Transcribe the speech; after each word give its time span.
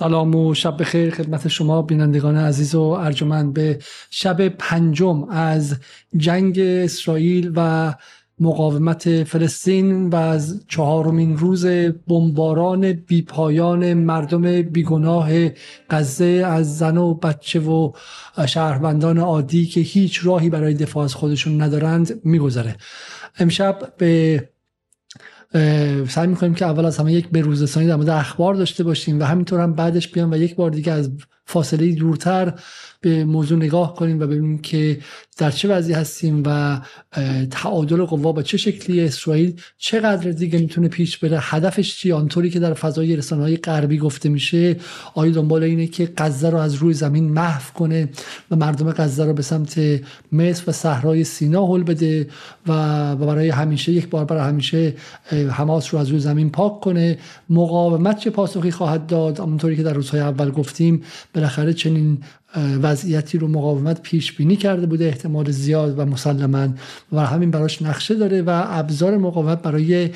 سلام 0.00 0.34
و 0.34 0.54
شب 0.54 0.80
بخیر 0.80 1.10
خدمت 1.10 1.48
شما 1.48 1.82
بینندگان 1.82 2.36
عزیز 2.36 2.74
و 2.74 2.80
ارجمند 2.80 3.52
به 3.52 3.78
شب 4.10 4.48
پنجم 4.48 5.24
از 5.28 5.76
جنگ 6.16 6.58
اسرائیل 6.58 7.52
و 7.56 7.94
مقاومت 8.40 9.24
فلسطین 9.24 10.08
و 10.10 10.16
از 10.16 10.64
چهارمین 10.68 11.36
روز 11.36 11.66
بمباران 12.08 12.92
بیپایان 12.92 13.94
مردم 13.94 14.62
بیگناه 14.62 15.30
غزه 15.90 16.42
از 16.46 16.78
زن 16.78 16.96
و 16.96 17.14
بچه 17.14 17.60
و 17.60 17.92
شهروندان 18.46 19.18
عادی 19.18 19.66
که 19.66 19.80
هیچ 19.80 20.26
راهی 20.26 20.50
برای 20.50 20.74
دفاع 20.74 21.04
از 21.04 21.14
خودشون 21.14 21.62
ندارند 21.62 22.20
میگذره. 22.24 22.76
امشب 23.38 23.92
به 23.98 24.48
سعی 26.08 26.26
می‌کنیم 26.26 26.54
که 26.54 26.66
اول 26.66 26.84
از 26.84 26.98
همه 26.98 27.12
یک 27.12 27.28
بروزرسانی 27.28 27.86
در 27.86 27.96
مورد 27.96 28.08
اخبار 28.08 28.54
داشته 28.54 28.84
باشیم 28.84 29.20
و 29.20 29.24
همینطور 29.24 29.60
هم 29.60 29.74
بعدش 29.74 30.08
بیام 30.08 30.30
و 30.30 30.36
یک 30.36 30.56
بار 30.56 30.70
دیگه 30.70 30.92
از 30.92 31.10
فاصله 31.48 31.92
دورتر 31.92 32.54
به 33.00 33.24
موضوع 33.24 33.58
نگاه 33.58 33.94
کنیم 33.94 34.20
و 34.20 34.26
ببینیم 34.26 34.58
که 34.58 34.98
در 35.38 35.50
چه 35.50 35.68
وضعی 35.68 35.94
هستیم 35.94 36.42
و 36.46 36.80
تعادل 37.50 38.04
قوا 38.04 38.32
با 38.32 38.42
چه 38.42 38.56
شکلی 38.56 39.00
اسرائیل 39.00 39.60
چقدر 39.78 40.30
دیگه 40.30 40.58
می‌تونه 40.58 40.88
پیش 40.88 41.18
بره 41.18 41.38
هدفش 41.40 41.96
چی 41.96 42.12
آنطوری 42.12 42.50
که 42.50 42.60
در 42.60 42.74
فضای 42.74 43.16
رسانه 43.16 43.42
های 43.42 43.56
غربی 43.56 43.98
گفته 43.98 44.28
میشه 44.28 44.76
آیا 45.14 45.32
دنبال 45.32 45.62
اینه 45.62 45.86
که 45.86 46.12
غزه 46.16 46.50
رو 46.50 46.58
از 46.58 46.74
روی 46.74 46.94
زمین 46.94 47.32
محو 47.32 47.72
کنه 47.74 48.08
و 48.50 48.56
مردم 48.56 48.92
غزه 48.92 49.24
رو 49.24 49.32
به 49.32 49.42
سمت 49.42 49.80
مصر 50.32 50.62
و 50.66 50.72
صحرای 50.72 51.24
سینا 51.24 51.66
هل 51.66 51.82
بده 51.82 52.28
و 52.66 53.16
برای 53.16 53.48
همیشه 53.48 53.92
یک 53.92 54.08
بار 54.08 54.24
برای 54.24 54.48
همیشه 54.48 54.94
حماس 55.50 55.94
رو 55.94 56.00
از 56.00 56.08
روی 56.08 56.20
زمین 56.20 56.50
پاک 56.50 56.80
کنه؟ 56.80 57.18
مقاومت 57.50 58.18
چه 58.18 58.30
پاسخی 58.30 58.70
خواهد 58.70 59.06
داد؟ 59.06 59.40
آنطوری 59.40 59.76
که 59.76 59.82
در 59.82 59.92
روزهای 59.92 60.20
اول 60.20 60.50
گفتیم 60.50 61.02
بالاخره 61.38 61.72
چنین 61.72 62.18
وضعیتی 62.82 63.38
رو 63.38 63.48
مقاومت 63.48 64.02
پیش 64.02 64.32
بینی 64.32 64.56
کرده 64.56 64.86
بوده 64.86 65.04
احتمال 65.04 65.50
زیاد 65.50 65.98
و 65.98 66.04
مسلما. 66.04 66.68
و 67.12 67.26
همین 67.26 67.50
براش 67.50 67.82
نقشه 67.82 68.14
داره 68.14 68.42
و 68.42 68.64
ابزار 68.66 69.16
مقاومت 69.16 69.62
برای 69.62 70.10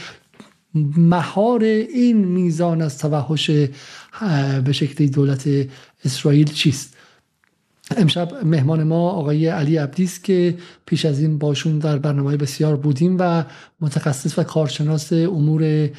مهار 0.96 1.62
این 1.64 2.16
میزان 2.16 2.83
از 2.83 2.98
توحش 2.98 3.50
به 4.64 4.72
شکلی 4.72 5.08
دولت 5.08 5.48
اسرائیل 6.05 6.50
چیست؟ 6.50 6.96
امشب 7.96 8.32
مهمان 8.44 8.82
ما 8.82 9.10
آقای 9.10 9.46
علی 9.46 9.76
عبدی 9.76 10.04
است 10.04 10.24
که 10.24 10.56
پیش 10.86 11.04
از 11.04 11.20
این 11.20 11.38
باشون 11.38 11.78
در 11.78 11.98
برنامه 11.98 12.36
بسیار 12.36 12.76
بودیم 12.76 13.16
و 13.20 13.44
متخصص 13.80 14.38
و 14.38 14.42
کارشناس 14.42 15.12
امور 15.12 15.90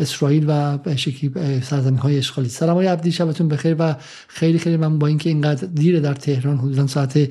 اسرائیل 0.00 0.44
و 0.48 0.78
به 0.78 0.96
شکلی 0.96 1.60
سرزمین 1.62 1.98
های 1.98 2.18
اشغالی 2.18 2.48
سلام 2.48 2.70
آقای 2.70 2.86
عبدی 2.86 3.12
شبتون 3.12 3.48
بخیر 3.48 3.76
و 3.78 3.96
خیلی 4.28 4.58
خیلی 4.58 4.76
من 4.76 4.98
با 4.98 5.06
اینکه 5.06 5.30
اینقدر 5.30 5.66
دیره 5.66 6.00
در 6.00 6.14
تهران 6.14 6.58
حدودا 6.58 6.86
ساعت 6.86 7.28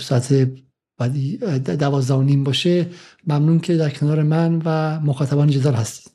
ساعت 0.00 0.50
دوازده 1.78 2.14
و 2.14 2.22
نیم 2.22 2.44
باشه 2.44 2.86
ممنون 3.26 3.60
که 3.60 3.76
در 3.76 3.90
کنار 3.90 4.22
من 4.22 4.62
و 4.64 5.00
مخاطبان 5.00 5.50
جدال 5.50 5.74
هستید. 5.74 6.11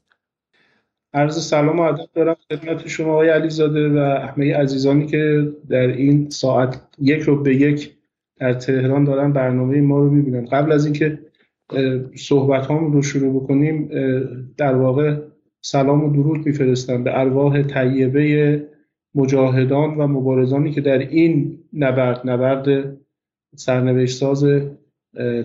عرض 1.17 1.47
سلام 1.47 1.79
و 1.79 1.81
ادب 1.81 2.09
دارم 2.13 2.35
خدمت 2.51 2.87
شما 2.87 3.13
آقای 3.13 3.29
علیزاده 3.29 3.89
و 3.89 3.99
همه 3.99 4.55
عزیزانی 4.55 5.05
که 5.05 5.51
در 5.69 5.87
این 5.87 6.29
ساعت 6.29 6.81
یک 6.99 7.21
رو 7.21 7.43
به 7.43 7.55
یک 7.55 7.93
در 8.39 8.53
تهران 8.53 9.03
دارن 9.03 9.33
برنامه 9.33 9.81
ما 9.81 9.99
رو 9.99 10.09
می‌بینن. 10.09 10.45
قبل 10.45 10.71
از 10.71 10.85
اینکه 10.85 11.19
صحبت 12.15 12.65
هامون 12.65 12.93
رو 12.93 13.01
شروع 13.01 13.43
بکنیم 13.43 13.89
در 14.57 14.75
واقع 14.75 15.17
سلام 15.61 16.03
و 16.03 16.13
درود 16.13 16.45
میفرستم 16.45 17.03
به 17.03 17.19
ارواح 17.19 17.61
طیبه 17.61 18.67
مجاهدان 19.15 19.97
و 19.97 20.07
مبارزانی 20.07 20.71
که 20.71 20.81
در 20.81 20.97
این 20.97 21.59
نبرد 21.73 22.29
نبرد 22.29 22.97
سرنوشت 23.55 24.17
ساز 24.17 24.45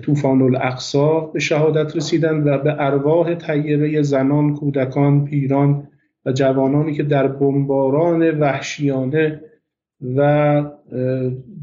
طوفان 0.02 0.42
الاقصا 0.42 1.20
به 1.20 1.40
شهادت 1.40 1.96
رسیدن 1.96 2.48
و 2.48 2.58
به 2.58 2.76
ارواح 2.78 3.34
طیبه 3.34 4.02
زنان، 4.02 4.54
کودکان، 4.54 5.24
پیران 5.24 5.88
و 6.26 6.32
جوانانی 6.32 6.94
که 6.94 7.02
در 7.02 7.26
بمباران 7.26 8.38
وحشیانه 8.40 9.40
و 10.16 10.64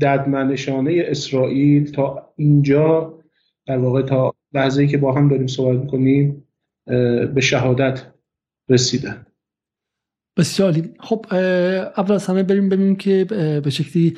ددمنشانه 0.01 1.03
اسرائیل 1.05 1.91
تا 1.91 2.33
اینجا 2.35 3.19
در 3.65 3.77
واقع 3.77 4.01
تا 4.01 4.35
لحظه‌ای 4.53 4.87
که 4.87 4.97
با 4.97 5.13
هم 5.13 5.27
داریم 5.27 5.47
صحبت 5.47 5.79
می‌کنیم 5.79 6.47
به 7.33 7.41
شهادت 7.41 8.05
رسیدن. 8.69 9.25
بسیاری 10.37 10.83
خب 10.99 11.25
اول 11.97 12.15
از 12.15 12.27
همه 12.27 12.43
بریم 12.43 12.69
ببینیم 12.69 12.95
که 12.95 13.25
به 13.63 13.69
شکلی 13.69 14.17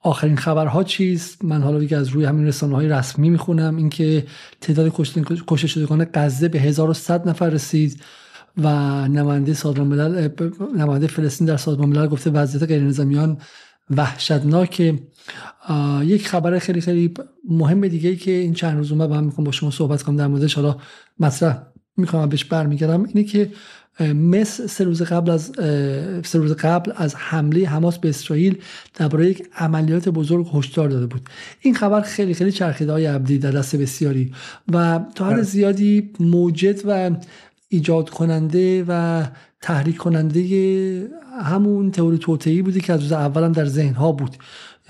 آخرین 0.00 0.36
خبرها 0.36 0.84
چیست؟ 0.84 1.44
من 1.44 1.62
حالا 1.62 1.78
دیگه 1.78 1.96
از 1.96 2.08
روی 2.08 2.24
همین 2.24 2.46
رسانه 2.46 2.74
های 2.74 2.88
رسمی 2.88 3.30
می‌خونم. 3.30 3.76
اینکه 3.76 4.26
تعداد 4.60 4.92
کشته 5.46 5.68
شدگان 5.68 6.06
غزه 6.14 6.48
به 6.48 6.60
1100 6.60 7.28
نفر 7.28 7.48
رسید 7.50 8.00
و 8.58 8.68
نماینده 9.08 9.54
سازمان 9.54 9.86
ملل 9.86 10.28
نماینده 10.76 11.06
فلسطین 11.06 11.46
در 11.46 11.56
سازمان 11.56 11.88
ملل 11.88 12.06
گفته 12.06 12.30
وضعیت 12.30 12.62
غیر 12.62 12.82
نظامیان 12.82 13.38
وحشتناکه 13.90 14.98
یک 16.02 16.28
خبر 16.28 16.58
خیلی 16.58 16.80
خیلی 16.80 17.14
مهم 17.48 17.88
دیگه 17.88 18.10
ای 18.10 18.16
که 18.16 18.30
این 18.30 18.54
چند 18.54 18.78
روز 18.78 18.92
اومد 18.92 19.08
با 19.08 19.16
هم 19.16 19.24
می‌خوام 19.24 19.44
با 19.44 19.52
شما 19.52 19.70
صحبت 19.70 20.02
کنم 20.02 20.16
در 20.16 20.26
موردش. 20.26 20.54
حالا 20.54 20.76
مطرح 21.20 21.62
می‌کنم 21.96 22.28
بهش 22.28 22.44
برمیگردم. 22.44 23.04
اینه 23.04 23.24
که 23.24 23.52
مس 24.00 24.60
سه 24.60 24.84
روز 24.84 25.02
قبل 25.02 25.30
از 25.30 25.52
سه 26.24 26.38
روز 26.38 26.52
قبل 26.52 26.92
از 26.96 27.14
حمله 27.14 27.68
حماس 27.68 27.98
به 27.98 28.08
اسرائیل 28.08 28.58
درباره 28.94 29.30
یک 29.30 29.42
عملیات 29.58 30.08
بزرگ 30.08 30.46
هشدار 30.54 30.88
داده 30.88 31.06
بود 31.06 31.28
این 31.60 31.74
خبر 31.74 32.00
خیلی 32.00 32.34
خیلی 32.34 32.52
چرخیده 32.52 32.92
های 32.92 33.06
عبدی 33.06 33.38
در 33.38 33.50
دست 33.50 33.76
بسیاری 33.76 34.32
و 34.72 35.00
تا 35.14 35.26
حد 35.26 35.32
بله. 35.32 35.42
زیادی 35.42 36.10
موجد 36.20 36.80
و 36.84 37.10
ایجاد 37.68 38.10
کننده 38.10 38.84
و 38.88 39.24
تحریک 39.60 39.96
کننده 39.96 41.08
همون 41.42 41.90
تئوری 41.90 42.18
توطئه‌ای 42.18 42.62
بودی 42.62 42.80
که 42.80 42.92
از 42.92 43.00
روز 43.00 43.12
اول 43.12 43.42
هم 43.42 43.52
در 43.52 43.64
ذهن 43.64 43.94
ها 43.94 44.12
بود 44.12 44.36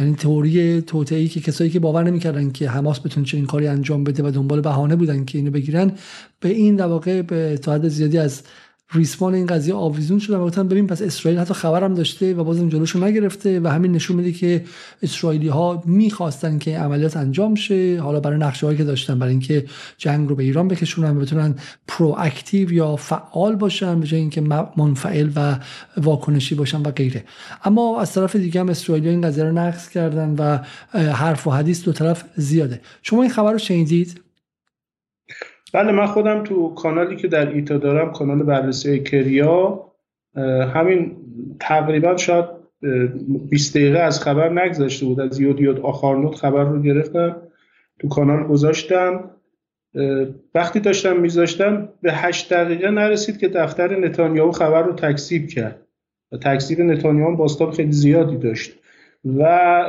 یعنی 0.00 0.14
تئوری 0.14 0.82
توطئه‌ای 0.82 1.28
که 1.28 1.40
کسایی 1.40 1.70
که 1.70 1.80
باور 1.80 2.04
نمی‌کردن 2.04 2.50
که 2.50 2.70
حماس 2.70 3.00
بتونه 3.00 3.26
چنین 3.26 3.46
کاری 3.46 3.66
انجام 3.66 4.04
بده 4.04 4.22
و 4.22 4.30
دنبال 4.30 4.60
بهانه 4.60 4.96
بودن 4.96 5.24
که 5.24 5.38
اینو 5.38 5.50
بگیرن 5.50 5.92
به 6.40 6.48
این 6.48 6.76
در 6.76 6.86
واقع 6.86 7.22
به 7.22 7.58
تا 7.58 7.74
حد 7.74 7.88
زیادی 7.88 8.18
از 8.18 8.42
ریسمان 8.92 9.34
این 9.34 9.46
قضیه 9.46 9.74
آویزون 9.74 10.18
شده 10.18 10.36
و 10.36 10.44
گفتن 10.44 10.68
ببین 10.68 10.86
پس 10.86 11.02
اسرائیل 11.02 11.40
حتی 11.40 11.54
خبرم 11.54 11.94
داشته 11.94 12.34
و 12.34 12.44
بازم 12.44 12.68
جلوشو 12.68 13.04
نگرفته 13.04 13.60
و 13.60 13.68
همین 13.68 13.92
نشون 13.92 14.16
میده 14.16 14.32
که 14.32 14.64
اسرائیلی 15.02 15.48
ها 15.48 15.82
می‌خواستن 15.86 16.58
که 16.58 16.78
عملیات 16.78 17.16
انجام 17.16 17.54
شه. 17.54 18.00
حالا 18.00 18.20
برای 18.20 18.38
نقشه 18.38 18.76
که 18.76 18.84
داشتن 18.84 19.18
برای 19.18 19.30
اینکه 19.30 19.66
جنگ 19.98 20.28
رو 20.28 20.34
به 20.34 20.42
ایران 20.42 20.68
بکشونن 20.68 21.16
و 21.16 21.20
بتونن 21.20 21.54
پرواکتیو 21.88 22.72
یا 22.72 22.96
فعال 22.96 23.56
باشن 23.56 24.00
به 24.00 24.06
جای 24.06 24.20
اینکه 24.20 24.40
منفعل 24.76 25.30
و 25.36 25.58
واکنشی 25.96 26.54
باشن 26.54 26.82
و 26.82 26.90
غیره. 26.90 27.24
اما 27.64 28.00
از 28.00 28.12
طرف 28.12 28.36
دیگه 28.36 28.60
هم 28.60 28.68
اسرائیلی 28.68 29.08
این 29.08 29.20
قضیه 29.20 29.44
رو 29.44 29.52
نقص 29.52 29.88
کردن 29.88 30.34
و 30.38 30.58
حرف 30.98 31.46
و 31.46 31.50
حدیث 31.50 31.84
دو 31.84 31.92
طرف 31.92 32.24
زیاده. 32.36 32.80
شما 33.02 33.22
این 33.22 33.30
خبر 33.30 33.52
رو 33.52 33.58
شنیدید؟ 33.58 34.25
بله 35.76 35.92
من 35.92 36.06
خودم 36.06 36.42
تو 36.42 36.74
کانالی 36.74 37.16
که 37.16 37.28
در 37.28 37.48
ایتا 37.48 37.76
دارم 37.78 38.12
کانال 38.12 38.42
بررسی 38.42 39.02
کریا 39.02 39.92
همین 40.74 41.16
تقریبا 41.60 42.16
شاید 42.16 42.44
20 43.50 43.76
دقیقه 43.76 43.98
از 43.98 44.20
خبر 44.20 44.62
نگذشته 44.62 45.06
بود 45.06 45.20
از 45.20 45.40
یود 45.40 45.60
یود 45.60 45.80
آخارنوت 45.80 46.34
خبر 46.34 46.64
رو 46.64 46.82
گرفتم 46.82 47.36
تو 48.00 48.08
کانال 48.08 48.46
گذاشتم. 48.46 49.30
وقتی 50.54 50.80
داشتم 50.80 51.20
میذاشتم 51.20 51.88
به 52.02 52.12
هشت 52.12 52.52
دقیقه 52.52 52.90
نرسید 52.90 53.38
که 53.38 53.48
دفتر 53.48 53.96
نتانیاهو 53.98 54.52
خبر 54.52 54.82
رو 54.82 54.92
تکسیب 54.92 55.48
کرد. 55.48 55.82
و 56.32 56.36
تکسیب 56.36 56.80
نتانیاهو 56.80 57.36
باستاب 57.36 57.70
خیلی 57.70 57.92
زیادی 57.92 58.36
داشت. 58.36 58.78
و 59.24 59.42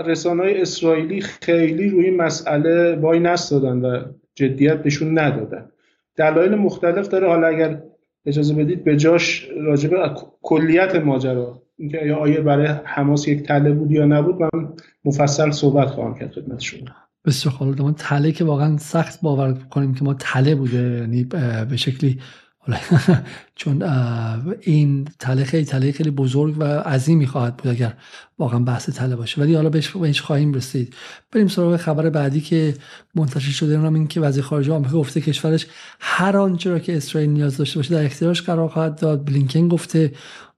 رسانه 0.06 0.44
های 0.44 0.62
اسرائیلی 0.62 1.22
خیلی 1.22 1.90
روی 1.90 2.10
مسئله 2.10 2.96
وای 2.96 3.20
نستادن 3.20 3.86
و 3.86 4.04
جدیت 4.36 4.84
بهشون 4.84 5.20
ندادن. 5.20 5.70
دلایل 6.18 6.56
مختلف 6.56 7.08
داره. 7.08 7.28
حالا 7.28 7.48
اگر 7.48 7.82
اجازه 8.26 8.54
بدید 8.54 8.84
به 8.84 8.98
جاش 8.98 9.48
راجب 9.58 9.92
کلیت 10.42 10.96
ماجرا 10.96 11.62
اینکه 11.78 12.00
آیا 12.00 12.18
آیا 12.18 12.42
برای 12.42 12.68
حماس 12.86 13.28
یک 13.28 13.44
تله 13.44 13.72
بود 13.72 13.92
یا 13.92 14.06
نبود 14.06 14.36
من 14.42 14.74
مفصل 15.06 15.52
صحبت 15.52 15.88
خواهم 15.88 16.20
کرد 16.20 16.32
خدمت 16.32 16.60
شما. 16.60 16.80
بسیار 17.26 17.56
خاله 17.56 17.82
ما 17.82 17.92
تله 17.92 18.32
که 18.32 18.44
واقعا 18.44 18.78
سخت 18.78 19.22
باور 19.22 19.54
کنیم 19.54 19.94
که 19.94 20.04
ما 20.04 20.14
تله 20.14 20.56
بوده 20.56 20.78
یعنی 20.78 21.24
به 21.70 21.78
شکلی 21.78 22.20
چون 23.56 23.84
این 24.62 25.08
تله 25.20 25.44
خیلی 25.44 25.66
تله 25.66 25.92
خیلی 25.92 26.12
بزرگ 26.12 26.56
و 26.58 26.64
عظیمی 26.64 27.28
خواهد 27.28 27.58
بود 27.58 27.72
اگر 27.72 27.94
واقعا 28.40 28.60
بحث 28.60 28.90
تله 28.90 29.16
باشه. 29.16 29.42
ولی 29.42 29.56
حالا 29.56 29.70
بهش 29.70 30.22
خواهیم 30.22 30.54
رسید. 30.54 30.94
بریم 31.32 31.48
سراغ 31.48 31.78
خبر 31.78 32.10
بعدی 32.10 32.42
که 32.42 32.74
منتشر 33.16 33.52
شده. 33.52 33.76
اونم 33.76 33.94
این 33.94 34.08
که 34.08 34.22
وزیر 34.22 34.44
خارجه 34.44 34.74
آمریکا 34.74 34.98
گفته 34.98 35.22
کشورش 35.22 35.68
هر 36.00 36.38
آنچه 36.38 36.70
را 36.70 36.80
که 36.80 36.98
اسرائیل 36.98 37.30
نیاز 37.30 37.58
داشته 37.58 37.80
باشه 37.80 37.96
در 37.96 38.06
اختیارش 38.06 38.42
قرار 38.42 38.68
خواهد 38.68 39.00
داد. 39.00 39.26
بلینکن 39.26 39.68
گفته 39.68 40.12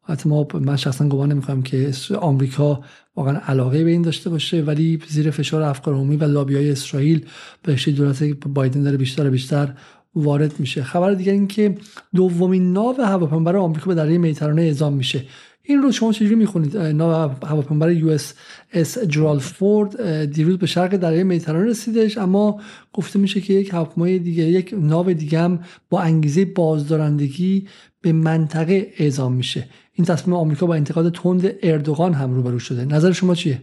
حتی 0.03 0.29
ما 0.29 0.47
من 0.53 0.75
شخصا 0.75 1.07
گمان 1.07 1.31
نمی‌کنم 1.31 1.62
که 1.62 1.91
آمریکا 2.19 2.83
واقعا 3.15 3.39
علاقه 3.47 3.83
به 3.83 3.89
این 3.89 4.01
داشته 4.01 4.29
باشه 4.29 4.62
ولی 4.62 5.00
زیر 5.07 5.31
فشار 5.31 5.62
افکار 5.62 5.94
عمومی 5.94 6.15
و 6.15 6.23
لابی 6.23 6.55
های 6.55 6.71
اسرائیل 6.71 7.25
به 7.63 7.75
دولت 7.75 8.23
بایدن 8.23 8.83
داره 8.83 8.97
بیشتر 8.97 9.27
و 9.27 9.31
بیشتر 9.31 9.73
وارد 10.15 10.59
میشه. 10.59 10.83
خبر 10.83 11.13
دیگر 11.13 11.31
این 11.31 11.47
که 11.47 11.75
دومین 12.15 12.73
ناو 12.73 13.01
هواپیمابر 13.01 13.56
آمریکا 13.56 13.88
به 13.88 13.95
دریای 13.95 14.17
مدیترانه 14.17 14.61
اعزام 14.61 14.94
میشه. 14.94 15.25
این 15.63 15.81
رو 15.81 15.91
شما 15.91 16.11
چجوری 16.11 16.35
می‌خونید؟ 16.35 16.77
ناو 16.77 17.31
هواپیمابر 17.45 17.91
یو 17.91 18.09
اس 18.09 18.33
اس 18.73 19.00
جرال 19.00 19.39
فورد. 19.39 20.25
دیروز 20.25 20.57
به 20.57 20.65
شرق 20.65 20.95
دریای 20.95 21.23
مدیترانه 21.23 21.69
رسیدش 21.69 22.17
اما 22.17 22.61
گفته 22.94 23.19
میشه 23.19 23.41
که 23.41 23.53
یک 23.53 23.73
هواپیمای 23.73 24.19
دیگه 24.19 24.44
یک 24.44 24.73
ناو 24.77 25.13
دیگه 25.13 25.39
هم 25.39 25.59
با 25.89 26.01
انگیزه 26.01 26.45
بازدارندگی 26.45 27.67
به 28.01 28.12
منطقه 28.12 28.88
اعزام 28.97 29.33
میشه. 29.33 29.65
این 29.94 30.05
تصمیم 30.05 30.35
آمریکا 30.35 30.65
با 30.65 30.75
انتقاد 30.75 31.12
تند 31.12 31.53
اردوغان 31.63 32.13
هم 32.13 32.33
روبرو 32.33 32.59
شده. 32.59 32.85
نظر 32.85 33.12
شما 33.12 33.35
چیه؟ 33.35 33.62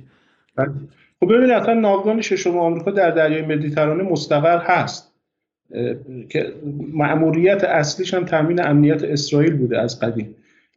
بله. 0.57 0.69
خب 1.21 1.27
ببینید 1.27 1.51
اصلا 1.51 1.75
ناوگان 1.75 2.21
ششم 2.21 2.59
آمریکا 2.59 2.91
در 2.91 3.11
دریای 3.11 3.43
مدیترانه 3.43 4.03
مستقر 4.03 4.59
هست. 4.59 5.16
که 6.29 6.53
مأموریت 6.93 7.65
اصلیش 7.65 8.15
هم 8.15 8.25
تامین 8.25 8.67
امنیت 8.67 9.05
اسرائیل 9.05 9.57
بوده 9.57 9.81
از 9.81 10.01
قدیم. 10.01 10.35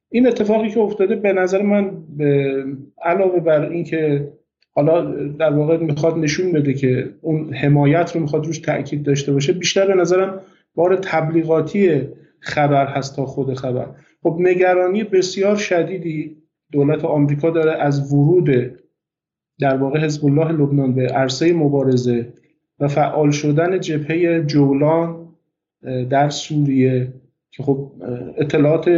این 0.09 0.27
اتفاقی 0.27 0.69
که 0.69 0.80
افتاده 0.80 1.15
به 1.15 1.33
نظر 1.33 1.62
من 1.62 1.91
به 2.18 2.63
علاوه 3.01 3.39
بر 3.39 3.69
اینکه 3.69 4.27
حالا 4.71 5.06
در 5.27 5.53
واقع 5.53 5.77
می‌خواد 5.77 6.18
نشون 6.18 6.51
بده 6.51 6.74
که 6.74 7.09
اون 7.21 7.53
حمایت 7.53 8.15
رو 8.15 8.21
می‌خواد 8.21 8.45
روش 8.45 8.59
تاکید 8.59 9.03
داشته 9.03 9.33
باشه 9.33 9.53
بیشتر 9.53 9.88
به 9.88 9.94
نظرم 9.94 10.41
بار 10.75 10.95
تبلیغاتی 10.95 12.01
خبر 12.39 12.86
هست 12.86 13.15
تا 13.15 13.25
خود 13.25 13.53
خبر. 13.53 13.86
خب 14.24 14.38
نگرانی 14.39 15.03
بسیار 15.03 15.56
شدیدی 15.56 16.36
دولت 16.71 17.06
آمریکا 17.06 17.50
داره 17.50 17.71
از 17.71 18.13
ورود 18.13 18.50
در 19.59 19.77
واقع 19.77 20.00
حزب 20.00 20.25
الله 20.25 20.51
لبنان 20.51 20.95
به 20.95 21.07
عرصه 21.07 21.53
مبارزه 21.53 22.33
و 22.80 22.88
فعال 22.88 23.31
شدن 23.31 23.80
جبهه 23.80 24.44
جولان 24.44 25.28
در 26.10 26.30
سوریه 26.30 27.08
که 27.52 27.64
خب 27.64 27.92
اطلاعات 28.38 28.90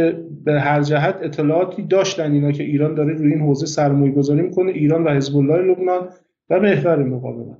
به 0.44 0.60
هر 0.60 0.82
جهت 0.82 1.18
اطلاعاتی 1.22 1.82
داشتن 1.82 2.32
اینا 2.32 2.52
که 2.52 2.62
ایران 2.62 2.94
داره 2.94 3.14
روی 3.14 3.32
این 3.32 3.40
حوزه 3.40 3.66
سرمایه 3.66 4.12
گذاری 4.12 4.42
می‌کنه 4.42 4.72
ایران 4.72 5.04
و 5.04 5.10
حزب 5.10 5.36
الله 5.36 5.56
لبنان 5.56 6.08
و 6.50 6.60
محور 6.60 7.02
مقاومت. 7.02 7.58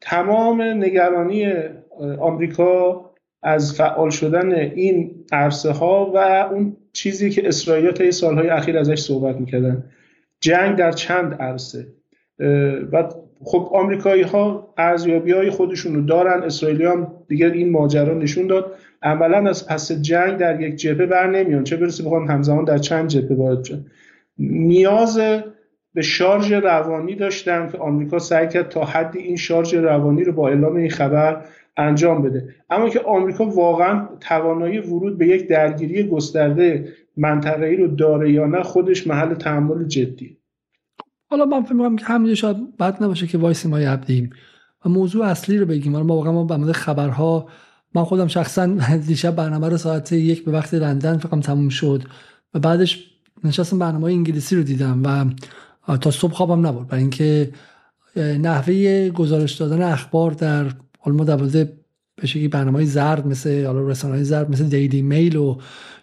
تمام 0.00 0.62
نگرانی 0.62 1.52
آمریکا 2.18 3.04
از 3.42 3.74
فعال 3.74 4.10
شدن 4.10 4.52
این 4.54 5.10
عرصه 5.32 5.70
ها 5.70 6.12
و 6.14 6.18
اون 6.52 6.76
چیزی 6.92 7.30
که 7.30 7.48
اسرائیل 7.48 7.90
طی 7.90 8.12
سالهای 8.12 8.48
اخیر 8.48 8.78
ازش 8.78 8.98
صحبت 8.98 9.36
می‌کردن. 9.36 9.84
جنگ 10.40 10.76
در 10.76 10.92
چند 10.92 11.34
عرصه. 11.34 11.86
و 12.92 13.04
خب 13.42 13.70
آمریکایی 13.72 14.22
ها 14.22 14.74
ارزیابی 14.78 15.32
های 15.32 15.50
خودشون 15.50 15.94
رو 15.94 16.00
دارن 16.00 16.42
اسرائیلی 16.42 16.84
هم 16.84 17.12
دیگر 17.28 17.50
این 17.50 17.70
ماجرا 17.70 18.14
نشون 18.14 18.46
داد. 18.46 18.72
عملا 19.02 19.48
از 19.48 19.68
پس 19.68 19.92
جنگ 19.92 20.36
در 20.36 20.60
یک 20.60 20.76
جبهه 20.76 21.06
بر 21.06 21.30
نمیان. 21.30 21.64
چه 21.64 21.76
برسه 21.76 22.04
بخوان 22.04 22.28
همزمان 22.28 22.64
در 22.64 22.78
چند 22.78 23.08
جبهه 23.08 23.36
وارد 23.36 23.64
شد 23.64 23.86
نیاز 24.38 25.18
به 25.94 26.02
شارژ 26.02 26.52
روانی 26.52 27.14
داشتن 27.14 27.68
که 27.72 27.78
آمریکا 27.78 28.18
سعی 28.18 28.48
کرد 28.48 28.68
تا 28.68 28.84
حدی 28.84 29.18
این 29.18 29.36
شارژ 29.36 29.74
روانی 29.74 30.24
رو 30.24 30.32
با 30.32 30.48
اعلام 30.48 30.76
این 30.76 30.90
خبر 30.90 31.44
انجام 31.76 32.22
بده. 32.22 32.48
اما 32.70 32.88
که 32.88 33.00
آمریکا 33.00 33.46
واقعا 33.46 34.08
توانایی 34.20 34.78
ورود 34.78 35.18
به 35.18 35.26
یک 35.26 35.48
درگیری 35.48 36.08
گسترده 36.08 36.88
منطقه‌ای 37.16 37.76
رو 37.76 37.86
داره 37.86 38.32
یا 38.32 38.46
نه 38.46 38.62
خودش 38.62 39.06
محل 39.06 39.34
تحمل 39.34 39.84
جدی 39.84 40.38
حالا 41.30 41.44
من 41.44 41.62
فکر 41.62 41.72
می‌کنم 41.72 41.96
که 41.96 42.04
همینجا 42.04 42.34
شاید 42.34 42.76
بد 42.76 43.02
نباشه 43.02 43.26
که 43.26 43.38
وایسی 43.38 43.68
ما 43.68 43.78
عبدیم 43.78 44.30
و 44.84 44.88
موضوع 44.88 45.26
اصلی 45.26 45.58
رو 45.58 45.66
بگیم. 45.66 45.92
ما 45.92 46.14
واقعا 46.14 46.32
ما 46.32 46.44
به 46.44 46.72
خبرها 46.72 47.48
من 47.94 48.04
خودم 48.04 48.26
شخصا 48.26 48.66
دیشب 49.06 49.36
برنامه 49.36 49.68
رو 49.68 49.76
ساعت 49.76 50.12
یک 50.12 50.44
به 50.44 50.52
وقت 50.52 50.74
لندن 50.74 51.18
فکرم 51.18 51.40
تموم 51.40 51.68
شد. 51.68 52.02
و 52.54 52.58
بعدش 52.58 53.10
نشستم 53.44 53.78
برنامه 53.78 54.04
انگلیسی 54.04 54.56
رو 54.56 54.62
دیدم 54.62 55.02
و 55.04 55.96
تا 55.96 56.10
صبح 56.10 56.32
خوابم 56.32 56.66
نبود 56.66 56.86
برای 56.86 57.00
اینکه 57.00 57.52
نحوه 58.16 59.10
گزارش 59.10 59.52
دادن 59.52 59.82
اخبار 59.82 60.30
در 60.30 60.72
حالا 60.98 61.16
ما 61.16 61.24
به 62.16 62.26
شکلی 62.26 62.48
برنامه 62.48 62.84
زرد 62.84 63.26
مثل 63.26 63.66
حالا 63.66 63.88
رسانه 63.88 64.22
زرد 64.22 64.50
مثل 64.50 64.64
دیلی 64.64 65.02
میل 65.02 65.36
و 65.36 65.58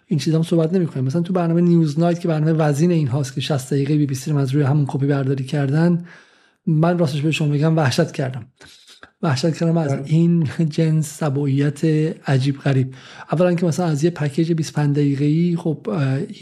این 0.06 0.18
چیزا 0.18 0.36
هم 0.36 0.42
صحبت 0.42 0.72
نمی‌کنیم. 0.72 1.04
مثلا 1.04 1.22
تو 1.22 1.32
برنامه 1.32 1.60
نیوز 1.60 1.98
نایت 1.98 2.20
که 2.20 2.28
برنامه 2.28 2.52
وزین 2.52 2.90
این 2.90 3.08
هاست 3.08 3.34
که 3.34 3.40
60 3.40 3.72
دقیقه 3.74 3.96
بی 3.96 4.06
بی 4.06 4.14
سی 4.14 4.30
رو 4.30 4.38
از 4.38 4.50
روی 4.50 4.62
همون 4.62 4.84
کپی 4.88 5.06
برداری 5.06 5.44
کردن 5.44 6.04
من 6.66 6.98
راستش 6.98 7.20
به 7.20 7.30
شما 7.30 7.48
بگم 7.48 7.76
وحشت 7.76 8.12
کردم. 8.12 8.46
وحشت 9.22 9.56
کردم 9.56 9.76
از 9.76 9.92
بله. 9.92 10.02
این 10.06 10.48
جنس 10.70 11.18
سبویت 11.18 11.84
عجیب 12.28 12.58
غریب. 12.58 12.94
اولا 13.32 13.54
که 13.54 13.66
مثلا 13.66 13.86
از 13.86 14.04
یه 14.04 14.10
پکیج 14.10 14.52
25 14.52 14.96
دقیقه 14.96 15.24
ای 15.24 15.56
خب 15.56 15.88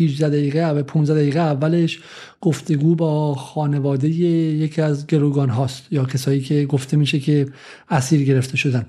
18 0.00 0.28
دقیقه 0.28 0.58
اول 0.58 0.82
15 0.82 1.14
دقیقه 1.14 1.40
اولش 1.40 2.00
گفتگو 2.40 2.94
با 2.94 3.34
خانواده 3.34 4.08
یکی 4.08 4.82
از 4.82 5.06
گروگان 5.06 5.48
هاست 5.48 5.82
یا 5.90 6.04
کسایی 6.04 6.40
که 6.40 6.66
گفته 6.66 6.96
میشه 6.96 7.18
که 7.18 7.46
اسیر 7.88 8.24
گرفته 8.24 8.56
شدن. 8.56 8.86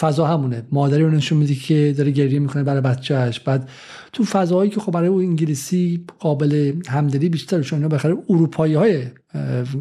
فضا 0.00 0.26
همونه. 0.26 0.62
مادری 0.72 1.02
رو 1.02 1.10
نشون 1.10 1.38
میده 1.38 1.54
که 1.54 1.94
داره 1.96 2.10
گریه 2.10 2.38
می‌کنه 2.38 2.62
برای 2.62 2.80
بچهش 2.80 3.40
بعد 3.40 3.68
تو 4.12 4.24
فضاهایی 4.24 4.70
که 4.70 4.80
خب 4.80 4.92
برای 4.92 5.08
او 5.08 5.18
انگلیسی 5.18 6.04
قابل 6.18 6.72
همدلی 6.88 7.28
بیشتر 7.28 7.62
چون 7.62 7.78
اینا 7.78 7.88
بخره 7.88 8.16
اروپایی 8.30 8.74
های 8.74 9.02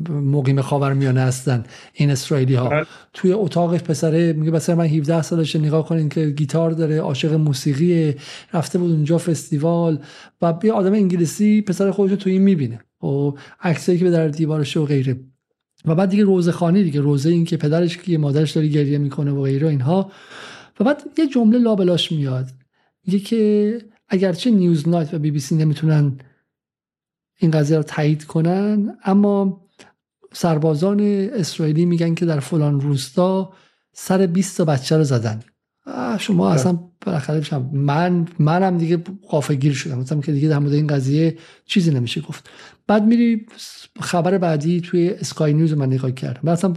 مقیم 0.09 0.62
خاورمیانه 0.62 1.21
هستن 1.21 1.63
این 1.94 2.12
اسرائیلی 2.12 2.56
ها 2.56 2.69
بله. 2.69 2.85
توی 3.13 3.31
اتاقش 3.33 3.79
پسره 3.79 4.33
میگه 4.33 4.51
مثلا 4.51 4.75
من 4.75 4.85
17 4.85 5.21
سالش 5.21 5.56
نگاه 5.56 5.88
کنین 5.88 6.09
که 6.09 6.29
گیتار 6.29 6.71
داره 6.71 7.00
عاشق 7.00 7.33
موسیقی 7.33 8.15
رفته 8.53 8.79
بود 8.79 8.91
اونجا 8.91 9.17
فستیوال. 9.17 10.00
و 10.41 10.53
بیا 10.53 10.73
آدم 10.73 10.94
انگلیسی 10.94 11.62
پسر 11.62 11.91
خودش 11.91 12.12
رو 12.12 12.17
توی 12.17 12.31
این 12.31 12.41
می‌بینه. 12.41 12.79
و 13.03 13.31
عکسایی 13.62 13.97
که 13.97 14.03
به 14.03 14.12
در 14.12 14.27
دیوارش 14.27 14.77
و 14.77 14.85
غیره. 14.85 15.15
و 15.87 15.95
بعد 15.95 16.09
دیگه 16.09 16.23
روزه 16.23 16.51
خانی 16.51 16.83
دیگه 16.83 17.01
روزه 17.01 17.29
این 17.29 17.45
که 17.45 17.57
پدرش 17.57 17.97
که 17.97 18.17
مادرش 18.17 18.51
داری 18.51 18.69
گریه 18.69 18.97
می‌کنه 18.97 19.31
و 19.31 19.41
غیره 19.41 19.67
اینها. 19.67 20.11
و 20.79 20.83
بعد 20.83 21.03
یه 21.17 21.27
جمله 21.27 21.57
لابلاش 21.57 22.11
میاد. 22.11 22.47
میگه 23.07 23.19
که 23.19 23.81
اگرچه 24.09 24.51
نیوز 24.51 24.89
نایت 24.89 25.13
و 25.13 25.19
بی 25.19 25.31
بی 25.31 25.39
سی 25.39 25.55
نمی‌تونن 25.55 26.17
این 27.39 27.51
قضیه 27.51 27.77
رو 27.77 27.83
تایید 27.83 28.23
کنن 28.23 28.97
اما 29.03 29.61
سربازان 30.33 31.00
اسرائیلی 31.33 31.86
میگن 31.86 32.15
که 32.15 32.25
در 32.25 32.39
فلان 32.39 32.81
روستا 32.81 33.53
سر 33.93 34.27
20 34.27 34.57
تا 34.57 34.65
بچه 34.65 34.98
رو 34.98 35.03
زدن. 35.03 35.43
شما. 36.20 36.51
اصلا 36.51 36.80
بالاخره 37.06 37.39
بشم 37.39 37.70
من 37.74 38.27
منم 38.39 38.77
دیگه 38.77 38.98
قافگیر 39.30 39.74
شدم. 39.74 40.00
مثلا 40.00 40.22
که 40.22 40.32
دیگه 40.32 40.50
در 40.50 40.60
مورد 40.60 40.74
این 40.74 40.88
قضیه 40.88 41.38
چیزی 41.65 41.92
نمیشه 41.92 42.22
گفت. 42.22 42.50
بعد 42.88 43.06
میری 43.06 43.46
خبر 44.00 44.38
بعدی 44.38 44.82
توی 44.82 45.10
اسکای 45.10 45.54
نیوز 45.54 45.74
من 45.74 45.86
نگاه 45.86 46.12
کردم. 46.12 46.42
بعد 46.44 46.58
اصلا 46.58 46.74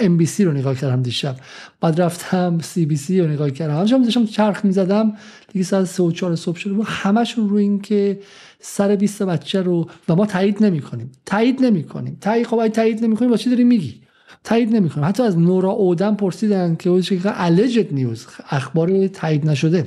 ام 0.00 0.16
بی 0.16 0.26
سی 0.26 0.44
رو 0.44 0.52
نگاه 0.52 0.74
کردم 0.74 1.02
دیشب. 1.02 1.36
بعد 1.80 2.00
رفتم 2.00 2.58
سی 2.58 2.86
بی 2.86 2.96
سی 2.96 3.20
رو 3.20 3.28
نگاه 3.28 3.50
کردم. 3.50 3.76
همچنان 3.76 4.02
داشتم 4.02 4.26
چرخ 4.26 4.64
می‌زدم. 4.64 5.12
دیگه 5.52 5.64
ساعت 5.64 5.84
3 5.84 6.02
و 6.02 6.12
4 6.12 6.36
صبح 6.36 6.58
شده 6.58 6.82
همشون 6.84 7.48
رو 7.48 7.56
این 7.56 7.80
که 7.80 8.20
سر 8.60 8.96
20 8.96 9.22
بچه 9.22 9.62
رو 9.62 9.88
و 10.08 10.14
ما 10.14 10.26
تایید 10.26 10.64
نمی 10.64 10.80
کنیم 10.80 11.12
تایید 11.26 11.62
نمی 11.64 11.84
کنیم 11.84 12.18
تایید 12.20 12.46
خب 12.46 12.68
تایید 12.68 13.04
نمی 13.04 13.16
کنیم 13.16 13.30
با 13.30 13.36
چی 13.36 13.50
داری 13.50 13.64
میگی؟ 13.64 14.02
تایید 14.44 14.76
نمی 14.76 14.90
کنیم 14.90 15.06
حتی 15.06 15.22
از 15.22 15.38
نورا 15.38 15.70
اودن 15.70 16.14
پرسیدن 16.14 16.76
که 16.76 16.90
اون 16.90 17.02
الجد 17.24 17.94
نیوز 17.94 18.26
اخبار 18.50 19.08
تایید 19.08 19.48
نشده. 19.48 19.86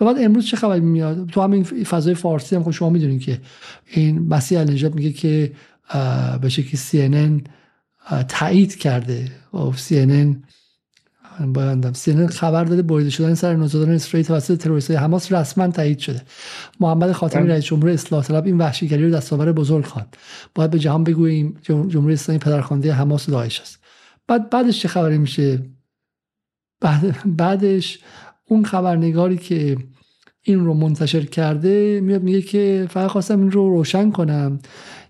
و 0.00 0.04
بعد 0.04 0.16
امروز 0.18 0.46
چه 0.46 0.56
خبری 0.56 0.80
میاد؟ 0.80 1.26
تو 1.26 1.40
همین 1.40 1.64
فضای 1.64 2.14
فارسی 2.14 2.56
هم 2.56 2.64
خب 2.64 2.70
شما 2.70 2.90
می‌دونید 2.90 3.20
که 3.20 3.40
این 3.86 4.28
مسیح 4.28 4.60
النجات 4.60 4.94
میگه 4.94 5.12
که 5.12 5.52
به 6.40 6.48
شکلی 6.48 6.80
CNN 6.80 7.48
تایید 8.28 8.76
کرده. 8.76 9.30
و 9.54 9.72
CNN 9.72 10.36
بایندم. 11.46 11.92
CNN 11.92 12.32
خبر 12.32 12.64
داده 12.64 12.82
بریده 12.82 13.10
شدن 13.10 13.34
سر 13.34 13.56
نوزادان 13.56 13.90
اسرائیل 13.90 14.26
توسط 14.26 14.58
تروریست 14.58 14.90
حماس 14.90 15.32
رسما 15.32 15.68
تایید 15.68 15.98
شده. 15.98 16.22
محمد 16.80 17.12
خاتمی. 17.12 17.48
رئیس 17.48 17.64
جمهور 17.64 17.90
اصلاح 17.90 18.24
طلب 18.24 18.46
این 18.46 18.58
وحشیگری 18.58 19.04
رو 19.04 19.10
دستاور 19.10 19.52
بزرگ 19.52 19.84
خواند. 19.84 20.16
باید 20.54 20.70
به 20.70 20.78
جهان 20.78 21.04
بگوییم 21.04 21.56
جمهوری 21.62 22.14
اسلامی 22.14 22.38
پدرخوانده 22.38 22.92
حماس 22.92 23.30
داعش 23.30 23.60
است. 23.60 23.85
بعد 24.28 24.50
بعدش 24.50 24.80
چه 24.80 24.88
خبری 24.88 25.18
میشه؟ 25.18 25.62
بعد 26.80 27.16
بعدش 27.36 27.98
اون 28.48 28.64
خبرنگاری 28.64 29.36
که 29.36 29.76
این 30.42 30.64
رو 30.64 30.74
منتشر 30.74 31.24
کرده 31.24 32.00
میاد 32.00 32.22
میگه 32.22 32.42
که 32.42 32.86
فقط 32.90 33.10
خواستم 33.10 33.40
این 33.40 33.50
رو 33.50 33.70
روشن 33.70 34.10
کنم 34.10 34.58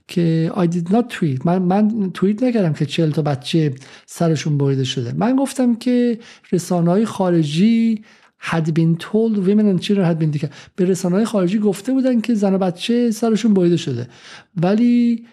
که 0.09 0.53
I 0.55 0.67
did 0.67 0.93
not 0.93 1.13
tweet. 1.15 1.47
من, 1.47 1.59
من 1.59 2.11
توییت 2.15 2.43
نکردم 2.43 2.73
که 2.73 2.87
چهل 2.87 3.11
تا 3.11 3.23
بچه 3.23 3.75
سرشون 4.07 4.59
بریده 4.59 4.85
شده. 4.85 5.13
من 5.13 5.37
گفتم 5.37 5.75
که 5.75 6.19
رسانه 6.53 6.91
های 6.91 7.05
خارجی 7.05 8.05
had 8.41 8.67
been 8.67 8.97
told 8.99 9.37
women 9.47 9.67
and 9.73 9.81
children 9.83 10.05
had 10.05 10.19
been 10.19 10.49
به 10.77 10.85
رسانه 10.85 11.25
خارجی 11.25 11.59
گفته 11.59 11.93
بودن 11.93 12.21
که 12.21 12.35
زن 12.35 12.55
و 12.55 12.59
بچه 12.59 13.11
سرشون 13.11 13.55
بریده 13.55 13.77
شده. 13.77 14.09
ولی 14.63 15.27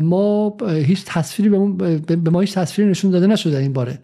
ما 0.00 0.56
هیچ 0.68 1.04
تصویری 1.06 1.48
به 2.16 2.30
ما 2.30 2.40
هیچ 2.40 2.54
تصویری 2.54 2.90
نشون 2.90 3.10
داده 3.10 3.26
نشده 3.26 3.58
این 3.58 3.72
باره. 3.72 3.98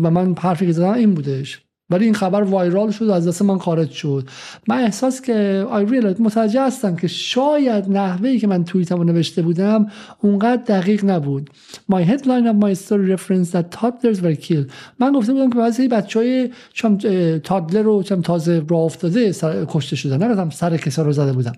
و 0.00 0.10
من 0.10 0.34
حرفی 0.34 0.66
که 0.66 0.72
زدم 0.72 0.90
این 0.92 1.14
بودش. 1.14 1.62
ولی 1.90 2.04
این 2.04 2.14
خبر 2.14 2.42
وایرال 2.42 2.90
شد 2.90 3.08
و 3.08 3.12
از 3.12 3.28
دست 3.28 3.42
من 3.42 3.58
خارج 3.58 3.90
شد. 3.90 4.28
من 4.68 4.78
احساس 4.78 5.20
که 5.20 5.66
آی 5.70 5.84
متوجه 6.18 6.62
هستم 6.62 6.96
که 6.96 7.08
شاید 7.08 7.88
نحوهی 7.88 8.38
که 8.38 8.46
من 8.46 8.64
توییتمو 8.64 9.04
نوشته 9.04 9.42
بودم 9.42 9.86
اونقدر 10.20 10.62
دقیق 10.62 11.04
نبود. 11.04 11.50
My 11.92 12.04
headline 12.04 12.46
of 12.46 12.64
my 12.64 12.74
story 12.74 13.14
reference 13.14 13.50
that 13.50 13.70
toddlers 13.80 14.20
were 14.22 14.36
killed. 14.46 14.72
من 14.98 15.12
گفته 15.12 15.32
بودم 15.32 15.50
که 15.50 15.58
بعضی 15.58 15.88
بچه 15.88 16.18
های 16.18 16.50
چم 16.72 16.98
تادلر 17.38 17.82
رو 17.82 18.02
چم 18.02 18.20
تازه 18.20 18.62
راه 18.68 18.80
افتاده 18.80 19.32
کشته 19.68 19.96
شدن. 19.96 20.22
نگفتم 20.22 20.50
سر 20.50 20.76
کسا 20.76 21.02
رو 21.02 21.12
زده 21.12 21.32
بودم. 21.32 21.52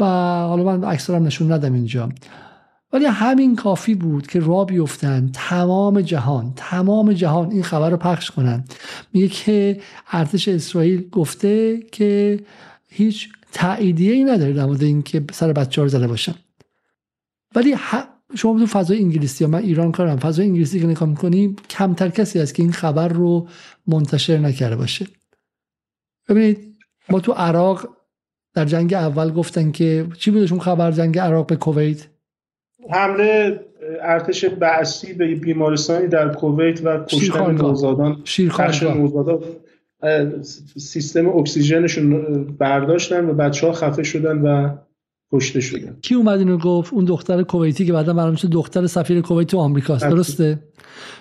و 0.00 0.04
حالا 0.48 0.62
من 0.62 0.84
اکثرم 0.84 1.22
نشون 1.22 1.52
ندم 1.52 1.72
اینجا. 1.72 2.08
ولی 2.92 3.04
همین 3.04 3.56
کافی 3.56 3.94
بود 3.94 4.26
که 4.26 4.40
را 4.40 4.64
بیفتن 4.64 5.30
تمام 5.32 6.00
جهان 6.00 6.52
تمام 6.56 7.12
جهان 7.12 7.50
این 7.50 7.62
خبر 7.62 7.90
رو 7.90 7.96
پخش 7.96 8.30
کنن. 8.30 8.64
میگه 9.12 9.28
که 9.28 9.80
ارتش 10.10 10.48
اسرائیل 10.48 11.08
گفته 11.08 11.80
که 11.92 12.40
هیچ 12.88 13.28
تعییدیه 13.52 14.12
ای 14.12 14.24
نداره 14.24 14.52
در 14.52 14.64
مورد 14.64 14.82
اینکه 14.82 15.24
سر 15.32 15.52
بچه 15.52 15.80
ها 15.80 15.84
رو 15.84 15.88
زده 15.88 16.06
باشن. 16.06 16.34
ولی 17.54 17.76
شما 18.34 18.58
تو 18.58 18.66
فضای 18.66 18.98
انگلیسی 18.98 19.44
یا 19.44 19.50
من 19.50 19.58
ایران 19.58 19.92
کارم 19.92 20.16
فضای 20.16 20.46
انگلیسی 20.46 20.80
که 20.80 20.86
نگاه 20.86 21.08
می‌کنی 21.08 21.56
کمتر 21.70 22.08
کسی 22.08 22.38
هست 22.38 22.54
که 22.54 22.62
این 22.62 22.72
خبر 22.72 23.08
رو 23.08 23.48
منتشر 23.86 24.38
نکرده 24.38 24.76
باشه. 24.76 25.06
ببینید 26.28 26.76
ما 27.08 27.20
تو 27.20 27.32
عراق 27.32 27.88
در 28.54 28.64
جنگ 28.64 28.94
اول 28.94 29.30
گفتن 29.30 29.70
که 29.70 30.06
چی 30.18 30.30
بودشون 30.30 30.58
خبر 30.58 30.90
جنگ 30.90 31.18
عراق 31.18 31.46
به 31.46 31.56
کویت؟ 31.56 32.06
حمله 32.90 33.60
ارتش 34.02 34.44
بعثی 34.44 35.12
به 35.12 35.34
بیمارستانی 35.34 36.06
در 36.08 36.34
کویت 36.34 36.80
و 36.84 37.04
کشتن 37.04 37.50
نوزادان. 37.50 38.22
نوزادان 38.94 39.40
سیستم 40.78 41.28
اکسیژنشون 41.28 42.44
برداشتن 42.44 43.30
و 43.30 43.34
بچه 43.34 43.66
ها 43.66 43.72
خفه 43.72 44.02
شدن 44.02 44.38
و 44.38 44.76
کشته 45.34 45.60
شدن 45.60 45.96
کی 46.02 46.14
اومد 46.14 46.38
اینو 46.38 46.58
گفت؟ 46.58 46.92
اون 46.92 47.04
دختر 47.04 47.42
کویتی 47.42 47.86
که 47.86 47.92
بعدا 47.92 48.12
معلوم 48.12 48.34
شد 48.34 48.50
دختر 48.50 48.86
سفیر 48.86 49.20
کویت 49.20 49.48
تو 49.48 49.58
آمریکاست 49.58 50.04
درسته؟ 50.04 50.58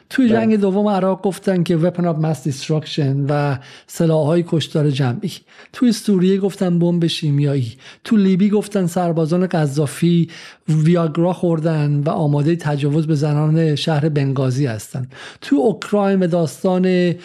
توی 0.10 0.27
بله. 0.27 0.36
جنگ 0.36 0.60
دوم 0.60 0.88
عراق 0.88 1.22
گفتن 1.22 1.63
که 1.63 1.77
weapon 1.77 2.03
of 2.03 2.24
mass 2.24 2.50
destruction 2.50 3.25
و 3.29 3.60
سلاحهای 3.88 4.43
کشتار 4.48 4.89
جمعی 4.89 5.32
توی 5.74 5.91
سوریه 5.91 6.38
گفتن 6.38 6.79
بمب 6.79 7.08
شیمیایی. 7.08 7.74
تو 8.03 8.17
لیبی 8.17 8.50
گفتن 8.50 8.86
سربازان 8.86 9.48
قذافی 9.48 10.29
ویاگرا 10.70 11.34
خوردن 11.34 12.00
و 12.05 12.10
آماده 12.10 12.55
تجاوز 12.55 13.08
به 13.08 13.15
زنان 13.15 13.75
شهر 13.75 14.10
بنگازی 14.10 14.65
هستن. 14.65 15.08
تو 15.41 15.55
اوکراین 15.55 16.20
به 16.20 16.27
داستان 16.27 17.15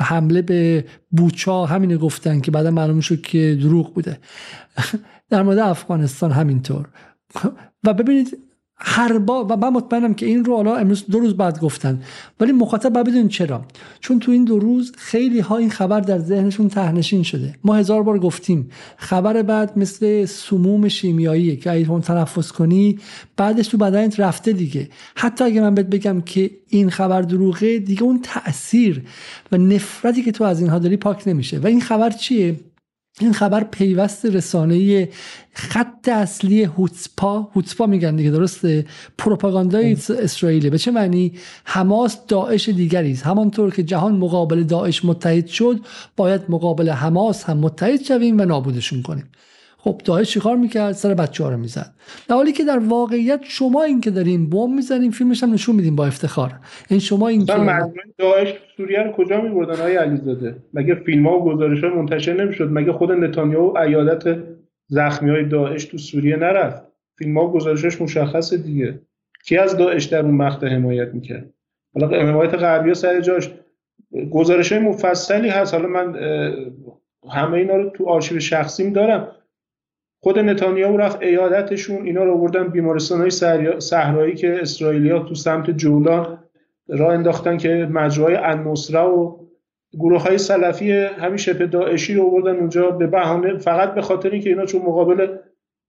حمله 0.00 0.42
به 0.42 0.84
بوچا 1.10 1.64
همینه 1.64 1.96
گفتن 1.96 2.40
که 2.40 2.50
بعدا 2.50 2.70
معلوم 2.70 3.00
شد 3.00 3.20
که 3.20 3.58
دروغ 3.60 3.94
بوده. 3.94 4.18
در 5.34 5.42
مورد 5.42 5.58
افغانستان 5.58 6.32
همینطور. 6.32 6.88
و 7.84 7.94
ببینید 7.94 8.38
هر 8.76 9.18
با 9.18 9.44
و 9.44 9.56
من 9.56 9.68
مطمئنم 9.68 10.14
که 10.14 10.26
این 10.26 10.44
رو 10.44 10.56
حالا 10.56 10.76
امروز 10.76 11.04
دو 11.10 11.18
روز 11.18 11.36
بعد 11.36 11.60
گفتن. 11.60 12.02
ولی 12.40 12.52
مخاطب 12.52 12.92
باید 12.92 13.06
بدون 13.06 13.28
چرا. 13.28 13.64
چون 14.00 14.18
تو 14.18 14.32
این 14.32 14.44
دو 14.44 14.58
روز 14.58 14.92
خیلی 14.96 15.40
ها 15.40 15.56
این 15.56 15.70
خبر 15.70 16.00
در 16.00 16.18
ذهنشون 16.18 16.68
تهنشین 16.68 17.22
شده. 17.22 17.54
ما 17.64 17.74
هزار 17.74 18.02
بار 18.02 18.18
گفتیم 18.18 18.70
خبر 18.96 19.42
بعد 19.42 19.78
مثل 19.78 20.24
سموم 20.24 20.88
شیمیایی 20.88 21.56
که 21.56 21.72
اگه 21.72 22.00
تنفس 22.00 22.52
کنی 22.52 22.98
بعدش 23.36 23.68
تو 23.68 23.78
بدنت 23.78 24.20
رفته 24.20 24.52
دیگه. 24.52 24.88
حتی 25.16 25.44
اگه 25.44 25.60
من 25.60 25.74
بهت 25.74 25.86
بگم 25.86 26.20
که 26.20 26.50
این 26.68 26.90
خبر 26.90 27.22
دروغه 27.22 27.78
دیگه 27.78 28.02
اون 28.02 28.20
تاثیر 28.22 29.02
و 29.52 29.56
نفرتی 29.56 30.22
که 30.22 30.32
تو 30.32 30.44
از 30.44 30.60
اینها 30.60 30.78
داری 30.78 30.96
پاک 30.96 31.28
نمیشه. 31.28 31.58
و 31.58 31.66
این 31.66 31.80
خبر 31.80 32.10
چیه؟ 32.10 32.56
این 33.20 33.32
خبر 33.32 33.64
پیوست 33.64 34.26
رسانه 34.26 35.08
خط 35.52 36.08
اصلی 36.08 36.62
هوتسپا. 36.62 37.50
هوتسپا 37.54 37.86
میگن 37.86 38.16
دیگه 38.16 38.30
درسته؟ 38.30 38.86
پروپاگاندای 39.18 39.96
اسرائیلی. 40.18 40.70
به 40.70 40.78
چه 40.78 40.90
معنی؟ 40.90 41.32
حماس 41.64 42.26
داعش 42.26 42.68
دیگری 42.68 43.12
است. 43.12 43.22
همانطور 43.22 43.74
که 43.74 43.82
جهان 43.82 44.16
مقابل 44.16 44.62
داعش 44.62 45.04
متحد 45.04 45.46
شد 45.46 45.80
باید 46.16 46.42
مقابل 46.48 46.90
حماس 46.90 47.44
هم 47.44 47.58
متحد 47.58 48.02
شویم 48.02 48.40
و 48.40 48.44
نابودشون 48.44 49.02
کنیم. 49.02 49.28
خب 49.84 50.00
داعش 50.04 50.30
چیکار 50.30 50.56
می‌کرد؟ 50.56 50.92
سر 50.92 51.14
بچه 51.14 51.44
ها 51.44 51.50
رو 51.50 51.56
می‌زد. 51.56 51.94
در 52.28 52.36
حالی 52.36 52.52
که 52.52 52.64
در 52.64 52.78
واقعیت 52.78 53.40
شما 53.42 53.82
این 53.82 54.00
که 54.00 54.10
دارین 54.10 54.50
بم 54.50 54.74
می‌زنین 54.74 55.10
فیلمش 55.10 55.42
هم 55.42 55.52
نشون 55.52 55.76
میدین 55.76 55.96
با 55.96 56.06
افتخار. 56.06 56.52
این 56.90 57.00
شما 57.00 57.28
این 57.28 57.46
که 57.46 57.52
داعش 58.18 58.54
سوریه 58.76 59.02
رو 59.02 59.12
کجا 59.12 59.40
میبردن 59.40 59.82
های 59.82 59.96
علیزاده؟ 59.96 60.56
مگه 60.74 60.94
فیلم 60.94 61.26
ها 61.26 61.38
و 61.38 61.44
گزارش 61.44 61.84
ها 61.84 61.90
منتشر 61.90 62.44
نمی‌شد؟ 62.44 62.68
مگه 62.72 62.92
خود 62.92 63.12
نتانیاهو 63.12 63.78
ایادت 63.78 64.38
زخمی 64.88 65.30
های 65.30 65.44
داعش 65.44 65.84
تو 65.84 65.98
سوریه 65.98 66.36
نرفت؟ 66.36 66.82
فیلم 67.18 67.38
ها 67.38 67.44
و 67.46 67.52
گزارشش 67.52 68.00
مشخصه 68.00 68.56
دیگه. 68.56 69.00
کی 69.46 69.56
از 69.56 69.76
داعش 69.76 70.04
در 70.04 70.20
اون 70.20 70.34
مقطع 70.34 70.68
حمایت 70.68 71.14
می‌کرد؟ 71.14 71.50
حالا 71.94 72.28
حمایت 72.28 72.54
غربی 72.54 72.94
سر 72.94 73.20
جاش. 73.20 73.50
گزارش 74.30 74.72
های 74.72 74.80
مفصلی 74.82 75.48
هست. 75.48 75.74
حالا 75.74 75.88
من 75.88 76.16
همه 77.30 77.56
اینا 77.56 77.76
رو 77.76 77.90
تو 77.90 78.08
آرشیو 78.08 78.40
شخصیم 78.40 78.92
دارم. 78.92 79.28
خود 80.24 80.38
نتانیاهو 80.38 80.96
رفت 80.96 81.22
ایادتشون 81.22 82.06
اینا 82.06 82.24
رو 82.24 82.34
آوردن 82.34 82.68
بیمارستان 82.68 83.20
های 83.20 83.30
صحرایی 83.80 84.34
که 84.34 84.60
اسرائیلیا 84.60 85.18
تو 85.18 85.34
سمت 85.34 85.70
جولان 85.70 86.38
راه 86.88 87.12
انداختن 87.14 87.56
که 87.56 87.88
مجرای 87.92 88.34
النصره 88.34 89.00
و 89.00 89.36
گروه 89.92 90.22
های 90.22 90.38
سلفی 90.38 90.92
همین 90.92 91.36
شبه 91.36 91.66
داعشی 91.66 92.14
رو 92.14 92.26
آوردن 92.26 92.56
اونجا 92.56 92.90
به 92.90 93.06
بهانه 93.06 93.58
فقط 93.58 93.94
به 93.94 94.02
خاطر 94.02 94.30
اینکه 94.30 94.50
اینا 94.50 94.66
چون 94.66 94.82
مقابل 94.82 95.36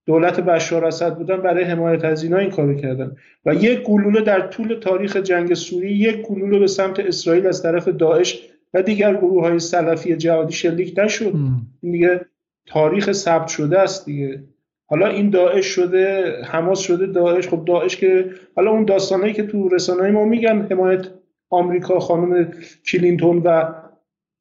دولت 0.06 0.40
بشار 0.40 0.86
اسد 0.86 1.16
بودن 1.16 1.38
برای 1.38 1.64
حمایت 1.64 2.06
از 2.06 2.24
اینا 2.24 2.38
این 2.38 2.50
کارو 2.50 2.74
کردن. 2.74 3.16
و 3.46 3.54
یک 3.54 3.82
گلوله 3.82 4.22
در 4.22 4.48
طول 4.48 4.80
تاریخ 4.82 5.18
جنگ 5.18 5.54
سوری 5.54 5.92
یک 5.92 6.22
گلوله 6.22 6.60
به 6.60 6.68
سمت 6.68 7.00
اسرائیل 7.00 7.48
از 7.48 7.64
طرف 7.64 7.88
داعش 7.88 8.50
و 8.74 8.82
دیگر 8.82 9.14
گروه 9.14 9.44
های 9.44 9.60
سلفی 9.60 10.16
جهادی 10.16 10.54
شلیک 10.54 11.00
نشد. 11.00 11.34
دیگه 11.82 12.26
تاریخ 12.66 13.12
ثبت 13.12 13.48
شده 13.48 13.80
است 13.80 14.06
دیگه. 14.06 14.44
حالا 14.88 15.08
این 15.08 15.30
داعش 15.30 15.66
شده 15.66 16.36
حماس 16.44 16.80
شده 16.80 17.06
داعش. 17.06 17.48
خب 17.48 17.66
داعش 17.66 17.98
که 17.98 18.30
حالا 18.56 18.72
اون 18.72 18.86
داستانهایی 18.86 19.34
که 19.34 19.44
تو 19.44 19.70
رسانه 19.70 20.12
ما 20.12 20.26
میگن 20.26 20.68
حمایت 20.72 21.08
آمریکا 21.50 22.00
خانم 22.00 22.52
کلینتون 22.86 23.38
و 23.38 23.74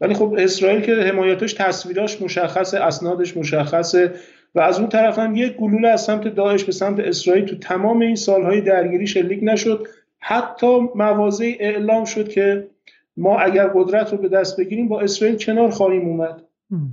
ولی 0.01 0.15
خب 0.15 0.35
اسرائیل 0.39 0.81
که 0.81 0.95
حمایتش 0.95 1.53
تصویراش 1.53 2.23
مشخصه 2.23 2.79
اسنادش 2.79 3.37
مشخصه 3.37 4.15
و 4.55 4.61
از 4.61 4.79
اون 4.79 4.89
طرف 4.89 5.19
هم 5.19 5.37
یک 5.37 5.57
گلوله 5.57 5.89
از 5.89 6.05
سمت 6.05 6.29
داعش 6.29 6.65
به 6.65 6.73
سمت 6.73 7.01
اسرائیل 7.01 7.45
تو 7.45 7.57
تمام 7.57 8.01
این 8.01 8.17
سالهای 8.17 8.61
درگیری 8.61 9.07
شلیک 9.07 9.41
نشد. 9.43 9.87
حتی 10.19 10.81
مواضع 10.95 11.53
اعلام 11.61 12.05
شد 12.05 12.29
که 12.29 12.69
ما 13.17 13.39
اگر 13.39 13.67
قدرت 13.75 14.13
رو 14.13 14.19
به 14.19 14.29
دست 14.29 14.61
بگیریم 14.61 14.89
با 14.89 15.01
اسرائیل 15.01 15.37
کنار 15.37 15.71
خواهیم 15.71 16.09
اومد. 16.09 16.43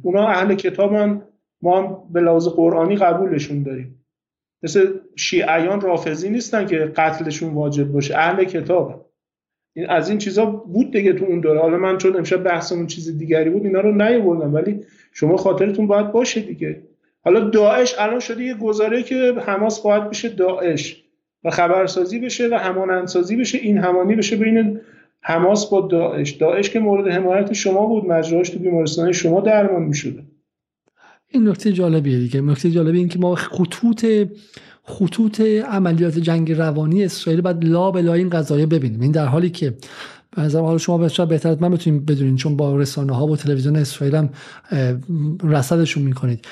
اونا 0.03 0.27
اهل 0.27 0.55
کتابن 0.55 1.21
ما 1.61 1.81
هم 1.81 1.97
به 2.13 2.21
لحاظ 2.21 2.47
قرآنی 2.47 2.95
قبولشون 2.95 3.63
داریم. 3.63 4.05
مثل 4.63 4.93
شیعیان 5.15 5.81
رافضی 5.81 6.29
نیستن 6.29 6.65
که 6.65 6.77
قتلشون 6.77 7.53
واجب 7.53 7.91
باشه 7.91 8.17
اهل 8.17 8.43
کتاب. 8.43 9.11
این 9.73 9.89
از 9.89 10.09
این 10.09 10.17
چیزا 10.17 10.45
بود 10.45 10.91
دیگه 10.91 11.13
تو 11.13 11.25
اون 11.25 11.39
دوره. 11.39 11.59
حالا 11.59 11.77
من 11.77 11.97
چون 11.97 12.15
امشب 12.15 12.43
بحثمون 12.43 12.87
چیز 12.87 13.17
دیگری 13.17 13.49
بود 13.49 13.65
اینا 13.65 13.79
رو 13.79 13.91
نیاوردم 13.91 14.53
ولی 14.53 14.79
شما 15.13 15.37
خاطرتون 15.37 15.87
باید 15.87 16.11
باشه 16.11 16.41
دیگه. 16.41 16.83
حالا 17.23 17.49
داعش 17.49 17.95
الان 17.99 18.19
شده 18.19 18.43
یه 18.43 18.53
گزاره 18.53 19.03
که 19.03 19.33
حماس 19.45 19.81
باید 19.81 20.09
بشه 20.09 20.29
داعش 20.29 21.03
و 21.43 21.49
خبرسازی 21.49 22.19
بشه 22.19 22.47
و 22.51 22.53
همانندسازی 22.53 23.35
بشه 23.35 23.57
این 23.57 23.77
همانی 23.77 24.15
بشه 24.15 24.35
بین 24.35 24.79
حماس 25.23 25.69
با 25.69 25.81
داعش 25.81 26.31
داعش 26.31 26.69
که 26.69 26.79
مورد 26.79 27.07
حمایت 27.07 27.53
شما 27.53 27.85
بود 27.85 28.05
مجراش 28.05 28.49
تو 28.49 28.59
بیمارستان 28.59 29.11
شما 29.11 29.41
درمان 29.41 29.83
می‌شده 29.83 30.23
این 31.27 31.47
نکته 31.47 31.73
جالبیه 31.73 32.19
دیگه. 32.19 32.41
نکته 32.41 32.71
جالبی 32.71 32.97
این 32.97 33.07
که 33.07 33.19
ما 33.19 33.35
خطوط 33.35 34.05
خطوط 34.83 35.41
عملیات 35.69 36.19
جنگ 36.19 36.51
روانی 36.51 37.03
اسرائیل 37.03 37.41
بعد 37.41 37.63
لا 37.63 37.91
به 37.91 38.01
لا 38.01 38.13
این 38.13 38.29
قضایه 38.29 38.65
ببینیم. 38.65 39.01
این 39.01 39.11
در 39.11 39.25
حالی 39.25 39.49
که 39.49 39.73
از 40.33 40.55
حال 40.55 40.77
شما 40.77 40.97
بهتر 40.97 41.25
بهتر 41.25 41.57
من 41.59 41.69
بتونید 41.71 42.05
بدونین 42.05 42.35
چون 42.35 42.57
با 42.57 42.77
رسانه 42.77 43.15
ها 43.15 43.27
و 43.27 43.35
تلویزیون 43.35 43.75
اسرائیل 43.75 44.15
هم 44.15 44.29
رصدشون 45.43 46.03
می‌کنید. 46.03 46.45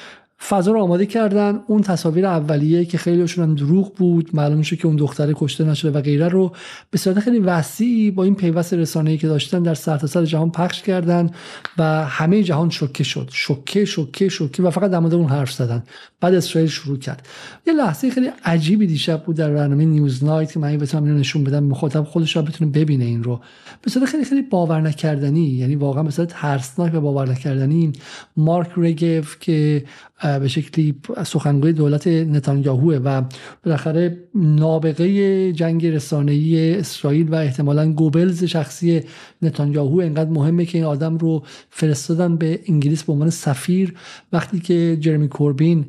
فضا 0.48 0.72
رو 0.72 0.82
آماده 0.82 1.06
کردن. 1.06 1.60
اون 1.68 1.82
تصاویر 1.82 2.26
اولیه 2.26 2.86
که 2.86 2.98
خیلیشون 2.98 3.44
هم 3.44 3.56
دروغ 3.56 3.96
بود 3.96 4.30
معلوم 4.34 4.62
شد 4.62 4.78
که 4.78 4.88
اون 4.88 4.96
دختره 4.96 5.34
کشته 5.36 5.64
نشده 5.64 5.92
و 5.92 6.02
غیره 6.02 6.28
رو 6.28 6.56
به 6.92 6.98
صورت 6.98 7.20
خیلی 7.20 7.40
وسیعی 7.40 8.12
با 8.12 8.24
این 8.24 8.36
پیوست 8.36 8.74
رسانه‌ای 8.74 9.18
که 9.18 9.28
داشتن 9.28 9.64
در 9.64 9.74
سرتاسر 9.74 10.20
سر 10.20 10.26
جهان 10.26 10.52
پخش 10.52 10.82
کردن 10.82 11.30
و 11.78 11.84
همه 12.06 12.44
جهان 12.44 12.70
شوکه 12.70 13.04
شد. 13.04 13.30
شوکه 13.32 13.86
شوکه 13.86 14.30
شوکه 14.30 14.64
و 14.64 14.70
فقط 14.70 14.92
در 14.92 15.00
مورد 15.00 15.14
اون 15.14 15.30
حرف 15.30 15.52
زدن. 15.52 15.84
بعد 16.22 16.34
اسرائیل 16.34 16.70
شروع 16.70 16.98
کرد. 16.98 17.28
یه 17.68 17.74
لحظه 17.74 18.10
خیلی 18.10 18.30
عجیبی 18.46 18.88
دیشب 18.88 19.24
بود 19.24 19.36
در 19.36 19.54
برنامه 19.54 19.86
نیوز 19.86 20.24
نایت 20.24 20.54
که 20.54 20.60
من 20.60 20.78
بتونم 20.78 21.04
اینو 21.04 21.18
نشون 21.18 21.44
بدم. 21.44 21.64
مخاطب 21.64 22.04
خودش 22.04 22.36
رو 22.36 22.42
بتونه 22.42 22.72
ببینه 22.72 23.06
این 23.06 23.24
رو. 23.24 23.40
به 23.82 23.92
صورت 23.92 24.06
خیلی 24.06 24.26
خیلی 24.26 24.42
باور 24.42 24.82
نکردنی 24.82 25.46
یعنی 25.46 25.76
واقعا 25.76 26.04
به 26.04 26.12
صورت 26.12 26.30
ترسناک 26.30 26.94
و 26.94 27.02
باور 27.02 27.30
نکردنی 27.30 27.92
مارک 28.38 28.70
رگف 28.78 29.40
که 29.40 29.84
به 30.22 30.48
شکلی 30.48 30.96
سخنگوی 31.26 31.74
دولت 31.74 32.08
نتانیاهوه 32.08 32.96
و 32.96 33.22
بالاخره 33.64 34.18
نابغه 34.36 35.54
جنگ 35.54 35.86
رسانه‌ای 35.86 36.76
اسرائیل 36.76 37.30
و 37.30 37.36
احتمالا 37.36 37.94
گوبلز 37.94 38.44
شخصی 38.44 39.02
نتانیاهو 39.42 40.00
انقدر 40.00 40.30
مهمه 40.30 40.66
که 40.66 40.78
این 40.78 40.88
آدم 40.88 41.18
رو 41.18 41.44
فرستادن 41.70 42.36
به 42.36 42.60
انگلیس 42.68 43.04
به 43.04 43.14
عنوان 43.14 43.30
سفیر. 43.30 43.94
وقتی 44.34 44.60
که 44.60 44.98
جرمی 45.00 45.28
کوربین 45.28 45.86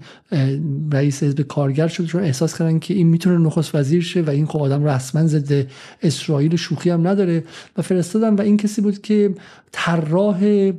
رئیس 0.93 1.23
حزب 1.23 1.41
کارگر 1.41 1.89
شد 1.89 2.09
رو 2.11 2.21
احساس 2.21 2.59
کردن 2.59 2.79
که 2.79 2.95
این 2.95 3.07
می‌تونه 3.07 3.39
نخست 3.39 3.75
وزیر 3.75 4.03
شه 4.03 4.23
و 4.23 4.31
این 4.31 4.47
خب 4.47 4.63
آدم 4.63 4.85
رسما 4.85 5.27
ضد 5.27 5.67
اسرائیل 6.03 6.57
شوخی 6.57 6.91
هم 6.91 7.09
نداره 7.09 7.45
و 7.77 7.83
فرستادن. 7.83 8.35
و 8.35 8.41
این 8.41 8.57
کسی 8.57 8.81
بود 8.83 9.03
که 9.03 9.35
طراح 9.73 10.73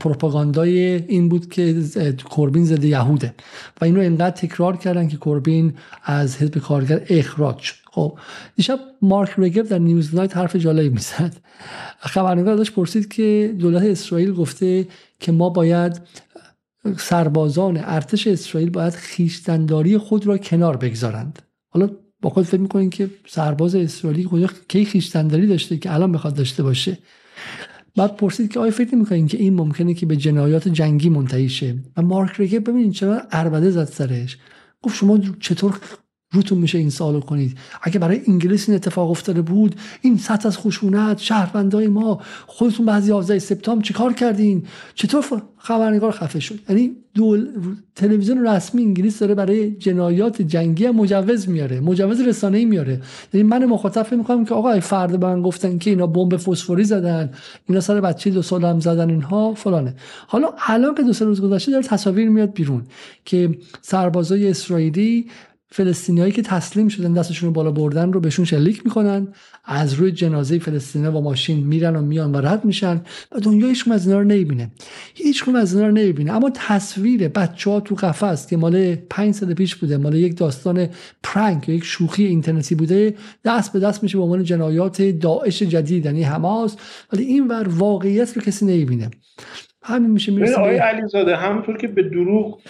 پروپاگاندای 0.00 0.78
این 0.94 1.28
بود 1.28 1.50
که 1.50 1.82
کوربین 2.30 2.64
زده 2.64 2.88
یهوده. 2.88 3.34
و 3.80 3.84
اینو 3.84 4.00
انقدر 4.00 4.30
تکرار 4.30 4.76
کردن 4.76 5.08
که 5.08 5.16
کوربین 5.16 5.74
از 6.04 6.36
حزب 6.36 6.58
کارگر 6.58 7.02
اخراج 7.08 7.58
شد. 7.58 7.74
خب 7.92 8.18
دیشب 8.56 8.80
مارک 9.02 9.30
رگب 9.38 9.68
در 9.68 9.78
نیوز 9.78 10.14
نایت 10.14 10.36
حرف 10.36 10.56
جالبی 10.56 10.88
می‌زد. 10.88 11.36
خبرنگار 11.98 12.60
ازش 12.60 12.70
پرسید 12.70 13.08
که 13.08 13.54
دولت 13.58 13.82
اسرائیل 13.82 14.32
گفته 14.32 14.88
که 15.20 15.32
ما 15.32 15.50
باید 15.50 16.00
سربازان 16.98 17.76
ارتش 17.76 18.26
اسرائیل 18.26 18.70
باید 18.70 18.92
خیشتنداری 18.92 19.98
خود 19.98 20.26
را 20.26 20.38
کنار 20.38 20.76
بگذارند. 20.76 21.42
حالا 21.68 21.90
با 22.22 22.30
خود 22.30 22.44
فکر 22.44 22.60
می‌کنین 22.60 22.90
که 22.90 23.10
سرباز 23.28 23.74
اسرائیلی 23.74 24.28
کجا 24.30 24.48
کی 24.68 24.84
خیشتنداری 24.84 25.46
داشته 25.46 25.76
که 25.76 25.94
الان 25.94 26.12
بخواد 26.12 26.34
داشته 26.34 26.62
باشه؟ 26.62 26.98
بعد 27.96 28.16
پرسید 28.16 28.52
که 28.52 28.60
آیا 28.60 28.70
فکر 28.70 28.94
می‌کنین 28.94 29.26
که 29.26 29.38
این 29.38 29.54
ممکنه 29.54 29.94
که 29.94 30.06
به 30.06 30.16
جنایات 30.16 30.68
جنگی 30.68 31.08
منتهی 31.08 31.48
شه؟ 31.48 31.74
و 31.96 32.02
مارک 32.02 32.36
ریگه 32.36 32.60
ببینید 32.60 32.92
چرا 32.92 33.22
اربده 33.32 33.70
زد 33.70 33.84
سرش. 33.84 34.38
گفت 34.82 34.96
شما 34.96 35.18
چطور 35.40 35.80
روتون 36.32 36.58
میشه 36.58 36.78
این 36.78 36.90
سوالو 36.90 37.20
کنید. 37.20 37.58
اگه 37.82 37.98
برای 37.98 38.20
انگلیس 38.28 38.68
این 38.68 38.76
اتفاق 38.76 39.10
افتاده 39.10 39.42
بود 39.42 39.74
این 40.00 40.18
سطح 40.18 40.48
از 40.48 40.58
خشونت 40.58 41.18
شهروندای 41.18 41.86
ما 41.86 42.20
خودتون 42.46 42.86
بعد 42.86 43.06
11 43.06 43.38
سپتامبر 43.38 43.82
چیکار 43.82 44.12
کردین؟ 44.12 44.62
چطور 44.94 45.42
خبرنگار 45.58 46.10
خفه 46.10 46.40
شد؟ 46.40 46.58
یعنی 46.68 46.96
دول 47.14 47.48
تلویزیون 47.94 48.46
رسمی 48.46 48.82
انگلیس 48.82 49.18
داره 49.18 49.34
برای 49.34 49.70
جنایات 49.70 50.42
جنگی 50.42 50.86
مجوز 50.90 51.48
میاره 51.48 51.80
مجوز 51.80 52.20
رسانه‌ای 52.20 52.64
میاره. 52.64 53.00
یعنی 53.32 53.48
من 53.48 53.64
مخاطب 53.64 54.14
می‌کنم 54.14 54.44
که 54.44 54.54
آقا 54.54 54.80
فرد 54.80 55.24
من 55.24 55.42
گفتن 55.42 55.78
که 55.78 55.90
اینا 55.90 56.06
بمب 56.06 56.36
فسفوری 56.36 56.84
زدن 56.84 57.30
اینا 57.68 57.80
سر 57.80 58.00
بچه 58.00 58.30
دو 58.30 58.42
سال 58.42 58.64
هم 58.64 58.80
زدن 58.80 59.10
اینها 59.10 59.54
فلانه. 59.54 59.94
حالا 60.26 60.48
الان 60.66 60.94
که 60.94 61.02
دو 61.02 61.12
سه 61.12 61.24
روز 61.24 61.40
گذشته 61.40 61.72
داره 61.72 61.84
تصاویر 61.84 62.28
میاد 62.28 62.52
بیرون 62.52 62.82
که 63.24 63.58
سربازای 63.80 64.50
اسرائیلی 64.50 65.26
فلسطینیایی 65.72 66.32
که 66.32 66.42
تسلیم 66.42 66.88
شدن 66.88 67.12
دستشون 67.12 67.46
رو 67.46 67.52
بالا 67.52 67.70
بردن 67.70 68.12
رو 68.12 68.20
بهشون 68.20 68.44
شلیک 68.44 68.84
می‌کنن. 68.84 69.28
از 69.64 69.94
روی 69.94 70.12
جنازه 70.12 70.58
فلسطینی 70.58 71.10
با 71.10 71.20
ماشین 71.20 71.66
میرن 71.66 71.96
و 71.96 72.02
میان 72.02 72.32
و 72.32 72.36
رد 72.36 72.64
میشن. 72.64 73.00
و 73.32 73.40
دنیا 73.40 73.68
هیچ 73.68 73.88
از 73.88 74.06
اینا 74.06 74.18
رو 74.18 74.24
نمی‌بینه. 74.24 74.70
هیچ 75.14 75.48
از 75.48 75.74
اینا 75.74 75.86
رو 75.86 75.92
نمی‌بینه. 75.92 76.32
اما 76.32 76.50
تصویر 76.54 77.28
بچه 77.28 77.70
ها 77.70 77.80
تو 77.80 77.94
قفس 77.94 78.46
که 78.46 78.56
مال 78.56 78.94
پنج 78.94 79.34
سال 79.34 79.54
پیش 79.54 79.74
بوده 79.74 79.96
مال 79.96 80.14
یک 80.14 80.36
داستان 80.36 80.88
پرانک 81.22 81.68
یک 81.68 81.84
شوخی 81.84 82.24
اینترنتی 82.24 82.74
بوده 82.74 83.14
دست 83.44 83.72
به 83.72 83.80
دست 83.80 84.02
میشه 84.02 84.18
به 84.18 84.24
عنوان 84.24 84.44
جنایات 84.44 85.02
داعش 85.02 85.62
جدید 85.62 86.04
یعنی 86.04 86.22
حماس. 86.22 86.76
ولی 87.12 87.24
این 87.24 87.48
ور 87.48 87.68
واقعیت 87.68 88.36
رو 88.36 88.42
کسی 88.42 88.66
نمی‌بینه. 88.66 89.10
همین 89.82 90.10
میشه 90.10 90.32
می‌رسه 90.32 90.54
آقای 90.54 90.76
علیزاده 90.76 91.36
همونطور 91.36 91.76
که 91.78 91.88
به 91.88 92.02
دروغ 92.02 92.60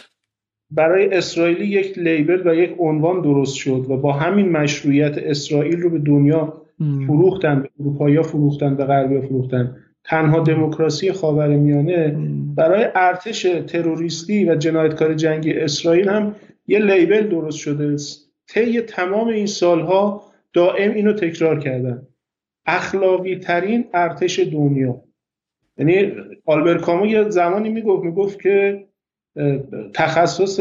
برای 0.74 1.14
اسرائیلی 1.14 1.66
یک 1.66 1.98
لیبل 1.98 2.42
و 2.48 2.54
یک 2.54 2.74
عنوان 2.78 3.22
درست 3.22 3.54
شد 3.54 3.86
و 3.88 3.96
با 3.96 4.12
همین 4.12 4.48
مشروعیت 4.48 5.18
اسرائیل 5.18 5.80
رو 5.80 5.90
به 5.90 5.98
دنیا 5.98 6.62
فروختن 7.06 7.62
به 7.62 7.68
اروپایی 7.80 8.22
فروختن 8.22 8.76
به 8.76 8.84
غربی 8.84 9.20
فروختن. 9.20 9.76
تنها 10.04 10.40
دموکراسی 10.40 11.12
خاورمیانه 11.12 12.16
برای 12.56 12.86
ارتش 12.94 13.42
تروریستی 13.42 14.50
و 14.50 14.54
جنایتکار 14.54 15.14
جنگی 15.14 15.52
اسرائیل 15.52 16.08
هم 16.08 16.34
یه 16.66 16.78
لیبل 16.78 17.28
درست 17.28 17.58
شده. 17.58 17.96
طی 18.48 18.80
تمام 18.80 19.28
این 19.28 19.46
سالها 19.46 20.22
دائم 20.52 20.94
اینو 20.94 21.12
تکرار 21.12 21.58
کردن. 21.58 22.02
اخلاقی 22.66 23.36
ترین 23.36 23.84
ارتش 23.94 24.38
دنیا. 24.38 25.02
یعنی 25.78 26.12
آلبر 26.46 26.78
کامو 26.78 27.06
یه 27.06 27.28
زمانی 27.28 27.68
می‌گفت 27.68 28.04
می‌گفت 28.04 28.40
که 28.40 28.84
تخصص 29.94 30.60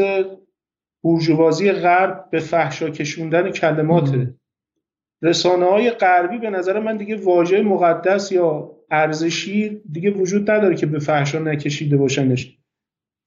بورژوازی 1.02 1.72
غرب 1.72 2.30
به 2.30 2.38
فحشا 2.38 2.90
کشوندن 2.90 3.50
کلماته 3.50 4.34
رسانه 5.22 5.66
های 5.66 5.90
غربی 5.90 6.38
به 6.38 6.50
نظر 6.50 6.80
من 6.80 6.96
دیگه 6.96 7.16
واژه 7.16 7.62
مقدس 7.62 8.32
یا 8.32 8.76
ارزشی 8.90 9.80
دیگه 9.92 10.10
وجود 10.10 10.50
نداره 10.50 10.74
که 10.74 10.86
به 10.86 10.98
فحشا 10.98 11.38
نکشیده 11.38 11.96
باشنش. 11.96 12.58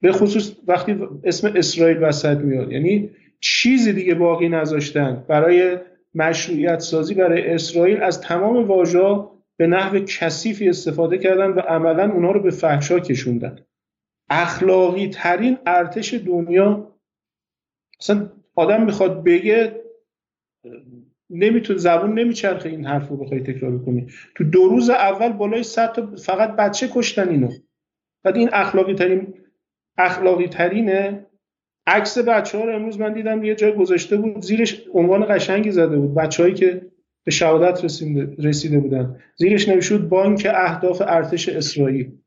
به 0.02 0.12
خصوص 0.12 0.56
وقتی 0.68 0.98
اسم 1.24 1.54
اسرائیل 1.56 1.98
وسط 1.98 2.38
میاد. 2.38 2.72
یعنی 2.72 3.12
چیزی 3.40 3.94
دیگه 3.94 4.16
باقی 4.16 4.50
نذاشتن 4.50 5.26
برای 5.28 5.78
مشروعیت 6.14 6.80
سازی 6.80 7.14
برای 7.14 7.54
اسرائیل 7.54 8.04
از 8.04 8.22
تمام 8.22 8.68
واژه 8.68 9.24
به 9.58 9.68
نحو 9.68 10.00
کثیفی 10.00 10.70
استفاده 10.70 11.18
کردن 11.18 11.52
و 11.52 11.60
عملا 11.60 12.12
اونها 12.12 12.32
رو 12.32 12.42
به 12.42 12.52
فحشا 12.52 13.00
کشوندن. 13.00 13.60
اخلاقی 14.30 15.10
ترین 15.10 15.58
ارتش 15.66 16.14
دنیا. 16.14 16.96
اصلا 18.00 18.32
آدم 18.56 18.86
می‌خواد 18.86 19.24
بگه 19.24 19.82
نمی‌تونه 21.30 21.80
زبون 21.80 22.20
نمیچرخه 22.20 22.70
این 22.70 22.86
حرف 22.86 23.10
رو 23.10 23.18
بخوای 23.18 23.40
تکرار 23.40 23.78
کنی. 23.78 24.08
تو 24.36 24.44
دو 24.44 24.68
روز 24.68 24.90
اول 24.90 25.34
بالای 25.34 25.64
100 25.64 25.92
تا 25.94 26.16
فقط 26.16 26.56
بچه 26.56 26.90
کشتن 26.94 27.30
اینو. 27.30 27.52
بعد 28.24 28.38
این 28.38 28.50
اخلاقی 28.54 28.94
ترین 28.94 29.34
اخلاقی 29.98 30.48
ترینه 30.48 31.26
عکس 31.88 32.18
بچه 32.18 32.58
ها 32.58 32.66
رو 32.66 32.76
امروز 32.76 33.00
من 33.00 33.14
دیدم 33.14 33.44
یه 33.44 33.56
جای 33.56 33.76
گذاشته 33.76 34.18
بود 34.18 34.42
زیرش 34.42 34.84
عنوان 34.94 35.26
قشنگی 35.30 35.72
زده 35.72 35.98
بود. 35.98 36.14
بچههایی 36.14 36.56
که 36.56 36.92
به 37.24 37.32
شهادت 37.32 37.84
رسیده 38.40 38.80
بودن. 38.80 39.20
زیرش 39.36 39.70
نوشته 39.70 39.98
بانک 39.98 40.48
اهداف 40.56 41.02
ارتش 41.06 41.50
اسرائیل. 41.50 42.18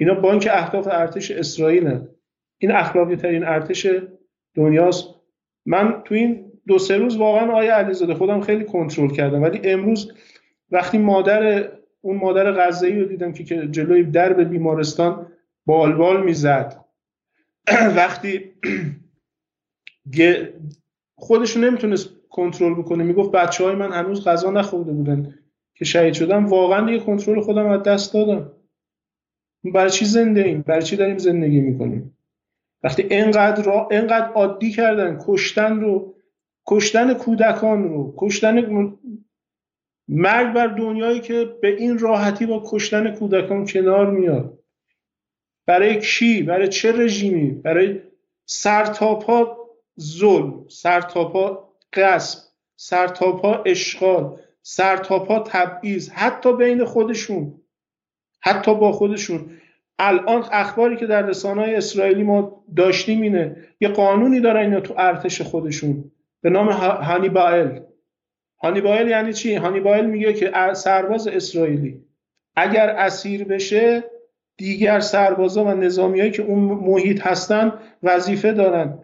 اینا 0.00 0.14
بانک 0.14 0.48
اهداف 0.52 0.88
ارتش 0.90 1.30
اسرائیل 1.30 2.00
این 2.58 2.70
اخلاقی 2.70 3.16
ترین 3.16 3.44
ارتش 3.44 3.86
دنیاست. 4.54 5.04
من 5.66 6.02
تو 6.04 6.14
این 6.14 6.52
دو 6.66 6.78
سه 6.78 6.96
روز 6.96 7.16
واقعا 7.16 7.52
آیا 7.52 7.76
علیزاده 7.76 8.14
خودم 8.14 8.40
خیلی 8.40 8.64
کنترل 8.64 9.10
کردم. 9.10 9.42
ولی 9.42 9.70
امروز 9.70 10.12
وقتی 10.70 10.98
مادر 10.98 11.72
اون 12.00 12.16
مادر 12.16 12.52
غزه 12.52 12.86
ای 12.86 13.00
رو 13.00 13.06
دیدم 13.06 13.32
که 13.32 13.44
جلوی 13.44 14.02
درب 14.02 14.40
بیمارستان 14.40 15.26
بالبال 15.66 16.24
می‌زد. 16.24 16.84
وقتی 17.96 18.52
خودشو 21.26 21.60
نمی‌تونست 21.60 22.10
کنترل 22.30 22.74
بکنه. 22.74 23.04
می‌گفت 23.04 23.30
بچه 23.30 23.64
های 23.64 23.74
من 23.74 23.92
هنوز 23.92 24.24
غذا 24.24 24.50
نخورده 24.50 24.92
بودن 24.92 25.34
که 25.74 25.84
شهید 25.84 26.14
شدم. 26.14 26.46
واقعا 26.46 26.86
دیگه 26.86 26.98
کنترل 26.98 27.40
خودم 27.40 27.66
از 27.66 27.82
دست 27.82 28.14
دادم. 28.14 28.52
برای 29.64 29.90
چی 29.90 30.04
زنده 30.04 30.40
ایم؟ 30.40 30.62
برای 30.62 30.82
چی 30.82 30.96
داریم 30.96 31.18
زندگی 31.18 31.60
می‌کنیم؟ 31.60 32.16
وقتی 32.82 33.06
انقدر 33.10 33.62
را 33.62 33.88
انقدر 33.90 34.32
عادی 34.32 34.70
کردن 34.70 35.18
کشتن 35.26 35.80
رو 35.80 36.14
کشتن 36.66 37.14
کودکان 37.14 37.82
رو 37.82 38.14
کشتن 38.18 38.92
مرگ 40.08 40.52
بر 40.54 40.66
دنیایی 40.66 41.20
که 41.20 41.44
به 41.62 41.76
این 41.76 41.98
راحتی 41.98 42.46
با 42.46 42.62
کشتن 42.66 43.14
کودکان 43.14 43.66
کنار 43.66 44.10
میاد. 44.10 44.58
برای 45.66 46.00
کی؟ 46.00 46.42
برای 46.42 46.68
چه 46.68 46.92
رژیمی؟ 46.92 47.50
برای 47.50 48.00
سرتاپا 48.44 49.56
ظلم 50.00 50.64
سرتاپا 50.68 51.68
قصب 51.92 52.38
سرتاپا 52.76 53.62
اشغال 53.66 54.40
سرتاپا 54.62 55.38
تبعیض 55.38 56.10
حتی 56.10 56.56
بین 56.56 56.84
خودشون. 56.84 57.59
حتی 58.40 58.74
با 58.74 58.92
خودشون. 58.92 59.50
الان 59.98 60.44
اخباری 60.52 60.96
که 60.96 61.06
در 61.06 61.22
رسانه 61.22 61.62
اسرائیلی 61.76 62.22
ما 62.22 62.64
داشتیم 62.76 63.20
اینه 63.20 63.56
یه 63.80 63.88
قانونی 63.88 64.40
دارن 64.40 64.60
اینا 64.60 64.80
تو 64.80 64.94
ارتش 64.96 65.42
خودشون 65.42 66.10
به 66.40 66.50
نام 66.50 66.68
هانیبایل. 66.68 67.80
هانیبایل 68.62 69.08
یعنی 69.08 69.32
چی؟ 69.32 69.54
هانیبایل 69.54 70.06
میگه 70.06 70.32
که 70.32 70.72
سرباز 70.74 71.28
اسرائیلی. 71.28 72.04
اگر 72.56 72.90
اسیر 72.90 73.44
بشه 73.44 74.04
دیگر 74.56 75.00
سربازا 75.00 75.64
و 75.64 75.68
نظامیایی 75.68 76.30
که 76.30 76.42
اون 76.42 76.58
محیط 76.58 77.26
هستن 77.26 77.72
وظیفه 78.02 78.52
دارن. 78.52 78.98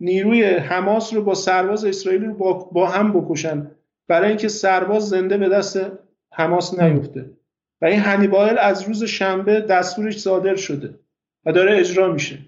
نیروی 0.00 0.44
حماس 0.44 1.14
رو 1.14 1.22
با 1.22 1.34
سرباز 1.34 1.84
اسرائیلی 1.84 2.26
رو 2.26 2.34
با, 2.34 2.52
با 2.52 2.86
هم 2.86 3.12
بکشن. 3.12 3.70
برای 4.08 4.28
اینکه 4.28 4.48
سرباز 4.48 5.08
زنده 5.08 5.38
به 5.38 5.48
دست 5.48 5.80
حماس 6.32 6.80
نیفته. 6.80 7.30
و 7.82 7.86
این 7.86 8.00
هنیبایل 8.00 8.58
از 8.58 8.82
روز 8.82 9.04
شنبه 9.04 9.60
دستورش 9.60 10.18
صادر 10.18 10.56
شده 10.56 10.94
و 11.44 11.52
داره 11.52 11.78
اجرا 11.78 12.12
میشه. 12.12 12.38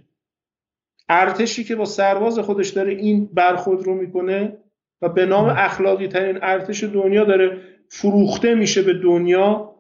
ارتشی 1.08 1.64
که 1.64 1.76
با 1.76 1.84
سرباز 1.84 2.38
خودش 2.38 2.68
داره 2.68 2.92
این 2.92 3.30
برخورد 3.34 3.82
رو 3.82 3.94
می‌کنه 3.94 4.56
و 5.02 5.08
به 5.08 5.26
نام 5.26 5.48
اخلاقی 5.48 6.08
ترین 6.08 6.38
ارتش 6.42 6.84
دنیا 6.84 7.24
داره 7.24 7.60
فروخته 7.88 8.54
میشه 8.54 8.82
به 8.82 8.94
دنیا 8.94 9.74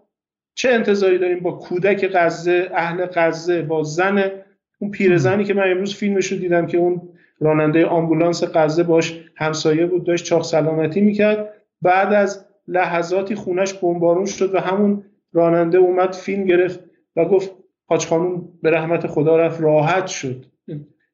چه 0.54 0.70
انتظاری 0.70 1.18
داریم 1.18 1.40
با 1.40 1.52
کودک 1.52 2.10
غزه 2.14 2.70
اهل 2.74 3.06
غزه 3.06 3.62
با 3.62 3.82
زن 3.82 4.30
اون 4.78 4.90
پیرزنی 4.90 5.44
که 5.44 5.54
من 5.54 5.70
امروز 5.70 5.94
فیلمش 5.94 6.32
رو 6.32 6.38
دیدم 6.38 6.66
که 6.66 6.78
اون 6.78 7.02
راننده 7.40 7.86
آمبولانس 7.86 8.44
غزه 8.44 8.82
باش 8.82 9.20
همسایه 9.36 9.86
بود 9.86 10.04
داشت 10.04 10.24
چاق 10.24 10.44
سلامتی 10.44 11.00
می‌کرد. 11.00 11.52
بعد 11.82 12.12
از 12.12 12.46
لحظاتی 12.68 13.34
خونش 13.34 13.74
بمبارون 13.74 14.26
شد 14.26 14.54
و 14.54 14.58
همون 14.58 15.04
راننده 15.34 15.78
اومد 15.78 16.12
فیلم 16.12 16.44
گرفت 16.44 16.80
و 17.16 17.24
گفت 17.24 17.52
حاج 17.86 18.06
خانوم 18.06 18.48
به 18.62 18.70
رحمت 18.70 19.06
خدا 19.06 19.36
رفت 19.36 19.60
راحت 19.60 20.06
شد. 20.06 20.44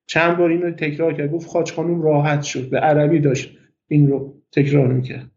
چند 0.06 0.36
بار 0.36 0.50
اینو 0.50 0.70
تکرار 0.70 1.12
کرد 1.12 1.32
گفت 1.32 1.50
حاج 1.50 1.72
خانوم 1.72 2.02
راحت 2.02 2.42
شد 2.42 2.70
به 2.70 2.78
عربی 2.78 3.18
داشت 3.18 3.58
این 3.88 4.08
رو 4.08 4.42
تکرار 4.52 4.86
می‌کرد. 4.86 5.30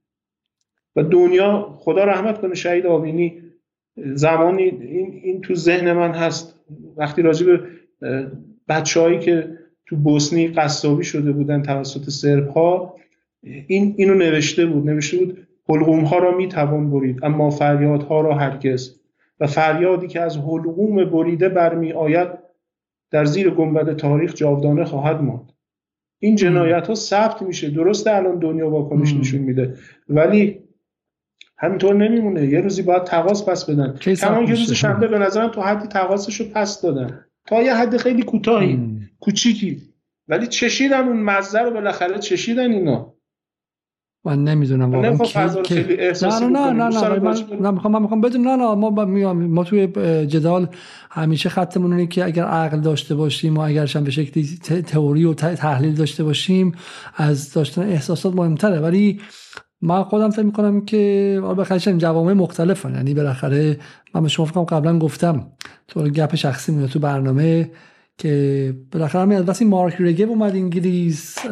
و 0.96 1.04
دنیا 1.04 1.76
خدا 1.80 2.04
رحمت 2.04 2.42
کنه 2.42 2.56
شهید 2.56 2.86
آبینی 2.86 3.42
زمانی 3.96 4.64
این, 4.64 5.22
این 5.24 5.42
تو 5.42 5.56
ذهن 5.56 5.94
من 5.94 6.12
هست. 6.12 6.60
وقتی 6.98 7.22
راجع 7.22 7.46
به 7.46 7.62
بچههایی 8.68 9.20
که 9.20 9.58
تو 9.86 9.96
بوسنی 9.96 10.48
قصابی 10.48 11.04
شده 11.04 11.32
بودن 11.32 11.62
توسط 11.62 12.10
سرب 12.10 12.48
ها 12.48 12.96
این 13.44 13.94
اینو 13.98 14.14
نوشته 14.14 14.66
بود. 14.66 14.90
نوشته 14.90 15.18
بود 15.18 15.48
حلقوم 15.70 16.04
ها 16.04 16.18
را 16.18 16.38
می 16.38 16.48
توان 16.48 16.92
برید 16.92 17.26
اما 17.26 17.50
فریاد 17.50 18.04
ها 18.04 18.22
را 18.22 18.36
هرگز. 18.36 19.00
و 19.40 19.48
فریادی 19.48 20.08
که 20.08 20.22
از 20.22 20.38
حلقوم 20.38 21.06
بریده 21.06 21.50
برمی 21.50 21.92
آید 21.92 22.28
در 23.12 23.26
زیر 23.26 23.50
گنبد 23.50 23.96
تاریخ 23.96 24.34
جاودانه 24.34 24.86
خواهد 24.86 25.22
ماند. 25.22 25.52
این 26.20 26.36
جنایت 26.36 26.88
ها 26.88 26.96
ثبت 26.96 27.42
میشه. 27.42 27.70
درسته 27.70 28.16
الان 28.16 28.40
دنیا 28.40 28.70
واکنش 28.70 29.14
نشون 29.14 29.42
میده 29.42 29.78
ولی 30.10 30.60
همینطور 31.58 31.96
نمیمونه. 31.96 32.48
یه 32.48 32.62
روزی 32.62 32.82
باید 32.82 33.04
تقاس 33.04 33.50
پس 33.50 33.70
بدن. 33.70 33.98
کمان 33.98 34.44
یه 34.44 34.50
روز 34.50 34.72
شنبه 34.72 35.08
به 35.08 35.18
نظرم 35.18 35.48
تو 35.48 35.62
حدی 35.62 35.88
تقاسش 35.88 36.42
رو 36.42 36.46
پس 36.54 36.82
دادن. 36.82 37.26
تا 37.46 37.62
یه 37.62 37.76
حد 37.76 37.98
خیلی 37.98 38.24
کوتاهی. 38.24 39.00
کوچیکی. 39.20 39.82
ولی 40.28 40.48
چشیدن 40.48 41.08
اون 41.08 41.18
مزه 41.18 41.60
رو 41.60 41.72
بالاخره 41.72 42.20
چشیدن 42.20 42.72
اینا. 42.72 43.13
من 44.26 44.44
نمی‌دونم 44.44 44.92
واقعا 44.92 45.18
کی 45.64 45.76
نه 46.22 46.40
نه 46.40 46.70
نه 46.70 46.88
نه 46.88 47.20
من 47.60 47.74
می‌خوام 47.74 47.94
من 47.94 48.02
می‌خوام 48.02 48.22
بدون 48.22 48.42
نه 48.42 48.56
نه 48.56 48.76
ما 48.76 49.06
میام 49.06 49.46
ما 49.46 49.64
توی 49.64 49.88
جدال 50.26 50.68
همیشه 51.12 51.50
خطمون 51.50 51.94
اینه 51.94 52.08
که 52.08 52.26
اگر 52.26 52.44
عقل 52.44 52.80
داشته 52.80 53.16
باشیم 53.16 53.58
و 53.58 53.60
اگرشم 53.60 54.04
به 54.04 54.12
شکلی 54.12 54.58
تئوری 54.82 55.26
و 55.26 55.34
تحلیل 55.34 55.96
داشته 55.96 56.24
باشیم 56.24 56.72
از 57.16 57.54
داشتن 57.54 57.82
احساسات 57.82 58.36
مهمتره. 58.36 58.80
ولی 58.80 59.22
من 59.82 60.04
خودم 60.04 60.30
فکر 60.30 60.46
می‌کنم 60.46 60.82
که 60.82 61.42
بخاطر 61.58 61.94
جوامع 61.94 62.34
مختلفن. 62.34 62.94
یعنی 62.96 63.14
بالاخره 63.14 63.78
من 64.16 64.24
به 64.24 64.30
شما 64.30 64.46
فکرم 64.46 64.64
قبلا 64.64 65.00
گفتم 65.00 65.48
تو 65.88 66.04
گپ 66.04 66.36
شخصی 66.36 66.72
میاد 66.72 66.90
تو 66.90 67.00
برنامه 67.00 67.72
که 68.18 68.76
بالاخره 68.92 69.22
همین 69.22 69.38
از 69.38 69.50
وقتی 69.50 69.66
مارک 69.66 69.96
رگب 70.00 70.30
اومد 70.30 70.56
انگلیس 70.56 71.46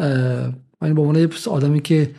من 0.81 0.93
به 0.93 1.01
عنوان 1.01 1.29
آدمی 1.49 1.81
که 1.81 2.11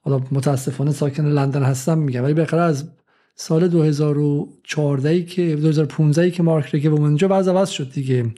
حالا 0.00 0.20
متاسفانه 0.30 0.92
ساکن 0.92 1.26
لندن 1.26 1.62
هستم 1.62 1.98
میگم. 1.98 2.22
ولی 2.24 2.34
بالاخره 2.34 2.60
از 2.60 2.88
سال 3.34 3.68
2014 3.68 5.22
که 5.22 5.56
2015 5.56 6.30
که 6.30 6.42
مارک 6.42 6.74
رگب 6.74 6.92
اومد 6.92 7.04
اونجا 7.04 7.28
وضع 7.30 7.52
عوض 7.52 7.68
شد 7.68 7.92
دیگه. 7.92 8.34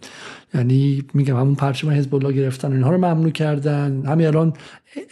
یعنی 0.55 1.05
میگم 1.15 1.37
همون 1.37 1.55
پرچم 1.55 1.91
حزب 1.91 2.15
الله 2.15 2.33
گرفتن 2.33 2.73
اینها 2.73 2.91
رو 2.91 2.99
ممنوع 2.99 3.31
کردن. 3.31 4.03
همین 4.07 4.27
الان 4.27 4.53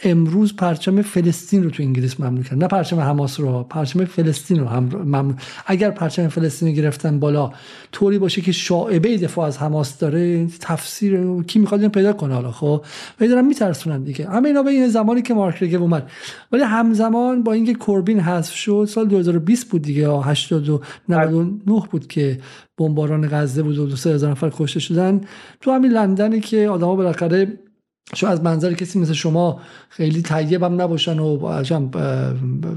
امروز 0.03 0.55
پرچم 0.55 1.01
فلسطین 1.01 1.63
رو 1.63 1.69
تو 1.69 1.83
انگلیس 1.83 2.19
ممنوع 2.19 2.43
کردن. 2.43 2.57
نه 2.57 2.67
پرچم 2.67 2.99
حماس 2.99 3.39
رو 3.39 3.63
پرچم 3.63 4.05
فلسطین 4.05 4.59
رو 4.59 4.67
هم 4.67 4.83
ممنوع. 4.83 5.33
اگر 5.65 5.91
پرچم 5.91 6.27
فلسطین 6.27 6.67
رو 6.67 6.73
گرفتن 6.73 7.19
بالا 7.19 7.51
طوری 7.91 8.19
باشه 8.19 8.41
که 8.41 8.51
شاعبه 8.51 9.17
دفاع 9.17 9.47
از 9.47 9.57
حماس 9.57 9.97
داره 9.97 10.47
تفسیر 10.59 11.43
کی 11.43 11.59
می‌خواد 11.59 11.87
پیدا 11.87 12.13
کنه 12.13 12.33
حالا 12.33 12.51
خب؟ 12.51 12.85
ولی 13.19 13.29
دارن 13.29 13.45
میترسونن 13.45 14.03
دیگه. 14.03 14.29
همه 14.29 14.47
اینا 14.47 14.63
به 14.63 14.71
این 14.71 14.87
زمانی 14.87 15.21
که 15.21 15.33
مارک 15.33 15.63
رگب 15.63 15.81
اومد. 15.81 16.09
ولی 16.51 16.63
همزمان 16.63 17.43
با 17.43 17.53
اینکه 17.53 17.73
کوربین 17.73 18.19
حذف 18.19 18.55
شد 18.55 18.87
سال 18.89 19.07
2020 19.07 19.69
بود 19.69 19.81
دیگه 19.81 20.09
80 20.09 20.83
99 21.09 21.81
بود 21.91 22.07
که 22.07 22.39
بمباران 22.87 23.27
غزه 23.31 23.63
بود 23.63 23.77
و 23.77 23.85
دو 23.85 23.95
سه 23.95 24.09
هزار 24.09 24.31
نفر 24.31 24.51
کشته 24.53 24.79
شدن. 24.79 25.21
تو 25.61 25.71
همین 25.71 25.91
لندنی 25.91 26.39
که 26.39 26.69
آدما 26.69 26.95
بالاخره 26.95 27.47
شو 28.15 28.27
از 28.27 28.43
منظر 28.43 28.73
کسی 28.73 28.99
مثل 28.99 29.13
شما 29.13 29.59
خیلی 29.89 30.21
طیب 30.21 30.63
هم 30.63 30.81
نباشن 30.81 31.19
و 31.19 31.45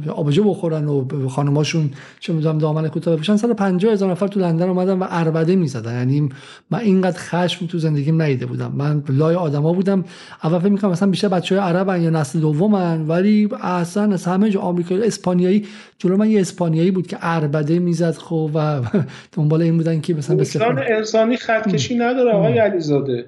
آبجو 0.09 0.45
بخورن 0.45 0.87
و 0.87 1.29
خانماشون 1.29 1.91
چه 2.21 2.33
می‌دونم 2.33 2.59
دامن 2.59 2.89
کوتاه 2.89 3.15
بپوشن. 3.15 3.37
150 3.37 3.93
هزار 3.93 4.11
نفر 4.11 4.29
تو 4.29 4.41
لندن 4.41 4.69
اومدن 4.69 4.99
و 4.99 5.07
اربده 5.11 5.57
می‌زدن. 5.57 5.93
یعنی 5.93 6.29
من 6.71 6.79
اینقدر 6.79 7.19
خشم 7.19 7.67
تو 7.67 7.79
زندگیم 7.79 8.23
ندیده 8.23 8.47
بودم. 8.47 8.73
من 8.77 9.03
لای 9.09 9.35
آدما 9.35 9.73
بودم. 9.73 10.05
اول 10.45 10.59
فکر 10.59 10.69
می‌کنم 10.69 10.91
مثلا 10.91 11.11
بیشتر 11.11 11.29
بچهای 11.29 11.61
عربن 11.61 12.03
یا 12.03 12.11
نسل 12.11 12.41
دومن 12.41 13.09
ولی 13.09 13.49
اصلا 13.63 14.13
از 14.13 14.25
همه 14.25 14.51
جا 14.51 14.61
آمریکایی 14.61 15.03
اسپانیایی 15.03 15.67
جلو 15.99 16.17
من 16.17 16.31
یه 16.31 16.41
اسپانیایی 16.41 16.91
بود 16.91 17.07
که 17.07 17.17
اربده 17.21 17.79
می‌زد 17.79 18.15
خب 18.15 18.51
و 18.55 18.81
دنبال 19.33 19.63
این 19.63 19.77
بودن 19.77 20.01
که 20.01 20.15
مثلا 20.15 20.37
انسان 20.37 20.79
انسانی 20.79 21.37
خطکشی 21.37 21.95
نداره 21.95 22.33
آقای 22.33 22.59
علیزاده. 22.59 23.27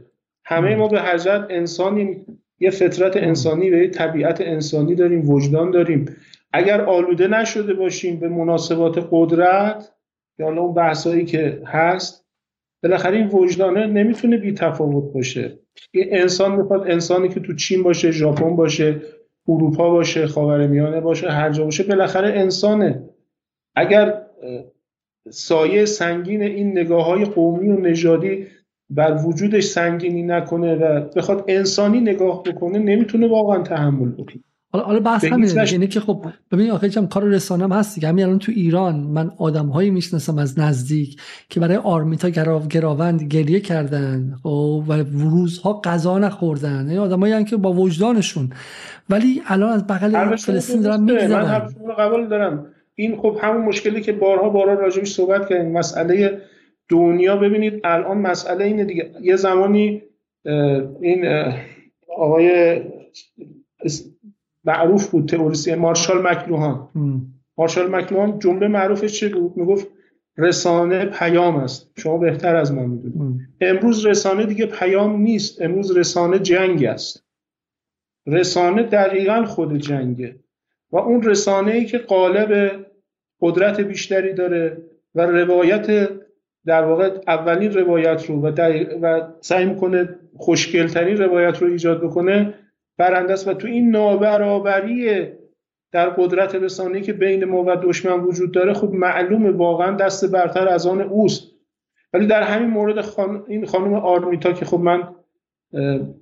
همه 0.48 0.76
ما 0.76 0.88
به 0.88 1.02
حضرت 1.02 1.46
انسانی 1.50 2.26
یه 2.60 2.70
فطرت 2.70 3.16
انسانی 3.16 3.70
و 3.70 3.76
یه 3.76 3.88
طبیعت 3.88 4.40
انسانی 4.40 4.94
داریم 4.94 5.30
وجدان 5.30 5.70
داریم. 5.70 6.16
اگر 6.52 6.80
آلوده 6.80 7.28
نشده 7.28 7.74
باشیم 7.74 8.20
به 8.20 8.28
مناسبات 8.28 9.08
قدرت 9.10 9.92
یا 10.38 10.46
اون 10.46 10.74
بحثایی 10.74 11.24
که 11.24 11.62
هست 11.66 12.26
بالاخره 12.82 13.16
این 13.16 13.26
وجدانه 13.26 13.86
نمی‌تونه 13.86 14.36
بی 14.36 14.52
تفاوت 14.52 15.12
باشه. 15.12 15.58
این 15.90 16.06
انسان 16.10 16.56
می‌خواد 16.56 16.90
انسانی 16.90 17.28
که 17.28 17.40
تو 17.40 17.54
چین 17.54 17.82
باشه 17.82 18.10
ژاپن 18.10 18.56
باشه 18.56 19.02
اروپا 19.48 19.90
باشه 19.90 20.26
خاورمیانه 20.26 21.00
باشه 21.00 21.30
هر 21.30 21.50
جا 21.50 21.64
باشه 21.64 21.82
بالاخره 21.82 22.28
انسانه. 22.28 23.08
اگر 23.74 24.22
سایه 25.30 25.84
سنگین 25.84 26.42
این 26.42 26.78
نگاه 26.78 27.06
های 27.06 27.24
قومی 27.24 27.68
و 27.68 27.80
نژادی 27.80 28.46
بر 28.90 29.24
وجودش 29.26 29.64
سنگینی 29.64 30.22
نکنه 30.22 30.74
و 30.74 31.00
بخواد 31.16 31.44
انسانی 31.48 32.00
نگاه 32.00 32.42
بکنه 32.42 32.78
نمی‌تونه 32.78 33.28
واقعا 33.28 33.62
تحمل 33.62 34.08
بکنه. 34.08 34.42
حالا 34.72 35.00
بحث 35.00 35.24
همینه. 35.24 35.62
اینه 35.62 35.86
که 35.86 36.00
خب 36.00 36.26
ببین 36.52 36.70
آخه 36.70 36.88
چم 36.88 37.06
کار 37.06 37.24
رسانه 37.24 37.76
هست 37.76 37.94
دیگه. 37.94 38.08
همین 38.08 38.24
الان 38.24 38.38
تو 38.38 38.52
ایران 38.54 39.00
من 39.00 39.30
آدم 39.38 39.66
هایی 39.66 39.90
می‌شناسم 39.90 40.38
از 40.38 40.58
نزدیک 40.58 41.20
که 41.48 41.60
برای 41.60 41.76
آرمیتا 41.76 42.28
گراو 42.28 42.66
گراوند 42.66 43.22
گریه 43.22 43.60
کردن 43.60 44.34
خب 44.42 44.84
و 44.88 44.92
روزها 45.12 45.80
غذا 45.84 46.18
نخوردن. 46.18 46.76
این 46.78 46.86
یعنی 46.86 46.98
آدمایی 46.98 47.44
که 47.44 47.56
با 47.56 47.72
وجدانشون. 47.72 48.50
ولی 49.10 49.42
الان 49.46 49.72
از 49.72 49.86
بغل 49.86 50.36
فلسطین 50.36 50.80
دارن 50.80 51.02
میگذرن. 51.02 51.68
من 51.86 51.94
قبول 51.98 52.28
دارم. 52.28 52.66
این 52.94 53.16
خب 53.16 53.38
همون 53.42 53.64
مشکلی 53.64 54.00
که 54.00 54.12
بارها 54.12 54.48
بارها 54.48 54.74
راجعش 54.74 55.12
صحبت 55.12 55.48
کردیم. 55.48 55.72
مسئله 55.72 56.40
دنیا 56.88 57.36
ببینید 57.36 57.80
الان 57.84 58.18
مسئله 58.18 58.64
اینه 58.64 58.84
دیگه. 58.84 59.10
یه 59.20 59.36
زمانی 59.36 60.02
این 61.00 61.24
آقای 62.16 62.80
معروف 64.64 65.10
بود 65.10 65.28
تئوریسی 65.28 65.74
مارشال 65.74 66.22
مکلوهان 66.22 66.88
مارشال 67.58 67.90
مکلوهان 67.94 68.38
جمله 68.38 68.68
معروفش 68.68 69.20
چه 69.20 69.28
بود؟ 69.28 69.56
می‌گفت 69.56 69.88
رسانه 70.38 71.04
پیام 71.04 71.56
است. 71.56 71.90
شما 71.96 72.18
بهتر 72.18 72.56
از 72.56 72.72
من 72.72 72.86
می‌دونید. 72.86 73.40
امروز 73.60 74.06
رسانه 74.06 74.46
دیگه 74.46 74.66
پیام 74.66 75.16
نیست. 75.20 75.62
امروز 75.62 75.96
رسانه 75.96 76.38
جنگ 76.38 76.84
است. 76.84 77.26
رسانه 78.26 78.82
دقیقا 78.82 79.44
خود 79.44 79.78
جنگه. 79.78 80.36
و 80.92 80.96
اون 80.96 81.22
رسانه 81.22 81.72
ای 81.72 81.84
که 81.84 81.98
قالب 81.98 82.86
قدرت 83.40 83.80
بیشتری 83.80 84.34
داره 84.34 84.82
و 85.14 85.20
روایت 85.20 86.08
در 86.66 86.84
واقع 86.84 87.10
اولین 87.26 87.72
روایت 87.72 88.24
رو 88.24 88.40
و, 88.40 88.52
و 89.02 89.20
سعی 89.40 89.64
می‌کنه 89.64 90.08
خوشگلترین 90.36 91.16
روایت 91.16 91.62
رو 91.62 91.68
ایجاد 91.68 92.02
بکنه 92.02 92.54
برنده 92.98 93.32
است. 93.32 93.48
و 93.48 93.54
تو 93.54 93.66
این 93.66 93.90
نابرابری 93.90 95.26
در 95.92 96.08
قدرت 96.08 96.54
رسانه‌ای 96.54 97.02
که 97.02 97.12
بین 97.12 97.44
ما 97.44 97.64
و 97.66 97.76
دشمن 97.76 98.20
وجود 98.20 98.52
داره 98.52 98.72
خب 98.72 98.92
معلومه 98.92 99.50
واقعا 99.50 99.96
دست 99.96 100.32
برتر 100.32 100.68
از 100.68 100.86
آن 100.86 101.00
اوست. 101.00 101.52
ولی 102.12 102.26
در 102.26 102.42
همین 102.42 102.70
مورد 102.70 103.00
خان... 103.00 103.44
این 103.48 103.66
خانم 103.66 103.94
آرمیتا 103.94 104.52
که 104.52 104.64
خب 104.64 104.80
من 104.80 105.08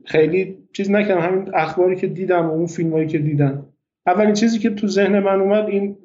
خیلی 0.05 0.59
چیز 0.73 0.91
نکردم. 0.91 1.21
همین 1.21 1.51
اخباری 1.55 1.97
که 1.97 2.07
دیدم 2.07 2.47
و 2.47 2.53
اون 2.53 2.67
فیلمایی 2.67 3.07
که 3.07 3.19
دیدم. 3.19 3.67
اولین 4.07 4.35
چیزی 4.35 4.59
که 4.59 4.71
تو 4.71 4.87
ذهن 4.87 5.19
من 5.19 5.41
اومد 5.41 5.69
این 5.69 5.97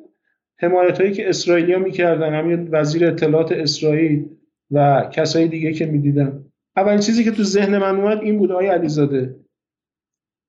حمایت 0.61 1.01
هایی 1.01 1.13
که 1.13 1.29
اسرائیلیا 1.29 1.79
می‌کردن 1.79 2.33
همین 2.33 2.69
وزیر 2.71 3.07
اطلاعات 3.07 3.51
اسرائیل 3.51 4.29
و 4.71 5.09
کسایی 5.13 5.47
دیگه 5.47 5.73
که 5.73 5.85
می‌دیدم 5.85 6.45
اولین 6.77 6.99
چیزی 6.99 7.23
که 7.23 7.31
تو 7.31 7.43
ذهن 7.43 7.77
من 7.77 7.95
اومد 7.95 8.21
این 8.21 8.37
بود 8.37 8.51
آقای 8.51 8.67
علیزاده 8.67 9.35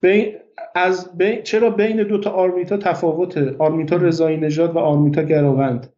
بین 0.03 0.37
از 0.75 1.18
بین 1.18 1.42
چرا 1.42 1.70
بین 1.70 2.03
دو 2.03 2.18
تا 2.18 2.31
آرمیتا 2.31 2.77
تفاوته؟ 2.77 3.57
آرمیتا 3.59 3.96
رضایی 3.96 4.37
نژاد 4.37 4.77
و 4.77 4.79
آرمیتا 4.79 5.23
گراوند. 5.23 5.92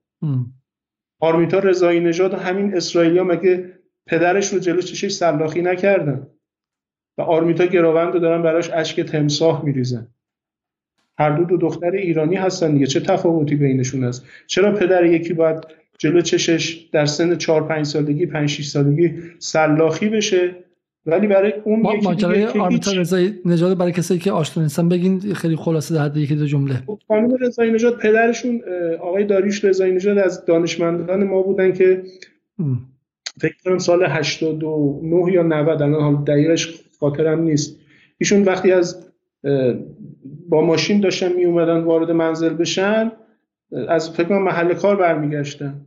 آرمیتا 1.20 1.59
رضایی 1.59 2.01
نژاد 2.01 2.35
همین 2.35 2.75
اسرائیلیا 2.75 3.25
مگه 3.25 3.72
پدرش 4.07 4.53
رو 4.53 4.59
جلو 4.59 4.81
چشش 4.81 5.12
سلاخی 5.12 5.62
نکردن؟ 5.62 6.27
و 7.18 7.22
آرمیتا 7.22 7.66
گراوند 7.66 8.12
رو 8.14 8.20
دارن 8.20 8.42
براش 8.42 8.70
اشک 8.70 9.01
تمساح 9.01 9.64
میریزن. 9.64 10.09
هر 11.18 11.31
دو 11.31 11.44
دو 11.44 11.57
دختر 11.57 11.90
ایرانی 11.90 12.37
هستن 12.37 12.72
دیگه. 12.72 12.87
چه 12.87 13.01
تفاوتی 13.01 13.57
بینشون 13.57 14.05
هست؟ 14.05 14.27
چرا 14.46 14.72
پدر 14.72 15.05
یکی 15.07 15.33
باید 15.33 15.59
جلو 15.98 16.20
چشش 16.20 16.88
در 16.92 17.07
سن 17.07 17.37
4 17.37 17.68
5 17.68 17.87
سالگی 17.87 18.27
5 18.27 18.48
6 18.48 18.66
سالگی 18.66 19.14
سلاخی 19.38 20.09
بشه؟ 20.09 20.55
ولی 21.07 21.27
برای 21.27 21.53
اون 21.64 21.81
ما 21.81 21.94
ماجرای 22.03 22.46
آرمیتا 22.46 22.92
رضایی 22.92 23.35
نژاد 23.44 23.79
برای 23.79 23.92
کسایی 23.92 24.20
که 24.20 24.33
آشنا 24.33 24.62
نیستن 24.62 24.88
بگین 24.88 25.35
خیلی 25.35 25.57
خلاصه 25.57 25.94
در 25.94 26.16
یکی 26.16 26.35
دو 26.35 26.46
جمله. 26.46 26.75
خب، 26.87 26.98
خانم 27.09 27.37
رضایی 27.40 27.72
نژاد 27.72 27.98
پدرشون 27.98 28.62
آقای 29.01 29.25
داریوش 29.25 29.64
رضایی 29.64 29.92
نژاد 29.92 30.18
از 30.18 30.44
دانشمندان 30.44 31.25
ما 31.25 31.42
بودن 31.42 31.72
که 31.72 32.03
فکر 33.40 33.55
کنم 33.64 33.79
سال 33.79 34.05
89 34.05 35.33
یا 35.33 35.42
90 35.42 35.83
الان 35.83 36.25
دقیقش 36.25 36.81
خاطرم 37.01 37.42
نیست. 37.42 37.79
ایشون 38.18 38.42
وقتی 38.42 38.72
از 38.72 39.12
با 40.48 40.61
ماشین 40.61 41.00
داشتن 41.00 41.33
می 41.33 41.44
اومدن 41.44 41.81
وارد 41.81 42.11
منزل 42.11 42.55
بشن 42.55 43.12
از 43.88 44.11
فکر 44.11 44.28
کنم 44.28 44.42
محل 44.42 44.74
کار 44.74 44.96
برمیگشتن. 44.96 45.81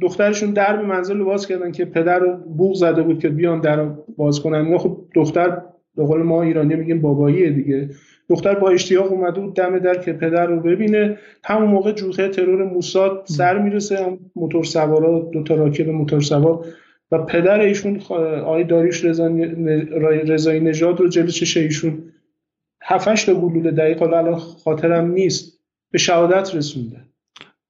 دخترشون 0.00 0.50
درب 0.50 0.84
منزل 0.84 1.18
رو 1.18 1.24
باز 1.24 1.46
کردن 1.46 1.72
که 1.72 1.84
پدر 1.84 2.18
رو 2.18 2.36
بوغ 2.36 2.74
زده 2.74 3.02
بود 3.02 3.18
که 3.18 3.28
بیان 3.28 3.60
در 3.60 3.84
باز 4.16 4.40
کنن. 4.40 4.78
خب 4.78 4.98
دختر 5.14 5.62
به 5.96 6.04
قول 6.04 6.22
ما 6.22 6.42
ایرانی 6.42 6.74
میگیم 6.74 7.00
باباییه 7.00 7.50
دیگه. 7.50 7.90
دختر 8.28 8.54
با 8.54 8.70
اشتیاق 8.70 9.12
اومده 9.12 9.40
بود 9.40 9.54
دم 9.54 9.78
در 9.78 9.94
که 9.94 10.12
پدر 10.12 10.46
رو 10.46 10.60
ببینه. 10.60 11.18
همون 11.44 11.70
موقع 11.70 11.92
جوخه 11.92 12.28
ترور 12.28 12.64
موساد 12.64 13.24
سر 13.24 13.58
می‌رسه 13.58 14.18
موتور 14.36 14.64
سوارا 14.64 15.30
دو 15.32 15.42
تا 15.42 15.54
راکت 15.54 15.88
موتور 15.88 16.20
سوار. 16.20 16.66
و 17.12 17.18
پدر 17.18 17.60
ایشون 17.60 18.00
آقای 18.44 18.64
داریش 18.64 19.04
رضایی 20.24 20.60
نژاد 20.60 21.00
رو 21.00 21.08
جلو 21.08 21.26
چشه 21.26 21.60
ایشون 21.60 22.02
هفتش 22.84 23.24
تا 23.24 23.34
گلوله 23.34 23.70
دقیق 23.70 24.02
الان 24.02 24.38
خاطرم 24.38 25.10
نیست. 25.10 25.60
به 25.90 25.98
شهادت 25.98 26.54
رسونده. 26.54 27.00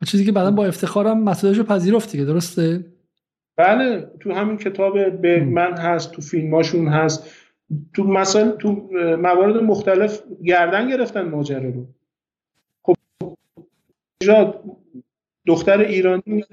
چیزی 0.07 0.25
که 0.25 0.33
بعدا 0.33 0.51
با 0.51 0.67
افتخارم 0.67 1.23
مسئولش 1.23 1.59
رو 1.59 1.65
پذیرفت 1.65 2.13
دیگه 2.13 2.25
درسته؟ 2.25 2.85
بله 3.57 4.11
تو 4.21 4.33
همین 4.33 4.57
کتاب 4.57 5.21
به 5.21 5.45
من 5.45 5.77
هست 5.77 6.13
تو 6.13 6.23
فیلماشون 6.23 6.89
هست. 6.89 7.31
تو 7.93 8.05
مثلا 8.05 8.51
تو 8.51 8.89
موارد 9.19 9.57
مختلف 9.57 10.23
گردن 10.45 10.89
گرفتن 10.89 11.23
ماجرا 11.23 11.69
رو. 11.71 11.87
خب 12.83 12.95
دختر 15.47 15.81
ایرانی 15.81 16.45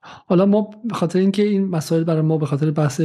حالا 0.00 0.46
ما 0.46 0.70
به 0.84 0.94
خاطر 0.94 1.18
اینکه 1.18 1.42
این 1.42 1.68
مسائل 1.68 2.04
برای 2.04 2.22
ما 2.22 2.38
به 2.38 2.46
خاطر 2.46 2.70
بحث 2.70 3.00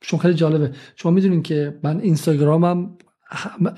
چون 0.00 0.20
خیلی 0.20 0.34
جالبه. 0.34 0.72
شما 0.96 1.12
می‌دونین 1.12 1.42
که 1.42 1.78
من 1.82 2.00
اینستاگرامم 2.00 2.98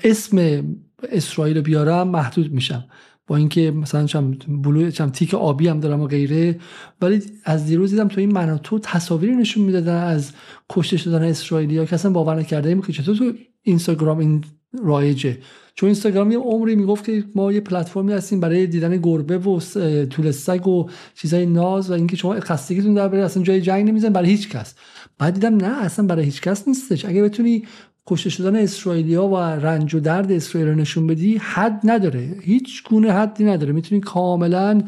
اسم 0.03 0.63
اسرائیل 1.11 1.57
رو 1.57 1.63
بیارم 1.63 2.07
محدود 2.07 2.53
میشم. 2.53 2.85
با 3.27 3.37
اینکه 3.37 3.71
مثلا 3.71 4.05
چم 4.05 4.31
بلو 4.47 4.91
چم 4.91 5.09
تیک 5.09 5.33
آبی 5.33 5.67
هم 5.67 5.79
دارم 5.79 6.01
و 6.01 6.07
غیره. 6.07 6.59
ولی 7.01 7.21
از 7.43 7.65
دیروز 7.65 7.89
دیدم 7.89 8.07
تو 8.07 8.19
این 8.19 8.31
مناطق 8.31 8.79
تصاویری 8.83 9.35
نشون 9.35 9.63
می‌دادن 9.63 10.03
از 10.03 10.31
کشته 10.69 10.97
شدن 10.97 11.23
اسرائیلیا 11.23 11.85
که 11.85 11.95
اصلا 11.95 12.11
باور 12.11 12.35
نکرده 12.39 12.69
ایم 12.69 12.81
که 12.81 12.93
چطور 12.93 13.15
تو 13.15 13.31
اینستاگرام 13.61 14.19
این 14.19 14.43
رایجه؟ 14.83 15.37
چون 15.75 15.87
اینستاگرام 15.87 16.31
یه 16.31 16.37
عمری 16.37 16.75
می‌گفت 16.75 17.05
که 17.05 17.23
ما 17.35 17.51
یه 17.51 17.59
پلتفرمی 17.59 18.13
هستیم 18.13 18.39
برای 18.39 18.67
دیدن 18.67 18.97
گربه 18.97 19.37
و 19.37 19.59
طول 20.05 20.31
سگ 20.31 20.67
و 20.67 20.89
چیزای 21.15 21.45
ناز 21.45 21.89
و 21.89 21.93
اینکه 21.93 22.15
شما 22.15 22.39
خستگیتون 22.39 22.93
در 22.93 23.07
بره 23.07 23.23
اصلا 23.23 23.43
جای 23.43 23.61
جنگ 23.61 23.87
نمیزن 23.89 24.09
برای 24.09 24.29
هیچ 24.29 24.49
کس. 24.49 24.75
بعد 25.17 25.33
دیدم 25.33 25.55
نه 25.55 25.83
اصلا 25.83 26.05
برای 26.05 26.25
هیچ 26.25 26.41
کس 26.41 26.67
نیستش. 26.67 27.05
اگه 27.05 27.23
بتونی 27.23 27.63
کشته 28.07 28.29
شدن 28.29 28.55
اسرائیلیا 28.55 29.27
و 29.27 29.37
رنج 29.37 29.95
و 29.95 29.99
درد 29.99 30.31
اسرائیل 30.31 30.69
رو 30.69 30.75
نشون 30.75 31.07
بدی 31.07 31.37
حد 31.37 31.81
نداره. 31.83 32.35
هیچ 32.41 32.83
گونه 32.89 33.11
حدی 33.11 33.43
نداره. 33.43 33.73
می‌تونی 33.73 34.01
کاملا 34.01 34.81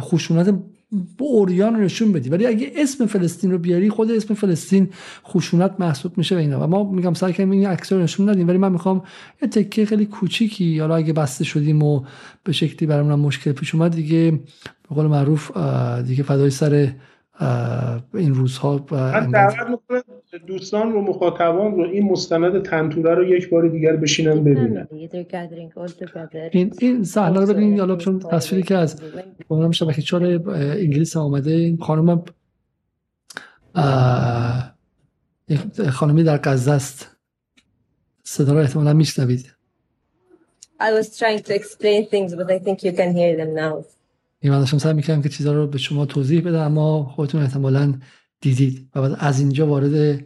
خشونت 0.00 0.54
اوریان 1.18 1.74
رو 1.74 1.80
نشون 1.80 2.12
بدی. 2.12 2.28
ولی 2.28 2.46
اگه 2.46 2.72
اسم 2.76 3.06
فلسطین 3.06 3.50
رو 3.50 3.58
بیاری 3.58 3.90
خود 3.90 4.10
اسم 4.10 4.34
فلسطین 4.34 4.88
خشونت 5.26 5.74
محسوب 5.78 6.18
میشه 6.18 6.34
به 6.34 6.40
اینا. 6.40 6.64
و 6.64 6.66
ما 6.66 6.92
میگم 6.92 7.14
سعی 7.14 7.32
کنیم 7.32 7.50
این 7.50 7.66
عکس 7.66 7.92
رو 7.92 8.02
نشون 8.02 8.28
ندیم 8.28 8.48
ولی 8.48 8.58
من 8.58 8.72
می‌خوام 8.72 9.02
یه 9.42 9.48
تکه 9.48 9.86
خیلی 9.86 10.06
کوچیکی 10.06 10.78
حالا 10.78 10.96
اگه 10.96 11.12
بسته 11.12 11.44
شدیم 11.44 11.82
و 11.82 12.04
به 12.44 12.52
شکلی 12.52 12.88
برامون 12.88 13.14
مشکل 13.14 13.52
پیش 13.52 13.74
اومد 13.74 13.92
دیگه 13.92 14.30
به 14.88 14.94
قول 14.94 15.06
معروف 15.06 15.56
دیگه 16.06 16.22
فدای 16.22 16.50
سر 16.50 16.92
این 18.14 18.34
روزها 18.34 18.86
من 18.90 19.30
دعوت 19.30 19.80
دوستان 20.46 20.92
رو 20.92 21.02
مخاطبان 21.02 21.74
رو 21.74 21.82
این 21.82 22.04
مستند 22.04 22.62
تنتوره 22.62 23.14
رو 23.14 23.24
یک 23.24 23.50
بار 23.50 23.68
دیگر 23.68 23.96
بشینن 23.96 24.44
ببینن. 24.44 24.88
این 26.52 26.72
این 26.80 27.04
صحنه 27.04 27.40
رو 27.40 27.46
ببینید 27.46 27.80
حالا 27.80 27.96
چون 27.96 28.18
تصویری 28.18 28.62
که 28.62 28.76
از 28.76 29.02
برنامه 29.50 29.72
شبکه 29.72 30.02
چهار 30.02 30.24
انگلیس 30.56 31.16
آمده 31.16 31.50
این 31.50 31.76
خانم 31.76 32.24
خانمی 35.90 36.24
در 36.24 36.40
غزه 36.44 36.72
است. 36.72 37.16
صدا 38.24 38.52
رو 38.52 38.58
احتمالا 38.58 38.92
میشنوید. 38.92 39.54
I 40.80 40.90
was 41.00 41.18
trying 41.18 41.42
to 41.48 41.52
explain 41.60 42.06
things 42.12 42.30
but 42.38 42.50
I 42.50 42.58
think 42.64 42.78
you 42.84 42.92
can 42.92 43.10
hear 43.16 43.36
them 43.36 43.54
now. 43.54 43.84
این 44.40 44.52
من 44.52 44.58
داشتم 44.58 44.78
سعی 44.78 44.92
می‌کردم 44.92 45.22
که 45.22 45.28
چیزا 45.28 45.52
رو 45.52 45.66
به 45.66 45.78
شما 45.78 46.06
توضیح 46.06 46.40
بدم 46.40 46.60
اما 46.60 47.04
خودتون 47.04 47.42
احتمالا 47.42 47.94
دیدید. 48.40 48.88
و 48.94 49.02
بعد 49.02 49.16
از 49.18 49.40
اینجا 49.40 49.66
وارد 49.66 50.24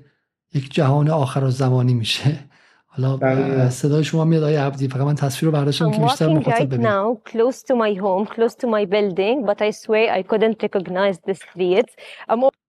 یک 0.55 0.75
جهان 0.75 1.11
آخر 1.11 1.51
زمانی 1.51 1.95
میشه. 1.95 2.39
حالا 2.87 3.17
بله. 3.17 3.71
صدای 3.71 4.05
شما 4.05 4.25
میاد. 4.25 4.43
آیه 4.43 4.61
عبدی 4.61 4.89
فقط 4.89 5.01
من 5.01 5.15
تصویر 5.15 5.53
رو 5.53 5.59
برداشتم 5.59 5.91
که 5.91 6.01
بیشتر 6.01 6.29
مخاطب 6.29 6.75
ببینم. 6.75 7.15
now 7.15 7.31
close 7.31 7.57
to 7.57 7.75
my 7.75 8.01
home 8.01 8.35
close 8.35 8.55
to 8.55 8.67
my 8.67 8.87
building 8.87 9.47
but 9.47 9.61
I 9.61 9.71
swear 9.71 10.19
I 10.19 10.23
couldn't 10.23 10.63
recognize 10.63 11.17
the 11.29 11.35
streets 11.35 11.93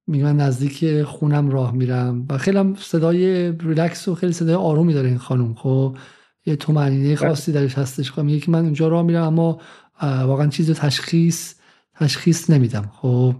میگم 0.07 0.25
من 0.25 0.37
نزدیک 0.37 1.03
خونم 1.03 1.49
راه 1.49 1.71
میرم 1.71 2.25
و 2.29 2.37
خیلی 2.37 2.57
هم 2.57 2.75
صدای 2.75 3.51
ریلکس 3.51 4.07
و 4.07 4.15
خیلی 4.15 4.33
صدای 4.33 4.55
آرومی 4.55 4.93
داره 4.93 5.07
این 5.07 5.17
خانم. 5.17 5.53
خب 5.53 5.97
یه 6.45 6.55
تو 6.55 6.73
معنی 6.73 7.15
خاصی 7.15 7.51
درش 7.51 7.77
هستش. 7.77 8.11
خب 8.11 8.21
میگه 8.21 8.39
که 8.39 8.51
من 8.51 8.59
اونجا 8.59 8.87
راه 8.87 9.03
میرم 9.03 9.23
اما 9.23 9.59
واقعا 10.01 10.47
چیز 10.47 10.71
تشخیص 10.71 11.55
تشخیص 11.95 12.49
نمیدم. 12.49 12.91
خب 12.93 13.35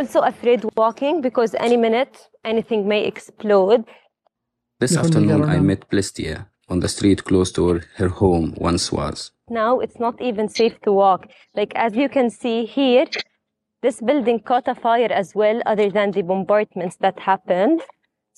also 0.00 0.20
afraid 0.20 0.64
walking 0.76 1.20
because 1.20 1.54
any 1.66 1.76
minute 1.76 2.14
anything 2.52 2.88
may 2.92 3.02
explode 3.12 3.84
This 4.80 4.96
afternoon 4.96 5.42
I 5.44 5.58
met 5.60 5.80
Plestia 5.90 6.36
on 6.72 6.80
the 6.80 6.88
street 6.88 7.20
close 7.24 7.52
to 7.52 7.60
where 7.66 7.82
her 8.00 8.08
home 8.08 8.54
once 8.56 8.84
was. 8.90 9.32
Now 9.60 9.72
it's 9.84 9.98
not 10.00 10.16
even 10.28 10.48
safe 10.48 10.76
to 10.84 10.90
walk. 10.92 11.20
Like 11.58 11.72
as 11.74 11.92
you 11.94 12.08
can 12.08 12.30
see 12.30 12.58
here, 12.64 13.06
this 13.82 14.00
building 14.00 14.38
caught 14.48 14.68
a 14.68 14.74
fire 14.74 15.12
as 15.22 15.34
well 15.34 15.60
other 15.72 15.90
than 15.90 16.12
the 16.12 16.22
bombardments 16.22 16.96
that 17.04 17.16
happened. 17.30 17.80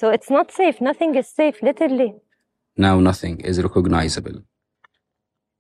So 0.01 0.05
it's 0.17 0.31
not 0.31 0.51
safe. 0.51 0.81
Nothing 0.81 1.15
is 1.15 1.29
safe, 1.41 1.57
literally. 1.63 2.11
Now 2.77 2.95
nothing 3.11 3.37
is 3.51 3.63
recognizable. 3.63 4.37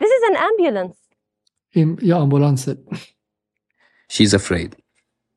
This 0.00 0.10
is 0.18 0.22
an 0.30 0.36
ambulance. 0.48 0.98
Ja, 2.10 2.16
ambulans. 2.24 2.68
She's 4.08 4.34
afraid 4.34 4.81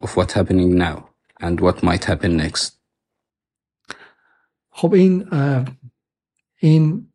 of 0.06 0.12
what's 0.18 0.34
happening 0.40 0.72
now 0.88 0.98
and 1.46 1.56
what 1.66 1.78
might 1.88 2.04
happen 2.12 2.32
next. 2.44 2.72
خب 4.70 4.94
این 4.94 5.26
این 6.62 7.12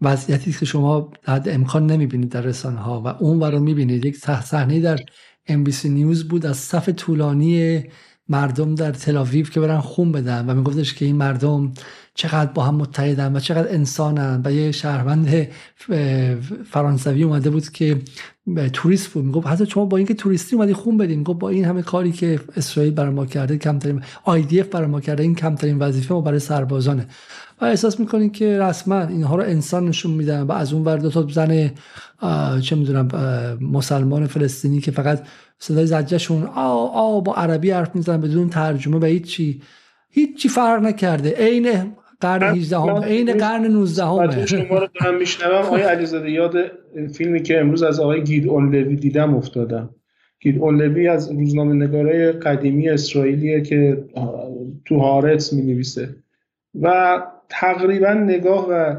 وضعیتی 0.00 0.52
که 0.52 0.64
شما 0.66 1.12
در 1.22 1.54
امکان 1.54 1.86
نمی‌بینید 1.86 2.28
در 2.28 2.40
رسانه 2.40 2.80
ها 2.80 3.00
و 3.00 3.06
اون 3.08 3.40
رو 3.40 3.60
می‌بینید 3.60 4.04
یک 4.04 4.16
صحنه 4.16 4.80
در 4.80 4.98
NBC 5.48 5.84
نیوز 5.84 6.28
بود 6.28 6.46
از 6.46 6.56
صف 6.56 6.88
طولانی 6.88 7.84
مردم 8.28 8.74
در 8.74 8.92
تلاویو 8.92 9.46
که 9.46 9.60
برن 9.60 9.80
خون 9.80 10.12
بدن 10.12 10.50
و 10.50 10.54
میگفتش 10.54 10.94
که 10.94 11.04
این 11.04 11.16
مردم 11.16 11.72
چقدر 12.14 12.52
با 12.52 12.62
هم 12.62 12.74
متحدن 12.74 13.36
و 13.36 13.40
چقدر 13.40 13.74
انسانن 13.74 14.42
و 14.44 14.52
یه 14.52 14.72
شهروند 14.72 15.48
فرانسوی 16.70 17.22
اومده 17.22 17.50
بود 17.50 17.68
که 17.68 18.02
توریست 18.72 19.08
بود. 19.08 19.24
می‌گفت 19.24 19.46
حتی 19.46 19.66
شما 19.66 19.84
با 19.84 19.96
اینکه 19.96 20.14
توریستی 20.14 20.56
اومدی 20.56 20.72
خون 20.72 20.96
بدین 20.96 21.22
گفت 21.22 21.38
با 21.38 21.48
این 21.48 21.64
همه 21.64 21.82
کاری 21.82 22.12
که 22.12 22.40
اسرائیل 22.56 22.92
برای 22.92 23.10
ما 23.10 23.26
کرده 23.26 23.58
کمترین 23.58 24.02
اف 24.26 24.66
برای 24.66 24.86
ما 24.86 25.00
کرده 25.00 25.22
این 25.22 25.34
کمترین 25.34 25.78
وظیفه 25.78 26.14
ما 26.14 26.20
برای 26.20 26.38
سربازانه. 26.38 27.06
و 27.60 27.64
احساس 27.64 28.00
می‌کنین 28.00 28.30
که 28.30 28.58
رسما 28.58 29.00
اینها 29.00 29.36
رو 29.36 29.42
انسان 29.42 29.88
نشون 29.88 30.12
میدن 30.12 30.42
و 30.42 30.52
از 30.52 30.72
اون 30.72 30.84
ور 30.84 30.96
دو 30.96 31.10
تا 31.10 31.26
زن 31.30 31.70
چه 32.62 32.76
می‌دونم 32.76 33.08
مسلمان 33.60 34.26
فلسطینی 34.26 34.80
که 34.80 34.90
فقط 34.90 35.26
صدای 35.58 35.86
زجهشون 35.86 36.42
آ 36.42 36.86
آ 36.86 37.20
با 37.20 37.34
عربی 37.34 37.70
حرف 37.70 37.96
می‌زنن 37.96 38.20
بدون 38.20 38.48
ترجمه 38.48 38.98
و 38.98 39.04
هیچی. 39.04 39.62
هیچی 40.10 40.48
فرق 40.48 40.82
نکرده. 40.82 41.34
عین 41.38 41.92
قرن 42.20 42.56
18 42.56 42.78
هم 42.78 43.02
عین 43.02 43.32
قرن 43.32 43.66
19 43.66 44.04
همه 44.04 44.46
شما 44.46 44.78
رو 44.78 44.88
دارم 45.00 45.18
میشنوم. 45.18 45.54
آقای 45.54 45.82
علیزاده 45.82 46.30
یاد 46.30 46.54
فیلمی 47.14 47.42
که 47.42 47.60
امروز 47.60 47.82
از 47.82 48.00
آقای 48.00 48.24
گید 48.24 48.48
اونلوی 48.48 48.96
دیدم 48.96 49.34
افتادم. 49.34 49.90
گید 50.40 50.58
اونلوی 50.58 51.08
از 51.08 51.30
روزنامه 51.30 51.74
نگاره 51.86 52.32
قدیمی 52.32 52.88
اسرائیلیه 52.88 53.60
که 53.60 54.04
تو 54.84 54.98
هارتس 54.98 55.52
می 55.52 55.62
نویسه 55.62 56.16
و 56.82 57.18
تقریبا 57.48 58.14
نگاه 58.14 58.68
و 58.70 58.96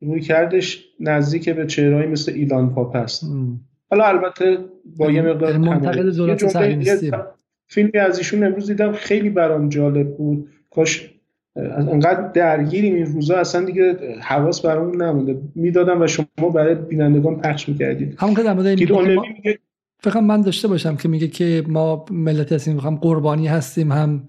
روی 0.00 0.20
کردش 0.20 0.84
نزدیک 1.00 1.50
به 1.50 1.66
چهرهایی 1.66 2.06
مثل 2.06 2.32
ایلان 2.32 2.74
پاپ 2.74 2.96
است 2.96 3.24
حالا 3.90 4.04
البته 4.04 4.58
با 4.96 5.10
یه 5.10 5.22
مقدار 5.22 5.56
منتقل 5.56 6.16
دولت 6.16 6.44
فیلمی 7.66 7.98
از 7.98 8.18
ایشون 8.18 8.44
امروز 8.44 8.66
دیدم 8.66 8.92
خیلی 8.92 9.30
برام 9.30 9.68
جالب 9.68 10.16
بود. 10.16 10.48
کاش 10.70 11.10
انقدر 11.56 12.28
درگیریم 12.28 12.94
این 12.94 13.06
روزا 13.06 13.36
اصلا 13.36 13.64
دیگه 13.64 13.96
حواس 14.20 14.66
برامون 14.66 15.02
نمونده. 15.02 15.40
می‌دادم 15.54 16.02
و 16.02 16.06
شما 16.06 16.48
برای 16.54 16.74
بینندگان 16.74 17.40
پخش 17.40 17.68
می‌کردید. 17.68 18.16
همون 18.18 18.34
که 18.34 18.42
در 18.42 18.52
مورد 18.52 18.78
فقط 20.00 20.22
من 20.22 20.40
داشته 20.40 20.68
باشم 20.68 20.96
که 20.96 21.08
میگه 21.08 21.28
که 21.28 21.62
ما 21.68 22.04
ملت 22.10 22.52
هستیم 22.52 22.78
هم 22.78 22.96
قربانی 22.96 23.46
هستیم 23.46 23.92
هم 23.92 24.28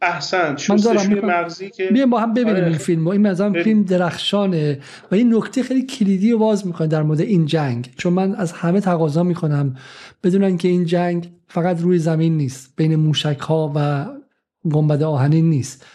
احسن 0.00 0.56
شستشوی 0.56 1.20
مغزی 1.20 1.70
که 1.70 1.86
بیایم 1.86 2.10
با 2.10 2.20
هم 2.20 2.34
ببینیم 2.34 2.56
آره. 2.56 2.66
این 2.66 2.78
فیلم 2.78 3.06
این 3.06 3.20
مثلا 3.20 3.52
فیلم 3.52 3.82
درخشانه 3.82 4.80
و 5.10 5.14
این 5.14 5.34
نکته 5.34 5.62
خیلی 5.62 5.82
کلیدی 5.82 6.32
و 6.32 6.38
باز 6.38 6.66
می‌کنه 6.66 6.86
در 6.86 7.02
مورد 7.02 7.20
این 7.20 7.46
جنگ. 7.46 7.90
چون 7.96 8.12
من 8.12 8.34
از 8.34 8.52
همه 8.52 8.80
تقاضا 8.80 9.22
می‌کنم 9.22 9.76
بدونن 10.22 10.56
که 10.56 10.68
این 10.68 10.84
جنگ 10.84 11.30
فقط 11.48 11.80
روی 11.80 11.98
زمین 11.98 12.36
نیست 12.36 12.72
بین 12.76 12.96
موشک 12.96 13.38
ها 13.38 13.72
و 13.76 14.06
گنبد 14.70 15.02
آهنین 15.02 15.50
نیست. 15.50 15.86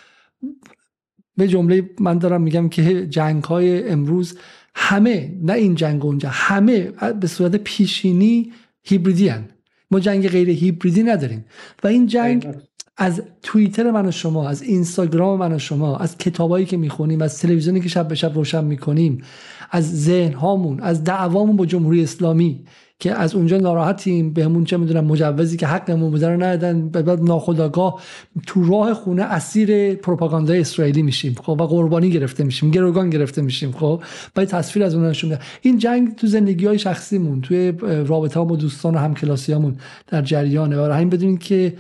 به 1.38 1.48
جمله 1.48 1.90
من 2.00 2.18
دارم 2.18 2.42
میگم 2.42 2.70
که 2.70 3.08
جنگ 3.08 3.44
های 3.44 3.90
امروز 3.90 4.38
همه 4.76 5.38
نه 5.42 5.54
این 5.54 5.76
جنگ 5.76 6.06
اونجا 6.06 6.30
همه 6.30 6.92
به 7.20 7.28
صورت 7.28 7.56
پیشینی 7.56 8.52
هیبریدی 8.84 9.28
هن. 9.28 9.50
ما 9.92 10.00
جنگ 10.00 10.28
غیر 10.28 10.50
هیبریدی 10.50 11.04
نداریم. 11.04 11.46
و 11.84 11.88
این 11.88 12.08
جنگ 12.08 12.48
از 12.98 13.22
توییتر 13.42 13.92
من 13.92 14.06
و 14.06 14.12
شما 14.12 14.50
از 14.50 14.62
اینستاگرام 14.62 15.40
من 15.40 15.54
و 15.54 15.60
شما 15.60 15.98
از 15.98 16.18
کتابایی 16.18 16.66
که 16.66 16.78
می‌خونیم 16.78 17.22
از 17.22 17.40
تلویزیونی 17.40 17.82
که 17.82 17.90
شب 17.90 18.08
به 18.08 18.16
شب 18.16 18.36
روشن 18.36 18.64
می‌کنیم 18.64 19.24
از 19.72 20.04
ذهن 20.04 20.34
هامون 20.34 20.80
از 20.80 21.04
دعوامون 21.04 21.56
با 21.56 21.66
جمهوری 21.66 22.04
اسلامی 22.04 22.66
که 23.00 23.12
از 23.12 23.36
اونجا 23.36 23.58
ناراحتیم 23.58 24.34
بهمون 24.34 24.64
چه 24.64 24.78
می‌دونم 24.78 25.06
مجوزی 25.06 25.58
که 25.58 25.68
حقمون 25.68 26.12
بوده 26.12 26.28
رو 26.28 26.44
ندادن 26.44 26.90
بعد 26.90 27.10
ناخداگاه 27.10 28.02
تو 28.48 28.70
راه 28.70 28.94
خونه 28.94 29.24
اسیر 29.24 29.96
پروپاگاندای 29.96 30.60
اسرائیلی 30.60 31.02
میشیم 31.02 31.36
خب 31.44 31.62
و 31.62 31.64
قربانی 31.68 32.10
گرفته 32.10 32.44
میشیم 32.44 32.72
گروگان 32.72 33.10
گرفته 33.10 33.42
میشیم 33.42 33.72
خب 33.72 34.04
باید 34.36 34.50
تصویر 34.50 34.86
از 34.86 34.96
اون 34.96 35.06
نشون 35.06 35.38
این 35.62 35.78
جنگ 35.78 36.16
تو 36.16 36.28
زندگی 36.28 36.66
های 36.66 36.80
شخصیمون 36.80 37.42
توی 37.42 37.74
رابطه 37.82 38.40
با 38.40 38.56
دوستان 38.56 38.96
و 38.96 38.98
همکلاسیامون 38.98 39.76
در 40.08 40.22
جریانه. 40.22 40.78
و 40.78 40.92
همین 40.92 41.10
بدونین 41.10 41.38
که 41.38 41.74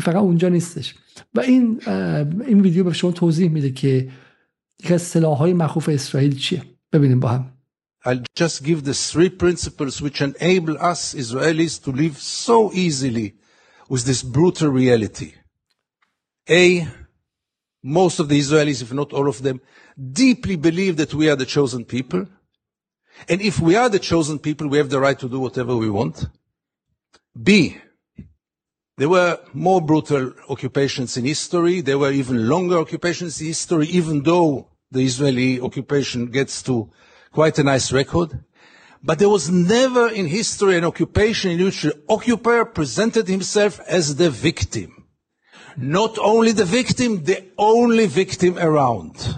فقط 0.00 0.16
اونجا 0.16 0.48
نیستش 0.48 0.94
و 1.34 1.40
این 1.40 1.80
این 2.46 2.60
ویدیو 2.60 2.84
به 2.84 2.92
شما 2.92 3.12
توضیح 3.12 3.50
میده 3.50 3.70
که 3.70 4.10
یک 4.84 4.92
از 4.92 5.02
سلاحهای 5.02 5.52
مخوف 5.52 5.88
اسرائیل 5.88 6.36
چیه 6.36 6.62
ببینیم 6.92 7.20
با 7.20 7.28
هم 7.28 7.52
I'll 8.02 8.24
just 8.34 8.64
give 8.64 8.84
the 8.84 8.94
three 8.94 9.28
principles 9.28 10.00
which 10.00 10.22
enable 10.22 10.78
us 10.78 11.14
Israelis 11.14 11.78
to 11.84 11.92
live 11.92 12.16
so 12.16 12.72
easily 12.72 13.34
with 13.90 14.04
this 14.06 14.22
brutal 14.22 14.68
reality. 14.68 15.34
A, 16.48 16.88
most 17.82 18.18
of 18.18 18.30
the 18.30 18.38
Israelis, 18.38 18.80
if 18.80 18.90
not 18.90 19.12
all 19.12 19.28
of 19.28 19.42
them, 19.42 19.60
deeply 20.12 20.56
believe 20.56 20.96
that 20.96 21.12
we 21.12 21.28
are 21.28 21.36
the 21.36 21.44
chosen 21.44 21.84
people. 21.84 22.26
And 23.28 23.42
if 23.42 23.60
we 23.60 23.76
are 23.76 23.90
the 23.90 23.98
chosen 23.98 24.38
people, 24.38 24.66
we 24.68 24.78
have 24.78 24.88
the 24.88 25.00
right 25.00 25.18
to 25.18 25.28
do 25.28 25.38
whatever 25.38 25.76
we 25.76 25.90
want. 25.90 26.24
B, 27.40 27.76
there 28.97 29.09
were 29.09 29.39
more 29.53 29.81
brutal 29.81 30.33
occupations 30.49 31.17
in 31.17 31.25
history. 31.25 31.81
There 31.81 31.99
were 31.99 32.11
even 32.11 32.47
longer 32.47 32.77
occupations 32.77 33.41
in 33.41 33.47
history, 33.47 33.87
even 33.87 34.23
though 34.23 34.69
the 34.89 35.03
Israeli 35.03 35.59
occupation 35.59 36.27
gets 36.27 36.63
to 36.63 36.89
quite 37.31 37.59
a 37.59 37.63
nice 37.63 37.91
record. 37.91 38.43
But 39.03 39.19
there 39.19 39.29
was 39.29 39.49
never 39.49 40.07
in 40.07 40.27
history 40.27 40.77
an 40.77 40.85
occupation 40.85 41.51
in 41.51 41.63
which 41.65 41.83
the 41.83 42.01
occupier 42.07 42.65
presented 42.65 43.27
himself 43.27 43.79
as 43.87 44.15
the 44.15 44.29
victim. 44.29 45.05
Not 45.77 46.17
only 46.17 46.53
the 46.53 46.65
victim, 46.65 47.23
the 47.23 47.43
only 47.57 48.07
victim 48.07 48.57
around. 48.57 49.37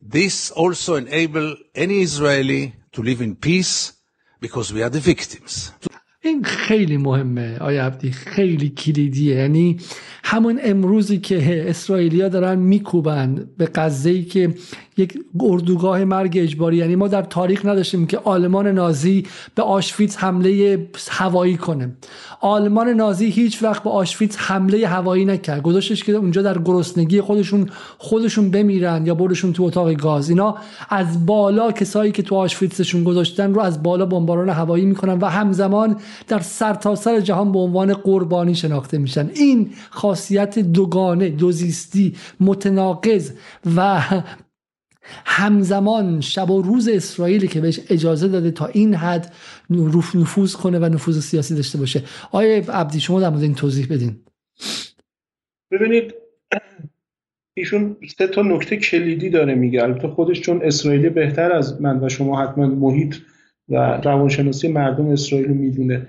This 0.00 0.50
also 0.50 0.96
enabled 0.96 1.58
any 1.74 2.00
Israeli 2.00 2.74
to 2.92 3.02
live 3.02 3.22
in 3.22 3.36
peace 3.36 3.92
because 4.40 4.72
we 4.72 4.82
are 4.82 4.90
the 4.90 4.98
victims. 4.98 5.72
این 6.22 6.44
خیلی 6.44 6.96
مهمه 6.96 7.58
آیا 7.58 7.86
عبدی؟ 7.86 8.12
خیلی 8.12 8.68
کلیدیه. 8.68 9.36
یعنی 9.36 9.76
همون 10.24 10.60
امروزی 10.62 11.18
که 11.18 11.70
اسرائیلیا 11.70 12.28
دارن 12.28 12.58
میکوبن 12.58 13.48
به 13.58 13.68
غزه 13.74 14.22
که 14.22 14.54
یک 14.96 15.18
اردوگاه 15.40 16.04
مرگ 16.04 16.38
اجباری 16.42 16.76
یعنی 16.76 16.96
ما 16.96 17.08
در 17.08 17.22
تاریخ 17.22 17.66
نداشتیم 17.66 18.06
که 18.06 18.18
آلمان 18.18 18.66
نازی 18.66 19.26
به 19.54 19.62
آشویتز 19.62 20.16
حمله 20.16 20.78
هوایی 21.08 21.56
کنه. 21.56 21.92
آلمان 22.40 22.88
نازی 22.88 23.26
هیچ 23.26 23.62
وقت 23.62 23.82
به 23.82 23.90
آشویتز 23.90 24.36
حمله 24.36 24.86
هوایی 24.86 25.24
نکرد. 25.24 25.62
گذاشتش 25.62 26.04
که 26.04 26.12
اونجا 26.12 26.42
در 26.42 26.58
گرسنگی 26.58 27.20
خودشون 27.20 27.70
خودشون 27.98 28.50
بمیرن 28.50 29.06
یا 29.06 29.14
بردشون 29.14 29.52
تو 29.52 29.62
اتاق 29.62 29.92
گاز. 29.92 30.28
اینا 30.30 30.56
از 30.88 31.26
بالا 31.26 31.72
کسایی 31.72 32.12
که 32.12 32.22
تو 32.22 32.34
آشویتزشون 32.34 33.04
گذاشتن 33.04 33.54
رو 33.54 33.60
از 33.60 33.82
بالا 33.82 34.06
بمباران 34.06 34.48
هوایی 34.48 34.84
می‌کنن 34.84 35.18
و 35.18 35.26
همزمان 35.26 35.96
در 36.28 36.38
سرتاسر 36.38 37.14
سر 37.14 37.20
جهان 37.20 37.52
به 37.52 37.58
عنوان 37.58 37.94
قربانی 37.94 38.54
شناخته 38.54 38.98
میشن. 38.98 39.30
این 39.34 39.70
خاصیت 39.90 40.58
دوگانه 40.58 41.28
دوزیستی 41.28 42.16
متناقض 42.40 43.32
و 43.76 44.02
همزمان 45.24 46.20
شب 46.20 46.50
و 46.50 46.62
روز 46.62 46.88
اسرائیلی 46.88 47.48
که 47.48 47.60
بهش 47.60 47.80
اجازه 47.88 48.28
داده 48.28 48.50
تا 48.50 48.66
این 48.66 48.94
حد 48.94 49.34
نفوذ 50.14 50.54
کنه 50.54 50.78
و 50.78 50.84
نفوذ 50.84 51.20
سیاسی 51.20 51.54
داشته 51.54 51.78
باشه. 51.78 52.02
آیا 52.32 52.56
عبدی 52.56 53.00
شما 53.00 53.20
در 53.20 53.30
مورد 53.30 53.42
این 53.42 53.54
توضیح 53.54 53.86
بدین. 53.90 54.16
ببینید 55.70 56.14
ایشون 57.54 57.96
سه 58.18 58.26
تا 58.26 58.42
نکته 58.42 58.76
کلیدی 58.76 59.30
داره 59.30 59.54
میگه. 59.54 59.82
البته 59.82 60.08
خودش 60.08 60.40
چون 60.40 60.60
اسرائیلی 60.62 61.08
بهتر 61.08 61.52
از 61.52 61.82
من 61.82 62.04
و 62.04 62.08
شما 62.08 62.42
حتما 62.42 62.66
محیط 62.66 63.16
و 63.70 64.00
روانشناسی 64.04 64.68
مردم 64.68 65.06
اسرائیل 65.06 65.48
رو 65.48 65.54
می‌دونه. 65.54 66.06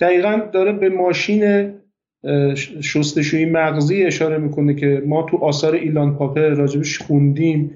دقیقا 0.00 0.40
داره 0.52 0.72
به 0.72 0.88
ماشین 0.88 1.72
شستشویی 2.82 3.44
مغزی 3.44 4.02
اشاره 4.02 4.38
می‌کنه 4.38 4.74
که 4.74 5.02
ما 5.06 5.26
تو 5.30 5.36
آثار 5.36 5.74
ایلان 5.74 6.16
پاپه 6.16 6.48
راجبش 6.48 6.98
خوندیم. 6.98 7.70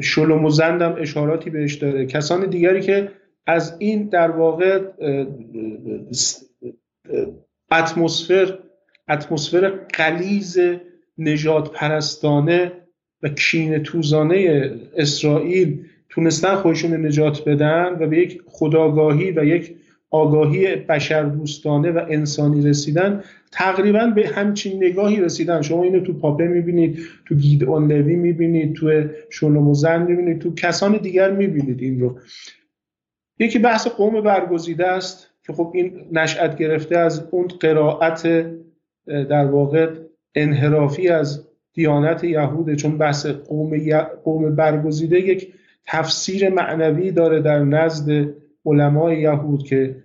شلوم 0.00 0.44
و 0.44 0.50
زندم 0.50 0.96
اشاراتی 0.98 1.50
بهش 1.50 1.74
داره. 1.74 2.06
کسان 2.06 2.50
دیگری 2.50 2.80
که 2.80 3.08
از 3.46 3.76
این 3.78 4.08
در 4.08 4.30
واقع 4.30 4.80
اتمسفر 7.70 8.58
اتمسفر 9.08 9.68
قلیز 9.92 10.58
نجات 11.18 11.70
پرستانه 11.72 12.72
و 13.22 13.28
کین 13.28 13.82
توزانه 13.82 14.70
اسرائیل 14.96 15.84
تونستن 16.16 16.54
خودشون 16.54 17.06
نجات 17.06 17.48
بدن 17.48 17.96
و 18.00 18.06
به 18.06 18.18
یک 18.18 18.42
خداگاهی 18.46 19.30
و 19.30 19.44
یک 19.44 19.76
آگاهی 20.10 20.76
بشر 20.76 21.22
دوستانه 21.22 21.90
و 21.90 22.06
انسانی 22.08 22.68
رسیدن 22.68 23.24
تقریبا 23.52 24.06
به 24.06 24.28
همچین 24.28 24.84
نگاهی 24.84 25.20
رسیدن. 25.20 25.62
شما 25.62 25.82
اینو 25.82 26.00
تو 26.00 26.12
پاپه 26.12 26.44
می‌بینید 26.44 26.98
تو 27.24 27.34
گید 27.34 27.64
اونلوی 27.64 28.16
می‌بینید 28.16 28.74
تو 28.74 29.04
شلوم 29.30 29.74
زن 29.74 30.02
می‌بینید 30.02 30.38
تو 30.38 30.54
کسان 30.54 30.96
دیگر 31.02 31.30
می‌بینید 31.30 31.82
این 31.82 32.00
رو. 32.00 32.18
یکی 33.38 33.58
بحث 33.58 33.86
قوم 33.86 34.20
برگزیده 34.20 34.86
است 34.86 35.30
که 35.46 35.52
خب 35.52 35.72
این 35.74 36.00
نشأت 36.12 36.56
گرفته 36.56 36.98
از 36.98 37.28
اون 37.30 37.46
قرائت 37.46 38.46
در 39.06 39.44
واقع 39.44 39.90
انحرافی 40.34 41.08
از 41.08 41.48
دیانت 41.74 42.24
یهوده. 42.24 42.76
چون 42.76 42.98
بحث 42.98 43.26
قوم, 43.26 43.78
قوم 44.24 44.54
برگزیده 44.54 45.20
یک 45.20 45.52
تفسیر 45.86 46.48
معنوی 46.48 47.10
داره 47.10 47.40
در 47.40 47.64
نزد 47.64 48.28
علمای 48.66 49.20
یهود 49.20 49.62
که 49.62 49.96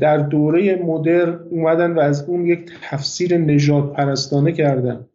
در 0.00 0.16
دوره 0.18 0.76
مدر 0.76 1.28
اومدن 1.50 1.92
و 1.92 2.00
از 2.00 2.28
اون 2.28 2.46
یک 2.46 2.70
تفسیر 2.82 3.36
نجات 3.38 3.92
پرستانه 3.92 4.52
کردن. 4.52 5.06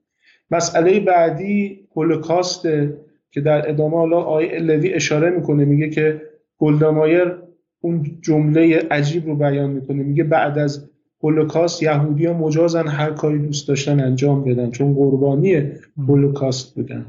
مسئله 0.52 1.00
بعدی 1.00 1.80
هولوکاسته 1.96 2.98
که 3.32 3.42
در 3.42 3.70
ادامه 3.70 3.98
حالا 3.98 4.18
آقای 4.18 4.60
لوی 4.60 4.94
اشاره 4.94 5.30
می‌کنه 5.30 5.66
میگه 5.66 5.90
که 5.90 6.22
گلدامایر 6.58 7.34
اون 7.82 8.18
جمله 8.22 8.80
عجیب 8.92 9.26
رو 9.26 9.36
بیان 9.36 9.70
می‌کنه. 9.70 10.04
میگه 10.04 10.24
بعد 10.24 10.58
از 10.58 10.90
هولوکاست 11.24 11.84
یهودی 11.84 12.26
ها 12.26 12.34
مجازن 12.34 12.88
هر 12.88 13.12
کاری 13.12 13.40
دوست 13.40 13.68
داشتن 13.68 14.00
انجام 14.00 14.44
بدن 14.44 14.72
چون 14.72 14.94
قربانی 14.94 15.72
هولوکاست 16.08 16.76
بودن. 16.76 17.06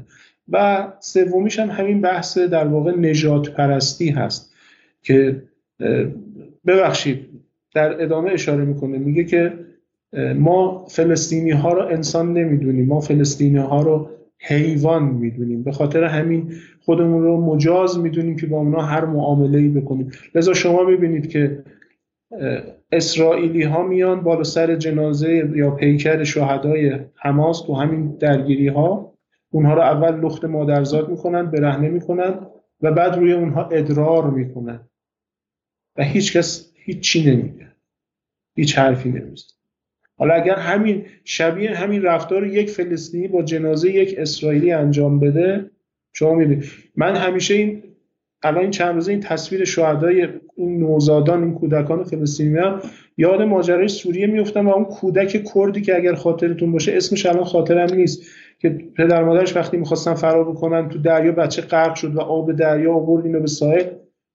و 0.51 0.87
سومیش 0.99 1.59
هم 1.59 1.69
همین 1.69 2.01
بحث 2.01 2.37
در 2.37 2.67
واقع 2.67 2.91
نجات 2.91 3.49
پرستی 3.49 4.09
هست 4.09 4.53
که 5.03 5.43
ببخشید 6.65 7.29
در 7.73 8.03
ادامه 8.03 8.31
اشاره 8.31 8.65
می‌کنه 8.65 8.97
میگه 8.97 9.23
که 9.23 9.53
ما 10.35 10.85
فلسطینی 10.87 11.51
ها 11.51 11.73
رو 11.73 11.81
انسان 11.81 12.33
نمی‌دونیم 12.33 12.87
ما 12.87 12.99
فلسطینی 12.99 13.57
ها 13.57 13.81
رو 13.81 14.09
حیوان 14.39 15.03
می‌دونیم. 15.03 15.63
به 15.63 15.71
خاطر 15.71 16.03
همین 16.03 16.53
خودمون 16.81 17.23
رو 17.23 17.41
مجاز 17.41 17.99
می‌دونیم 17.99 18.35
که 18.35 18.47
با 18.47 18.57
اونا 18.57 18.81
هر 18.81 19.05
معامله 19.05 19.57
ای 19.57 19.67
بکنیم. 19.67 20.11
لذا 20.35 20.53
شما 20.53 20.83
می‌بینید 20.83 21.29
که 21.29 21.63
اسرائیلی 22.91 23.63
ها 23.63 23.83
میان 23.83 24.21
بالا 24.21 24.43
سر 24.43 24.75
جنازه 24.75 25.51
یا 25.55 25.71
پیکر 25.71 26.23
شهدای 26.23 26.99
حماس 27.15 27.61
تو 27.61 27.73
همین 27.73 28.15
درگیری 28.19 28.67
ها 28.67 29.08
اونها 29.51 29.73
رو 29.73 29.81
اول 29.81 30.19
لخت 30.19 30.45
مادرزاد 30.45 31.09
می‌کنن 31.09 31.51
برهنه 31.51 31.89
می‌کنن 31.89 32.47
و 32.81 32.91
بعد 32.91 33.15
روی 33.15 33.33
اونها 33.33 33.65
ادرار 33.65 34.29
می‌کنن 34.29 34.79
و 35.97 36.03
هیچ 36.03 36.37
کس 36.37 36.71
هیچی 36.75 37.31
نمیگه. 37.31 37.69
هیچ 38.55 38.77
حرفی 38.77 39.09
نمیزن 39.09 39.47
حالا 40.17 40.33
اگر 40.33 40.55
همین 40.55 41.05
شبیه 41.23 41.75
همین 41.75 42.03
رفتار 42.03 42.47
یک 42.47 42.69
فلسطینی 42.69 43.27
با 43.27 43.43
جنازه 43.43 43.91
یک 43.91 44.15
اسرائیلی 44.17 44.71
انجام 44.71 45.19
بده 45.19 45.71
شما 46.13 46.33
می‌بینید 46.33 46.65
من 46.95 47.15
همیشه 47.15 47.53
این 47.53 47.83
الان 48.43 48.61
این 48.61 48.71
چند 48.71 48.95
روزه 48.95 49.11
این 49.11 49.21
تصویر 49.21 49.65
شهدای 49.65 50.27
این 50.55 50.79
نوزادان 50.79 51.43
این 51.43 51.53
کودکان 51.53 52.03
فلسطینی 52.03 52.57
ها 52.57 52.81
یاد 53.17 53.41
ماجرای 53.41 53.87
سوریه 53.87 54.27
میفتم 54.27 54.67
و 54.67 54.71
اون 54.71 54.85
کودک 54.85 55.43
کردی 55.55 55.81
که 55.81 55.95
اگر 55.95 56.15
خاطرتون 56.15 56.71
باشه 56.71 56.97
اسمش 56.97 57.25
الان 57.25 57.43
خاطرم 57.43 57.95
نیست. 57.95 58.23
که 58.59 58.69
پدر 58.69 59.23
مادرش 59.23 59.55
وقتی 59.55 59.77
می‌خواستن 59.77 60.13
فرار 60.13 60.51
بکنن 60.51 60.89
تو 60.89 60.99
دریا 60.99 61.31
بچه 61.31 61.61
غرق 61.61 61.95
شد 61.95 62.15
و 62.15 62.21
آب 62.21 62.51
دریا 62.51 62.93
آورد 62.93 63.25
اینو 63.25 63.39
به 63.39 63.47
ساحل. 63.47 63.85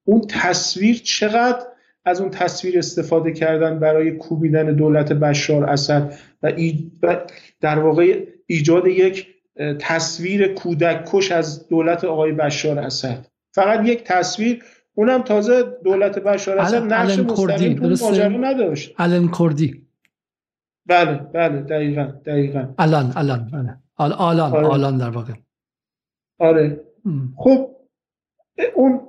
اون 0.03 0.21
تصویر 0.29 0.95
چقدر 0.95 1.65
از 2.05 2.21
اون 2.21 2.29
تصویر 2.29 2.77
استفاده 2.77 3.31
کردن 3.31 3.79
برای 3.79 4.11
کوبیدن 4.11 4.75
دولت 4.75 5.13
بشار 5.13 5.69
اسد 5.69 6.13
و, 6.43 6.51
در 7.61 7.79
واقع 7.79 8.25
ایجاد 8.45 8.87
یک 8.87 9.27
تصویر 9.79 10.53
کودک 10.53 11.03
کش 11.05 11.31
از 11.31 11.67
دولت 11.67 12.03
آقای 12.03 12.31
بشار 12.31 12.79
اسد. 12.79 13.27
فقط 13.51 13.85
یک 13.85 14.03
تصویر 14.03 14.63
اونم 14.95 15.21
تازه 15.21 15.63
دولت 15.83 16.19
بشار 16.19 16.59
اسد 16.59 16.93
نقش 16.93 17.19
مستقیم 17.19 17.75
تو 17.75 18.05
ماجرا 18.05 18.27
نداشت. 18.27 18.95
الان 18.97 19.31
کردی. 19.39 19.81
بله 20.85 21.13
بله 21.33 21.61
دقیقا 21.61 22.03
دقیقا. 22.25 22.73
الان 22.77 23.13
الان 23.15 23.49
بله 23.53 23.84
الان 23.97 24.53
آره. 24.53 24.73
الان 24.73 24.97
در 24.97 25.09
واقع. 25.09 25.33
آره. 26.39 26.81
خب 27.37 27.75
اون 28.75 29.01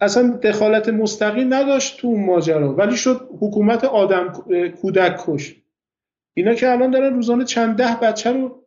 اصلا 0.00 0.28
دخالت 0.42 0.88
مستقیم 0.88 1.54
نداشت 1.54 2.00
تو 2.00 2.08
اون 2.08 2.26
ماجرا 2.26 2.74
ولی 2.74 2.96
شد 2.96 3.28
حکومت 3.40 3.84
آدم 3.84 4.32
کودک 4.82 5.16
کش. 5.26 5.56
اینا 6.34 6.54
که 6.54 6.70
الان 6.70 6.90
دارن 6.90 7.14
روزانه 7.14 7.44
چند 7.44 7.76
ده 7.76 7.96
بچه 8.02 8.32
رو 8.32 8.64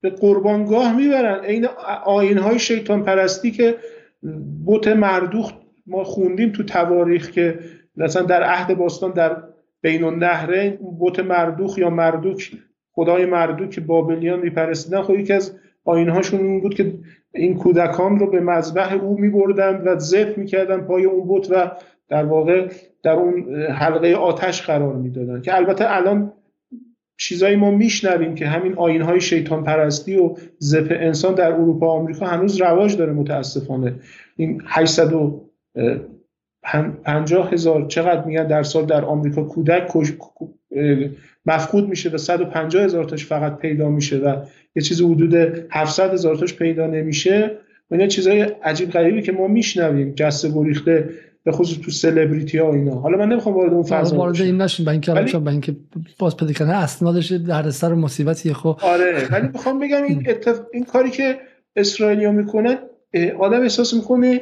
به 0.00 0.10
قربانگاه 0.10 0.96
می‌برن. 0.96 1.44
این 1.44 1.66
آین 2.04 2.38
های 2.38 2.58
شیطان 2.58 3.02
پرستی 3.04 3.50
که 3.50 3.78
بوت 4.64 4.88
مردوخ 4.88 5.52
ما 5.86 6.04
خوندیم 6.04 6.52
تو 6.52 6.62
تواریخ 6.62 7.30
که 7.30 7.58
مثلا 7.96 8.22
در 8.22 8.42
عهد 8.42 8.78
باستان 8.78 9.12
در 9.12 9.42
بین 9.80 10.04
النهرین 10.04 10.76
بوت 10.76 11.20
مردوخ 11.20 11.78
یا 11.78 11.90
مردوک 11.90 12.52
خدای 12.94 13.26
مردوک 13.26 13.80
بابلیان 13.80 14.40
میپرستیدن 14.40 15.02
خب 15.02 15.14
یکی 15.14 15.32
از 15.32 15.52
آینهاشون 15.84 16.40
این 16.40 16.60
بود 16.60 16.74
که 16.74 16.94
این 17.34 17.56
کودکان 17.56 18.18
رو 18.18 18.30
به 18.30 18.40
مذبح 18.40 18.92
او 18.92 19.20
میبردن 19.20 19.82
و 19.86 19.98
ذبح 19.98 20.38
می‌کردن 20.38 20.80
پای 20.80 21.04
اون 21.04 21.24
بت 21.28 21.50
و 21.50 21.70
در 22.08 22.24
واقع 22.24 22.68
در 23.02 23.12
اون 23.12 23.62
حلقه 23.62 24.14
آتش 24.14 24.62
قرار 24.62 24.94
می‌دادن 24.94 25.40
که 25.40 25.56
البته 25.56 25.84
الان 25.88 26.32
چیزایی 27.16 27.56
ما 27.56 27.70
میشنویم 27.70 28.34
که 28.34 28.46
همین 28.46 28.74
آینهای 28.74 29.20
شیطان 29.20 29.64
پرستی 29.64 30.16
و 30.16 30.34
ذبح 30.62 30.96
انسان 31.00 31.34
در 31.34 31.52
اروپا 31.52 31.86
و 31.86 31.90
آمریکا 31.90 32.26
هنوز 32.26 32.60
رواج 32.60 32.96
داره 32.96 33.12
متاسفانه. 33.12 33.94
این 34.36 34.62
850 34.66 37.52
هزار 37.52 37.86
چقدر 37.86 38.24
میگن 38.24 38.46
در 38.46 38.62
سال 38.62 38.86
در 38.86 39.04
آمریکا 39.04 39.42
کودک 39.42 39.86
مفقود 41.46 41.88
میشه 41.88 42.10
و 42.10 42.18
150 42.18 42.84
هزار 42.84 43.04
تاش 43.04 43.26
فقط 43.26 43.58
پیدا 43.58 43.88
میشه 43.88 44.16
و 44.16 44.36
یه 44.76 44.82
چیز 44.82 45.02
حدود 45.02 45.34
700 45.70 46.12
هزار 46.12 46.36
تاش 46.36 46.54
پیدا 46.54 46.86
نمیشه. 46.86 47.50
و 47.90 47.94
اینا 47.94 48.06
چیزای 48.06 48.40
عجیب 48.40 48.90
غریبی 48.90 49.22
که 49.22 49.32
ما 49.32 49.48
میشنویم 49.48 50.12
جسته 50.14 50.48
گریخته 50.48 51.08
به 51.44 51.52
خصوص 51.52 51.78
تو 51.78 51.90
سلبریتی 51.90 52.58
ها 52.58 52.74
اینا. 52.74 52.94
حالا 52.94 53.18
من 53.18 53.28
نمی‌خوام 53.28 53.54
وارد 53.54 53.72
اون 53.72 53.82
فضا 53.82 54.16
وارد 54.16 54.40
این 54.40 54.60
نشیم 54.60 54.88
اینکه 54.88 55.12
ولی... 55.12 55.32
با 55.32 55.50
اینکه 55.50 55.76
باز 56.18 56.36
پیدا 56.36 56.52
کردن 56.52 56.74
اسنادش 56.74 57.32
در 57.32 57.70
سر 57.70 57.94
مصیبتیه 57.94 58.52
خب. 58.52 58.78
آره 58.82 59.28
ولی 59.30 59.48
می‌خوام 59.48 59.78
بگم 59.78 60.02
این 60.02 60.26
اتف... 60.28 60.60
این 60.72 60.84
کاری 60.84 61.10
که 61.10 61.38
اسرائیلیا 61.76 62.32
می‌کنن 62.32 62.78
آدم 63.38 63.62
احساس 63.62 63.94
می‌کنه 63.94 64.40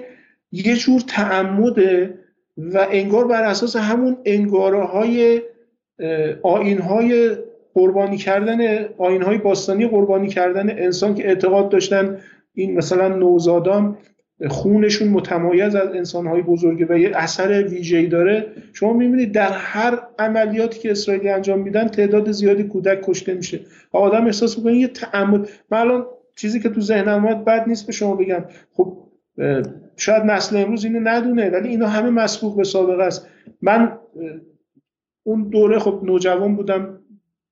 یه 0.53 0.77
جور 0.77 1.01
تعمده 1.01 2.15
و 2.57 2.87
انگار 2.91 3.29
بر 3.29 3.43
اساس 3.43 3.77
همون 3.77 4.17
انگاره 4.25 4.85
های 4.85 5.43
آین 6.43 6.79
های 6.79 7.37
قربانی 7.75 8.17
کردن 8.17 8.85
آین 8.99 9.23
های 9.23 9.39
باستانی 9.39 9.87
قربانی 9.87 10.29
کردن 10.29 10.71
انسان 10.71 11.15
که 11.15 11.29
اعتقاد 11.29 11.69
داشتن 11.69 12.19
این 12.55 12.75
مثلا 12.75 13.09
نوزادان 13.09 13.97
خونشون 14.49 15.09
متمایز 15.09 15.75
از 15.75 15.89
انسان 15.89 16.27
های 16.27 16.43
بزرگه 16.43 16.87
و 16.89 16.99
یه 16.99 17.11
اثر 17.15 17.63
ویژه‌ای 17.63 18.07
داره. 18.07 18.47
شما 18.73 18.93
می‌بینید 18.93 19.33
در 19.33 19.51
هر 19.53 19.99
عملیاتی 20.19 20.81
که 20.81 20.91
اسرائیلی 20.91 21.29
انجام 21.29 21.59
میدن 21.59 21.89
تعداد 21.89 22.31
زیادی 22.31 22.65
کودک 22.65 23.03
کشته 23.03 23.35
میشه. 23.35 23.61
و 23.95 23.97
آدم 23.97 24.27
احساس 24.27 24.59
می‌کنه 24.59 24.75
یه 24.75 24.89
تعمد. 24.89 25.49
من 25.71 25.79
الان 25.79 26.07
چیزی 26.37 26.61
که 26.61 26.69
تو 26.69 26.81
ذهنم 26.81 27.25
اومد 27.25 27.45
بد 27.45 27.69
نیست 27.69 27.87
به 27.87 27.93
شما 27.93 28.17
بگم. 28.17 28.45
خب 28.73 28.97
شاید 29.97 30.23
نسل 30.23 30.57
امروز 30.57 30.85
اینو 30.85 31.01
ندونه 31.09 31.51
ولی 31.51 31.69
اینا 31.69 31.87
همه 31.87 32.11
مسبوق 32.11 32.57
به 32.57 32.65
سابقه 32.65 33.03
است. 33.03 33.29
من 33.63 33.93
اون 35.23 35.43
دوره 35.43 35.79
خب 35.79 36.01
نوجوان 36.03 36.57
بودم 36.57 36.99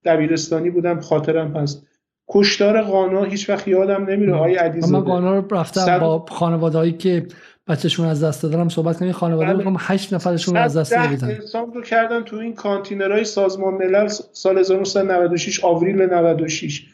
دبیرستانی 0.05 0.71
بودم 0.71 1.01
خاطرم 1.01 1.57
هست. 1.57 1.87
کشتار 2.29 2.83
قانا 2.83 3.25
هیچ 3.25 3.51
وقت 3.51 3.69
یادم 3.69 4.05
نمیره. 4.05 4.37
های 4.37 4.55
عدیز 4.55 4.93
من 4.93 5.01
قانا 5.01 5.39
رو 5.39 5.55
رفتم 5.55 5.81
صد... 5.81 6.01
با 6.01 6.25
خانوادهایی 6.29 6.93
که 6.93 7.27
بچهشون 7.69 8.07
از 8.07 8.25
دست 8.25 8.43
دادن 8.43 8.69
صحبت 8.69 8.99
کنیم. 8.99 9.13
خانواده 9.13 9.55
بله. 9.55 9.77
هشت 9.79 10.15
نفرشون 10.15 10.57
از 10.57 10.77
دست 10.77 10.93
دادن 10.93 11.31
انسان 11.31 11.73
رو 11.73 11.83
کردن 11.83 12.23
تو 12.23 12.37
این 12.37 12.55
کانتینرهای 12.55 13.25
سازمان 13.25 13.75
ملل 13.75 14.07
سال 14.33 14.59
1996 14.59 15.65
آوریل 15.65 16.03
96 16.03 16.87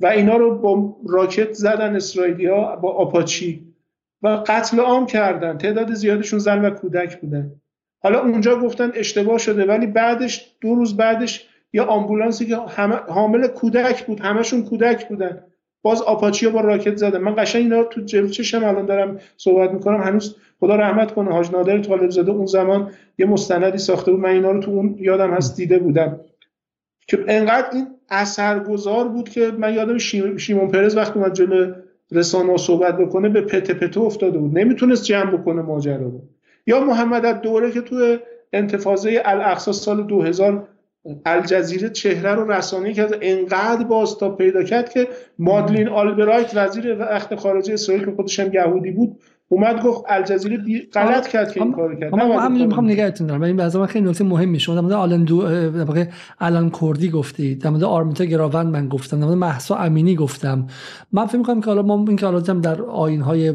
و 0.00 0.06
اینا 0.06 0.36
رو 0.36 0.58
با 0.58 0.96
راکت 1.08 1.52
زدن 1.52 1.96
اسرائیلی 1.96 2.46
ها 2.46 2.76
با 2.76 2.92
آپاچی. 2.92 3.74
و 4.22 4.44
قتل 4.46 4.80
عام 4.80 5.06
کردن. 5.06 5.58
تعداد 5.58 5.94
زیادشون 5.94 6.38
زن 6.38 6.64
و 6.64 6.70
کودک 6.70 7.20
بودن. 7.20 7.52
حالا 8.04 8.20
اونجا 8.20 8.58
گفتن 8.58 8.92
اشتباه 8.94 9.38
شده 9.38 9.64
ولی 9.64 9.86
بعدش 9.86 10.54
دو 10.60 10.74
روز 10.74 10.96
بعدش 10.96 11.48
یه 11.72 11.82
آمبولانسی 11.82 12.46
که 12.46 12.56
حامل 13.08 13.46
کودک 13.46 14.06
بود 14.06 14.20
همشون 14.20 14.62
کودک 14.64 15.08
بودن. 15.08 15.44
باز 15.82 16.02
آپاچیا 16.02 16.50
با 16.50 16.60
راکت 16.60 16.96
زدن. 16.96 17.18
من 17.18 17.34
قشنگ 17.38 17.62
اینا 17.62 17.84
تو 17.84 18.00
جلو 18.00 18.28
چشم 18.28 18.64
الان 18.64 18.86
دارم 18.86 19.18
صحبت 19.36 19.70
می‌کنم. 19.70 20.00
هنوز 20.00 20.36
خدا 20.60 20.76
رحمت 20.76 21.14
کنه 21.14 21.32
حاج 21.32 21.50
نادر 21.52 21.78
طالب 21.78 22.10
زاده 22.10 22.32
اون 22.32 22.46
زمان 22.46 22.90
یه 23.18 23.26
مستندی 23.26 23.78
ساخته 23.78 24.10
بود. 24.10 24.20
من 24.20 24.30
اینا 24.30 24.50
رو 24.50 24.60
تو 24.60 24.70
اون 24.70 24.96
یادم 24.98 25.30
هست 25.30 25.56
دیده 25.56 25.78
بودم. 25.78 26.20
که 27.08 27.24
انقدر 27.28 27.66
این 27.72 27.86
اثرگذار 28.10 29.08
بود 29.08 29.28
که 29.28 29.50
من 29.58 29.74
یادم 29.74 29.98
شیمون 30.38 30.68
پرز 30.68 30.96
وقتی 30.96 31.18
اومد 31.18 31.32
جلو 31.34 31.72
رسانه 32.12 32.56
صحبت 32.56 32.98
بکنه 32.98 33.28
به 33.28 33.40
پته 33.40 33.74
پته 33.74 34.00
افتاده 34.00 34.38
بود. 34.38 34.58
نمی‌تونست 34.58 35.04
جمع 35.04 35.30
بکنه 35.30 35.62
ماجرا 35.62 35.96
رو. 35.96 36.22
یا 36.66 36.80
محمد 36.80 37.40
دوره 37.40 37.70
که 37.70 37.80
تو 37.80 38.16
انتفاضه 38.52 39.22
الاقصا 39.24 39.72
سال 39.72 40.06
2000 40.06 40.68
الجزیره 41.26 41.90
چهره 41.90 42.34
رو 42.34 42.50
رسانه 42.52 42.92
کرد 42.92 43.18
انقدر 43.20 43.84
بازتا 43.84 44.30
پیدا 44.30 44.62
کرد 44.62 44.88
که 44.88 45.08
مادلین 45.38 45.88
آلبرایت 45.88 46.50
وزیر 46.54 46.98
وقت 46.98 47.34
خارجه 47.34 47.74
اسرائیل 47.74 48.04
که 48.04 48.10
خودش 48.10 48.40
هم 48.40 48.54
یهودی 48.54 48.90
بود 48.90 49.20
اومد 49.48 49.82
گفت 49.82 50.04
الجزیره 50.08 50.58
غلط 50.94 51.28
کرد 51.28 51.52
که 51.52 51.62
این 51.62 51.72
کارو 51.72 52.00
کرد. 52.00 52.14
من 52.14 52.20
همینجوری 52.20 52.66
می‌خوام 52.66 52.86
نگهتون 52.86 53.26
دارم. 53.26 53.42
این 53.42 53.56
بعضا 53.56 53.86
خیلی 53.86 54.08
نکته 54.08 54.24
مهمی 54.24 54.60
شما 54.60 54.74
در 54.74 54.80
مورد 54.80 54.92
آلن 54.92 55.24
دو 55.24 55.42
در 55.70 56.06
الان 56.40 56.70
کردی 56.70 57.08
گفتید 57.10 57.60
در 57.60 57.70
مورد 57.70 57.84
آرمیتا 57.84 58.24
گراوند 58.24 58.66
من 58.66 58.88
گفتم. 58.88 59.20
در 59.20 59.24
مورد 59.24 59.38
مهسا 59.38 59.76
امینی 59.76 60.14
گفتم. 60.14 60.66
من 61.12 61.26
فکر 61.26 61.38
می‌کنم 61.38 61.60
که 61.60 61.66
حالا 61.66 61.82
ما 61.82 62.04
این 62.08 62.16
که 62.16 62.26
حالا 62.26 62.40
در 62.40 62.82
آیین 62.82 63.20
های 63.20 63.54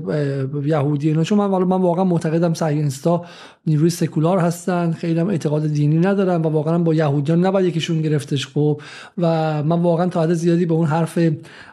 یهودی 0.66 1.08
اینا 1.08 1.24
چون 1.24 1.38
من 1.38 1.64
من 1.64 1.82
واقعا 1.82 2.04
معتقدم 2.04 2.54
صهیونیستا 2.54 3.26
نیروی 3.68 3.90
سکولار 3.90 4.38
هستن. 4.38 4.92
خیلی 4.92 5.20
هم 5.20 5.28
اعتقاد 5.28 5.68
دینی 5.68 5.98
ندارن 5.98 6.42
و 6.42 6.50
واقعا 6.50 6.80
با 6.80 6.94
یهودیان 6.94 7.46
نباید 7.46 7.68
یکیشون 7.68 8.02
گرفتش 8.02 8.48
خب 8.48 8.82
و 9.18 9.64
من 9.64 9.82
واقعا 9.82 10.08
تا 10.08 10.22
حد 10.22 10.34
زیادی 10.34 10.66
به 10.66 10.74
اون 10.74 10.88
حرف 10.88 11.20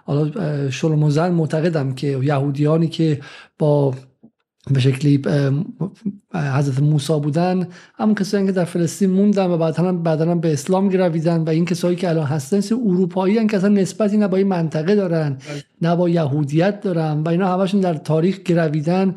حالا 0.05 0.31
شلموزن 0.71 1.31
معتقدم 1.33 1.95
که 1.95 2.07
یهودیانی 2.07 2.89
که 2.89 3.21
با 3.59 3.95
به 4.71 4.81
شکلی 4.81 5.23
حضرت 6.35 6.81
موسی 6.81 7.21
بودن 7.21 7.69
همون 7.95 8.15
کسایی 8.15 8.47
که 8.47 8.53
در 8.53 8.65
فلسطین 8.65 9.11
موندن 9.11 9.47
و 9.51 9.59
بعدا 9.59 9.93
بعدا 9.93 10.35
به 10.35 10.53
اسلام 10.53 10.89
گرویدن 10.89 11.41
و 11.41 11.49
این 11.49 11.65
کسایی 11.65 11.97
که 11.97 12.09
الان 12.09 12.27
هستن 12.27 12.61
اروپایی 12.73 13.39
هن 13.39 13.47
که 13.47 13.57
اصلا 13.57 13.69
نسبتی 13.69 14.17
نه 14.17 14.29
با 14.29 14.37
این 14.37 14.49
منطقه 14.49 14.95
دارن 14.95 15.31
بله. 15.31 15.63
نه 15.83 15.97
با 15.97 16.09
یهودیت 16.09 16.81
دارن 16.81 17.23
و 17.23 17.29
اینا 17.29 17.53
همشون 17.59 17.81
در 17.81 17.95
تاریخ 17.95 18.39
گرویدن 18.39 19.15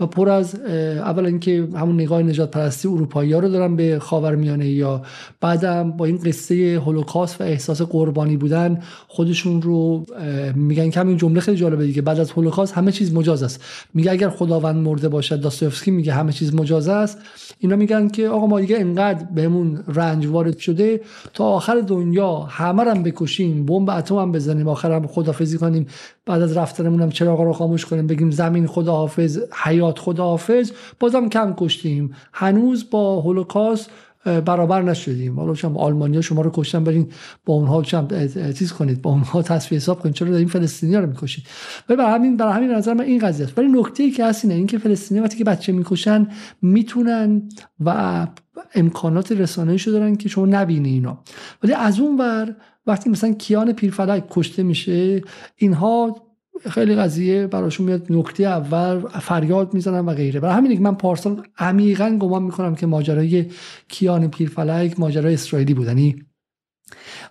و 0.00 0.06
پر 0.06 0.28
از 0.28 0.54
اول 0.54 1.26
اینکه 1.26 1.68
همون 1.74 1.94
نگاه 1.94 2.22
نجات 2.22 2.50
پرستی 2.50 2.88
اروپایی 2.88 3.32
ها 3.32 3.38
رو 3.38 3.48
دارن 3.48 3.76
به 3.76 3.98
خاورمیانه 3.98 4.68
یا 4.68 5.02
بعدم 5.40 5.90
با 5.90 6.04
این 6.04 6.18
قصه 6.18 6.80
هولوکاست 6.86 7.40
و 7.40 7.44
احساس 7.44 7.82
قربانی 7.82 8.36
بودن 8.36 8.82
خودشون 9.08 9.62
رو 9.62 10.06
میگن 10.54 10.90
که 10.90 11.00
همین 11.00 11.16
جمله 11.16 11.40
خیلی 11.40 11.56
جالبه 11.56 11.86
دیگه. 11.86 12.02
بعد 12.02 12.20
از 12.20 12.30
هولوکاست 12.30 12.74
همه 12.74 12.92
چیز 12.92 13.14
مجاز 13.14 13.42
است. 13.42 13.64
میگه 13.94 14.10
اگر 14.10 14.28
خداوند 14.28 14.76
مرده 14.76 15.08
باشد 15.08 15.40
داستوفسکی 15.40 15.90
میگه 15.90 16.12
همه 16.12 16.32
چیز 16.32 16.54
مجاز 16.54 16.88
است. 16.88 17.18
اینا 17.58 17.76
میگن 17.76 18.08
که 18.08 18.28
آقا 18.28 18.46
ما 18.46 18.60
دیگه 18.60 18.78
انقدر 18.78 19.24
بهمون 19.34 19.84
رنج 19.88 20.26
وارد 20.26 20.58
شده 20.58 21.00
تا 21.34 21.44
آخر 21.44 21.80
دنیا 21.80 22.36
همه 22.36 22.84
رو 22.84 23.02
بکشیم 23.02 23.66
بمب 23.66 23.90
اتم 23.90 24.16
هم 24.16 24.32
بزنیم 24.32 24.68
آخرم 24.68 25.06
خدافظی 25.06 25.58
کنیم. 25.58 25.86
بعد 26.30 26.42
از 26.42 26.56
رفتنمون 26.56 27.02
هم 27.02 27.10
چراغ 27.10 27.40
رو 27.40 27.52
خاموش 27.52 27.86
کنیم 27.86 28.06
بگیم 28.06 28.30
زمین 28.30 28.66
خداحافظ 28.66 29.38
حیات 29.64 29.98
خداحافظ. 29.98 30.70
بازم 31.00 31.28
کم 31.28 31.54
کشتیم. 31.56 32.14
هنوز 32.32 32.90
با 32.90 33.20
هولوکاست 33.20 33.90
برابر 34.24 34.82
نشدیم. 34.82 35.40
حالا 35.40 35.54
چون 35.54 35.76
آلمانیا 35.76 36.20
شما 36.20 36.42
رو 36.42 36.50
کشتن 36.54 36.84
برین 36.84 37.08
با 37.44 37.54
اونها 37.54 37.82
چم 37.82 38.08
چیز 38.52 38.72
کنید 38.72 39.02
با 39.02 39.10
اونها 39.10 39.42
تصفیه 39.42 39.78
حساب 39.78 40.00
کنید. 40.00 40.14
چرا 40.14 40.36
این 40.36 40.48
فلسطینی 40.48 40.96
رو 40.96 41.06
می‌کشید؟ 41.06 41.44
ولی 41.88 41.98
برای 41.98 42.12
همین 42.14 42.36
برای 42.36 42.52
همین 42.52 42.70
نظر 42.70 42.94
من 42.94 43.04
این 43.04 43.18
قضیه 43.18 43.46
است. 43.46 43.58
ولی 43.58 43.68
نکته 43.68 44.02
ای 44.02 44.10
که 44.10 44.24
هست 44.24 44.44
اینه 44.44 44.54
اینکه 44.54 44.78
فلسطینی 44.78 45.20
وقتی 45.20 45.36
که 45.36 45.44
بچه 45.44 45.72
می‌کشن 45.72 46.28
می‌تونن 46.62 47.42
و 47.84 48.26
امکانات 48.74 49.32
رسانه‌ایشو 49.32 49.90
دارن 49.90 50.16
که 50.16 50.28
شما 50.28 50.46
نبینی 50.46 50.88
اینا. 50.90 51.18
ولی 51.62 51.72
از 51.72 52.00
اون 52.00 52.18
ور 52.18 52.56
وقتی 52.86 53.10
مثلا 53.10 53.32
کیان 53.32 53.72
پیرفلک 53.72 54.24
کشته 54.30 54.62
میشه 54.62 55.22
اینها 55.56 56.26
خیلی 56.70 56.94
قضیه 56.94 57.46
براشون 57.46 57.86
میاد 57.86 58.06
نکته 58.10 58.44
اول 58.44 59.00
فریاد 59.08 59.74
می‌زنن 59.74 60.06
و 60.06 60.14
غیره. 60.14 60.40
برای 60.40 60.54
همین 60.54 60.82
من 60.82 60.94
پارسال 60.94 61.42
عمیقا 61.58 62.16
گمان 62.20 62.42
می‌کنم 62.42 62.74
که 62.74 62.86
ماجرای 62.86 63.46
کیان 63.88 64.30
پیرفلک 64.30 65.00
ماجرای 65.00 65.34
اسرائیلی 65.34 65.74
بودنی 65.74 66.24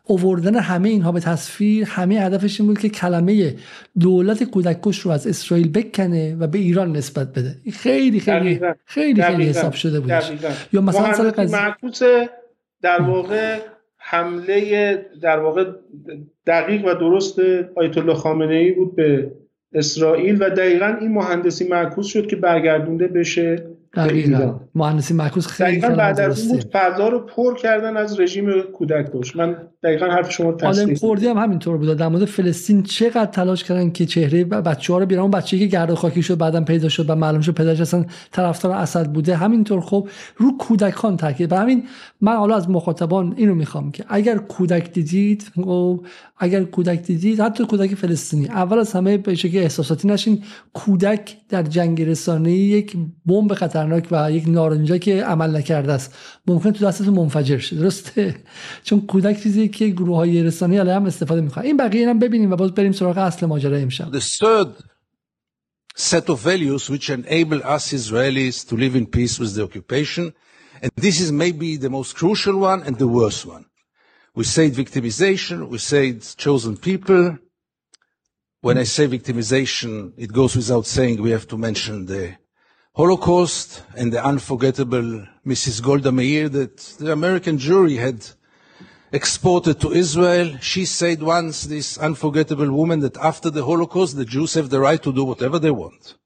اووردن 0.03 0.55
همه 0.55 0.89
اینها 0.89 1.11
به 1.11 1.19
تصویر 1.19 1.85
همه 1.85 2.15
هدفش 2.15 2.59
این 2.59 2.67
بود 2.69 2.79
که 2.79 2.89
کلمه 2.89 3.55
دولت 3.99 4.43
کودککش 4.43 4.99
رو 4.99 5.11
از 5.11 5.27
اسرائیل 5.27 5.71
بکنه 5.71 6.35
و 6.35 6.47
به 6.47 6.57
ایران 6.57 6.97
نسبت 6.97 7.33
بده. 7.33 7.55
خیلی 7.73 8.19
خیلی 8.19 8.59
خیلی 8.85 9.23
خیلی 9.23 9.43
حساب 9.43 9.73
شده 9.73 9.99
بود. 9.99 10.11
یا 10.73 10.81
مثلا 10.81 11.13
سر 11.13 12.29
در 12.81 13.01
واقع 13.01 13.59
حمله 14.09 15.05
در 15.21 15.39
واقع 15.39 15.65
دقیق 16.47 16.85
و 16.85 16.93
درست 16.93 17.39
آیت 17.75 17.97
الله 17.97 18.13
خامنه 18.13 18.55
ای 18.55 18.71
بود 18.71 18.95
به 18.95 19.31
اسرائیل 19.73 20.37
و 20.41 20.49
دقیقا 20.49 20.97
این 21.01 21.11
مهندسی 21.11 21.67
معکوس 21.67 22.07
شد 22.07 22.27
که 22.27 22.35
برگردونده 22.35 23.07
بشه 23.07 23.65
دقیقا. 23.95 24.59
مهندسی 24.75 25.13
معکوس 25.13 25.47
خیلی 25.47 25.79
بعد 25.79 26.19
از 26.19 26.47
اون 26.47 26.57
بود 26.57 26.71
فضا 26.71 27.07
رو 27.07 27.19
پر 27.19 27.55
کردن 27.55 27.97
از 27.97 28.19
رژیم 28.19 28.61
کودک 28.61 29.13
داشت. 29.13 29.35
من 29.35 29.57
دقیقا 29.83 30.05
حرف 30.05 30.31
شما 30.31 30.51
تصدیق 30.51 30.97
خوردی 30.97 31.27
هم 31.27 31.37
همینطور 31.37 31.77
بود 31.77 31.97
در 31.97 32.07
مورد 32.07 32.25
فلسطین 32.25 32.83
چقدر 32.83 33.25
تلاش 33.25 33.63
کردن 33.63 33.91
که 33.91 34.05
چهره 34.05 34.43
بچه 34.43 34.93
ها 34.93 34.99
رو 34.99 35.05
بیارن؟ 35.05 35.21
اون 35.21 35.31
بچه‌ای 35.31 35.63
که 35.63 35.77
گرد 35.77 35.93
خاکی 35.93 36.23
شد 36.23 36.37
بعدم 36.37 36.65
پیدا 36.65 36.89
شد 36.89 37.09
و 37.09 37.15
معلوم 37.15 37.41
شد 37.41 37.51
پدرش 37.51 37.79
اصلا 37.81 38.05
طرفدار 38.31 38.71
اسد 38.71 39.11
بوده. 39.11 39.35
همینطور 39.35 39.81
خب 39.81 40.09
رو 40.37 40.57
کودکان 40.57 41.17
تاکید. 41.17 41.49
برای 41.49 41.63
همین 41.63 41.83
من 42.21 42.35
حالا 42.35 42.55
از 42.55 42.69
مخاطبان 42.69 43.33
اینو 43.37 43.55
می‌خوام 43.55 43.91
که 43.91 44.05
اگر 44.09 44.37
کودک 44.37 44.91
دیدید 44.91 45.51
و 45.57 45.61
خب، 45.61 46.05
اگر 46.37 46.63
کودک 46.63 47.01
دیدید 47.01 47.41
حتی 47.41 47.65
کودک 47.65 47.95
فلسطینی 47.95 48.47
اول 48.47 48.77
از 48.79 48.93
همه 48.93 49.17
به 49.17 49.35
شکل 49.35 49.57
احساساتی 49.57 50.07
نشین 50.07 50.43
کودک 50.73 51.37
در 51.49 51.63
جنگ 51.63 52.01
رسانه‌ای 52.01 52.57
یک 52.57 52.97
بمب 53.25 53.53
خطرناک 53.53 54.07
و 54.11 54.31
یک 54.31 54.43
نارنجا 54.47 54.97
که 54.97 55.23
عمل 55.23 55.55
نکرده 55.55 55.93
است. 55.93 56.15
ممکن 56.47 56.71
تو 56.71 56.85
دستتون 56.85 57.13
منفجر 57.13 57.57
شه. 57.57 57.75
درسته؟ 57.75 58.35
چون 58.83 59.01
کودک 59.01 59.43
چیزی 59.43 59.68
که 59.68 59.88
گروه 59.88 60.16
های 60.16 60.42
رسانه‌ای 60.42 60.90
هم 60.90 61.06
استفاده 61.06 61.40
میکنن 61.40 61.64
این 61.64 61.76
بقیه 61.76 62.08
هم 62.08 62.18
ببینیم 62.18 62.52
و 62.52 62.56
باز 62.56 62.72
بریم 62.72 62.92
سراغ 62.92 63.18
اصل 63.18 63.46
ماجرا 63.46 63.76
امشب 63.76 64.20
The 64.20 64.38
third 64.38 64.68
set 65.96 66.28
of 66.28 66.40
values 66.40 66.90
which 66.90 67.10
enable 67.10 67.60
us 67.76 67.92
Israelis 67.92 68.68
to 68.68 68.76
live 68.76 68.96
in 68.96 69.06
peace 69.06 69.38
with 69.38 69.54
the 69.54 69.62
occupation 69.62 70.32
and 70.82 70.90
this 71.00 71.20
is 71.20 71.30
maybe 71.32 71.76
the 71.76 71.90
most 71.90 72.16
crucial 72.16 72.56
one 72.56 72.82
and 72.86 72.96
the 72.98 73.10
worst 73.18 73.46
one 73.46 73.64
We 74.36 74.42
said 74.42 74.72
victimization, 74.72 75.68
we 75.68 75.78
said 75.78 76.22
chosen 76.36 76.76
people. 76.76 77.38
When 78.62 78.78
I 78.78 78.82
say 78.82 79.06
victimization, 79.06 80.12
it 80.16 80.32
goes 80.32 80.56
without 80.56 80.86
saying 80.86 81.22
we 81.22 81.30
have 81.30 81.46
to 81.48 81.56
mention 81.56 82.06
the 82.06 82.36
Holocaust 82.96 83.84
and 83.96 84.12
the 84.12 84.24
unforgettable 84.24 85.24
Mrs. 85.46 85.80
Golda 85.80 86.10
Meir 86.10 86.48
that 86.48 86.76
the 86.98 87.12
American 87.12 87.58
jury 87.58 87.94
had 87.94 88.26
exported 89.12 89.80
to 89.80 89.92
Israel. 89.92 90.58
She 90.60 90.84
said 90.84 91.22
once, 91.22 91.64
this 91.64 91.98
unforgettable 91.98 92.70
woman, 92.70 93.00
that 93.00 93.16
after 93.18 93.50
the 93.50 93.64
Holocaust, 93.64 94.16
the 94.16 94.24
Jews 94.24 94.54
have 94.54 94.70
the 94.70 94.80
right 94.80 95.02
to 95.02 95.12
do 95.12 95.24
whatever 95.24 95.58
they 95.58 95.70
want. 95.70 96.16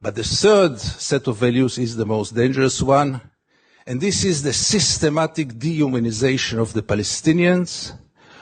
But 0.00 0.14
the 0.14 0.24
third 0.24 0.78
set 0.78 1.26
of 1.26 1.36
values 1.36 1.78
is 1.78 1.96
the 1.96 2.06
most 2.06 2.34
dangerous 2.34 2.82
one, 2.82 3.20
And 3.88 4.00
this 4.00 4.24
is 4.24 4.42
the 4.42 4.52
systematic 4.52 5.48
dehumanization 5.54 6.58
of 6.58 6.72
the 6.72 6.82
Palestinians, 6.82 7.92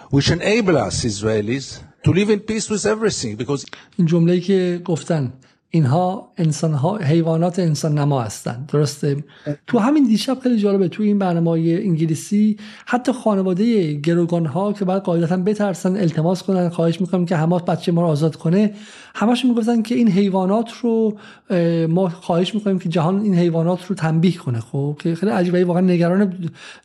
which 0.09 0.31
enable 0.31 0.79
us 0.79 1.05
Israelis 1.05 1.83
to 2.03 2.13
live 2.13 2.31
in 2.31 2.41
peace 2.41 2.71
with 2.71 2.87
everything 2.87 3.37
because 3.37 3.67
این 3.99 4.07
جمله‌ای 4.07 4.41
که 4.41 4.81
گفتن 4.85 5.33
اینها 5.72 6.32
انسان 6.38 6.74
ها 6.74 6.98
حیوانات 6.98 7.60
انسان 7.60 7.98
نما 7.98 8.22
هستند. 8.22 8.70
درسته؟ 8.74 9.24
تو 9.68 9.80
همین 9.80 10.04
دیشب 10.04 10.40
خیلی 10.40 10.58
جالبه. 10.58 10.88
تو 10.88 11.04
این 11.04 11.20
برنامه 11.20 11.50
انگلیسی 11.50 12.58
حتی 12.86 13.12
خانواده 13.12 13.94
گروگان 13.94 14.46
ها 14.46 14.74
که 14.74 14.86
باید 14.86 15.04
قاعدتا 15.04 15.38
بترسن 15.38 15.98
التماس 15.98 16.44
کنن 16.44 16.70
خواهش 16.70 17.02
می‌کنم 17.02 17.26
که 17.26 17.36
حماس 17.36 17.62
بچه 17.62 17.92
ما 17.92 18.02
رو 18.02 18.08
آزاد 18.08 18.36
کنه 18.36 18.74
همش 19.16 19.46
می‌گفتن 19.46 19.82
که 19.82 19.96
این 19.96 20.08
حیوانات 20.08 20.72
رو 20.82 21.18
ما 21.90 22.10
خواهش 22.10 22.56
می‌کنیم 22.56 22.80
که 22.80 22.90
جهان 22.90 23.22
این 23.22 23.36
حیوانات 23.36 23.86
رو 23.86 23.96
تنبیه 23.96 24.38
کنه 24.38 24.60
خب؟ 24.60 24.96
که 25.00 25.16
خیلی 25.16 25.32
عجیبه. 25.32 25.66
واقعا 25.66 25.82
نگران 25.82 26.34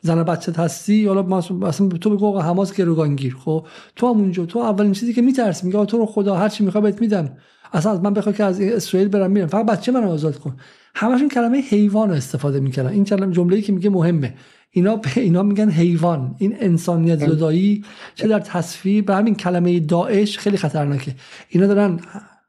زن 0.02 0.22
بچه 0.22 0.52
هستی. 0.52 1.06
حالا 1.06 1.22
مثلا 1.22 1.88
تو 1.88 2.10
بگو 2.10 2.38
حماس 2.38 2.74
گروگانگیر 2.74 3.36
خب؟ 3.44 3.66
تو 3.96 4.08
همونجا 4.08 4.46
تو 4.46 4.58
اولین 4.58 4.92
چیزی 4.92 5.12
که 5.12 5.22
میترسی 5.22 5.66
میگه 5.66 5.84
تو 5.84 5.98
رو 5.98 6.06
خدا 6.06 6.36
هر 6.36 6.48
چی 6.48 6.64
می‌خواد 6.64 6.84
بهت 6.84 7.00
میدم. 7.00 7.30
اصلا 7.74 7.92
از 7.92 8.00
من 8.00 8.14
بخوای 8.14 8.34
که 8.34 8.44
از 8.44 8.60
اسرائیل 8.60 9.08
برم 9.08 9.30
میرم. 9.30 9.46
فقط 9.46 9.66
بچه 9.66 9.92
من 9.92 10.04
آزاد 10.04 10.38
کن. 10.38 10.56
همشون 10.94 11.28
کلمه 11.28 11.60
حیوان 11.60 12.08
رو 12.08 12.14
استفاده 12.14 12.60
می‌کنن 12.60 12.86
این 12.86 13.04
کلمه 13.04 13.32
جمله‌ای 13.32 13.62
که 13.62 13.72
میگه 13.72 13.90
مهمه. 13.90 14.34
اینا 14.70 15.00
اینا 15.16 15.42
میگن 15.42 15.70
حیوان. 15.70 16.36
این 16.38 16.56
انسانیت 16.60 17.18
زدایی 17.18 17.84
چه 18.14 18.28
در 18.28 18.40
تصویر 18.40 19.04
به 19.04 19.14
همین 19.14 19.34
کلمه 19.34 19.80
داعش 19.80 20.38
خیلی 20.38 20.56
خطرناکه. 20.56 21.14
اینا 21.48 21.66
دارن 21.66 22.00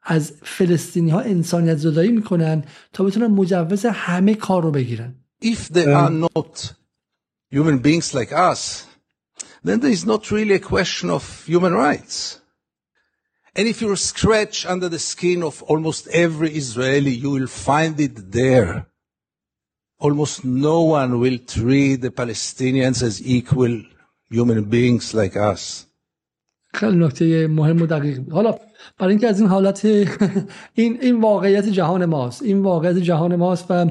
از 0.02 0.32
فلسطینی 0.42 1.10
ها 1.10 1.20
انسانیت 1.20 1.76
زدایی 1.76 2.10
می‌کنن 2.10 2.64
تا 2.92 3.04
بتونن 3.04 3.26
مجوز 3.26 3.86
همه 3.86 4.34
کار 4.34 4.62
رو 4.62 4.70
بگیرن. 4.70 5.14
If 5.44 5.72
they 5.74 5.86
are 5.86 6.10
not 6.10 6.72
human 7.54 7.78
beings 7.78 8.14
like 8.14 8.32
us 8.32 8.84
then 9.66 9.80
there 9.80 9.94
is 9.98 10.04
not 10.06 10.30
really 10.30 10.54
a 10.54 10.64
question 10.74 11.10
of 11.10 11.22
human 11.46 11.72
rights. 11.72 12.45
And 13.56 13.66
if 13.66 13.80
you 13.80 13.96
scratch 13.96 14.66
under 14.66 14.88
the 14.88 14.98
skin 14.98 15.42
of 15.42 15.62
almost 15.62 16.08
every 16.08 16.50
Israeli, 16.62 17.14
you 17.22 17.30
will 17.30 17.46
find 17.46 17.98
it 18.00 18.32
there. 18.32 18.86
almost 19.98 20.44
no 20.44 20.82
one 20.82 21.20
will 21.20 21.38
treat 21.38 21.96
the 21.96 22.10
Palestinians 22.10 23.02
as 23.02 23.26
equal 23.26 23.82
human 24.30 24.64
beings 24.64 25.14
like 25.14 25.36
us. 25.36 25.86
خیلی 26.74 26.96
نکته 26.96 27.46
مهم 27.46 27.82
و 27.82 27.86
دقیق 27.86 28.18
بود 28.18 28.32
حالا 28.32 28.54
برای 28.98 29.10
اینکه 29.10 29.28
از 29.28 29.40
این 29.40 29.48
حالت 29.48 29.84
این 30.74 30.98
این 31.00 31.20
واقعیت 31.20 31.68
جهان 31.68 32.04
ماست 32.04 32.42
این 32.42 32.62
واقعیت 32.62 32.96
جهان 32.96 33.36
ماست 33.36 33.66
و 33.70 33.90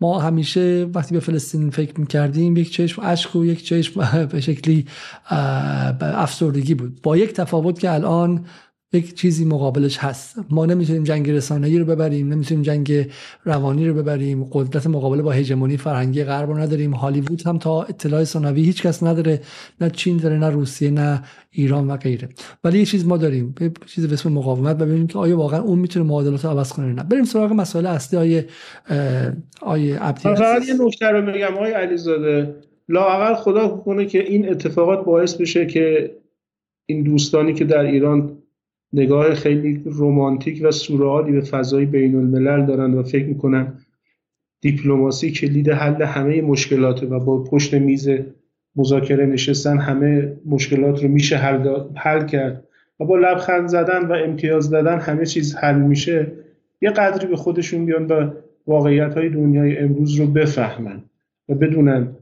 ما 0.00 0.18
همیشه 0.20 0.86
وقتی 0.94 1.14
به 1.14 1.20
فلسطین 1.20 1.70
فکر 1.70 2.00
می‌کردیم 2.00 2.56
یک 2.56 2.72
چشم 2.72 3.02
اشک 3.04 3.36
و 3.36 3.44
یک 3.44 3.64
چشم 3.64 4.26
به 4.32 4.40
شکلی 4.40 4.86
افسردگی 6.00 6.74
بود 6.74 7.02
با 7.02 7.16
یک 7.16 7.32
تفاوت 7.32 7.78
که 7.78 7.90
الان 7.90 8.46
یک 8.92 9.14
چیزی 9.14 9.44
مقابلش 9.44 9.98
هست. 9.98 10.38
ما 10.50 10.66
نمی‌تونیم 10.66 11.02
جنگ 11.02 11.30
رسانه‌ای 11.30 11.78
رو 11.78 11.84
ببریم 11.84 12.32
نمی‌تونیم 12.32 12.62
جنگ 12.62 13.06
روانی 13.44 13.88
رو 13.88 13.94
ببریم. 13.94 14.44
قدرت 14.52 14.86
مقابله 14.86 15.22
با 15.22 15.32
هژمونی 15.32 15.76
فرهنگی 15.76 16.24
غرب 16.24 16.50
رو 16.50 16.58
نداریم. 16.58 16.94
هالیوود 16.94 17.46
هم 17.46 17.58
تا 17.58 17.82
اطلاع 17.82 18.24
ثانوی 18.24 18.62
هیچ 18.62 18.82
کس 18.82 19.02
نداره. 19.02 19.40
نه 19.80 19.90
چین 19.90 20.16
داره 20.16 20.38
نه 20.38 20.50
روسیه 20.50 20.90
نه 20.90 21.22
ایران 21.50 21.90
و 21.90 21.96
غیره. 21.96 22.28
ولی 22.64 22.78
یه 22.78 22.84
چیز 22.84 23.06
ما 23.06 23.16
داریم. 23.16 23.54
به 23.58 23.72
چیز 23.86 24.06
به 24.06 24.12
اسم 24.12 24.32
مقاومت 24.32 24.82
و 24.82 24.84
ببینیم 24.84 25.06
که 25.06 25.18
آیا 25.18 25.38
واقعا 25.38 25.60
اون 25.60 25.78
می‌تونه 25.78 26.06
معادلات 26.06 26.44
رو 26.44 26.50
عوض 26.50 26.72
کنه 26.72 26.92
نه. 26.92 27.02
بریم 27.02 27.24
سراغ 27.24 27.52
مسائل 27.52 27.86
اصلی 27.86 28.18
های 28.18 28.44
آیه 29.62 29.98
عبدی 29.98 30.22
فقط 30.22 30.68
یه 30.68 30.74
نکته 30.80 31.06
رو 31.06 31.32
میگم 31.32 31.54
آقای 31.54 31.72
علیزاده. 31.72 32.54
لااقل 32.88 33.34
خدا 33.34 33.68
کنه 33.68 34.06
که 34.06 34.22
این 34.22 34.48
اتفاقات 34.48 35.04
باعث 35.04 35.34
بشه 35.34 35.66
که 35.66 36.16
این 36.88 37.02
دوستانی 37.02 37.54
که 37.54 37.64
در 37.64 37.84
ایران 37.84 38.35
نگاه 38.96 39.34
خیلی 39.34 39.82
رومانتیک 39.84 40.60
و 40.64 40.70
سورئالی 40.70 41.32
به 41.32 41.40
فضای 41.40 41.86
بین 41.86 42.16
الملل 42.16 42.66
دارن 42.66 42.94
و 42.94 43.02
فکر 43.02 43.26
می‌کنن 43.26 43.72
دیپلماسی 44.60 45.30
کلید 45.30 45.70
حل 45.70 46.02
همه 46.02 46.42
مشکلات 46.42 47.02
و 47.02 47.20
با 47.20 47.44
پشت 47.44 47.74
میز 47.74 48.08
مذاکره 48.76 49.26
نشستن 49.26 49.78
همه 49.78 50.36
مشکلات 50.46 51.02
رو 51.02 51.08
میشه 51.08 51.36
حل, 51.36 51.80
حل 51.94 52.26
کرد 52.26 52.64
و 53.00 53.04
با 53.04 53.16
لبخند 53.16 53.68
زدن 53.68 54.06
و 54.06 54.12
امتیاز 54.12 54.70
دادن 54.70 54.98
همه 54.98 55.26
چیز 55.26 55.56
حل 55.56 55.78
میشه 55.78 56.32
یه 56.82 56.90
قدری 56.90 57.26
به 57.26 57.36
خودشون 57.36 57.86
بیان 57.86 58.06
و 58.06 58.30
واقعیت 58.66 59.14
های 59.14 59.28
دنیای 59.28 59.78
امروز 59.78 60.14
رو 60.14 60.26
بفهمن 60.26 61.02
و 61.48 61.54
بدونن 61.54 62.16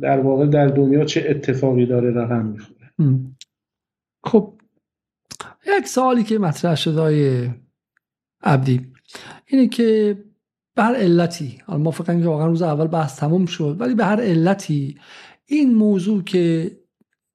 در 0.00 0.20
واقع 0.20 0.46
در 0.46 0.66
دنیا 0.66 1.04
چه 1.04 1.24
اتفاقی 1.28 1.86
داره 1.86 2.10
رقم 2.10 2.46
می‌خوره. 2.46 2.90
خب 4.24 4.52
یک 5.66 5.88
سوالی 5.88 6.24
که 6.24 6.38
مطرح 6.38 6.74
شده 6.74 7.54
عبدی 8.42 8.92
اینه 9.46 9.68
که 9.68 10.18
به 10.74 10.82
هر 10.82 10.94
علتی 10.94 11.62
حالا 11.66 11.78
ما 11.78 11.90
فکر 11.90 12.20
که 12.20 12.26
واقعا 12.26 12.46
روز 12.46 12.62
اول 12.62 12.86
بحث 12.86 13.16
تموم 13.16 13.46
شد 13.46 13.76
ولی 13.80 13.94
به 13.94 14.04
هر 14.04 14.20
علتی 14.20 14.98
این 15.46 15.74
موضوع 15.74 16.22
که 16.22 16.70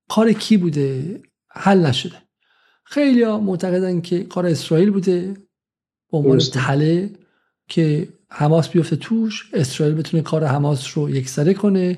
کار 0.10 0.34
کی 0.34 0.58
بوده 0.58 1.22
حل 1.48 1.86
نشده. 1.86 2.16
خیلی 2.84 3.24
ها 3.24 3.40
معتقدن 3.40 4.02
که 4.02 4.24
کار 4.24 4.46
اسرائیل 4.46 4.92
بوده 4.92 5.34
به 6.12 6.18
عنوان 6.18 6.38
تله 6.38 7.10
که 7.68 8.08
حماس 8.30 8.70
بیفته 8.70 8.96
توش 8.96 9.50
اسرائیل 9.54 9.96
بتونه 9.96 10.24
کار 10.24 10.44
حماس 10.44 10.98
رو 10.98 11.10
یکسره 11.10 11.54
کنه. 11.54 11.98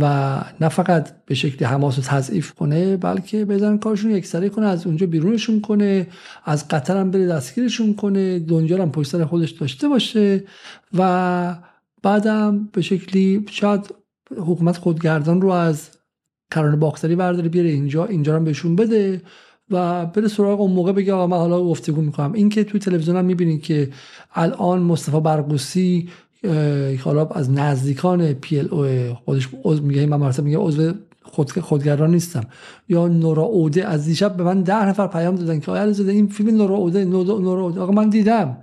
و 0.00 0.36
نه 0.60 0.68
فقط 0.68 1.24
به 1.26 1.34
شکل 1.34 1.64
حماس 1.64 1.96
رو 1.96 2.04
تضعیف 2.04 2.52
کنه 2.52 2.96
بلکه 2.96 3.44
بزن 3.44 3.78
کارشون 3.78 4.10
یکسره 4.10 4.48
کنه 4.48 4.66
از 4.66 4.86
اونجا 4.86 5.06
بیرونشون 5.06 5.60
کنه 5.60 6.06
از 6.44 6.68
قطر 6.68 6.96
هم 6.96 7.10
بره 7.10 7.26
دستگیرشون 7.26 7.94
کنه 7.94 8.38
دنیا 8.38 8.82
هم 8.82 8.90
پشت 8.90 9.10
سر 9.10 9.24
خودش 9.24 9.50
داشته 9.50 9.88
باشه 9.88 10.44
و 10.98 11.56
بعدم 12.02 12.68
به 12.72 12.82
شکلی 12.82 13.46
شاید 13.50 13.94
حکومت 14.36 14.76
خودگردان 14.76 15.40
رو 15.40 15.50
از 15.50 15.90
کرانه 16.50 16.76
باختری 16.76 17.16
برداره 17.16 17.48
بیاره 17.48 17.68
اینجا 17.68 18.04
اینجا 18.04 18.36
هم 18.36 18.44
بهشون 18.44 18.76
بده 18.76 19.22
و 19.70 20.06
بره 20.06 20.28
سراغ 20.28 20.60
اون 20.60 20.70
موقع 20.70 20.92
بگه 20.92 21.12
آقا 21.12 21.26
من 21.26 21.36
حالا 21.36 21.64
گفتگو 21.64 22.00
می‌کنم. 22.00 22.32
این 22.32 22.48
که 22.48 22.64
توی 22.64 22.80
تلویزیون 22.80 23.16
هم 23.16 23.24
می‌بینید 23.24 23.62
که 23.62 23.90
الان 24.34 24.82
مصطفی 24.82 25.20
برقوسی 25.20 26.08
حالا 27.04 27.26
از 27.26 27.50
نزدیکان 27.50 28.32
پی 28.32 28.58
ال 28.58 28.68
او 28.70 29.14
خودش 29.14 29.48
عضو 29.64 29.82
میگه 29.82 30.06
من 30.06 30.16
مرتب 30.16 30.44
میگه 30.44 30.58
عضو 30.58 30.92
خود 31.22 31.50
خودگران 31.50 32.10
نیستم. 32.10 32.44
یا 32.88 33.08
نورا 33.08 33.42
اوده 33.42 33.86
از 33.86 34.04
دیشب 34.04 34.36
به 34.36 34.44
من 34.44 34.62
ده 34.62 34.88
نفر 34.88 35.06
پیام 35.06 35.34
دادن 35.34 35.60
که 35.60 35.70
آیا 35.70 35.92
زده 35.92 36.12
این 36.12 36.26
فیلم 36.26 36.56
نورا 36.56 36.74
اوده 36.74 37.04
نورا 37.04 37.62
اوده 37.62 37.80
آقا 37.80 37.92
من 37.92 38.08
دیدم. 38.08 38.56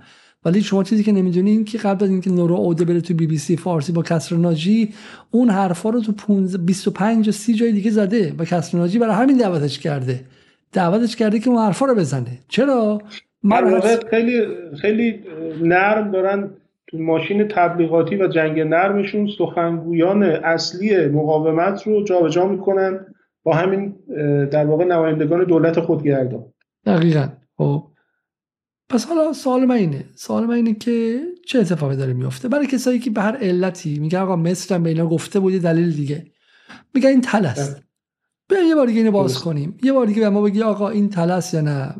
ولی 0.44 0.62
شما 0.62 0.84
چیزی 0.84 1.02
که 1.02 1.12
نمی‌دونین 1.12 1.64
که 1.64 1.78
قبل 1.78 2.04
از 2.04 2.10
اینکه 2.10 2.30
نورا 2.30 2.56
اوده 2.56 2.84
بره 2.84 3.00
تو 3.00 3.14
بی 3.14 3.26
بی 3.26 3.38
سی 3.38 3.56
فارسی 3.56 3.92
با 3.92 4.02
کسر 4.02 4.36
ناجی 4.36 4.94
اون 5.30 5.50
حرفا 5.50 5.90
رو 5.90 6.00
تو 6.00 6.58
25 6.58 7.28
و 7.28 7.32
30 7.32 7.54
جای 7.54 7.72
دیگه 7.72 7.90
زده 7.90 8.34
و 8.38 8.44
کسر 8.44 8.78
ناجی 8.78 8.98
برای 8.98 9.14
همین 9.14 9.36
دعوتش 9.36 9.78
کرده. 9.78 10.24
دعوتش 10.72 11.16
کرده 11.16 11.38
که 11.38 11.50
اون 11.50 11.58
حرفا 11.58 11.86
رو 11.86 11.94
بزنه. 11.94 12.38
چرا؟ 12.48 13.02
من 13.42 13.80
خیلی 14.10 14.42
خیلی 14.80 15.14
نرم 15.62 16.10
دارن 16.10 16.50
تو 16.86 16.98
ماشین 16.98 17.48
تبلیغاتی 17.48 18.16
و 18.16 18.28
جنگ 18.28 18.60
نرمشون 18.60 19.30
سخنگویان 19.38 20.22
اصلی 20.22 21.06
مقاومت 21.06 21.82
رو 21.82 22.04
جابجا 22.04 22.48
می‌کنن 22.48 23.06
با 23.42 23.54
همین 23.54 23.94
در 24.50 24.66
واقع 24.66 24.84
نمایندگان 24.84 25.44
دولت 25.44 25.80
خودگردان. 25.80 26.44
دقیقا. 26.86 27.28
خب. 27.56 27.84
پس 28.88 29.06
حالا 29.06 29.32
سوال 29.32 29.64
من 29.64 29.74
اینه. 29.74 30.04
سوال 30.14 30.46
من 30.46 30.54
اینه 30.54 30.74
که 30.74 31.20
چه 31.46 31.58
اتفاقی 31.58 31.96
داره 31.96 32.12
میفته 32.12 32.48
برای 32.48 32.66
کسایی 32.66 32.98
که 32.98 33.10
به 33.10 33.20
هر 33.20 33.36
علتی 33.36 33.98
میگه 33.98 34.18
آقا 34.18 34.36
مصر 34.36 34.74
هم 34.74 34.82
به 34.82 34.90
اینا 34.90 35.06
گفته 35.06 35.40
بودی 35.40 35.58
دلیل 35.58 35.92
دیگه. 35.92 36.24
میگه 36.94 37.08
این 37.08 37.20
تل 37.20 37.46
است. 37.46 37.82
بله. 38.48 38.64
یه 38.68 38.74
بار 38.74 38.86
دیگه 38.86 38.98
اینو 38.98 39.10
باز 39.12 39.38
کنیم. 39.38 39.78
یه 39.82 39.92
بار 39.92 40.06
دیگه 40.06 40.20
به 40.20 40.28
ما 40.30 40.42
بگی 40.42 40.62
آقا 40.62 40.88
این 40.88 41.08
تل 41.08 41.30
است 41.30 41.54
یا 41.54 41.60
نه. 41.60 41.94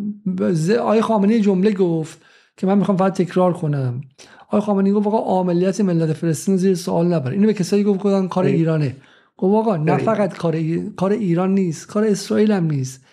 آقای 0.78 1.00
خامنه 1.00 1.40
جمله 1.40 1.72
گفت 1.72 2.22
که 2.56 2.66
من 2.66 2.78
می‌خوام 2.78 2.96
فقط 2.96 3.12
تکرار 3.12 3.52
کنم. 3.52 4.00
آقای 4.48 4.60
خامنه‌ای 4.60 4.94
گفت 4.94 5.06
آقا 5.06 5.40
عملیات 5.40 5.80
ملت 5.80 6.12
فلسطین 6.12 6.56
زیر 6.56 6.74
سوال 6.74 7.06
نبر 7.06 7.30
اینو 7.30 7.46
به 7.46 7.52
کسایی 7.52 7.84
گفت 7.84 8.02
کردن 8.02 8.28
کار 8.28 8.44
ایرانه. 8.44 8.96
گفت 9.36 9.54
آقا 9.54 9.76
نه 9.76 9.96
فقط 9.96 10.36
کار 10.36 10.56
کار 10.96 11.12
ایران 11.12 11.54
نیست 11.54 11.86
کار 11.86 12.04
اسرائیل 12.04 12.52
هم 12.52 12.66
نیست. 12.66 13.04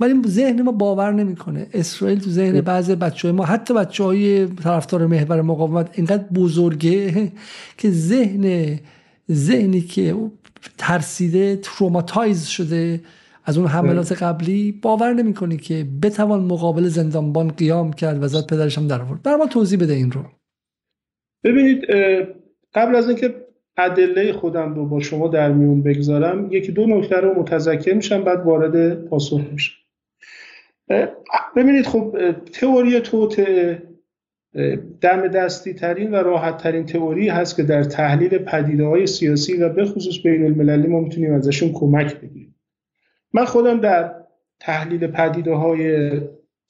ولی 0.00 0.22
ذهن 0.26 0.62
ما 0.62 0.72
باور 0.72 1.12
نمی‌کنه. 1.12 1.66
اسرائیل 1.72 2.20
تو 2.20 2.30
ذهن 2.30 2.60
بعض 2.60 2.90
بچه 2.90 3.32
ما 3.32 3.44
حتی 3.44 3.74
بچه 3.74 4.04
های 4.04 4.46
طرفدار 4.46 5.06
محور 5.06 5.42
مقاومت 5.42 5.90
اینقدر 5.92 6.24
بزرگه 6.34 7.32
که 7.78 7.90
ذهن 7.90 8.78
ذهنی 9.32 9.80
که 9.80 10.16
ترسیده 10.78 11.56
تروماتایز 11.62 12.46
شده 12.46 13.00
از 13.44 13.58
اون 13.58 13.66
حملات 13.66 14.12
قبلی 14.12 14.72
باور 14.72 15.12
نمی‌کنی 15.12 15.56
که 15.56 15.86
بتوان 16.02 16.42
مقابل 16.42 16.88
زندانبان 16.88 17.48
قیام 17.48 17.92
کرد 17.92 18.22
و 18.22 18.28
زد 18.28 18.46
پدرش 18.46 18.78
هم 18.78 18.86
در 18.86 19.02
آورد. 19.02 19.22
برای 19.22 19.38
ما 19.38 19.46
توضیح 19.46 19.78
بده 19.78 19.92
این 19.92 20.12
رو. 20.12 20.22
ببینید 21.44 21.84
قبل 22.74 22.96
از 22.96 23.08
اینکه 23.08 23.34
ادله 23.76 24.32
خودم 24.32 24.74
رو 24.74 24.86
با 24.86 25.00
شما 25.00 25.28
در 25.28 25.52
میون 25.52 25.82
بگذارم 25.82 26.52
یکی 26.52 26.72
دو 26.72 26.86
نکته 26.86 27.16
رو 27.16 27.40
متذکر 27.40 27.94
میشم 27.94 28.24
بعد 28.24 28.46
وارد 28.46 29.04
پاسخ 29.04 29.40
میشم. 29.52 29.74
ببینید 31.56 31.86
خب 31.86 32.32
تئوری 32.52 33.00
توت 33.00 33.40
دم 35.00 35.28
دستی 35.28 35.74
ترین 35.74 36.10
و 36.10 36.14
راحت 36.14 36.56
ترین 36.56 36.86
تئوری 36.86 37.28
هست 37.28 37.56
که 37.56 37.62
در 37.62 37.84
تحلیل 37.84 38.38
پدیده 38.38 38.84
های 38.84 39.06
سیاسی 39.06 39.56
و 39.56 39.68
به 39.68 39.84
خصوص 39.84 40.22
بین 40.24 40.44
المللی 40.44 40.88
ما 40.88 41.00
می‌تونیم 41.00 41.34
ازشون 41.34 41.72
کمک 41.72 42.20
بگیریم. 42.20 42.54
من 43.32 43.44
خودم 43.44 43.80
در 43.80 44.14
تحلیل 44.60 45.06
پدیده 45.06 45.52
های 45.52 46.10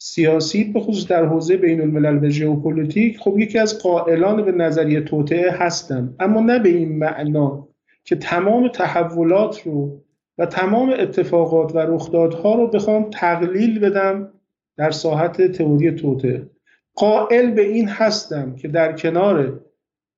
سیاسی 0.05 0.65
به 0.65 0.81
خصوص 0.81 1.07
در 1.07 1.25
حوزه 1.25 1.57
بین 1.57 1.81
الملل 1.81 2.25
و 2.25 2.29
ژئوپلیتیک 2.29 3.19
خب 3.19 3.39
یکی 3.39 3.59
از 3.59 3.79
قائلان 3.79 4.45
به 4.45 4.53
نظریه 4.53 5.01
توطعه 5.01 5.51
هستم 5.51 6.15
اما 6.21 6.41
نه 6.41 6.59
به 6.59 6.69
این 6.69 6.99
معنا 6.99 7.69
که 8.05 8.17
تمام 8.17 8.69
تحولات 8.69 9.63
رو 9.63 10.03
و 10.39 10.47
تمام 10.47 10.95
اتفاقات 10.99 11.75
و 11.75 11.79
رخدادها 11.79 12.55
رو 12.55 12.67
بخوام 12.67 13.11
تقلیل 13.11 13.79
بدم 13.79 14.29
در 14.77 14.91
ساحت 14.91 15.43
تئوری 15.43 15.91
توطعه 15.91 16.51
قائل 16.95 17.51
به 17.51 17.63
این 17.63 17.89
هستم 17.89 18.55
که 18.55 18.69
در 18.69 18.93
کنار 18.93 19.61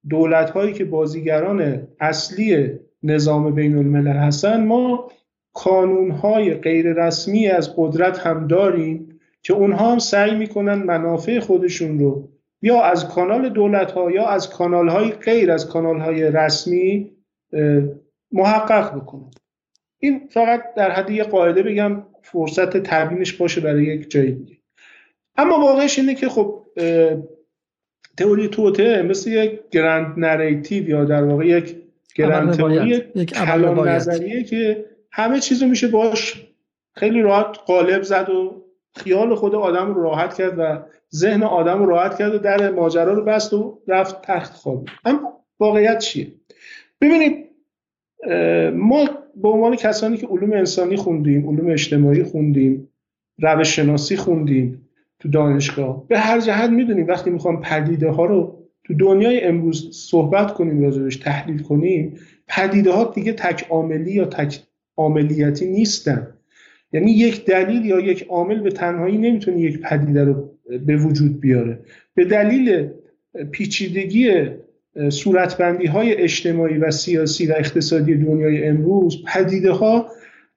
دولت 0.09 0.51
هایی 0.51 0.73
که 0.73 0.85
بازیگران 0.85 1.89
اصلی 2.01 2.71
نظام 3.03 3.55
بین 3.55 3.77
الملل 3.77 4.17
هستن 4.17 4.67
ما 4.67 5.11
کانون 5.55 6.11
های 6.11 6.55
غیر 6.55 6.93
رسمی 7.07 7.49
از 7.49 7.77
قدرت 7.77 8.19
هم 8.19 8.47
داریم. 8.47 9.14
که 9.45 9.53
اونها 9.53 9.93
هم 9.93 9.99
سعی 9.99 10.35
می‌کنن 10.35 10.75
منافع 10.75 11.41
خودشون 11.41 11.99
رو 11.99 12.29
یا 12.63 12.83
از 12.83 13.09
کانال 13.09 13.49
دولت 13.49 13.93
ها 13.93 14.11
یا 14.11 14.27
از 14.27 14.51
کانال 14.51 14.89
های 14.89 15.11
غیر 15.11 15.51
از 15.51 15.69
کانال 15.69 16.01
های 16.01 16.23
رسمی 16.23 17.11
محقق 18.33 18.95
بکنن. 18.97 19.31
این 19.99 20.29
فقط 20.31 20.75
در 20.75 20.91
حد 20.91 21.11
یه 21.11 21.25
قاعده 21.25 21.63
بگم 21.63 22.03
فرصت 22.23 22.77
تبیینش 22.77 23.33
باشه 23.33 23.61
برای 23.61 23.85
یک 23.85 24.11
جای 24.11 24.31
دیگه. 24.31 24.57
اما 25.37 25.59
واقعش 25.61 25.99
اینه 25.99 26.15
که 26.15 26.29
خب 26.29 26.67
تئوری 28.17 28.49
توته 28.49 29.03
مثل 29.03 29.31
یک 29.31 29.61
گرند 29.71 30.15
نریتیو 30.17 30.89
یا 30.89 31.05
در 31.05 31.25
واقع 31.25 31.47
یک 31.47 31.77
گرند 32.15 32.53
تئوری 32.53 33.01
کلان 33.01 33.89
نظریه 33.89 34.45
که 34.45 34.85
همه 35.13 35.41
چیز 35.41 35.63
رو 35.63 35.69
میشه 35.69 35.89
باش 35.89 36.47
خیلی 36.97 37.23
راحت 37.23 37.59
قالب 37.67 38.03
زد 38.03 38.31
و 38.31 38.64
خیال 38.97 39.35
خود 39.35 39.55
آدم 39.55 39.95
رو 39.95 40.03
راحت 40.03 40.35
کرد 40.35 40.59
و 40.59 40.79
ذهن 41.15 41.43
آدم 41.43 41.79
رو 41.79 41.87
راحت 41.87 42.19
کرد 42.19 42.35
و 42.35 42.39
در 42.39 42.71
ماجرا 42.71 43.13
رو 43.13 43.25
بست 43.25 43.53
و 43.53 43.79
رفت 43.89 44.23
تخت 44.23 44.53
خواب. 44.53 44.89
اما 45.05 45.45
واقعیت 45.61 45.99
چیه؟ 45.99 46.33
ببینید 47.01 47.45
ما 48.75 49.09
به 49.37 49.49
عنوان 49.49 49.77
کسانی 49.77 50.17
که 50.17 50.27
علوم 50.27 50.53
انسانی 50.53 50.97
خوندیم 50.97 51.49
علوم 51.49 51.71
اجتماعی 51.71 52.25
خوندیم 52.25 52.89
روش 53.39 53.77
شناسی 53.77 54.17
خوندیم 54.17 54.89
تو 55.19 55.29
دانشگاه 55.29 56.09
به 56.09 56.19
هر 56.19 56.41
جهت 56.41 56.71
می‌دونیم 56.71 57.07
وقتی 57.07 57.31
می‌خوام 57.31 57.61
پدیده 57.61 58.11
ها 58.11 58.25
رو 58.25 58.59
تو 58.85 58.95
دنیای 58.95 59.41
امروز 59.41 59.97
صحبت 59.97 60.55
کنیم 60.55 60.83
راجبش 60.83 61.17
تحلیل 61.17 61.63
کنیم 61.63 62.19
پدیده 62.49 62.93
ها 62.93 63.05
دیگه 63.05 63.33
تک 63.33 63.67
عاملی 63.71 64.13
یا 64.13 64.25
تک 64.25 64.61
عاملیتی 64.97 65.67
نیستن. 65.67 66.34
یعنی 66.95 67.11
یک 67.11 67.45
دلیل 67.45 67.85
یا 67.85 68.01
یک 68.01 68.27
عامل 68.29 68.61
به 68.61 68.71
تنهایی 68.71 69.19
نمی‌تونه 69.19 69.61
یک 69.61 69.81
پدیده 69.81 70.25
رو 70.25 70.51
به 70.87 70.97
وجود 70.97 71.41
بیاره. 71.41 71.79
به 72.15 72.25
دلیل 72.25 72.89
پیچیدگی 73.53 74.47
صورتبندی 75.09 75.87
های 75.87 76.15
اجتماعی 76.15 76.79
و 76.79 76.91
سیاسی 76.91 77.47
و 77.47 77.55
اقتصادی 77.59 78.15
دنیای 78.15 78.65
امروز 78.65 79.25
پدیده 79.27 79.73
ها 79.73 80.07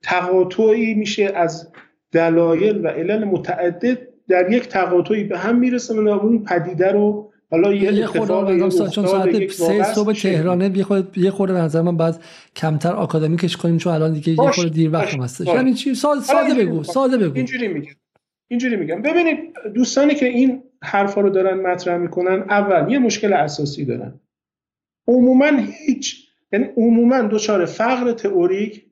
تقاطعی 0.03 0.93
میشه 0.93 1.31
از 1.35 1.67
دلایل 2.11 2.85
و 2.85 2.87
علل 2.87 3.23
متعدد 3.23 3.97
در 4.27 4.51
یک 4.51 4.67
تقاطعی 4.67 5.23
به 5.23 5.37
هم 5.37 5.59
می‌رسه 5.59 5.93
و 5.93 6.07
اون 6.07 6.43
پدیده 6.43 6.91
رو 6.91 7.26
حالا 7.51 7.73
یه 7.73 8.05
خورده 8.05 8.59
چون 8.89 9.05
ساعت 9.05 9.51
سه 9.51 9.83
صبح 9.83 10.13
تهرانه 10.13 10.77
یه 10.77 10.83
خورده 10.83 11.19
یه 11.19 11.31
خورده 11.31 11.53
به 11.53 11.59
نظر 11.59 11.81
من 11.81 11.97
بعد 11.97 12.23
کمتر 12.55 12.93
آکادمیکش 12.93 13.57
کنیم 13.57 13.77
چون 13.77 13.93
الان 13.93 14.13
دیگه 14.13 14.43
یه 14.43 14.51
خورده 14.51 14.69
دیر 14.69 14.93
وقت 14.93 15.19
هستش 15.19 15.47
یعنی 15.47 15.73
چی؟ 15.73 15.95
ساده, 15.95 16.21
ساده 16.21 16.53
بگو 16.53 16.83
ساده 16.83 17.17
بگو. 17.17 17.35
اینجوری 17.35 17.67
میگم. 17.67 17.91
اینجوری 18.47 18.75
میگم. 18.75 19.01
ببینید 19.01 19.37
دوستانی 19.75 20.15
که 20.15 20.25
این 20.25 20.63
حرفا 20.83 21.21
رو 21.21 21.29
دارن 21.29 21.59
مطرح 21.59 21.97
می‌کنن 21.97 22.45
اول 22.49 22.91
یه 22.91 22.99
مشکل 22.99 23.33
اساسی 23.33 23.85
دارن. 23.85 24.19
عموما 25.07 25.51
هیچ 25.85 26.27
یعنی 26.53 26.65
عموما 26.77 27.21
دچار 27.21 27.65
فقر 27.65 28.11
تئوریک 28.11 28.85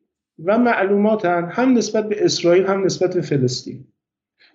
و 0.46 0.58
معلوماتن 0.58 1.50
هم 1.52 1.78
نسبت 1.78 2.10
به 2.10 2.26
اسرائیل 2.26 2.66
هم 2.66 2.86
نسبت 2.86 3.16
به 3.16 3.22
فلسطین. 3.22 3.88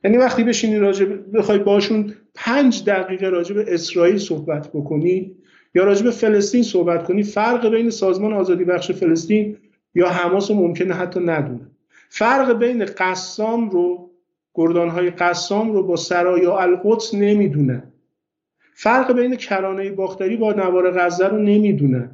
یعنی 0.05 0.17
وقتی 0.17 0.45
بشینی 0.45 0.79
راجع 0.79 1.05
بخوای 1.05 1.59
باشون 1.59 2.15
پنج 2.35 2.85
دقیقه 2.85 3.29
راجع 3.29 3.55
به 3.55 3.75
اسرائیل 3.75 4.19
صحبت 4.19 4.69
بکنی 4.69 5.37
یا 5.75 5.85
راجع 5.85 6.05
به 6.05 6.11
فلسطین 6.11 6.63
صحبت 6.63 7.05
کنی 7.05 7.23
فرق 7.23 7.71
بین 7.71 7.91
سازمان 7.91 8.33
آزادی 8.33 8.65
بخش 8.65 8.91
فلسطین 8.91 9.57
یا 9.95 10.09
حماس 10.09 10.51
رو 10.51 10.57
ممکنه 10.57 10.95
حتی 10.95 11.21
ندونه. 11.21 11.71
فرق 12.09 12.59
بین 12.59 12.85
قسام 12.85 13.71
رو 13.71 14.11
گردانهای 14.55 15.11
قسام 15.11 15.73
رو 15.73 15.83
با 15.83 15.97
سرایا 15.97 16.59
القدس 16.59 17.15
نمی‌دونه. 17.15 17.83
فرق 18.75 19.13
بین 19.13 19.37
کرانه 19.37 19.91
باختری 19.91 20.37
با 20.37 20.53
نوار 20.53 20.91
غزه 20.91 21.29
رو 21.29 21.39
نمی‌دونه. 21.39 22.11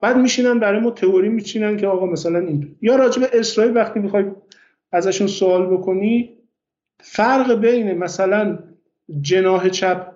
بعد 0.00 0.16
میشینن 0.16 0.58
برای 0.58 0.80
ما 0.80 0.90
تئوری 0.90 1.28
میچینن 1.28 1.76
که 1.76 1.86
آقا 1.86 2.06
مثلا 2.06 2.38
این 2.38 2.76
یا 2.82 2.96
راجع 2.96 3.20
به 3.20 3.30
اسرائیل 3.32 3.76
وقتی 3.76 4.00
می‌خوای 4.00 4.24
ازشون 4.92 5.26
سوال 5.26 5.66
بکنی 5.66 6.30
فرق 7.06 7.54
بین 7.54 7.98
مثلا 7.98 8.58
جناح 9.20 9.68
چپ 9.68 10.06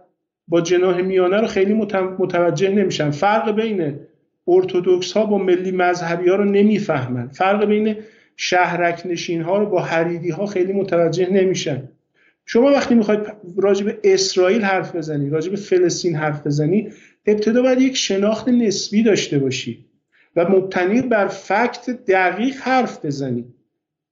با 0.48 0.60
جناح 0.60 1.00
میانه 1.00 1.40
رو 1.40 1.46
خیلی 1.46 1.74
متوجه 2.18 2.68
نمیشن. 2.70 3.10
فرق 3.10 3.50
بین 3.54 4.00
ارتودکس 4.48 5.12
ها 5.12 5.26
با 5.26 5.38
ملی 5.38 5.70
مذهبی 5.70 6.28
ها 6.28 6.36
رو 6.36 6.44
نمی‌فهمن. 6.44 7.28
فرق 7.28 7.64
بین 7.64 7.96
شهرک 8.36 9.02
نشین 9.04 9.42
ها 9.42 9.58
رو 9.58 9.66
با 9.66 9.82
حریدی 9.82 10.30
ها 10.30 10.46
خیلی 10.46 10.72
متوجه 10.72 11.30
نمیشن. 11.30 11.88
شما 12.46 12.66
وقتی 12.66 12.94
می‌خواید 12.94 13.20
راجع 13.56 13.84
به 13.84 13.98
اسرائیل 14.04 14.62
حرف 14.62 14.96
بزنی 14.96 15.30
راجع 15.30 15.50
به 15.50 15.56
فلسطین 15.56 16.16
حرف 16.16 16.46
بزنی 16.46 16.92
ابتدا 17.26 17.62
باید 17.62 17.80
یک 17.80 17.96
شناخت 17.96 18.48
نسبی 18.48 19.02
داشته 19.02 19.38
باشی 19.38 19.84
و 20.36 20.48
مبتنی 20.48 21.02
بر 21.02 21.28
فکت 21.28 21.90
دقیق 21.90 22.56
حرف 22.56 23.04
بزنی. 23.04 23.44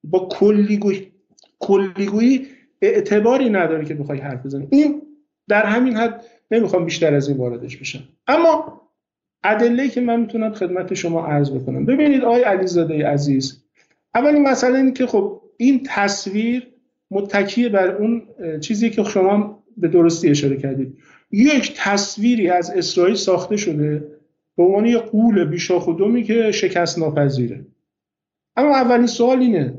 با 0.05 0.29
کلیگویی 0.31 1.13
کلیگویی 1.59 2.47
اعتباری 2.83 3.51
نداره 3.51 3.85
که 3.85 3.95
بخوای 3.95 4.19
حرف 4.19 4.47
بزنی. 4.47 4.69
این 4.71 5.03
در 5.49 5.67
همین 5.67 5.97
حد 5.97 6.25
نمی‌خوام 6.51 6.85
بیشتر 6.85 7.15
از 7.15 7.29
این 7.29 7.37
واردش 7.37 7.77
بشم. 7.77 8.03
اما 8.27 8.81
ادله 9.45 9.89
که 9.89 10.01
من 10.01 10.21
می‌تونم 10.21 10.53
خدمت 10.53 10.95
شما 10.95 11.27
عرض 11.27 11.51
بکنم. 11.51 11.87
ببینید 11.87 12.23
آقای 12.23 12.43
علیزاده 12.43 13.07
عزیز 13.07 13.63
اولین 14.15 14.43
مسئله 14.43 14.79
اینه 14.79 14.93
که 14.93 15.07
خب 15.07 15.41
این 15.57 15.83
تصویر 15.87 16.67
متکیه 17.11 17.69
بر 17.69 17.97
اون 17.97 18.23
چیزی 18.61 18.91
که 18.91 19.05
شما 19.05 19.63
به 19.77 19.89
درستی 19.89 20.31
اشاره 20.31 20.57
کردید. 20.57 20.99
یک 21.31 21.75
تصویری 21.77 22.49
از 22.49 22.71
اسرائیل 22.71 23.15
ساخته 23.15 23.57
شده 23.57 24.09
به 24.57 24.63
عنوان 24.63 24.87
یک 24.87 24.97
قول 24.97 25.45
بیشاخ 25.45 25.89
و 25.89 25.93
دومی 25.93 26.23
که 26.23 26.53
شکست 26.53 26.99
ناپذیره. 26.99 27.67
اما 28.57 28.77
اولین 28.77 29.07
سوال 29.07 29.39
اینه 29.39 29.75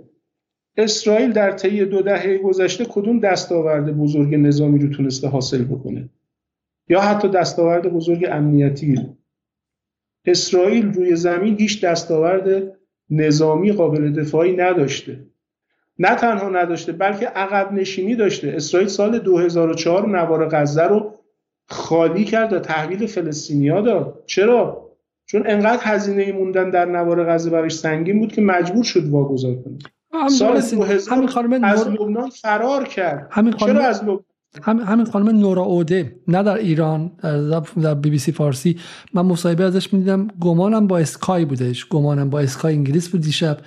اسرائیل 0.78 1.32
در 1.32 1.51
طی 1.51 1.86
دو 1.86 2.01
دهه 2.01 2.38
گذشته 2.38 2.86
کدوم 2.86 3.19
دستاورد 3.19 3.97
بزرگ 3.97 4.36
نظامی 4.36 4.80
رو 4.80 4.89
تونسته 4.89 5.28
حاصل 5.28 5.63
بکنه؟ 5.63 6.09
یا 6.89 7.01
حتی 7.01 7.28
دستاورد 7.28 7.88
بزرگ 7.88 8.28
امنیتی 8.32 8.99
اسرائیل 10.25 10.93
روی 10.93 11.15
زمین 11.15 11.57
هیچ 11.59 11.86
دستاورد 11.86 12.78
نظامی 13.09 13.71
قابل 13.71 14.13
دفاعی 14.13 14.55
نداشته. 14.55 15.19
نه 15.99 16.15
تنها 16.15 16.49
نداشته 16.49 16.91
بلکه 16.91 17.28
عقب 17.28 17.73
نشینی 17.73 18.15
داشته. 18.15 18.53
اسرائیل 18.55 18.89
سال 18.89 19.19
2004 19.19 20.07
نوار 20.07 20.49
غزه 20.49 20.84
رو 20.84 21.13
خالی 21.65 22.23
کرد 22.23 22.53
و 22.53 22.59
تحویل 22.59 23.07
فلسطینیا 23.07 23.82
داد. 23.82 24.23
چرا؟ 24.25 24.91
چون 25.25 25.43
انقدر 25.45 25.82
هزینه 25.84 26.32
موندن 26.32 26.69
در 26.69 26.86
نوار 26.86 27.34
غزه 27.34 27.49
برایش 27.49 27.73
سنگین 27.73 28.19
بود 28.19 28.34
که 28.34 28.41
مجبور 28.41 28.84
شد 28.84 29.09
واگذار 29.09 29.55
کنه. 29.55 29.78
سال 30.30 30.61
2000 30.61 31.15
همین 31.18 31.28
خانم 31.28 31.63
از 31.63 31.88
لبنان 31.88 32.30
فرار 32.30 32.88
کرد. 32.88 33.28
همین 33.32 33.53
خانم 33.53 33.74
چرا 33.74 33.86
از 33.86 34.01
لبنان؟ 34.01 34.20
همین 34.63 35.05
خانم 35.05 35.30
نورا 35.30 35.63
اوده 35.63 36.15
نه 36.28 36.43
در 36.43 36.55
ایران 36.55 37.11
در 37.82 37.93
بی 37.95 38.09
بی 38.09 38.20
سی 38.20 38.32
فارسی. 38.32 38.78
من 39.13 39.22
مصاحبه 39.22 39.63
ازش 39.63 39.93
می‌دیدم. 39.93 40.28
گمانم 40.39 40.88
با 40.88 40.97
اسکای 40.97 41.45
بودش. 41.45 41.88
گمانم 41.88 42.30
با 42.30 42.39
اسکای 42.39 42.74
انگلیس 42.74 43.09
بود 43.09 43.22
دیشب. 43.22 43.57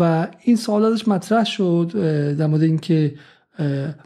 و 0.00 0.28
این 0.42 0.56
سوال 0.56 0.84
ازش 0.84 1.08
مطرح 1.08 1.44
شد 1.44 1.90
در 2.38 2.46
مورد 2.46 2.62
اینکه 2.62 3.14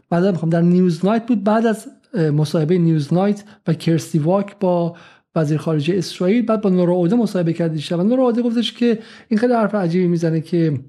بعد 0.09 0.25
می‌خوام 0.25 0.49
در 0.49 0.61
نیوز 0.61 1.05
نایت 1.05 1.25
بود. 1.25 1.43
بعد 1.43 1.65
از 1.65 1.87
مصاحبه 2.33 2.77
نیوز 2.77 3.13
نایت 3.13 3.43
و 3.67 3.73
کرستی 3.73 4.19
واک 4.19 4.59
با 4.59 4.95
وزیر 5.35 5.57
خارجه 5.57 5.97
اسرائیل 5.97 6.45
بعد 6.45 6.61
با 6.61 6.69
نورا 6.69 6.93
اوده 6.93 7.15
مصاحبه 7.15 7.53
کرد 7.53 7.73
دیشب. 7.73 7.99
و 7.99 8.03
نورا 8.03 8.23
اوده 8.23 8.41
گفتش 8.41 8.73
که 8.73 8.99
این 9.27 9.39
خیلی 9.39 9.53
حرف 9.53 9.75
عجیبی 9.75 10.07
می‌زنه 10.07 10.41
که 10.41 10.79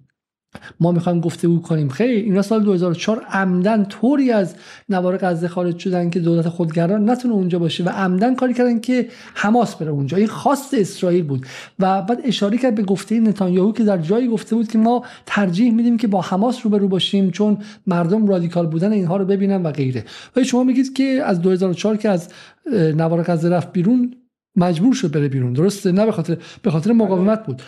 ما 0.81 0.93
می‌خوایم 0.93 1.21
گفتگو 1.21 1.61
کنیم. 1.61 1.89
خیلی 1.89 2.21
اینا 2.21 2.43
سال 2.43 2.63
2004 2.63 3.25
عمدن 3.31 3.85
طوری 3.85 4.31
از 4.31 4.55
نوار 4.89 5.17
غزه 5.17 5.49
خارج 5.49 5.79
شدن 5.79 6.11
که 6.11 6.21
دولت 6.21 6.49
خودگران 6.49 7.11
نتونه 7.11 7.35
اونجا 7.35 7.59
باشه 7.59 7.85
و 7.85 7.89
عمدن 7.89 8.35
کاری 8.35 8.55
کردن 8.55 8.81
که 8.81 9.09
حماس 9.35 9.75
بره 9.75 9.91
اونجا. 9.91 10.17
این 10.17 10.27
خواست 10.27 10.75
اسرائیل 10.75 11.25
بود. 11.25 11.47
و 11.79 12.03
بعد 12.03 12.21
اشاره 12.25 12.59
کرد 12.59 12.75
به 12.75 12.83
گفته 12.83 13.21
نتانیاهو 13.21 13.73
که 13.73 13.85
در 13.85 13.99
جایی 13.99 14.29
گفته 14.29 14.57
بود 14.57 14.69
که 14.69 14.79
ما 14.79 15.05
ترجیح 15.27 15.73
میدیم 15.73 15.97
که 15.97 16.07
با 16.07 16.21
حماس 16.21 16.61
روبرو 16.65 16.89
باشیم 16.89 17.31
چون 17.31 17.59
مردم 17.87 18.27
رادیکال 18.27 18.67
بودن 18.67 18.93
اینها 18.93 19.17
رو 19.17 19.25
ببینن 19.25 19.63
و 19.63 19.71
غیره. 19.71 20.05
و 20.37 20.45
شما 20.45 20.65
میگید 20.65 20.93
که 20.93 21.05
از 21.25 21.41
2004 21.43 21.97
که 21.97 22.09
از 22.09 22.29
نوار 22.73 23.23
غزه 23.23 23.49
رفت 23.49 23.73
بیرون 23.73 24.15
مجبور 24.57 24.95
شد 24.95 25.13
بره 25.13 25.29
بیرون. 25.29 25.53
درسته؟ 25.53 25.93
نه 25.93 26.07
به 26.07 26.13
خاطر 26.13 26.37
به 26.63 26.71
خاطر 26.71 26.93
مقاومت 26.93 27.47
بود. 27.47 27.63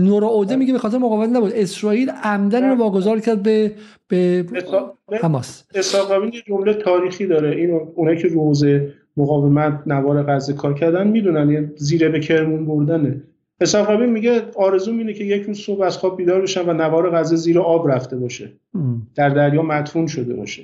نورا 0.00 0.28
اوده 0.28 0.56
میگه 0.56 0.72
به 0.72 0.78
خاطر 0.78 0.98
مقاومت 0.98 1.36
نبود. 1.36 1.52
اسرائیل 1.54 2.10
عمدن 2.10 2.70
رو 2.70 2.76
واگذار 2.76 3.20
کرد 3.20 3.42
به 3.42 3.72
به 4.08 4.44
حماس. 5.22 5.64
اسحاق 5.74 6.34
یه 6.34 6.42
جمله 6.46 6.74
تاریخی 6.74 7.26
داره. 7.26 7.56
این 7.56 7.80
اونایی 7.94 8.18
که 8.18 8.28
روز 8.28 8.64
مقاومت 9.16 9.82
نوار 9.86 10.22
غزه 10.22 10.52
کار 10.52 10.74
کردن 10.74 11.08
می‌دونن. 11.08 11.50
یه 11.50 11.72
زیره 11.76 12.08
به 12.08 12.20
کرمون 12.20 12.66
بردنه. 12.66 13.22
اسحاق 13.60 14.02
میگه 14.02 14.42
آرزو 14.56 14.90
اینه 14.90 15.12
که 15.12 15.24
یک 15.24 15.42
روز 15.42 15.58
صبح 15.58 15.82
از 15.82 15.98
خواب 15.98 16.16
بیدار 16.16 16.42
بشن 16.42 16.68
و 16.68 16.72
نوار 16.72 17.10
غزه 17.10 17.36
زیر 17.36 17.58
آب 17.60 17.90
رفته 17.90 18.16
باشه. 18.16 18.52
در 19.14 19.28
دریا 19.28 19.62
مدفون 19.62 20.06
شده 20.06 20.34
باشه. 20.34 20.62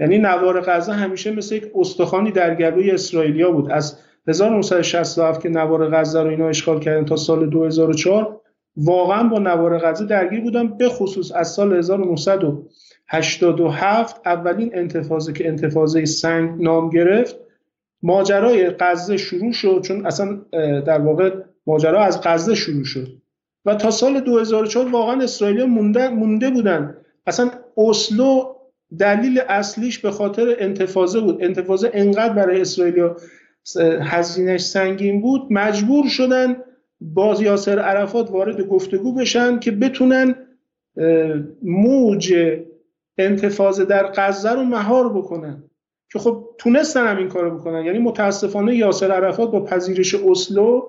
یعنی 0.00 0.18
نوار 0.18 0.60
غزه 0.60 0.92
همیشه 0.92 1.30
مثل 1.30 1.54
یک 1.54 1.64
استخوانی 1.74 2.30
در 2.30 2.54
گلوی 2.54 2.90
اسرائیلیا 2.90 3.50
بود. 3.50 3.70
از 3.70 3.98
1967 4.28 5.42
که 5.42 5.48
نوار 5.48 5.90
غزه 5.90 6.22
رو 6.22 6.30
اینا 6.30 6.48
اشغال 6.48 6.80
کردن 6.80 7.04
تا 7.04 7.16
سال 7.16 7.50
2004 7.50 8.40
واقعا 8.76 9.28
با 9.28 9.38
نوار 9.38 9.78
غزه 9.78 10.06
درگیر 10.06 10.40
بودن 10.40 10.68
به 10.68 10.88
خصوص 10.88 11.32
از 11.32 11.48
سال 11.48 11.72
1987 11.72 14.20
اولین 14.26 14.70
انتفاضه 14.74 15.32
که 15.32 15.48
انتفاضه 15.48 16.04
سنگ 16.04 16.62
نام 16.62 16.90
گرفت. 16.90 17.36
ماجرای 18.02 18.70
غزه 18.70 19.16
شروع 19.16 19.52
شد 19.52 19.80
چون 19.84 20.06
اصلا 20.06 20.40
در 20.80 20.98
واقع 20.98 21.34
ماجرا 21.66 22.04
از 22.04 22.20
غزه 22.24 22.54
شروع 22.54 22.84
شد 22.84 23.08
و 23.64 23.74
تا 23.74 23.90
سال 23.90 24.20
2004 24.20 24.88
واقعا 24.88 25.22
اسرائیل 25.22 25.64
مونده, 25.64 26.08
مونده 26.08 26.50
بودن. 26.50 26.96
اصلا 27.26 27.50
اسلو 27.76 28.54
دلیل 28.98 29.40
اصلیش 29.48 29.98
به 29.98 30.10
خاطر 30.10 30.56
انتفاضه 30.58 31.20
بود. 31.20 31.44
انتفاضه 31.44 31.90
انقدر 31.94 32.34
برای 32.34 32.60
اسرائیل 32.60 33.08
هزینهش 34.02 34.60
سنگین 34.60 35.20
بود 35.20 35.42
مجبور 35.50 36.08
شدن 36.08 36.56
باز 37.00 37.40
یاسر 37.40 37.78
عرفات 37.78 38.30
وارد 38.30 38.60
گفتگو 38.60 39.14
بشن 39.14 39.58
که 39.58 39.70
بتونن 39.70 40.34
موج 41.62 42.34
انتفاضه 43.18 43.84
در 43.84 44.12
غزه 44.16 44.50
رو 44.50 44.62
مهار 44.62 45.12
بکنن. 45.12 45.62
که 46.12 46.18
خب 46.18 46.44
تونستن 46.58 47.06
هم 47.06 47.16
این 47.16 47.28
کارو 47.28 47.58
بکنن. 47.58 47.84
یعنی 47.84 47.98
متاسفانه 47.98 48.76
یاسر 48.76 49.12
عرفات 49.12 49.50
با 49.50 49.64
پذیرش 49.64 50.14
اسلو 50.14 50.82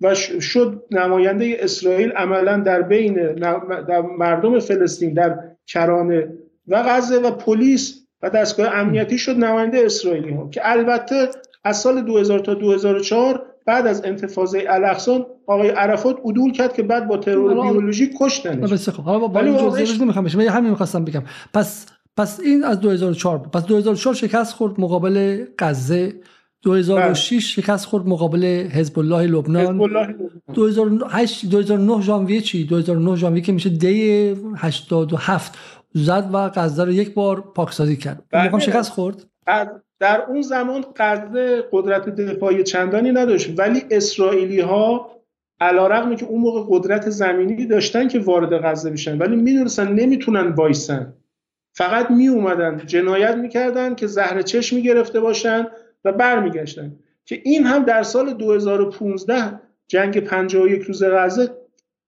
و 0.00 0.14
شد 0.14 0.84
نماینده 0.90 1.56
اسرائیل 1.60 2.12
عملا 2.12 2.56
در 2.56 2.82
بین 2.82 3.34
در 3.34 4.00
مردم 4.00 4.58
فلسطین 4.58 5.14
در 5.14 5.38
کرانه 5.66 6.32
و 6.68 6.82
غزه 6.82 7.16
و 7.16 7.30
پلیس 7.30 8.06
و 8.22 8.30
دستگاه 8.30 8.74
امنیتی 8.74 9.18
شد 9.18 9.36
نماینده 9.36 9.78
اسرائیلی 9.84 10.30
ها 10.30 10.48
که 10.48 10.60
البته 10.64 11.28
از 11.64 11.80
سال 11.80 12.02
2000 12.02 12.38
تا 12.38 12.54
2004 12.54 13.46
بعد 13.66 13.86
از 13.86 14.04
انتفاضه 14.04 14.64
الاقصا 14.68 15.26
آقای 15.46 15.68
عرفات 15.68 16.16
عدول 16.24 16.52
کرد 16.52 16.72
که 16.72 16.82
بعد 16.82 17.08
با 17.08 17.16
ترور 17.16 17.62
بیولوژی 17.62 18.10
کشتنش 18.20 18.72
بس 18.72 18.88
خب 18.88 19.02
حالا 19.02 19.26
با 19.26 19.40
این 19.40 19.56
جزئیات 19.56 20.00
نمی‌خوام 20.00 20.24
بشم 20.24 20.40
همین 20.40 20.70
می‌خواستم 20.70 21.04
بگم. 21.04 21.22
پس 21.54 21.86
پس 22.16 22.40
این 22.40 22.64
از 22.64 22.80
2004 22.80 23.38
پس 23.38 23.64
2004 23.66 24.14
شکست 24.14 24.54
خورد 24.54 24.80
مقابل 24.80 25.44
غزه 25.58 26.12
2006 26.62 27.32
بله. 27.32 27.40
شکست 27.40 27.86
خورد 27.86 28.06
مقابل 28.06 28.44
حزب 28.72 28.98
الله 28.98 29.26
لبنان. 29.26 29.90
2008 30.54 31.50
2009 31.50 32.02
ژانویه 32.02 32.40
چی؟ 32.40 32.64
2009 32.64 33.16
ژانویه 33.16 33.42
که 33.42 33.52
میشه 33.52 33.70
دی 33.70 34.34
87 34.56 35.58
زد 35.94 36.30
و 36.32 36.48
غزه 36.48 36.84
رو 36.84 36.92
یک 36.92 37.14
بار 37.14 37.40
پاکسازی 37.40 37.96
کرد. 37.96 38.24
بله. 38.32 38.42
می‌خوام 38.42 38.60
شکست 38.60 38.90
خورد؟ 38.90 39.26
در 40.02 40.24
اون 40.28 40.42
زمان 40.42 40.84
غزه 40.96 41.64
قدرت 41.72 42.08
دفاعی 42.08 42.62
چندانی 42.62 43.12
نداشت 43.12 43.58
ولی 43.58 43.82
اسرائیلی 43.90 44.60
ها 44.60 45.10
علا 45.60 45.86
رقمی 45.86 46.16
که 46.16 46.26
اون 46.26 46.40
موقع 46.40 46.64
قدرت 46.68 47.10
زمینی 47.10 47.66
داشتن 47.66 48.08
که 48.08 48.18
وارد 48.18 48.64
غزه 48.64 48.90
بشن 48.90 49.18
ولی 49.18 49.36
می‌دونستن 49.36 49.92
نمی‌تونن 49.92 50.48
وایسن. 50.48 51.12
فقط 51.72 52.10
می 52.10 52.28
اومدن 52.28 52.82
جنایت 52.86 53.34
می‌کردن 53.34 53.94
که 53.94 54.06
زهر 54.06 54.42
چشم 54.42 54.80
گرفته 54.80 55.20
باشن 55.20 55.66
و 56.04 56.12
برمیگشتن. 56.12 56.96
که 57.24 57.40
این 57.44 57.66
هم 57.66 57.84
در 57.84 58.02
سال 58.02 58.34
2015 58.34 59.60
جنگ 59.88 60.20
51 60.20 60.82
روز 60.82 61.04
غزه 61.04 61.50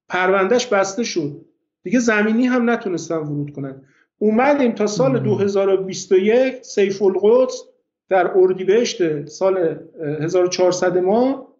پروندهش 0.09 0.65
بسته 0.65 1.03
شد. 1.03 1.45
دیگه 1.83 1.99
زمینی 1.99 2.45
هم 2.45 2.69
نتونستن 2.69 3.17
ورود 3.17 3.53
کنن. 3.53 3.81
اومدیم 4.17 4.71
تا 4.71 4.87
سال 4.87 5.19
2021 5.19 6.65
سیف 6.65 7.01
القدس 7.01 7.63
در 8.09 8.31
اردیبهشت 8.35 9.25
سال 9.29 9.79
1400 10.21 10.97
ما 10.97 11.55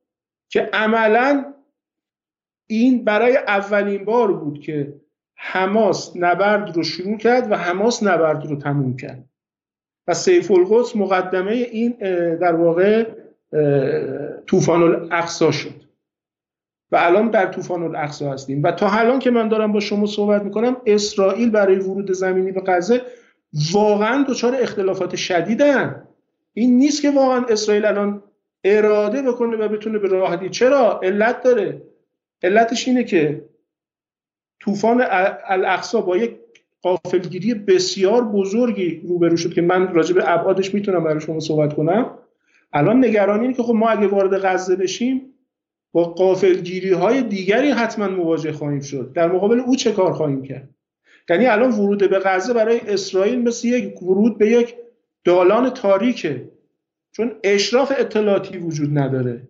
که 0.49 0.69
عملا 0.73 1.53
این 2.69 3.03
برای 3.03 3.37
اولین 3.37 4.05
بار 4.05 4.31
بود 4.33 4.59
که 4.59 5.01
حماس 5.37 6.11
نبرد 6.15 6.75
رو 6.75 6.83
شروع 6.83 7.17
کرد 7.17 7.51
و 7.51 7.55
حماس 7.55 8.03
نبرد 8.03 8.45
رو 8.45 8.55
تموم 8.55 8.97
کرد. 8.97 9.29
و 10.07 10.13
سیف 10.13 10.51
القدس 10.51 10.95
مقدمه 10.95 11.51
این 11.51 11.91
در 12.35 12.55
واقع 12.55 13.09
طوفان 14.45 14.83
الاقصا 14.83 15.51
شد. 15.51 15.85
و 16.91 16.95
الان 16.95 17.29
در 17.29 17.45
طوفان 17.45 17.83
الاقصا 17.83 18.33
هستیم. 18.33 18.63
و 18.63 18.71
تا 18.71 18.89
الان 18.89 19.19
که 19.19 19.31
من 19.31 19.47
دارم 19.47 19.71
با 19.71 19.79
شما 19.79 20.05
صحبت 20.05 20.43
می‌کنم 20.43 20.77
اسرائیل 20.85 21.51
برای 21.51 21.75
ورود 21.75 22.11
زمینی 22.11 22.51
به 22.51 22.61
غزه 22.67 23.01
واقعا 23.73 24.25
دچار 24.29 24.55
اختلافات 24.55 25.15
شدیدن. 25.15 26.07
این 26.57 26.77
نیست 26.77 27.01
که 27.01 27.11
واقعا 27.11 27.45
اسرائیل 27.45 27.85
الان 27.85 28.23
اراده 28.63 29.21
بکنه 29.21 29.57
و 29.57 29.67
بتونه 29.67 29.99
به 29.99 30.07
راحتی 30.07 30.49
چرا؟ 30.49 30.99
علت 31.03 31.43
داره. 31.43 31.81
علتش 32.43 32.87
اینه 32.87 33.03
که 33.03 33.45
طوفان 34.59 35.03
الاقصا 35.47 36.01
با 36.01 36.17
یک 36.17 36.35
قافلگیری 36.81 37.53
بسیار 37.53 38.23
بزرگی 38.23 39.01
روبرو 39.07 39.37
شد 39.37 39.53
که 39.53 39.61
من 39.61 39.93
راجع 39.93 40.15
به 40.15 40.33
ابعادش 40.33 40.73
می‌تونم 40.73 41.03
برای 41.03 41.21
شما 41.21 41.39
صحبت 41.39 41.73
کنم. 41.73 42.17
الان 42.73 43.05
نگرانی 43.05 43.41
اینه 43.41 43.53
که 43.53 43.63
خب 43.63 43.73
ما 43.73 43.89
اگه 43.89 44.07
وارد 44.07 44.45
غزه 44.45 44.75
بشیم 44.75 45.21
با 45.91 46.03
قافلگیری 46.03 46.91
های 46.91 47.21
دیگری 47.21 47.69
حتما 47.69 48.07
مواجه 48.07 48.51
خواهیم 48.51 48.81
شد. 48.81 49.11
در 49.13 49.31
مقابل 49.31 49.59
او 49.59 49.75
چه 49.75 49.91
کار 49.91 50.13
خواهیم 50.13 50.43
کرد؟ 50.43 50.69
یعنی 51.29 51.45
الان 51.45 51.71
ورود 51.71 52.09
به 52.09 52.19
غزه 52.19 52.53
برای 52.53 52.79
اسرائیل 52.79 53.41
مثل 53.41 53.67
یک 53.67 54.03
ورود 54.03 54.37
به 54.37 54.49
یک 54.49 54.75
دالان 55.25 55.69
تاریکه. 55.69 56.49
چون 57.11 57.31
اشراف 57.43 57.93
اطلاعاتی 57.97 58.57
وجود 58.57 58.97
نداره. 58.97 59.47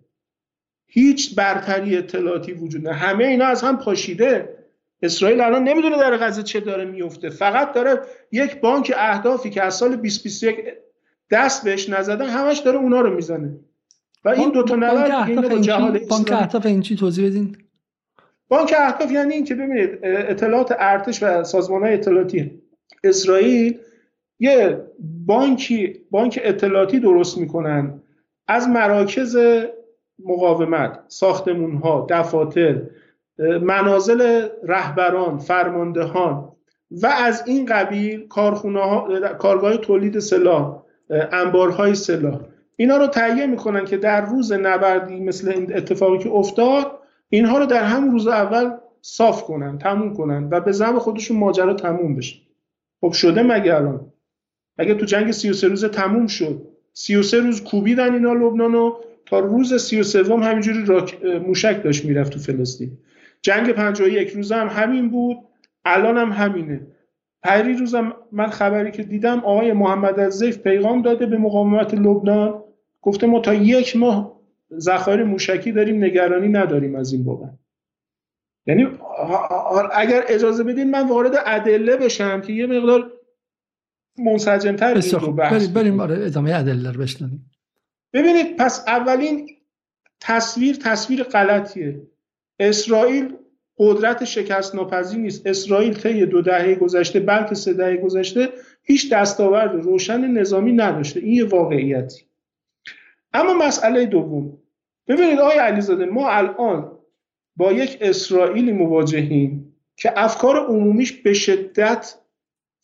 هیچ 0.86 1.34
برتری 1.34 1.96
اطلاعاتی 1.96 2.52
وجود 2.52 2.80
نداره 2.80 2.96
همه 2.96 3.24
اینا 3.24 3.46
از 3.46 3.62
هم 3.62 3.78
پاشیده. 3.78 4.56
اسرائیل 5.02 5.40
الان 5.40 5.64
نمی‌دونه 5.64 5.96
در 5.96 6.16
غزه 6.16 6.42
چه 6.42 6.60
داره 6.60 6.84
میفته 6.84 7.30
فقط 7.30 7.72
داره 7.72 8.00
یک 8.32 8.60
بانک 8.60 8.92
اهدافی 8.96 9.50
که 9.50 9.62
از 9.62 9.74
سال 9.74 9.88
2021 9.88 10.56
دست 11.30 11.64
بهش 11.64 11.88
نزدن 11.88 12.26
همش 12.26 12.58
داره 12.58 12.78
اونا 12.78 13.00
رو 13.00 13.14
می‌زنه. 13.14 13.58
و 14.24 14.28
این 14.28 14.50
دو 14.50 14.62
تا 14.62 14.76
نبرد 14.76 15.60
جهاد 15.60 16.06
بانک 16.08 16.32
اهداف 16.32 16.66
این 16.66 16.80
چی 16.80 16.96
توضیح 16.96 17.26
بدین؟ 17.26 17.56
بانک 18.48 18.74
اهداف 18.78 19.12
یعنی 19.12 19.34
این 19.34 19.44
که 19.44 19.54
ببینید 19.54 19.98
اطلاعات 20.02 20.74
ارتش 20.78 21.22
و 21.22 21.44
سازمان 21.44 21.82
های 21.82 21.94
اطلاعاتی. 21.94 22.62
اسرائیل 23.04 23.78
یه 24.38 24.84
بانکی 25.26 26.00
بانک 26.10 26.40
اطلاعاتی 26.42 27.00
درست 27.00 27.38
می‌کنن. 27.38 28.00
از 28.48 28.68
مراکز 28.68 29.36
مقاومت 30.24 31.00
ساختمون 31.08 31.76
ها 31.76 32.06
دفاتر 32.10 32.82
منازل 33.62 34.48
رهبران 34.62 35.38
فرماندهان 35.38 36.52
و 36.90 37.06
از 37.06 37.42
این 37.46 37.66
قبیل 37.66 38.28
کارخونه 38.28 38.80
ها 38.80 39.08
کارگاه 39.38 39.76
تولید 39.76 40.18
سلاح 40.18 40.82
انبارهای 41.10 41.94
سلاح. 41.94 42.40
اینا 42.76 42.96
رو 42.96 43.06
تهیه 43.06 43.46
می‌کنن 43.46 43.84
که 43.84 43.96
در 43.96 44.20
روز 44.20 44.52
نبردی 44.52 45.20
مثل 45.20 45.48
این 45.48 45.76
اتفاقی 45.76 46.18
که 46.18 46.30
افتاد 46.30 46.98
اینها 47.28 47.58
رو 47.58 47.66
در 47.66 47.82
همون 47.82 48.12
روز 48.12 48.26
اول 48.26 48.70
صاف 49.02 49.44
کنن 49.44 49.78
تموم 49.78 50.14
کنن 50.14 50.48
و 50.50 50.60
به 50.60 50.72
زم 50.72 50.98
خودشون 50.98 51.36
ماجرا 51.38 51.74
تموم 51.74 52.16
بشه. 52.16 52.36
خب 53.00 53.12
شده 53.12 53.42
مگه 53.42 53.74
الان؟ 53.74 54.12
اگه 54.78 54.94
تو 54.94 55.06
جنگ 55.06 55.30
33 55.30 55.68
روز 55.68 55.84
تموم 55.84 56.26
شد. 56.26 56.62
33 56.92 57.40
روز 57.40 57.64
کوبیدن 57.64 58.12
اینا 58.12 58.32
لبنانو 58.32 58.92
تا 59.26 59.38
روز 59.38 59.74
33 59.74 60.34
همینجوری 60.34 60.84
راک 60.84 61.24
موشک 61.24 61.82
داشت 61.82 62.04
می‌رفت 62.04 62.32
تو 62.32 62.38
فلسطین. 62.38 62.90
جنگ 63.42 63.72
51 63.72 64.30
روز 64.30 64.52
هم 64.52 64.68
همین 64.68 65.10
بود. 65.10 65.36
الان 65.84 66.16
هم 66.16 66.32
همینه. 66.32 66.80
پری 67.42 67.74
روزم 67.74 68.12
من 68.32 68.46
خبری 68.46 68.90
که 68.90 69.02
دیدم 69.02 69.38
آقای 69.38 69.72
محمد 69.72 70.20
از 70.20 70.42
پیغام 70.42 71.02
داده 71.02 71.26
به 71.26 71.38
مقاومت 71.38 71.94
لبنان. 71.94 72.62
گفته 73.02 73.26
ما 73.26 73.40
تا 73.40 73.54
یک 73.54 73.96
ماه 73.96 74.36
ذخایر 74.78 75.24
موشکی 75.24 75.72
داریم 75.72 76.04
نگرانی 76.04 76.48
نداریم 76.48 76.94
از 76.94 77.12
این 77.12 77.24
بابت. 77.24 77.54
یعنی 78.66 78.88
اگر 79.92 80.24
اجازه 80.28 80.64
بدین 80.64 80.90
من 80.90 81.08
وارد 81.08 81.32
ادله 81.46 81.96
بشم 81.96 82.40
که 82.40 82.52
یه 82.52 82.66
مقدار 82.66 83.12
منسجمتر 84.18 84.94
رو 84.94 85.32
بحث 85.32 85.68
بریم 85.68 86.00
آره 86.00 86.26
ادامه 86.26 86.54
ادله 86.54 86.92
رو 86.92 87.00
بشنویم. 87.00 87.50
ببینید 88.12 88.56
پس 88.56 88.84
اولین 88.86 89.48
تصویر 90.20 90.76
تصویر 90.76 91.22
غلطیه. 91.22 92.02
اسرائیل 92.58 93.34
قدرت 93.78 94.24
شکست 94.24 94.74
ناپذیر 94.74 95.18
نیست. 95.18 95.46
اسرائیل 95.46 95.94
طی 95.94 96.26
دو 96.26 96.42
دهه 96.42 96.74
گذشته 96.74 97.20
بلکه 97.20 97.54
سه 97.54 97.72
دهه 97.72 97.96
گذشته 97.96 98.48
هیچ 98.82 99.12
دستاورد 99.12 99.74
روشن 99.74 100.20
نظامی 100.20 100.72
نداشته. 100.72 101.20
این 101.20 101.32
یه 101.32 101.44
واقعیتی. 101.44 102.22
اما 103.32 103.54
مسئله 103.54 104.06
دوم. 104.06 104.58
ببینید 105.08 105.38
آقای 105.38 105.58
علیزاده 105.58 106.04
ما 106.04 106.30
الان 106.30 106.98
با 107.56 107.72
یک 107.72 107.98
اسرائیلی 108.00 108.72
مواجهیم 108.72 109.76
که 109.96 110.12
افکار 110.16 110.66
عمومیش 110.66 111.12
به 111.12 111.32
شدت 111.32 112.14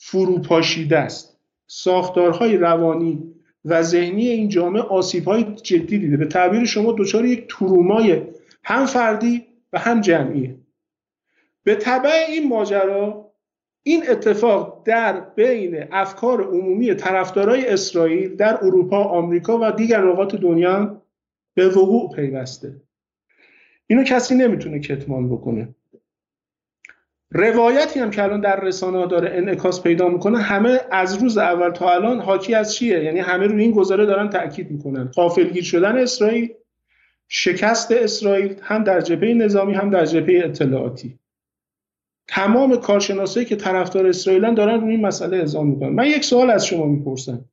فروپاشیده 0.05 0.99
است. 0.99 1.41
ساختارهای 1.67 2.57
روانی 2.57 3.23
و 3.65 3.83
ذهنی 3.83 4.29
این 4.29 4.49
جامعه 4.49 4.83
آسیبهای 4.83 5.45
جدی 5.45 5.99
دیده. 5.99 6.17
به 6.17 6.27
تعبیر 6.27 6.65
شما 6.65 6.95
دچار 6.99 7.25
یک 7.25 7.47
ترومای 7.49 8.23
هم 8.65 8.87
فردی 8.87 9.47
و 9.73 9.79
هم 9.79 10.01
جمعیه. 10.01 10.57
به 11.65 11.75
طبع 11.75 12.11
این 12.29 12.49
ماجرا 12.49 13.33
این 13.83 14.11
اتفاق 14.11 14.83
در 14.85 15.21
بین 15.21 15.85
افکار 15.93 16.43
عمومی 16.43 16.95
طرفدارای 16.95 17.67
اسرائیل 17.67 18.37
در 18.37 18.65
اروپا، 18.65 19.05
آمریکا 19.05 19.59
و 19.63 19.73
دیگر 19.73 20.01
نقاط 20.01 20.35
دنیا 20.35 21.03
به 21.55 21.69
وقوع 21.69 22.15
پیوسته. 22.17 22.81
اینو 23.87 24.05
کسی 24.05 24.35
نمی‌تونه 24.35 24.81
کتمان 24.81 25.29
بکنه. 25.29 25.75
روایتی 27.35 28.01
هم 28.01 28.11
که 28.11 28.23
الان 28.23 28.41
در 28.41 28.61
رسانه 28.61 29.07
داره 29.07 29.31
انعکاس 29.33 29.83
پیدا 29.83 30.09
می‌کنه 30.09 30.39
همه 30.39 30.81
از 30.91 31.23
روز 31.23 31.39
اول 31.39 31.71
تا 31.71 31.91
الان 31.95 32.21
حاکی 32.21 32.55
از 32.55 32.75
چیه؟ 32.75 33.05
یعنی 33.05 33.21
همه 33.21 33.47
روی 33.47 33.63
این 33.63 33.73
گزاره 33.73 34.07
دارن 34.07 34.29
تاکید 34.29 34.71
می‌کنن. 34.71 35.05
قافلگیر 35.05 35.65
شدن 35.65 35.99
اسرائیل 35.99 36.55
شکست 37.29 37.93
اسرائیل 37.93 38.55
هم 38.63 38.85
در 38.85 39.01
جبهه 39.01 39.35
نظامی 39.35 39.75
هم 39.75 39.91
در 39.91 40.05
جبهه 40.05 40.45
اطلاعاتی. 40.45 41.19
تمام 42.29 42.77
کارشناسایی 42.77 43.47
که 43.47 43.57
طرفدار 43.57 44.07
اسرائیلن 44.07 44.55
دارن 44.55 44.81
روی 44.81 44.91
این 44.91 45.07
مسئله 45.07 45.37
اعزام 45.37 45.67
می‌کنن. 45.67 45.89
من 45.89 46.07
یک 46.07 46.25
سوال 46.25 46.51
از 46.51 46.67
شما 46.67 46.87
می‌پرسم. 46.87 47.45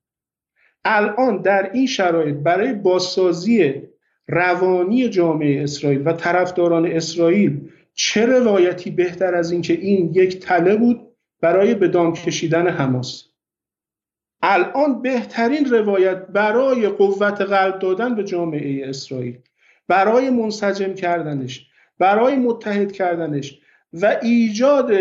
الان 0.86 1.41
در 1.41 1.69
این 1.73 1.86
شرایط 1.86 2.36
برای 2.36 2.73
بازسازی 2.73 3.73
روانی 4.27 5.09
جامعه 5.09 5.63
اسرائیل 5.63 6.07
و 6.07 6.13
طرفداران 6.13 6.86
اسرائیل 6.86 7.69
چه 8.01 8.25
روایتی 8.25 8.91
بهتر 8.91 9.35
از 9.35 9.51
اینکه 9.51 9.73
این 9.73 10.11
یک 10.13 10.39
تله 10.39 10.75
بود 10.75 11.15
برای 11.41 11.75
به 11.75 11.87
دام 11.87 12.13
کشیدن 12.13 12.67
حماس؟ 12.67 13.23
الان 14.41 15.01
بهترین 15.01 15.65
روایت 15.65 16.27
برای 16.27 16.87
قوت 16.87 17.41
قلب 17.41 17.79
دادن 17.79 18.15
به 18.15 18.23
جامعه 18.23 18.89
اسرائیل 18.89 19.39
برای 19.87 20.29
منسجم 20.29 20.93
کردنش 20.93 21.67
برای 21.97 22.35
متحد 22.35 22.91
کردنش 22.91 23.59
و 23.93 24.17
ایجاد 24.21 24.91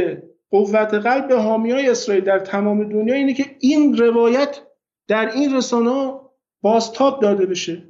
قوت 0.51 0.95
قلب 0.95 1.29
به 1.29 1.41
حامی 1.41 1.71
های 1.71 1.89
اسرائیل 1.89 2.25
در 2.25 2.39
تمام 2.39 2.89
دنیا 2.89 3.15
اینه 3.15 3.35
که 3.35 3.47
این 3.61 3.97
روایت 3.97 4.61
در 5.09 5.31
این 5.35 5.57
رسانه 5.57 6.13
بازتاب 6.63 7.23
داده 7.23 7.47
بشه. 7.47 7.83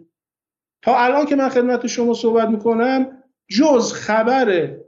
تا 0.83 0.97
الان 0.97 1.27
که 1.27 1.37
من 1.37 1.49
خدمت 1.49 1.87
شما 1.87 2.15
صحبت 2.15 2.49
می‌کنم 2.49 3.23
جز 3.59 3.93
خبر 3.93 4.79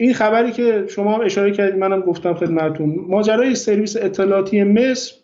این 0.00 0.14
خبری 0.14 0.52
که 0.52 0.86
شما 0.88 1.14
هم 1.14 1.20
اشاره 1.20 1.50
کردید 1.50 1.78
منم 1.80 2.00
گفتم 2.00 2.34
خدمتتون. 2.34 2.94
ماجرای 3.08 3.54
سرویس 3.54 3.96
اطلاعاتی 3.96 4.64
مصر 4.64 5.14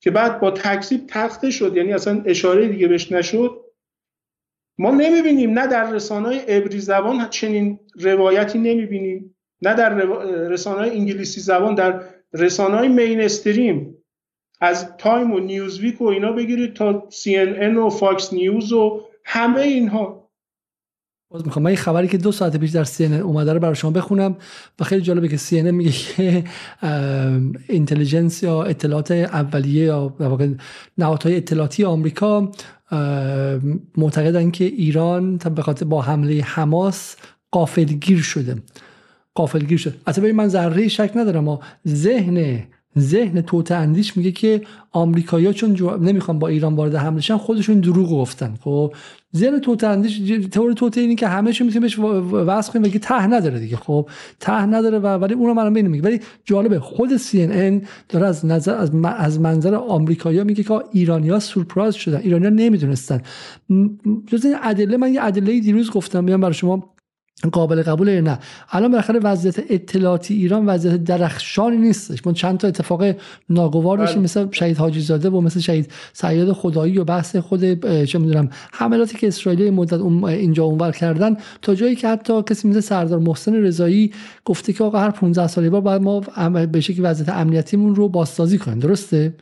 که 0.00 0.10
بعد 0.10 0.40
با 0.40 0.50
تکذیب 0.50 1.00
تخته 1.08 1.50
شد 1.50 1.76
یعنی 1.76 1.92
اصلا 1.92 2.22
اشاره 2.26 2.68
دیگه 2.68 2.88
بهش 2.88 3.12
نشد 3.12 3.64
ما 4.78 4.90
نمی‌بینیم. 4.90 5.58
نه 5.58 5.66
در 5.66 5.90
رسانه 5.90 6.44
عبری 6.48 6.80
زبان 6.80 7.28
چنین 7.28 7.80
روایتی 8.00 8.58
نمی‌بینیم. 8.58 9.36
نه 9.62 9.74
در 9.74 9.94
رسانه 10.48 10.88
انگلیسی 10.88 11.40
زبان 11.40 11.74
در 11.74 12.00
رسانه 12.32 12.88
mainstream 12.88 13.96
از 14.60 14.96
تایم 14.96 15.32
و 15.32 15.38
نیوزویک 15.38 16.00
و 16.00 16.04
اینا 16.04 16.32
بگیرید 16.32 16.74
تا 16.74 17.06
سی 17.08 17.36
ان 17.36 17.76
و 17.76 17.90
فاکس 17.90 18.32
نیوز 18.32 18.72
و 18.72 19.02
همه 19.24 19.60
اینها. 19.60 20.25
باز 21.30 21.46
می‌خوام. 21.46 21.62
من 21.62 21.68
این 21.68 21.76
خبری 21.76 22.08
که 22.08 22.18
دو 22.18 22.32
ساعت 22.32 22.56
پیش 22.56 22.70
در 22.70 22.84
سی 22.84 23.06
اومده 23.06 23.52
رو 23.52 23.60
برای 23.60 23.74
شما 23.74 23.90
بخونم 23.90 24.36
و 24.80 24.84
خیلی 24.84 25.02
جالبه 25.02 25.28
که 25.28 25.36
سی 25.36 25.62
میگه 25.62 25.90
که 25.90 26.44
اینتلیجنس 27.68 28.42
یا 28.42 28.62
اطلاعات 28.62 29.10
اولیه 29.10 29.84
یا 29.84 30.16
نهادهای 30.98 31.36
اطلاعاتی 31.36 31.84
آمریکا 31.84 32.50
معتقدن 33.96 34.50
که 34.50 34.64
ایران 34.64 35.36
به 35.36 35.62
خاطر 35.62 35.84
با 35.84 36.02
حمله 36.02 36.42
حماس 36.42 37.16
قافلگیر 37.50 38.22
شده. 38.22 38.56
قافلگیر 39.34 39.78
شده. 39.78 39.94
اصلا 40.06 40.32
من 40.32 40.48
ذره 40.48 40.88
شک 40.88 41.12
ندارم 41.16 41.44
ما 41.44 41.60
ذهن 41.88 42.64
ذهن 42.98 43.40
توت 43.40 43.72
اندیش 43.72 44.16
میگه 44.16 44.32
که 44.32 44.62
آمریکایی‌ها 44.92 45.52
چون 45.52 45.74
جو... 45.74 45.96
نمی‌خوان 45.96 46.38
با 46.38 46.48
ایران 46.48 46.74
وارد 46.74 46.94
حمله 46.94 47.20
شن 47.20 47.36
خودشون 47.36 47.80
دروغ 47.80 48.10
گفتن. 48.10 48.54
خب 48.60 48.94
ذهن 49.36 49.58
توت 49.58 49.84
اندیش 49.84 50.46
تئوری 50.46 50.74
توت 50.74 50.98
اینی 50.98 51.14
که 51.14 51.28
همه 51.28 51.52
چی 51.52 51.64
می‌تونیم 51.64 51.82
بهش 51.82 51.98
واسه 51.98 52.72
کنیم 52.72 52.82
بگی 52.82 52.98
ته 52.98 53.26
نداره 53.26 53.58
دیگه 53.58 53.76
خب؟ 53.76 54.08
ته 54.40 54.66
نداره 54.66 54.98
و 54.98 55.06
ولی 55.06 55.34
اونم 55.34 55.58
الان 55.58 55.72
ببینیم. 55.72 56.04
ولی 56.04 56.20
جالبه 56.44 56.80
خود 56.80 57.16
سی 57.16 57.42
ان 57.42 57.52
ان 57.52 57.82
داره 58.08 58.26
از 58.26 58.46
نظر 58.46 58.74
از, 58.74 58.90
از 59.04 59.40
منظر 59.40 59.74
آمریکایی‌ها 59.74 60.44
میگه 60.44 60.62
که 60.62 60.80
ایرانی‌ها 60.92 61.38
سورپرایز 61.38 61.94
شدن 61.94 62.18
ایرانی‌ها 62.18 62.50
نمی‌دونستن. 62.50 63.22
جز 64.26 64.44
این 64.44 64.56
ادله 64.62 64.96
من 64.96 65.14
یه 65.14 65.24
ادله 65.24 65.60
دیروز 65.60 65.90
گفتم 65.90 66.24
میام 66.24 66.40
برای 66.40 66.54
شما 66.54 66.95
قابل 67.52 67.82
قبوله 67.82 68.20
نه. 68.20 68.38
الان 68.70 68.90
بالاخره 68.90 69.18
وضعیت 69.18 69.56
اطلاعاتی 69.70 70.34
ایران 70.34 70.66
وضعیت 70.66 71.04
درخشانی 71.04 71.76
نیستش. 71.76 72.26
ما 72.26 72.32
چند 72.32 72.58
تا 72.58 72.68
اتفاق 72.68 73.04
ناگوار 73.50 73.98
داشتیم 73.98 74.16
بله. 74.16 74.24
مثل 74.24 74.46
شهید 74.50 74.76
حاجی 74.76 75.00
زاده 75.00 75.30
و 75.30 75.40
مثل 75.40 75.60
شهید 75.60 75.90
سیاد 76.12 76.52
خدایی 76.52 76.98
و 76.98 77.04
بحث 77.04 77.36
خود 77.36 77.84
چه 78.04 78.18
می‌دونم 78.18 78.50
حملاتی 78.72 79.18
که 79.18 79.28
اسرائیل 79.28 79.70
مدت 79.70 80.00
اینجا 80.28 80.64
اونور 80.64 80.92
کردن. 80.92 81.36
تا 81.62 81.74
جایی 81.74 81.96
که 81.96 82.08
حتی 82.08 82.42
کسی 82.42 82.68
مثل 82.68 82.80
سردار 82.80 83.18
محسن 83.18 83.54
رضایی 83.54 84.12
گفته 84.44 84.72
که 84.72 84.84
آقا 84.84 84.98
هر 84.98 85.10
15 85.10 85.46
سالی 85.46 85.68
بار 85.68 85.80
باید 85.80 86.02
ما 86.02 86.20
به 86.66 86.80
شکلی 86.80 87.00
وضعیت 87.00 87.28
امنیتیمون 87.28 87.94
رو 87.94 88.08
بازسازی 88.08 88.58
کنیم. 88.58 88.78
درسته؟ 88.78 89.34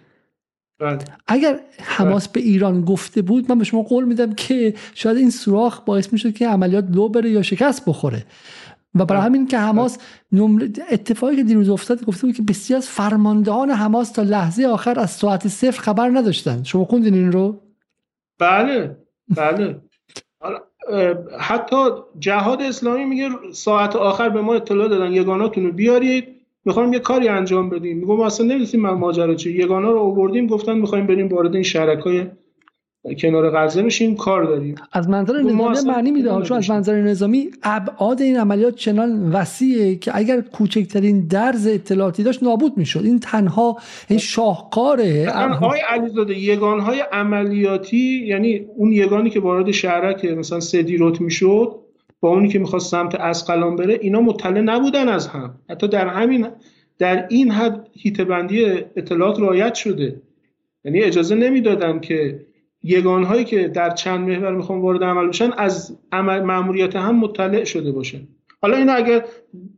بله. 0.78 0.98
اگر 1.26 1.60
حماس 1.78 2.28
به 2.28 2.40
ایران 2.40 2.84
گفته 2.84 3.22
بود 3.22 3.50
من 3.52 3.58
به 3.58 3.64
شما 3.64 3.82
قول 3.82 4.04
میدم 4.04 4.32
که 4.32 4.74
شاید 4.94 5.16
این 5.16 5.30
سوراخ 5.30 5.80
باعث 5.80 6.12
می‌شد 6.12 6.34
که 6.34 6.48
عملیات 6.48 6.84
لو 6.90 7.08
بره 7.08 7.30
یا 7.30 7.42
شکست 7.42 7.84
بخوره. 7.86 8.24
و 8.94 9.04
برای 9.04 9.20
بله. 9.20 9.30
همین 9.30 9.46
که 9.46 9.58
حماس 9.58 9.98
اتفاقی 10.90 11.36
که 11.36 11.42
دیروز 11.42 11.68
افتاد 11.68 12.04
گفته 12.04 12.26
بود 12.26 12.36
که 12.36 12.42
بسیار 12.42 12.76
از 12.78 12.88
فرماندهان 12.88 13.70
حماس 13.70 14.12
تا 14.12 14.22
لحظه 14.22 14.64
آخر 14.66 15.00
از 15.00 15.10
ساعت 15.10 15.48
صفر 15.48 15.80
خبر 15.80 16.08
نداشتن 16.08 16.62
شما 16.62 16.84
خوندین 16.84 17.14
این 17.14 17.32
رو؟ 17.32 17.60
بله. 18.38 18.96
بله. 19.36 19.80
حتی 21.38 21.76
جهاد 22.18 22.62
اسلامی 22.62 23.04
میگه 23.04 23.28
ساعت 23.52 23.96
آخر 23.96 24.28
به 24.28 24.40
ما 24.40 24.54
اطلاع 24.54 24.88
دادن. 24.88 25.12
یگاناتون 25.12 25.64
رو 25.64 25.72
بیارید. 25.72 26.33
می‌خوایم 26.64 26.92
یه 26.92 26.98
کاری 26.98 27.28
انجام 27.28 27.70
بدیم. 27.70 27.98
میگم 27.98 28.20
اصلا 28.20 28.46
نمی‌دونیم 28.46 28.86
من 28.86 28.94
ماجرا 28.94 29.34
چیه 29.34 29.54
یگانا 29.54 29.90
رو 29.90 29.98
آوردیم 29.98 30.46
گفتن 30.46 30.78
می‌خوایم 30.78 31.06
بریم 31.06 31.28
وارد 31.28 31.54
این 31.54 31.62
شرکای 31.62 32.26
کنار 33.18 33.50
غزه 33.50 33.82
بشیم. 33.82 34.16
کار 34.16 34.44
داریم. 34.44 34.74
از 34.92 35.08
منظر 35.08 35.42
نظامی 35.42 35.86
معنی 35.86 36.10
میده. 36.10 36.42
چون 36.42 36.56
از 36.56 36.70
منظر 36.70 37.00
نظامی 37.00 37.50
ابعاد 37.62 38.22
این 38.22 38.36
عملیات 38.36 38.74
چنان 38.74 39.32
وسیعه 39.32 39.96
که 39.96 40.10
اگر 40.14 40.40
کوچکترین 40.40 41.26
درز 41.26 41.66
اطلاعاتی 41.66 42.22
داشت 42.22 42.42
نابود 42.42 42.72
می‌شد. 42.76 43.00
این 43.04 43.18
تنها 43.18 43.76
این 44.08 44.18
شاهکاره 44.18 45.32
های 45.60 45.80
علیزاده 45.88 46.38
یگان 46.38 46.80
های 46.80 47.00
عملیاتی 47.12 48.24
یعنی 48.26 48.66
اون 48.76 48.92
یگانی 48.92 49.30
که 49.30 49.40
وارد 49.40 49.70
شهرک 49.70 50.24
مثلا 50.24 50.60
سدیروت 50.60 51.20
می‌شد 51.20 51.83
با 52.24 52.30
اونی 52.30 52.48
که 52.48 52.58
می‌خواست 52.58 52.90
سمت 52.90 53.14
اسقلان 53.14 53.76
بره 53.76 53.98
اینا 54.00 54.20
مطلع 54.20 54.60
نبودن 54.60 55.08
از 55.08 55.26
هم. 55.26 55.54
حتی 55.70 55.88
در 55.88 56.08
همین 56.08 56.46
در 56.98 57.26
این 57.28 57.50
حد 57.50 57.88
هیتبندی 57.92 58.64
اطلاعات 58.96 59.40
رایت 59.40 59.74
شده. 59.74 60.22
یعنی 60.84 61.02
اجازه 61.02 61.34
نمی‌دادن 61.34 62.00
که 62.00 62.40
یگانهایی 62.82 63.44
که 63.44 63.68
در 63.68 63.90
چند 63.90 64.28
محور 64.28 64.54
می‌خوان 64.54 64.80
وارد 64.80 65.04
عمل 65.04 65.28
بشن 65.28 65.50
از 65.56 65.98
عمل 66.12 66.42
مأموریت 66.42 66.96
هم 66.96 67.16
مطلع 67.16 67.64
شده 67.64 67.92
باشن. 67.92 68.20
حالا 68.62 68.76
اینا 68.76 68.92
اگر 68.92 69.24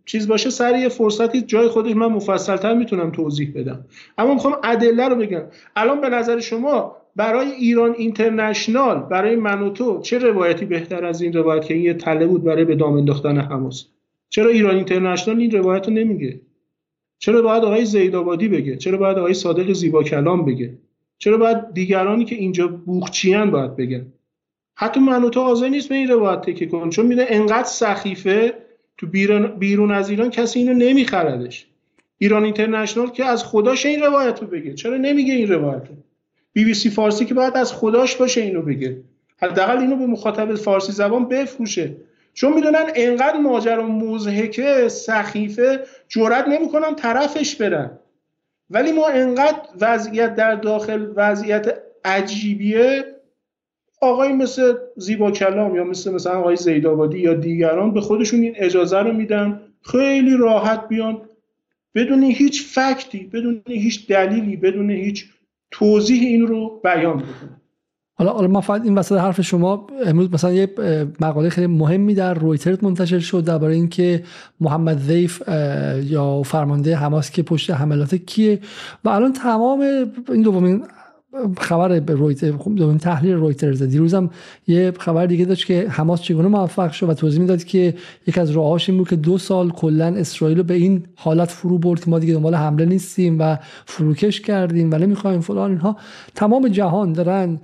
چیز 0.05 0.29
باشه 0.29 0.51
سر 0.51 0.89
فرصتی 0.89 1.43
جای 1.43 1.69
خودش 1.69 1.97
من 1.97 2.07
مفصلتر 2.07 2.75
می‌تونم 2.75 3.11
توضیح 3.11 3.53
بدم. 3.55 3.85
اما 4.19 4.35
می‌خوام 4.35 4.57
ادله 4.65 5.09
رو 5.09 5.17
بگم. 5.17 5.43
الان 5.77 6.01
به 6.01 6.09
نظر 6.09 6.41
شما 6.41 6.97
برای 7.17 7.51
ایران 7.51 7.95
اینترنشنال 7.99 8.99
برای 8.99 9.37
من 9.37 9.63
و 9.63 9.71
تو 9.71 10.01
چه 10.01 10.19
روایتی 10.19 10.65
بهتر 10.65 11.05
از 11.05 11.23
این 11.23 11.33
روایت 11.33 11.65
که 11.65 11.75
این 11.75 11.83
یه 11.83 11.95
تله 11.95 12.27
بود 12.27 12.45
برای 12.45 12.65
به 12.65 12.75
دام 12.75 12.97
انداختن 12.97 13.39
حماس؟ 13.39 13.87
چرا 14.29 14.51
ایران 14.51 14.75
اینترنشنال 14.75 15.41
این 15.41 15.51
روایت 15.51 15.89
رو 15.89 15.95
نمیگه؟ 15.95 16.41
چرا 17.19 17.43
باید 17.43 17.65
آقای 17.65 17.85
زیدآبادی 17.85 18.49
بگه؟ 18.49 18.77
چرا 18.77 18.99
باید 18.99 19.19
آقای 19.19 19.35
صادق 19.35 19.73
زیبا 19.73 20.03
کلام 20.03 20.45
بگه؟ 20.45 20.79
چرا 21.19 21.39
باید 21.39 21.73
دیگرانی 21.75 22.25
که 22.25 22.35
اینجا 22.35 22.69
بوخچیان 22.69 23.51
باید 23.51 23.77
بگن؟ 23.77 24.07
حتی 24.75 25.01
من 25.01 25.25
و 25.25 25.31
تو 25.31 25.41
حاضر 25.41 25.69
نیست 25.69 25.89
به 25.89 25.95
این 25.95 26.09
روایت 26.09 26.41
تکیه 26.41 26.69
کن 26.69 26.91
چون 26.91 27.07
میده 27.07 27.27
انقدر 27.29 27.69
سخیفه 27.69 28.55
تو 28.99 29.07
بیرون, 29.07 29.47
بیرون 29.47 29.93
از 29.93 30.11
ایران 30.11 30.31
کسی 30.31 30.59
اینو 30.59 30.75
نمیخردش. 30.75 31.67
ایران 32.19 32.45
اینترنشنال 32.45 33.11
که 33.11 33.25
از 33.25 33.45
خداش 33.45 33.87
این 33.87 34.01
روایت 34.01 34.43
رو 34.43 34.47
بگه. 34.47 34.75
چرا 34.75 34.97
نمیگه 34.97 35.35
این 35.35 35.49
روایت 35.49 35.89
رو 35.89 35.95
بی 36.57 36.65
بی 36.65 36.75
سی 36.75 36.91
فارسی 36.91 37.25
که 37.25 37.35
باید 37.35 37.57
از 37.57 37.73
خداش 37.73 38.17
باشه 38.17 38.41
اینو 38.41 38.63
بگه. 38.63 38.97
حداقل 39.37 39.79
اینو 39.79 39.97
به 39.97 40.07
مخاطب 40.07 40.55
فارسی 40.55 40.93
زبان 40.93 41.29
بفروشه. 41.29 41.97
چون 42.35 42.53
می‌دونن 42.53 42.85
انقدر 42.95 43.39
ماجرا 43.39 43.87
مزهکه 43.87 44.89
سخیفه 44.89 45.81
جرئت 46.09 46.49
نمی‌کنن 46.49 46.95
طرفش 46.95 47.57
برن. 47.57 47.91
ولی 48.71 48.93
ما 48.93 49.09
انقدر 49.09 49.59
وضعیت 49.81 50.35
در 50.35 50.55
داخل 50.55 51.13
وضعیت 51.17 51.79
عجیبیه. 52.05 53.05
آقای 54.01 54.33
مثل 54.33 54.75
زیبا 54.97 55.31
کلام 55.31 55.77
یا 55.77 55.85
مثل 55.85 56.13
مثلا 56.13 56.39
آقای 56.39 56.57
زیدآبادی 56.57 57.19
یا 57.19 57.35
دیگران 57.35 57.93
به 57.93 58.01
خودشون 58.01 58.41
این 58.41 58.55
اجازه 58.57 58.99
رو 58.99 59.13
میدن. 59.13 59.61
خیلی 59.83 60.37
راحت 60.37 60.89
بیان. 60.89 61.21
بدون 61.95 62.23
هیچ 62.23 62.63
فکتی 62.63 63.31
بدون 63.33 63.63
هیچ 63.67 64.09
دلیلی 64.09 64.57
بدون 64.57 64.91
هیچ 64.91 65.29
توضیح 65.71 66.23
این 66.23 66.47
رو 66.47 66.81
بیان 66.85 67.17
بکنه 67.17 67.57
حالا 68.19 68.33
حالا 68.33 68.49
ما 68.49 68.61
فقط 68.61 68.83
این 68.83 68.95
وسط 68.95 69.19
حرف 69.19 69.41
شما 69.41 69.87
امروز 70.07 70.33
مثلا 70.33 70.53
یه 70.53 70.69
مقاله 71.21 71.49
خیلی 71.49 71.67
مهمی 71.67 72.15
در 72.15 72.35
رویترز 72.35 72.85
منتشر 72.85 73.19
شد 73.19 73.45
درباره 73.45 73.75
اینکه 73.75 74.23
محمد 74.61 74.99
ضیف 74.99 75.43
یا 76.03 76.43
فرمانده 76.43 76.97
حماس 76.97 77.31
که 77.31 77.43
پشت 77.43 77.71
حملات 77.71 78.15
کیه. 78.15 78.61
و 79.05 79.09
الان 79.09 79.33
تمام 79.33 79.81
این 80.29 80.43
دومین 80.43 80.85
خبر 81.59 81.99
رویتر 81.99 82.51
دومین 82.51 82.99
تحلیل 82.99 83.33
رویترز 83.33 83.83
دیروزم 83.83 84.31
یه 84.67 84.93
خبر 84.99 85.27
دیگه 85.27 85.45
داشت 85.45 85.67
که 85.67 85.87
حماس 85.89 86.23
چگونه 86.23 86.49
موفق 86.49 86.93
شد 86.93 87.09
و 87.09 87.15
توضیح 87.15 87.41
می‌داد 87.41 87.65
که 87.65 87.95
یک 88.27 88.39
از 88.39 88.51
راهاش 88.51 88.89
این 88.89 88.99
بود 88.99 89.09
که 89.09 89.17
دو 89.17 89.39
سال 89.39 89.71
کلا 89.71 90.07
اسرائیل 90.07 90.59
رو 90.59 90.65
به 90.65 90.75
این 90.75 91.05
حالت 91.15 91.51
فرو 91.51 91.79
برد 91.79 92.05
که 92.05 92.11
ما 92.11 92.19
دیگه 92.19 92.35
دنبال 92.35 92.55
حمله 92.55 92.85
نیستیم 92.85 93.37
و 93.39 93.59
فروکش 93.87 94.41
کردیم 94.41 94.91
و 94.93 94.95
نمی‌خوایم 94.95 95.41
فلان 95.41 95.71
اینها. 95.71 95.97
تمام 96.35 96.69
جهان 96.69 97.13
دارن 97.13 97.61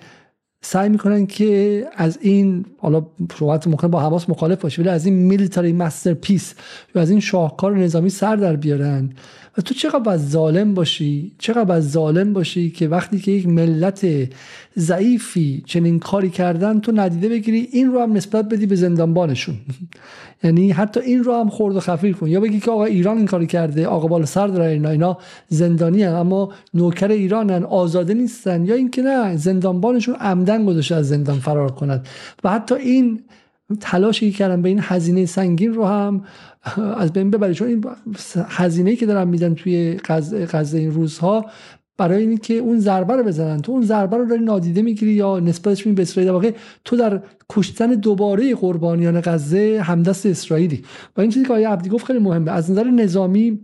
سعی 0.64 0.88
می‌کنن 0.88 1.26
که 1.26 1.84
از 1.96 2.18
این 2.20 2.64
حالا 2.78 3.06
شوات 3.38 3.66
ممکن 3.66 3.88
با 3.88 4.00
حماس 4.00 4.30
مخالف 4.30 4.60
باشه 4.60 4.82
ولی 4.82 4.90
از 4.90 5.06
این 5.06 5.14
میلیتاری 5.14 5.72
مستر 5.72 6.14
پیس 6.14 6.54
یا 6.94 7.02
از 7.02 7.10
این 7.10 7.20
شاهکار 7.20 7.78
نظامی 7.78 8.10
سر 8.10 8.36
در 8.36 8.56
بیارن. 8.56 9.10
و 9.58 9.62
تو 9.62 9.74
چقدر 9.74 9.98
باید 9.98 10.20
ظالم 10.20 10.74
باشی؟ 10.74 11.32
چقدر 11.38 11.64
باید 11.64 11.82
ظالم 11.82 12.32
باشی 12.32 12.70
که 12.70 12.88
وقتی 12.88 13.18
که 13.18 13.32
یک 13.32 13.46
ملت 13.46 14.06
ضعیفی 14.78 15.62
چنین 15.66 15.98
کاری 15.98 16.30
کردن 16.30 16.80
تو 16.80 16.92
ندیده 16.92 17.28
بگیری 17.28 17.68
این 17.72 17.92
رو 17.92 18.00
هم 18.00 18.12
نسبت 18.12 18.48
بدی 18.48 18.66
به 18.66 18.76
زندانبانشون. 18.76 19.54
یعنی 20.44 20.70
حتی 20.70 21.00
این 21.00 21.24
رو 21.24 21.34
هم 21.34 21.48
خورد 21.48 21.76
و 21.76 21.80
خفیف 21.80 22.20
کن. 22.20 22.28
یا 22.28 22.40
بگی 22.40 22.60
که 22.60 22.70
آقا 22.70 22.84
ایران 22.84 23.16
این 23.16 23.26
کاری 23.26 23.46
کرده 23.46 23.86
آقا 23.86 24.06
بالا 24.06 24.26
سر 24.26 24.46
داره 24.46 24.70
اینا 24.70 24.90
اینا 24.90 25.18
زندانی 25.48 26.02
هن. 26.02 26.12
اما 26.12 26.52
نوکر 26.74 27.10
ایرانن 27.10 27.64
آزاده 27.64 28.14
نیستن 28.14 28.64
یا 28.64 28.74
اینکه 28.74 29.02
نه 29.02 29.36
زندانبانشون 29.36 30.14
عمدن 30.14 30.64
گذاشته 30.64 30.94
از 30.94 31.08
زندان 31.08 31.38
فرار 31.38 31.70
کند. 31.70 32.06
و 32.44 32.50
حتی 32.50 32.74
این 32.74 33.20
تلاشی 33.80 34.30
که 34.30 34.38
کردن 34.38 34.62
به 34.62 34.68
این 34.68 34.78
هزینه 34.82 35.26
سنگین 35.26 35.74
رو 35.74 35.84
هم 35.84 36.24
از 36.96 37.12
بین 37.12 37.30
ببرید 37.30 37.56
چون 37.56 37.68
این 37.68 37.84
هزینه 38.48 38.96
که 38.96 39.06
دارن 39.06 39.28
میدن 39.28 39.54
توی 39.54 39.96
غزه 40.52 40.78
این 40.78 40.90
روزها 40.92 41.46
برای 41.98 42.22
اینکه 42.22 42.54
اون 42.54 42.80
ضربه 42.80 43.16
رو 43.16 43.22
بزنن. 43.22 43.60
تو 43.60 43.72
اون 43.72 43.82
ضربه 43.82 44.16
رو 44.16 44.24
داری 44.24 44.44
نادیده 44.44 44.82
می‌گیری 44.82 45.12
یا 45.12 45.40
نسبتش 45.40 45.86
می 45.86 45.92
به 45.92 46.02
اسرائیل. 46.02 46.32
واقع 46.32 46.50
تو 46.84 46.96
در 46.96 47.22
کشتن 47.48 47.86
دوباره 47.86 48.54
قربانیان 48.54 49.20
غزه 49.20 49.80
همدست 49.84 50.26
اسرائیلی. 50.26 50.82
و 51.16 51.20
این 51.20 51.30
چیزی 51.30 51.44
که 51.44 51.52
آقای 51.52 51.64
عبدی 51.64 51.88
گفت 51.90 52.06
خیلی 52.06 52.18
مهمه. 52.18 52.50
از 52.50 52.70
نظر 52.70 52.84
نظامی 52.84 53.60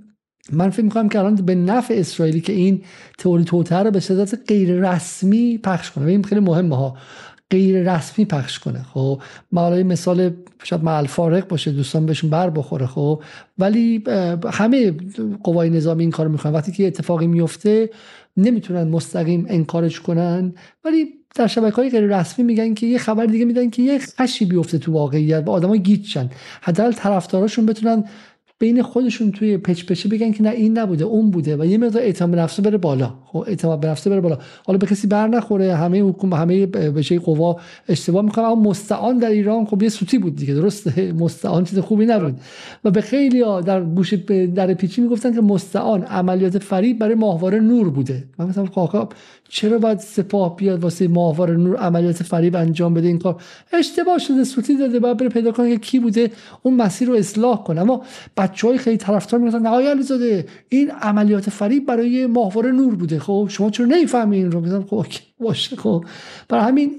من 0.52 0.70
فکر 0.70 0.82
می‌کنم 0.82 1.08
که 1.08 1.18
الان 1.18 1.34
به 1.34 1.54
نفع 1.54 1.94
اسرائیلی 1.94 2.40
که 2.40 2.52
این 2.52 2.82
تئوری 3.18 3.44
توتر 3.44 3.84
رو 3.84 3.90
به 3.90 4.00
صورت 4.00 4.38
غیر 4.48 4.90
رسمی 4.90 5.58
پخش 5.58 5.90
کنه. 5.90 6.04
و 6.04 6.08
این 6.08 6.22
خیلی 6.22 6.40
مهمه 6.40 6.76
ها. 6.76 6.96
غیر 7.50 7.94
رسمی 7.94 8.24
پخش 8.24 8.58
کنه 8.58 8.82
خب؟ 8.82 9.22
ما 9.52 9.70
مثال 9.70 10.30
شاید 10.64 10.84
مع 10.84 11.02
فارق 11.02 11.48
باشه 11.48 11.70
دوستان 11.70 12.06
بهشون 12.06 12.30
بر 12.30 12.50
بخوره 12.50 12.86
خب؟ 12.86 13.22
ولی 13.58 14.04
همه 14.52 14.92
قوای 15.42 15.70
نظامی 15.70 16.02
این 16.02 16.10
کار 16.10 16.28
می‌کنن. 16.28 16.52
وقتی 16.52 16.72
که 16.72 16.86
اتفاقی 16.86 17.26
میفته 17.26 17.90
نمی‌تونن 18.36 18.88
مستقیم 18.88 19.46
انکارش 19.48 20.00
کنن. 20.00 20.54
ولی 20.84 21.06
در 21.34 21.46
شبکه 21.46 21.76
های 21.76 21.90
غیر 21.90 22.18
رسمی 22.18 22.44
میگن 22.44 22.74
که 22.74 22.86
یه 22.86 22.98
خبر 22.98 23.26
دیگه 23.26 23.44
میدن 23.44 23.70
که 23.70 23.82
یه 23.82 23.98
خشی 23.98 24.44
بیفته 24.44 24.78
تو 24.78 24.92
واقعیت 24.92 25.42
و 25.46 25.50
آدما 25.50 25.76
گیت 25.76 26.04
شن. 26.04 26.30
حداقل 26.60 26.92
طرفداراشون 26.92 27.66
بتونن 27.66 28.04
بین 28.60 28.82
خودشون 28.82 29.32
توی 29.32 29.58
پچ 29.58 29.84
پچه 29.84 30.08
بگن 30.08 30.32
که 30.32 30.42
نه 30.42 30.50
این 30.50 30.78
نبوده 30.78 31.04
اون 31.04 31.30
بوده 31.30 31.56
و 31.56 31.64
یه 31.64 31.78
مقدار 31.78 32.02
اعتماد 32.02 32.30
به 32.30 32.36
نفس 32.36 32.60
بره 32.60 32.78
بالا. 32.78 33.14
خب 33.26 33.44
اعتماد 33.46 33.80
به 33.80 33.88
نفس 33.88 34.08
بره 34.08 34.20
بالا. 34.20 34.38
حالا 34.66 34.78
به 34.78 34.86
کسی 34.86 35.06
بر 35.06 35.28
نخوره 35.28 35.74
همه 35.74 36.00
حکومت 36.00 36.40
همه 36.40 36.66
بشه 36.66 37.18
قوا 37.18 37.56
اشتباه 37.88 38.24
می‌کنن. 38.24 38.44
اما 38.44 38.54
مستعان 38.54 39.18
در 39.18 39.28
ایران 39.28 39.64
خب 39.64 39.82
یه 39.82 39.88
سوتی 39.88 40.18
بود 40.18 40.36
دیگه 40.36 40.54
درسته؟ 40.54 41.12
مستعان 41.22 41.64
چیز 41.64 41.78
خوبی 41.78 42.06
نبود. 42.06 42.40
و 42.84 42.90
به 42.90 43.00
خیلی 43.00 43.40
ها 43.40 43.60
در 43.60 43.84
گوش 43.84 44.14
در 44.54 44.74
پیچی 44.74 45.00
می‌گفتن 45.00 45.34
که 45.34 45.40
مستعان 45.40 46.02
عملیات 46.02 46.58
فریب 46.58 46.98
برای 46.98 47.14
ماهواره 47.14 47.60
نور 47.60 47.90
بوده. 47.90 48.24
من 48.38 48.46
مثلا 48.46 48.66
چرا 49.48 49.78
باید 49.78 49.98
سپاه 49.98 50.56
بیاد 50.56 50.82
واسه 50.82 51.08
ماهواره 51.08 51.56
نور 51.56 51.76
عملیات 51.76 52.22
فریب 52.22 52.56
انجام 52.56 52.94
بده؟ 52.94 53.06
این 53.06 53.18
کار 53.18 53.42
اشتباه 53.72 54.18
شده 54.18 54.44
سوتی 54.44 54.76
داده 54.76 54.98
باید 54.98 55.16
بره 55.16 55.28
پیدا 55.28 55.52
کنه 55.52 55.70
که 55.70 55.78
کی 55.78 55.98
بوده 55.98 56.30
اون 56.62 56.74
مسیر 56.74 57.08
رو 57.08 57.14
اصلاح 57.14 57.64
کنه. 57.64 57.80
اما 57.80 58.04
بچه 58.36 58.68
های 58.68 58.78
خیلی 58.78 58.96
طرفدار 58.96 59.40
میگن 59.40 59.58
نه 59.58 59.68
آقای 59.68 59.86
علیزاده 59.86 60.46
این 60.68 60.90
عملیات 60.90 61.50
فریب 61.50 61.86
برای 61.86 62.26
ماهواره 62.26 62.72
نور 62.72 62.94
بوده. 62.94 63.18
خب 63.18 63.46
شما 63.50 63.70
چرا 63.70 63.86
نمی‌فهمی 63.86 64.36
این 64.36 64.52
رو 64.52 64.60
میگم 64.60 64.82
خب 64.82 65.06
باشه 65.40 65.76
خب. 65.76 66.04
برای 66.48 66.64
همین 66.64 66.90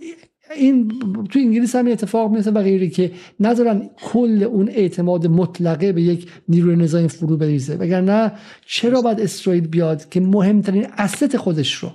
این 0.56 0.88
تو 1.30 1.40
انگلیس 1.40 1.76
هم 1.76 1.88
اتفاق 1.88 2.32
میفته 2.32 2.52
و 2.52 2.62
غیری 2.62 2.90
که 2.90 3.12
نذارن 3.40 3.90
کل 4.04 4.44
اون 4.44 4.70
اعتماد 4.70 5.28
مطلقه 5.28 5.92
به 5.92 6.02
یک 6.02 6.28
نیروی 6.48 6.76
نظامی 6.76 7.08
فرو 7.08 7.38
بریزه. 7.38 7.76
وگرنه 7.76 8.32
چرا 8.66 9.02
باید 9.02 9.20
اسرائیل 9.20 9.68
بیاد 9.68 10.10
که 10.10 10.20
مهمترین 10.20 10.88
اسست 10.98 11.38
خودش 11.38 11.74
رو 11.74 11.92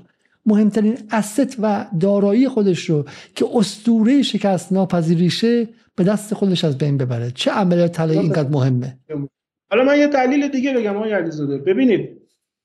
مهمترین 0.46 0.98
اسست 1.10 1.56
و 1.62 1.86
دارایی 2.00 2.48
خودش 2.48 2.90
رو 2.90 3.04
که 3.34 3.46
اسطوره 3.54 4.22
شکست 4.22 4.72
ناپذیریشه 4.72 5.68
به 5.96 6.04
دست 6.04 6.34
خودش 6.34 6.64
از 6.64 6.78
بین 6.78 6.98
ببره. 6.98 7.30
چه 7.30 7.50
عملیات 7.50 7.92
طلایی 7.92 8.18
اینقدر 8.18 8.48
مهمه؟ 8.48 8.98
حالا 9.70 9.84
من 9.84 9.98
یه 9.98 10.06
دلیل 10.06 10.48
دیگه 10.48 10.74
بگم 10.74 10.96
آقای 10.96 11.12
علیزاده. 11.12 11.58
ببینید 11.58 12.08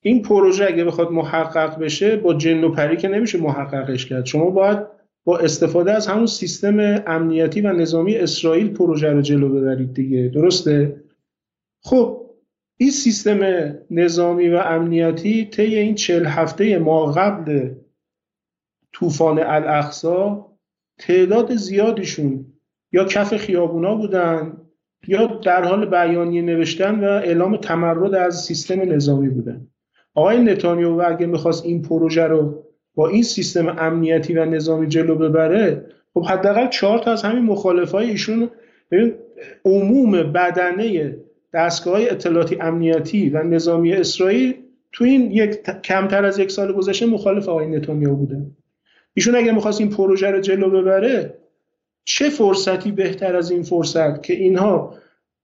این 0.02 0.22
پروژه 0.22 0.66
اگه 0.66 0.84
بخواد 0.84 1.12
محقق 1.12 1.80
بشه 1.80 2.16
با 2.16 2.34
جن 2.34 2.64
و 2.64 2.70
پری 2.70 2.98
که 2.98 3.08
نمیشه 3.08 3.38
محققش 3.38 4.06
کرد. 4.06 4.26
شما 4.26 4.50
باید 4.50 4.80
با 5.24 5.38
استفاده 5.38 5.92
از 5.92 6.08
همون 6.08 6.26
سیستم 6.26 7.04
امنیتی 7.08 7.62
و 7.62 7.74
نظامی 7.74 8.16
اسرائیل 8.16 8.70
پروژه 8.70 9.10
رو 9.10 9.22
جلو 9.22 9.50
ببرید 9.50 9.94
دیگه. 9.94 10.32
درسته؟ 10.34 11.04
خب 11.82 12.29
این 12.82 12.92
سیستم 12.92 13.40
نظامی 13.92 14.50
و 14.50 14.56
امنیتی 14.56 15.46
طی 15.46 15.76
این 15.76 15.96
چل 15.96 16.26
هفته 16.26 16.78
ما 16.78 17.06
قبل 17.06 17.70
طوفان 18.94 19.40
الاقصا 19.40 20.46
تعداد 21.00 21.56
زیادیشون 21.56 22.46
یا 22.92 23.06
کف 23.06 23.38
خیابونا 23.38 23.96
بودن 23.96 24.58
یا 25.08 25.26
در 25.26 25.64
حال 25.64 25.86
بیانیه 25.86 26.42
نوشتن 26.42 27.00
و 27.00 27.04
اعلام 27.04 27.58
تمرد 27.58 28.16
از 28.16 28.44
سیستم 28.44 28.82
نظامی 28.82 29.30
بودن. 29.30 29.68
آقای 30.16 30.40
نتانیاهو 30.40 31.04
اگه 31.08 31.26
می‌خواست 31.26 31.66
این 31.66 31.82
پروژه 31.82 32.24
رو 32.24 32.64
با 32.96 33.08
این 33.08 33.24
سیستم 33.24 33.76
امنیتی 33.80 34.34
و 34.34 34.46
نظامی 34.46 34.88
جلو 34.88 35.16
ببره 35.16 35.86
خب 36.14 36.26
حداقل 36.26 36.68
چهار 36.68 37.00
تا 37.00 37.12
از 37.12 37.24
همین 37.24 37.44
مخالفای 37.44 38.10
ایشون 38.10 38.50
عموم 39.66 40.12
بدنه 40.12 41.18
دستگاه 41.54 42.02
اطلاعاتی 42.02 42.56
امنیتی 42.62 43.30
و 43.30 43.44
نظامی 43.44 43.94
اسرائیل 43.94 44.54
تو 44.92 45.04
این 45.04 45.32
یک 45.32 45.64
کمتر 45.84 46.26
از 46.26 46.40
یک 46.40 46.52
سال 46.52 46.74
گذشته 46.74 47.06
مخالف 47.06 47.50
آقای 47.50 47.68
نتانیاهو 47.68 48.16
بودن. 48.16 48.52
ایشون 49.14 49.36
اگر 49.36 49.52
می‌خواست 49.52 49.82
این 49.82 49.90
پروژه 49.90 50.32
رو 50.32 50.42
جلو 50.42 50.70
ببره 50.70 51.40
چه 52.04 52.30
فرصتی 52.30 52.92
بهتر 52.92 53.36
از 53.36 53.52
این 53.52 53.64
فرصت 53.64 54.24
که 54.24 54.34
اینها 54.34 54.96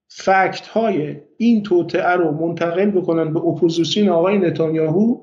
fact 0.08 0.66
های 0.66 1.16
این 1.36 1.62
توطئه 1.62 2.10
رو 2.10 2.30
منتقل 2.30 2.90
بکنن 2.90 3.32
به 3.32 3.40
اپوزیسیون 3.40 4.08
آقای 4.08 4.38
نتانیاهو 4.38 5.20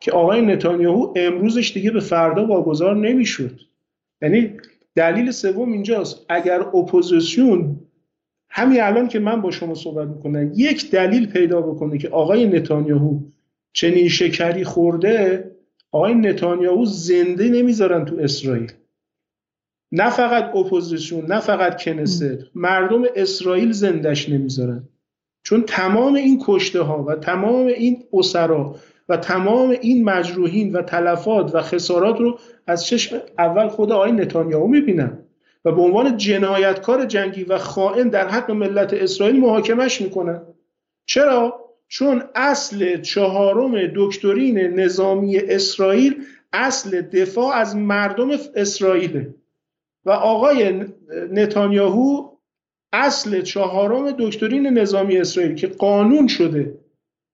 که 0.00 0.12
آقای 0.12 0.42
نتانیاهو 0.42 1.12
امروزش 1.16 1.72
دیگه 1.72 1.90
به 1.90 2.00
فردا 2.00 2.46
واگذار 2.46 2.96
نمی‌شد. 2.96 3.60
یعنی 4.22 4.56
دلیل 4.94 5.30
سوم 5.30 5.72
اینجاست 5.72 6.26
اگر 6.28 6.60
اپوزیسیون 6.60 7.80
همین 8.56 8.82
الان 8.82 9.08
که 9.08 9.18
من 9.18 9.40
با 9.40 9.50
شما 9.50 9.74
صحبت 9.74 10.08
می‌کنم 10.08 10.52
یک 10.54 10.90
دلیل 10.90 11.26
پیدا 11.26 11.60
بکنه 11.60 11.98
که 11.98 12.08
آقای 12.08 12.46
نتانیاهو 12.46 13.20
چنین 13.72 14.08
شکری 14.08 14.64
خورده 14.64 15.44
آقای 15.92 16.14
نتانیاهو 16.14 16.84
زنده 16.84 17.48
نمی‌ذارن 17.48 18.04
تو 18.04 18.16
اسرائیل. 18.20 18.72
نه 19.92 20.10
فقط 20.10 20.56
اپوزیسیون 20.56 21.26
نه 21.26 21.40
فقط 21.40 21.82
کنست 21.82 22.24
مردم 22.54 23.02
اسرائیل 23.16 23.72
زندش 23.72 24.28
نمی‌ذارن. 24.28 24.88
چون 25.42 25.62
تمام 25.62 26.14
این 26.14 26.42
کشته 26.44 26.80
ها 26.80 27.04
و 27.04 27.14
تمام 27.14 27.66
این 27.66 28.04
اسرا 28.12 28.76
و 29.08 29.16
تمام 29.16 29.70
این 29.70 30.04
مجروحین 30.04 30.72
و 30.72 30.82
تلفات 30.82 31.54
و 31.54 31.62
خسارات 31.62 32.20
رو 32.20 32.38
از 32.66 32.86
چشم 32.86 33.16
اول 33.38 33.68
خود 33.68 33.92
آقای 33.92 34.12
نتانیاهو 34.12 34.66
می‌بینن. 34.66 35.18
و 35.66 35.72
به 35.72 35.82
عنوان 35.82 36.16
جنایتکار 36.16 37.04
جنگی 37.04 37.44
و 37.44 37.58
خائن 37.58 38.08
در 38.08 38.28
حق 38.28 38.50
ملت 38.50 38.94
اسرائیل 38.94 39.40
محاکمش 39.40 40.00
می‌کنن. 40.00 40.42
چرا؟ 41.06 41.60
چون 41.88 42.22
اصل 42.34 43.00
چهارم 43.00 43.86
دکترین 43.96 44.58
نظامی 44.58 45.36
اسرائیل 45.36 46.24
اصل 46.52 47.00
دفاع 47.00 47.56
از 47.56 47.76
مردم 47.76 48.28
اسرائیله. 48.54 49.34
و 50.04 50.10
آقای 50.10 50.84
نتانیاهو 51.32 52.28
اصل 52.92 53.42
چهارم 53.42 54.10
دکترین 54.10 54.66
نظامی 54.66 55.18
اسرائیل 55.18 55.54
که 55.54 55.66
قانون 55.66 56.26
شده 56.26 56.78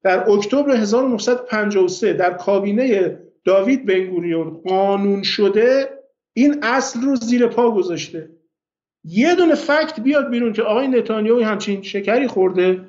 در 0.02 0.30
اکتبر 0.30 0.70
1953 0.70 2.12
در 2.12 2.32
کابینه 2.32 3.18
داوید 3.44 3.86
بنگوریون 3.86 4.50
قانون 4.50 5.22
شده 5.22 5.88
این 6.32 6.59
اصل 6.62 7.00
رو 7.00 7.16
زیر 7.16 7.46
پا 7.46 7.70
گذاشته. 7.70 8.30
یه 9.04 9.34
دونه 9.34 9.54
فکت 9.54 10.00
بیاد 10.00 10.30
بیرون 10.30 10.52
که 10.52 10.62
آقای 10.62 10.88
نتانیاهو 10.88 11.44
همچین 11.44 11.82
شکری 11.82 12.26
خورده. 12.26 12.88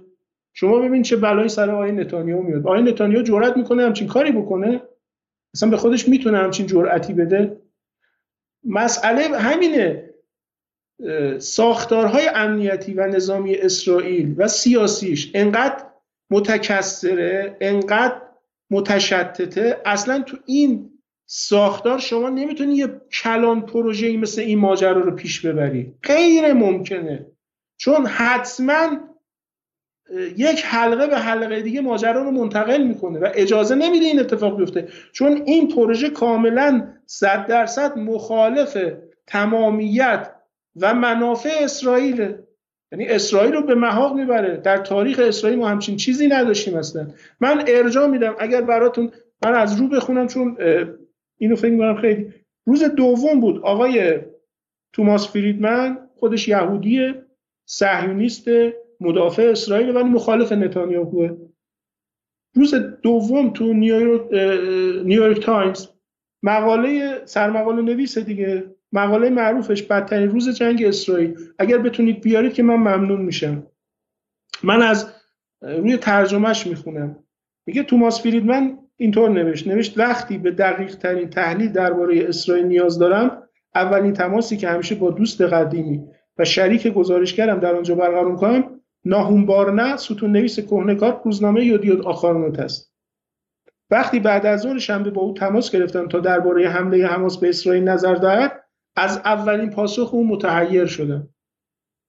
شما 0.54 0.80
ببین 0.80 1.04
چه 1.04 1.16
بلایی 1.16 1.50
سر 1.50 1.72
آقای 1.72 1.92
نتانیاهو 1.92 2.44
میاد. 2.44 2.68
آقای 2.68 2.82
نتانیاهو 2.82 3.24
جرأت 3.24 3.58
می‌کنه 3.58 3.86
همچین 3.86 4.08
کاری 4.08 4.32
بکنه. 4.32 4.82
اصلا 5.56 5.70
به 5.70 5.78
خودش 5.78 6.10
می‌تونه 6.10 6.38
همچین 6.38 6.68
جرأتی 6.68 7.14
بده. 7.14 7.62
مسئله 8.64 9.38
همینه. 9.38 10.10
ساختارهای 11.40 12.28
امنیتی 12.36 12.94
و 12.94 13.08
نظامی 13.08 13.56
اسرائیل 13.56 14.36
و 14.38 14.48
سیاسیش 14.48 15.32
انقدر 15.34 15.86
متکثره 16.30 17.58
انقدر 17.62 18.22
متشتته. 18.72 19.82
اصلا 19.86 20.22
تو 20.22 20.38
این 20.46 20.93
ساختار 21.26 22.00
شما 22.00 22.30
نمی‌تونی 22.30 22.76
یه 22.76 22.88
کلان 23.24 23.62
پروژه‌ای 23.62 24.18
مثل 24.18 24.42
این 24.42 24.60
ماجرا 24.60 25.02
رو 25.02 25.12
پیش 25.12 25.46
ببری. 25.46 25.94
غیر 26.04 26.54
ممکنه. 26.54 27.26
چون 27.78 28.06
حتما 28.06 28.90
یک 30.38 30.62
حلقه 30.66 31.08
به 31.08 31.18
حلقه 31.18 31.62
دیگه 31.62 31.82
ماجرا 31.82 32.24
رو 32.24 32.32
منتقل 32.32 32.84
می‌کنه 32.84 33.20
و 33.20 33.30
اجازه 33.34 33.76
نمیده 33.76 34.06
این 34.06 34.20
اتفاق 34.20 34.58
بیفته. 34.58 34.88
چون 35.12 35.42
این 35.46 35.68
پروژه 35.68 36.10
کاملا 36.10 36.88
صد 37.06 37.48
درصد 37.48 37.98
مخالف 37.98 38.78
تمامیت 39.28 40.32
و 40.76 40.94
منافع 40.94 41.50
اسرائیل 41.62 42.34
یعنی 42.92 43.08
اسرائیل 43.08 43.54
رو 43.54 43.62
به 43.62 43.76
محاق 43.76 44.16
می‌بره. 44.16 44.58
در 44.58 44.78
تاریخ 44.78 45.20
اسرائیل 45.20 45.60
ما 45.60 45.68
همچین 45.68 45.98
چیزی 45.98 46.28
نداشتیم 46.28 46.76
اصلا. 46.76 47.08
من 47.40 47.64
ارجاع 47.68 48.08
میدم 48.08 48.36
اگر 48.40 48.62
براتون 48.62 49.12
من 49.44 49.54
از 49.54 49.80
رو 49.80 49.88
بخونم 49.88 50.28
چون 50.28 50.58
اینو 51.38 51.56
فکر 51.56 51.72
می‌کنم 51.72 52.02
خیلی. 52.02 52.34
روز 52.68 52.84
دوم 52.84 53.40
بود. 53.40 53.62
آقای 53.62 54.20
توماس 54.94 55.32
فریدمن 55.32 55.98
خودش 56.16 56.48
یهودیه 56.48 57.26
صهیونیست 57.66 58.48
مدافع 59.00 59.44
اسرائیل 59.44 59.96
ولی 59.96 60.10
مخالف 60.10 60.52
نتانیاهوه 60.52 61.38
روز 62.56 62.76
دوم 63.02 63.54
تو 63.54 63.74
نیویورک, 63.74 64.34
نیویورک 65.06 65.40
تایمز. 65.40 65.88
مقاله 66.44 67.22
سرمقاله 67.26 67.82
نویس 67.82 68.18
دیگه. 68.18 68.76
مقاله 68.92 69.30
معروفش 69.30 69.84
بدترین 69.84 70.30
روز 70.30 70.50
جنگ 70.50 70.84
اسرائیل. 70.84 71.36
اگر 71.60 71.78
بتونید 71.78 72.22
بیارید 72.22 72.54
که 72.54 72.64
من 72.64 72.76
ممنون 72.76 73.22
میشم. 73.22 73.68
من 74.64 74.82
از 74.82 75.14
روی 75.62 75.98
ترجمهش 75.98 76.68
می‌خونم. 76.68 77.24
میگه 77.66 77.84
توماس 77.84 78.22
فریدمن 78.22 78.78
اینطور 78.98 79.30
نوشت. 79.30 79.68
نوشت 79.68 79.98
وقتی 79.98 80.38
به 80.38 80.52
دقیق 80.52 80.96
ترین 80.96 81.30
تحلیل 81.30 81.72
درباره 81.72 82.28
اسرائیل 82.28 82.66
نیاز 82.66 83.00
دارم 83.00 83.44
اولین 83.76 84.14
تماسی 84.14 84.58
که 84.58 84.70
همیشه 84.70 84.96
با 84.96 85.12
دوست 85.12 85.42
قدیمی 85.42 86.04
و 86.38 86.46
شریک 86.46 86.88
گزارشگرم 86.88 87.60
در 87.60 87.76
آنجا 87.76 87.96
برقرار 87.96 88.36
کنم 88.36 88.80
ناهوم 89.06 89.46
بارنه 89.46 89.98
ستون 89.98 90.32
نویس 90.32 90.60
کهنکار 90.60 91.22
روزنامه 91.26 91.66
یودیود 91.66 92.02
آخارنوت 92.06 92.60
است. 92.60 92.94
وقتی 93.92 94.20
بعد 94.20 94.46
از 94.46 94.62
ظهر 94.62 94.78
شنبه 94.80 95.10
با 95.10 95.22
او 95.22 95.34
تماس 95.34 95.72
گرفتم 95.72 96.08
تا 96.08 96.20
درباره 96.20 96.70
حمله 96.70 97.08
حماس 97.08 97.38
به 97.38 97.50
اسرائیل 97.50 97.84
نظر 97.84 98.16
دهد 98.16 98.64
از 98.96 99.18
اولین 99.18 99.70
پاسخ 99.70 100.14
او 100.14 100.28
متحیر 100.28 100.86
شدم. 100.86 101.30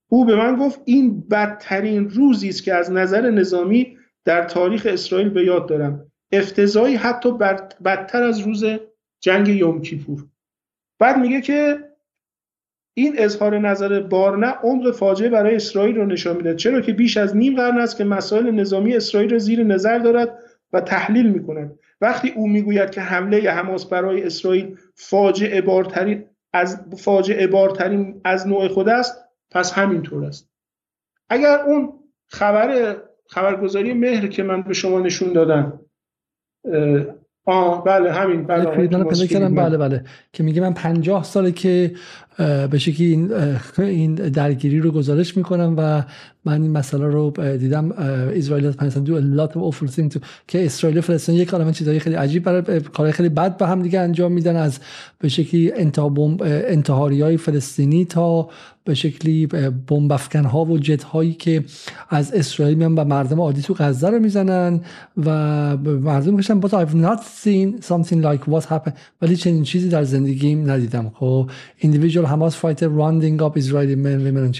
او 0.09 0.25
به 0.25 0.35
من 0.35 0.55
گفت 0.55 0.81
این 0.85 1.27
بدترین 1.27 2.09
روزی 2.09 2.49
است 2.49 2.63
که 2.63 2.73
از 2.73 2.91
نظر 2.91 3.29
نظامی 3.29 3.97
در 4.25 4.43
تاریخ 4.43 4.87
اسرائیل 4.89 5.29
به 5.29 5.45
یاد 5.45 5.69
دارم. 5.69 6.04
افتضایی 6.31 6.95
حتی 6.95 7.31
بدتر 7.85 8.23
از 8.23 8.39
روز 8.39 8.65
جنگ 9.19 9.47
یوم 9.47 9.81
کیپور. 9.81 10.25
بعد 10.99 11.17
میگه 11.17 11.41
که 11.41 11.89
این 12.97 13.15
اظهار 13.17 13.59
نظر 13.59 13.99
بارنه 13.99 14.47
عمق 14.47 14.91
فاجعه 14.91 15.29
برای 15.29 15.55
اسرائیل 15.55 15.95
رو 15.95 16.05
نشان 16.05 16.37
میده 16.37 16.55
چرا 16.55 16.81
که 16.81 16.93
بیش 16.93 17.17
از 17.17 17.35
نیم 17.35 17.55
قرن 17.55 17.79
است 17.79 17.97
که 17.97 18.03
مسائل 18.03 18.51
نظامی 18.51 18.95
اسرائیل 18.95 19.31
را 19.31 19.37
زیر 19.37 19.63
نظر 19.63 19.97
دارد 19.97 20.39
و 20.73 20.81
تحلیل 20.81 21.29
می‌کند. 21.29 21.79
وقتی 22.01 22.29
او 22.29 22.47
می‌گوید 22.47 22.89
که 22.89 23.01
حمله 23.01 23.51
حماس 23.51 23.85
برای 23.85 24.23
اسرائیل 24.23 24.77
فاجعه 24.95 25.61
بارترین 25.61 26.25
از 26.53 26.85
فاجعه 26.97 27.47
بارترین 27.47 28.21
از 28.23 28.47
نوع 28.47 28.67
خود 28.67 28.89
است 28.89 29.25
پس 29.51 29.73
همینطور 29.73 30.25
است. 30.25 30.49
اگر 31.29 31.59
اون 31.59 31.93
خبر 32.27 32.97
خبرگزاری 33.27 33.93
مهر 33.93 34.27
که 34.27 34.43
من 34.43 34.61
به 34.61 34.73
شما 34.73 34.99
نشون 34.99 35.33
دادم 35.33 35.84
آه 37.45 37.83
بله 37.83 38.11
همین 38.11 38.43
بله 38.43 38.65
بله 39.49 39.77
بله 39.77 40.03
که 40.33 40.43
میگه 40.43 40.61
من 40.61 40.73
پنجاه 40.73 41.23
ساله 41.23 41.51
که 41.51 41.91
به 42.71 42.77
شکلی 42.77 43.07
این, 43.07 43.33
این 43.77 44.15
درگیری 44.15 44.79
رو 44.79 44.91
گزارش 44.91 45.37
می‌کنم 45.37 45.75
و 45.77 46.03
من 46.45 46.61
این 46.61 46.71
مسئله 46.71 47.05
رو 47.05 47.33
دیدم 47.57 47.91
اسرائیل 47.91 48.71
فلسطین 48.71 49.03
دو 49.03 49.71
things 49.71 50.19
که 50.47 50.65
اسرائیل 50.65 51.01
فلسطین 51.01 51.35
یک 51.35 51.49
عالمه 51.49 51.71
چیزای 51.71 51.99
خیلی 51.99 52.15
عجیب 52.15 52.43
برای 52.43 52.79
کارهای 52.79 53.11
خیلی 53.11 53.29
بد 53.29 53.57
به 53.57 53.67
هم 53.67 53.81
دیگه 53.81 53.99
انجام 53.99 54.31
میدن 54.31 54.55
از 54.55 54.79
به 55.19 55.29
شکلی 55.29 55.71
انتحاری 56.41 57.21
های 57.21 57.37
فلسطینی 57.37 58.05
تا 58.05 58.49
به 58.83 58.93
شکلی 58.93 59.47
بمب 59.87 60.11
ها 60.35 60.65
و 60.65 60.77
جت 60.77 61.03
هایی 61.03 61.33
که 61.33 61.63
از 62.09 62.33
اسرائیل 62.33 62.77
میان 62.77 62.95
و 62.95 63.03
مردم 63.03 63.41
عادی 63.41 63.61
تو 63.61 63.73
غزه 63.73 64.09
رو 64.09 64.19
می‌زنن 64.19 64.81
و 65.25 65.29
مردم 65.77 66.33
میگن 66.33 66.61
but 66.61 66.71
I've 66.71 66.95
not 66.95 67.21
seen 67.43 67.81
something 67.87 68.21
like 68.21 68.51
what 68.51 68.63
happened. 68.63 68.93
ولی 69.21 69.35
چنین 69.35 69.63
چیزی 69.63 69.89
در 69.89 70.03
زندگیم 70.03 70.71
ندیدم. 70.71 71.11
خب 71.15 71.49
individual 71.81 72.24
Hamas 72.25 72.57
fighter 72.57 72.87
rounding 72.87 73.43
up 73.43 73.53
Israeli 73.57 73.95
من 73.95 74.51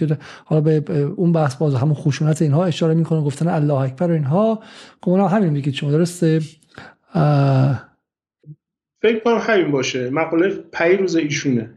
حالا 0.45 0.61
به 0.61 1.01
اون 1.01 1.31
بحث 1.31 1.55
باز 1.55 1.75
همون 1.75 1.93
خشونت 1.93 2.41
اینها 2.41 2.65
اشاره 2.65 2.93
می‌کنه 2.93 3.21
گفتن 3.21 3.47
الله 3.47 3.73
اکبر 3.73 4.11
و 4.11 4.13
اینها. 4.13 4.59
خب 5.01 5.11
همین 5.11 5.49
میگید 5.49 5.73
شما 5.73 5.91
درسته 5.91 6.39
فکر 9.01 9.19
کنم 9.25 9.37
همین 9.41 9.71
باشه. 9.71 10.09
مقاله 10.09 10.49
پیروز 10.73 11.15
ایشونه. 11.15 11.71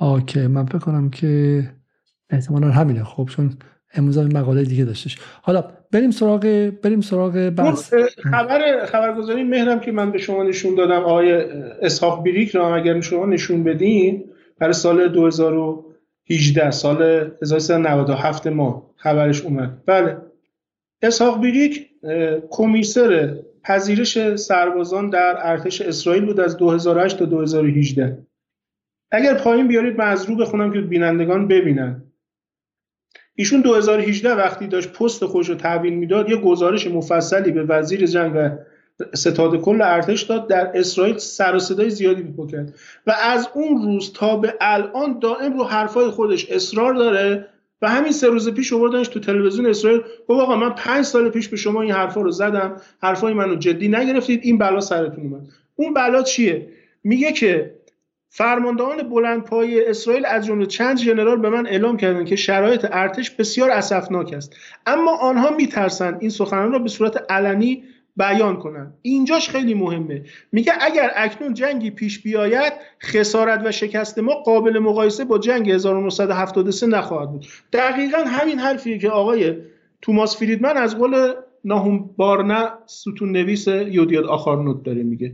اوکی 0.00 0.46
من 0.46 0.66
فکر 0.66 0.78
کنم 0.78 1.10
که 1.10 1.62
احتمالا 2.30 2.70
همینه. 2.70 3.04
خب 3.04 3.28
چون 3.30 3.50
امروز 3.94 4.18
مقاله 4.18 4.64
دیگه 4.64 4.84
داشتش. 4.84 5.18
حالا 5.42 5.64
بریم 5.92 6.10
سراغ 6.10 6.70
بریم 6.82 7.00
سراغ 7.00 7.32
بحث. 7.32 7.94
خبر 8.30 8.86
خبرگزاری 8.86 9.44
مهرم 9.44 9.80
که 9.80 9.92
من 9.92 10.12
به 10.12 10.18
شما 10.18 10.42
نشون 10.42 10.74
دادم 10.74 11.00
آقای 11.00 11.32
اسحاق 11.82 12.22
بیریک 12.22 12.56
رو 12.56 12.62
اگر 12.64 13.00
شما 13.00 13.26
نشون 13.26 13.64
بدین 13.64 14.24
برای 14.60 14.72
سال 14.72 15.08
2018 15.08 16.70
سال 16.70 17.02
1397 17.42 18.46
ما 18.46 18.90
خبرش 18.96 19.42
اومد. 19.42 19.82
بله. 19.86 20.16
اسحاق 21.02 21.40
بیریک 21.40 21.90
کمیسر 22.50 23.36
پذیرش 23.64 24.36
سربازان 24.36 25.10
در 25.10 25.36
ارتش 25.38 25.80
اسرائیل 25.80 26.24
بود 26.24 26.40
از 26.40 26.56
2008 26.56 27.18
تا 27.18 27.24
2018 27.24 28.18
اگر 29.10 29.34
پایین 29.34 29.68
بیارید 29.68 29.98
من 29.98 30.08
از 30.08 30.24
رو 30.24 30.36
بخونم 30.36 30.72
که 30.72 30.80
بینندگان 30.80 31.48
ببینن. 31.48 32.02
ایشون 33.34 33.60
2018 33.60 34.34
وقتی 34.34 34.66
داشت 34.66 34.92
پست 34.92 35.24
خوش 35.24 35.48
رو 35.48 35.54
تحویل 35.54 35.94
می‌داد 35.94 36.30
یه 36.30 36.36
گزارش 36.36 36.86
مفصلی 36.86 37.50
به 37.50 37.62
وزیر 37.64 38.06
جنگ 38.06 38.32
و 38.34 38.48
ستاد 39.14 39.60
کل 39.60 39.82
ارتش 39.82 40.22
داد 40.22 40.48
در 40.48 40.70
اسرائیل 40.74 41.18
سر 41.18 41.54
و 41.54 41.58
صدای 41.58 41.90
زیادی 41.90 42.22
بیپا 42.22 42.46
کرد 42.46 42.74
و 43.06 43.14
از 43.22 43.48
اون 43.54 43.82
روز 43.82 44.12
تا 44.12 44.36
به 44.36 44.54
الان 44.60 45.18
دائم 45.18 45.58
رو 45.58 45.64
حرفای 45.64 46.10
خودش 46.10 46.50
اصرار 46.50 46.94
داره 46.94 47.46
و 47.82 47.88
همین 47.88 48.12
سه 48.12 48.26
روز 48.26 48.48
پیش 48.48 48.72
آوردنش 48.72 49.08
تو 49.08 49.20
تلویزیون 49.20 49.66
اسرائیل. 49.66 50.00
گفت 50.28 50.40
آقا 50.40 50.56
من 50.56 50.70
پنج 50.70 51.04
سال 51.04 51.30
پیش 51.30 51.48
به 51.48 51.56
شما 51.56 51.82
این 51.82 51.92
حرفا 51.92 52.20
رو 52.20 52.30
زدم 52.30 52.76
حرفای 53.02 53.32
منو 53.32 53.56
جدی 53.56 53.88
نگرفتید 53.88 54.40
این 54.42 54.58
بلا 54.58 54.80
سرتون 54.80 55.24
اومد. 55.24 55.48
اون 55.76 55.94
بلا 55.94 56.22
چیه؟ 56.22 56.68
میگه 57.04 57.32
که 57.32 57.74
فرماندهان 58.28 59.08
بلندپایه 59.08 59.84
اسرائیل 59.86 60.26
از 60.26 60.46
جمله 60.46 60.66
چند 60.66 60.98
ژنرال 60.98 61.36
به 61.36 61.48
من 61.48 61.66
اعلام 61.66 61.96
کردند 61.96 62.26
که 62.26 62.36
شرایط 62.36 62.86
ارتش 62.92 63.30
بسیار 63.30 63.70
اسفناک 63.70 64.32
است. 64.32 64.56
اما 64.86 65.16
آنها 65.16 65.50
میترسند 65.50 66.16
این 66.20 66.30
سخنان 66.30 66.72
را 66.72 66.78
به 66.78 66.88
صورت 66.88 67.32
علنی 67.32 67.84
بیان 68.16 68.56
کنند 68.56 68.94
اینجاش 69.02 69.48
خیلی 69.48 69.74
مهمه. 69.74 70.22
میگه 70.52 70.72
اگر 70.80 71.10
اکنون 71.16 71.54
جنگی 71.54 71.90
پیش 71.90 72.22
بیاید 72.22 72.72
خسارت 73.02 73.62
و 73.64 73.72
شکست 73.72 74.18
ما 74.18 74.34
قابل 74.34 74.78
مقایسه 74.78 75.24
با 75.24 75.38
جنگ 75.38 75.70
1973 75.70 76.86
نخواهد 76.86 77.30
بود. 77.30 77.46
دقیقا 77.72 78.18
همین 78.26 78.58
حرفیه 78.58 78.98
که 78.98 79.10
آقای 79.10 79.56
توماس 80.02 80.36
فریدمن 80.36 80.76
از 80.76 80.98
قول 80.98 81.32
ناهوم 81.64 82.10
بارنه 82.16 82.68
ستون 82.86 83.32
نویس 83.32 83.66
یودیاد 83.68 84.24
آخارنوت 84.24 84.82
داره 84.82 85.02
میگه. 85.02 85.32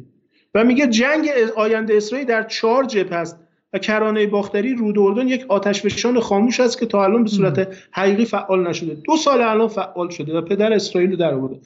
و 0.55 0.65
میگه 0.65 0.87
جنگ 0.87 1.31
آینده 1.57 1.97
اسرائیل 1.97 2.27
در 2.27 2.43
چهار 2.43 2.85
جبهه 2.85 3.19
است 3.19 3.41
و 3.73 3.79
کرانه 3.79 4.27
باختری 4.27 4.75
رود 4.75 4.99
اردن 4.99 5.29
یک 5.29 5.45
آتشفشان 5.49 6.21
خاموش 6.21 6.61
است 6.61 6.81
که 6.81 6.87
تا 6.87 7.05
الان 7.05 7.23
به 7.23 7.31
صورت 7.31 7.77
حقیقی 7.91 8.25
فعال 8.25 8.69
نشده. 8.69 8.95
دو 8.95 9.17
سال 9.17 9.43
الان 9.43 9.69
فعال 9.69 10.09
شده 10.09 10.39
و 10.39 10.41
پدر 10.41 10.73
اسرائیل 10.73 11.11
رو 11.11 11.17
در 11.17 11.35
آورده. 11.35 11.57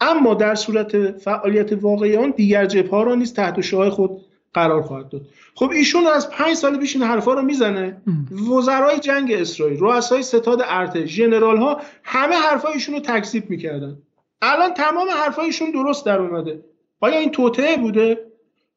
اما 0.00 0.34
در 0.34 0.54
صورت 0.54 1.18
فعالیت 1.18 1.72
واقعی 1.72 2.16
آن 2.16 2.30
دیگر 2.30 2.66
جبهه 2.66 3.04
را 3.04 3.14
نیز 3.14 3.34
تحت 3.34 3.60
شعاع 3.60 3.88
خود 3.88 4.10
قرار 4.54 4.82
خواهد 4.82 5.08
داد. 5.08 5.22
خب 5.54 5.70
ایشون 5.70 6.06
از 6.06 6.30
پنج 6.30 6.54
سال 6.54 6.78
پیش 6.78 6.96
این 6.96 7.04
حرفا 7.04 7.32
رو 7.32 7.42
می‌زنه. 7.42 8.02
وزرای 8.50 8.98
جنگ 8.98 9.32
اسرائیل 9.32 9.78
رؤسای 9.80 10.22
ستاد 10.22 10.62
ارتش 10.64 11.08
ژنرال 11.08 11.56
ها 11.56 11.80
همه 12.02 12.34
حرفای 12.34 12.72
ایشون 12.72 12.94
رو 12.94 13.00
تکذیب 13.00 13.50
می‌کردن. 13.50 13.96
الان 14.42 14.74
تمام 14.74 15.08
حرفایشون 15.10 15.70
درست 15.70 16.06
در 16.06 16.18
اومده. 16.18 16.64
آیا 17.00 17.18
این 17.18 17.30
توطعه 17.30 17.76
بوده؟ 17.76 18.26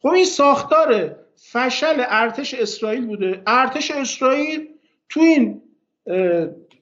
خب 0.01 0.07
این 0.07 0.25
ساختار 0.25 1.15
فشل 1.51 2.03
ارتش 2.07 2.53
اسرائیل 2.53 3.05
بوده. 3.05 3.41
ارتش 3.47 3.91
اسرائیل 3.91 4.67
تو 5.09 5.19
این 5.19 5.61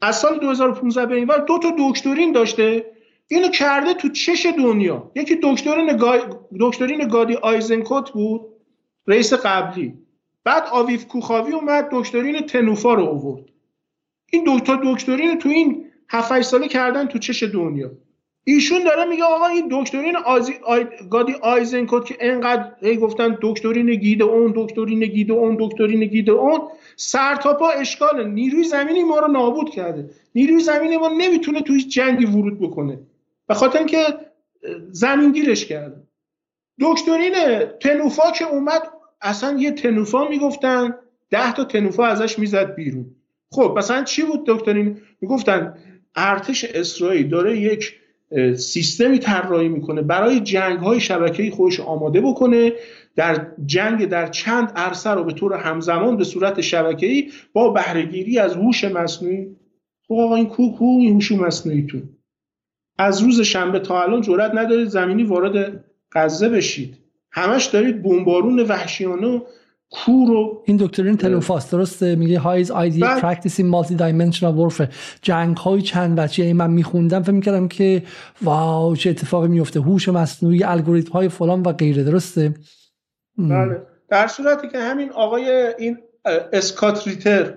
از 0.02 0.16
سال 0.16 0.40
2015 0.40 1.06
به 1.06 1.16
این 1.16 1.26
دو 1.48 1.60
تا 1.60 1.76
دکترین 1.80 2.32
داشته. 2.32 2.86
اینو 3.28 3.50
کرده 3.50 3.94
تو 3.94 4.10
چش 4.10 4.46
دنیا. 4.58 5.12
یکی 5.16 5.40
دکترین 5.44 5.98
گا... 5.98 6.18
دکترین 6.60 7.08
گادی 7.08 7.36
آیزنکوت 7.36 8.12
بود 8.12 8.42
رئیس 9.08 9.34
قبلی. 9.34 9.94
بعد 10.44 10.64
آویف 10.72 11.08
کوخاوی 11.08 11.54
اومد 11.54 11.88
دکترین 11.92 12.40
تنوفا 12.40 12.94
رو 12.94 13.06
آورد. 13.06 13.44
این 14.32 14.44
دو 14.44 14.60
تا 14.60 14.80
دکترین 14.84 15.40
تو 15.40 15.50
این 15.50 15.86
7 16.10 16.42
ساله 16.42 16.68
کردن 16.68 17.06
تو 17.06 17.20
چش 17.20 17.44
دنیا. 17.44 17.92
ایشون 18.44 18.84
داره 18.84 19.06
میگه 19.06 19.24
آقا 19.24 19.46
این 19.46 19.68
دکترین 19.72 20.16
آزی 20.16 20.54
آی... 20.66 20.86
گادی 21.10 21.34
آیزنکوت 21.42 22.06
که 22.06 22.18
انقدر 22.20 22.72
هی 22.82 22.98
گفتن 22.98 23.38
دکترین 23.42 23.96
گیده 23.96 24.24
اون 24.24 24.54
دکترین 24.56 25.06
گیده 25.06 25.34
اون 25.34 25.58
دکترین 25.60 26.06
گیده 26.06 26.32
اون 26.32 26.60
سر 26.96 27.36
تا 27.36 27.54
پا 27.54 27.70
اشکاله. 27.70 28.24
نیروی 28.24 28.64
زمینی 28.64 29.04
ما 29.04 29.20
رو 29.20 29.28
نابود 29.28 29.70
کرده. 29.70 30.10
نیروی 30.36 30.60
زمینی 30.60 30.98
ما 30.98 31.08
نمی‌تونه 31.08 31.62
توی 31.62 31.84
جنگی 31.84 32.26
ورود 32.26 32.60
بکنه. 32.60 33.00
به 33.48 33.54
خاطر 33.54 33.78
اینکه 33.78 34.00
زمین 34.92 35.32
گیرش 35.32 35.66
کرده 35.66 36.04
دکترین 36.82 37.34
تنوفا 37.80 38.32
که 38.32 38.46
اومد 38.46 38.82
اصلا 39.22 39.58
یه 39.60 39.72
تنوفا 39.72 40.28
می‌گفتن 40.28 40.96
ده 41.30 41.54
تا 41.54 41.64
تنوفا 41.64 42.06
ازش 42.06 42.40
می‌زد 42.40 42.76
بیرون. 42.76 43.06
خب 43.52 43.76
مثلا 43.78 44.04
چی 44.04 44.24
بود 44.24 44.44
دکترین 44.48 44.98
می‌گفتن 45.22 45.74
ارتش 46.16 46.64
اسرائیل 46.66 47.30
داره 47.30 47.60
یک 47.60 47.94
سیستمی 48.56 49.20
طراحی 49.20 49.70
می‌کنه 49.70 50.02
برای 50.02 50.40
جنگ 50.40 50.80
های 50.80 51.00
شبکه‌ای 51.00 51.50
خودش 51.50 51.80
آماده 51.80 52.22
بکنه. 52.22 52.74
در 53.16 53.48
جنگ 53.66 54.06
در 54.06 54.28
چند 54.28 54.72
عرصه 54.76 55.10
رو 55.10 55.24
به 55.24 55.34
طور 55.34 55.54
همزمان 55.54 56.18
به 56.18 56.24
صورت 56.24 56.62
شبکه‌ای 56.62 57.32
با 57.54 57.70
بهرهگیری 57.70 58.40
از 58.40 58.56
هوش 58.56 58.84
مصنوعی. 58.84 59.56
خب 60.08 60.14
آقا 60.14 60.36
این 60.36 60.46
کو 60.48 60.78
کو 60.78 60.86
این 60.86 61.14
هوش 61.14 61.32
مصنوعیتون. 61.32 62.17
از 62.98 63.22
روز 63.22 63.42
شنبه 63.42 63.80
تا 63.80 64.04
الان 64.04 64.22
جرئت 64.22 64.52
ندارید 64.56 64.88
زمینی 64.88 65.24
وارد 65.24 65.84
غزه 66.12 66.50
بشید. 66.50 66.98
همش 67.32 67.66
دارید 67.66 68.04
بمبارون 68.04 68.60
وحشیانه 68.60 69.28
و 69.28 69.40
کور 69.92 70.32
و 70.32 70.64
این 70.66 70.78
دکترین 70.78 71.18
تنوفاست 71.18 71.72
درسته؟ 71.72 72.16
میگه 72.16 72.40
how 72.40 72.72
has 72.72 73.00
IDF 73.00 73.60
practice 73.60 73.70
in 73.70 73.96
multi-dimensional 73.96 74.56
warfare 74.56 74.88
جنگ 75.22 75.58
های 75.58 75.82
چند 75.82 76.20
وجهی 76.20 76.46
یعنی 76.46 76.58
من 76.58 76.72
میخوندم. 76.72 77.24
فکر 77.24 77.32
می‌کردم 77.32 77.68
که 77.68 78.04
wow 78.42 78.96
چه 78.96 79.10
اتفاقی 79.10 79.48
میفته 79.48 79.80
هوش 79.80 80.10
مصنوعی 80.10 80.64
الگوریتم 80.64 81.12
های 81.12 81.30
فلان 81.30 81.62
و 81.62 81.72
غیره. 81.72 82.04
درسته؟ 82.04 82.54
بله. 83.38 83.82
در 84.10 84.28
صورتی 84.28 84.68
که 84.68 84.80
همین 84.80 85.12
آقای 85.12 85.74
این 85.78 85.98
اسکات 86.54 87.08
ریتر 87.08 87.54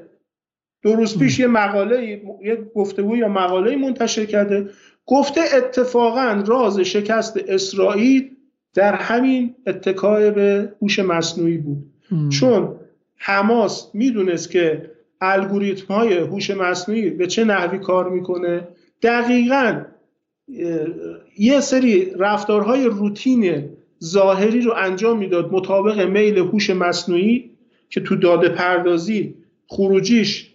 دو 0.82 0.94
روز 0.94 1.18
پیش 1.18 1.38
یه 1.38 1.46
مقاله 1.46 2.06
یه 2.42 2.64
گفتگو 2.74 3.16
یا 3.16 3.28
مقاله 3.28 3.76
منتشر 3.76 4.24
کرده. 4.24 4.68
گفته 5.10 5.40
اتفاقا 5.56 6.44
راز 6.46 6.80
شکست 6.80 7.36
اسرائیل 7.48 8.30
در 8.74 8.94
همین 8.94 9.54
اتکای 9.66 10.30
به 10.30 10.72
هوش 10.82 10.98
مصنوعی 10.98 11.58
بود. 11.58 11.84
چون 12.28 12.68
حماس 13.16 13.90
می‌دونست 13.94 14.50
که 14.50 14.90
الگوریتم 15.20 15.94
های 15.94 16.18
هوش 16.18 16.50
مصنوعی 16.50 17.10
به 17.10 17.26
چه 17.26 17.44
نحوی 17.44 17.78
کار 17.78 18.08
می‌کنه. 18.08 18.68
دقیقا 19.02 19.84
یه 21.38 21.60
سری 21.60 22.10
رفتارهای 22.18 22.84
روتین 22.84 23.64
ظاهری 24.04 24.60
رو 24.60 24.74
انجام 24.76 25.18
می‌داد 25.18 25.52
مطابق 25.52 26.00
میل 26.00 26.38
هوش 26.38 26.70
مصنوعی 26.70 27.50
که 27.88 28.00
تو 28.00 28.16
داده 28.16 28.48
پردازی 28.48 29.34
خروجیش 29.66 30.49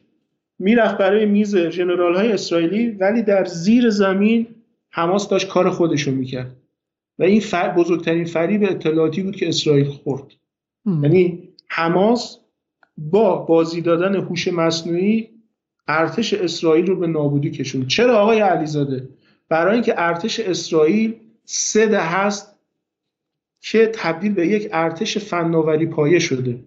می‌رفت 0.60 0.98
برای 0.98 1.26
میز 1.26 1.56
جنرال 1.56 2.16
های 2.16 2.32
اسرائیلی 2.32 2.90
ولی 2.90 3.22
در 3.22 3.46
زیر 3.46 3.90
زمین 3.90 4.48
حماس 4.90 5.30
داشت 5.30 5.48
کار 5.48 5.70
خودشو 5.70 6.12
می‌کرد. 6.12 6.56
و 7.20 7.24
این 7.24 7.40
فر 7.40 7.70
بزرگترین 7.70 8.26
فریب 8.26 8.64
اطلاعاتی 8.64 9.22
بود 9.24 9.36
که 9.36 9.48
اسرائیل 9.48 9.86
خورد. 9.86 10.24
یعنی 10.86 11.50
حماس 11.68 12.40
با 12.98 13.36
بازی 13.36 13.82
دادن 13.82 14.16
هوش 14.16 14.48
مصنوعی 14.48 15.30
ارتش 15.88 16.34
اسرائیل 16.34 16.86
رو 16.86 16.96
به 16.96 17.08
نابودی 17.08 17.52
کشوند. 17.52 17.88
چرا 17.88 18.18
آقای 18.18 18.40
علیزاده؟ 18.40 19.10
برای 19.50 19.74
اینکه 19.74 19.94
ارتش 19.98 20.40
اسرائیل 20.40 21.16
سه 21.46 22.00
هست 22.00 22.56
که 23.62 23.92
تبدیل 23.94 24.34
به 24.34 24.48
یک 24.48 24.70
ارتش 24.72 25.18
فناوری 25.18 25.86
پایه 25.86 26.20
شده. 26.20 26.60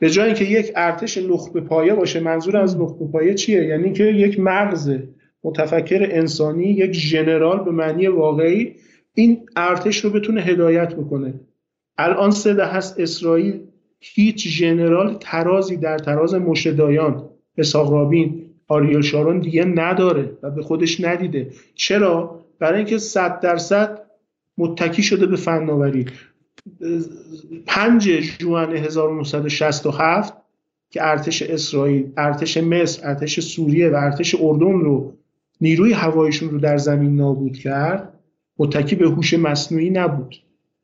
به 0.00 0.10
جای 0.10 0.26
اینکه 0.26 0.44
یک 0.44 0.72
ارتش 0.76 1.18
نخبه 1.18 1.60
پایه 1.60 1.94
باشه 1.94 2.20
منظور 2.20 2.56
از 2.56 2.80
نخبه 2.80 3.06
پایه 3.06 3.34
چیه؟ 3.34 3.64
یعنی 3.64 3.92
که 3.92 4.04
یک 4.04 4.40
مغز 4.40 4.96
متفکر 5.44 6.08
انسانی 6.10 6.64
یک 6.64 6.92
ژنرال 6.92 7.64
به 7.64 7.70
معنی 7.70 8.06
واقعی 8.06 8.74
این 9.14 9.48
ارتش 9.56 10.04
رو 10.04 10.10
بتونه 10.10 10.40
هدایت 10.40 10.94
بکنه. 10.94 11.34
الان 11.98 12.30
سه 12.30 12.64
هست 12.64 13.00
اسرائیل 13.00 13.60
هیچ 14.00 14.48
ژنرال 14.48 15.16
ترازی 15.20 15.76
در 15.76 15.98
تراز 15.98 16.34
مشدایان 16.34 17.28
اسحاق 17.58 17.92
رابین 17.92 18.46
آریل 18.68 19.00
شارون 19.00 19.40
دیگه 19.40 19.64
نداره 19.64 20.38
و 20.42 20.50
به 20.50 20.62
خودش 20.62 21.00
ندیده. 21.00 21.50
چرا؟ 21.74 22.40
برای 22.58 22.76
اینکه 22.76 22.98
صد 22.98 23.40
درصد 23.40 23.98
متکی 24.58 25.02
شده 25.02 25.26
به 25.26 25.36
فناوری 25.36 26.04
پنج 27.66 28.10
جوان 28.38 28.76
1967 28.76 30.34
که 30.90 31.06
ارتش 31.06 31.42
اسرائیل 31.42 32.12
ارتش 32.16 32.56
مصر 32.56 33.08
ارتش 33.08 33.40
سوریه 33.40 33.90
و 33.90 33.94
ارتش 33.94 34.34
اردن 34.40 34.80
رو 34.80 35.16
نیروی 35.60 35.92
هوایشون 35.92 36.50
رو 36.50 36.58
در 36.58 36.78
زمین 36.78 37.16
نابود 37.16 37.56
کرد 37.56 38.20
متکی 38.60 38.96
به 38.96 39.08
هوش 39.08 39.34
مصنوعی 39.34 39.90
نبود. 39.90 40.36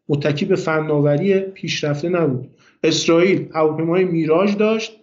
متکی 0.09 0.45
به 0.45 0.57
فناوری 0.57 1.41
پیشرفته 1.41 2.09
نبود. 2.09 2.51
اسرائیل 2.83 3.49
هواپیمای 3.55 4.05
میراژ 4.05 4.57
داشت. 4.57 5.01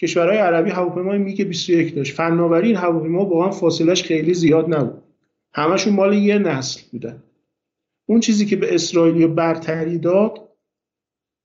کشورهای 0.00 0.38
عربی 0.38 0.70
هواپیمای 0.70 1.18
میگ 1.18 1.42
21 1.42 1.94
داشت. 1.94 2.14
فناوری 2.14 2.66
این 2.66 2.76
هواپیما 2.76 3.24
با 3.24 3.44
هم 3.44 3.50
فاصلش 3.50 4.02
خیلی 4.02 4.34
زیاد 4.34 4.74
نبود. 4.74 5.02
همشون 5.54 5.92
مال 5.92 6.14
یه 6.14 6.38
نسل 6.38 6.80
بودن. 6.92 7.22
اون 8.06 8.20
چیزی 8.20 8.46
که 8.46 8.56
به 8.56 8.74
اسرائیل 8.74 9.26
برتری 9.26 9.98
داد 9.98 10.44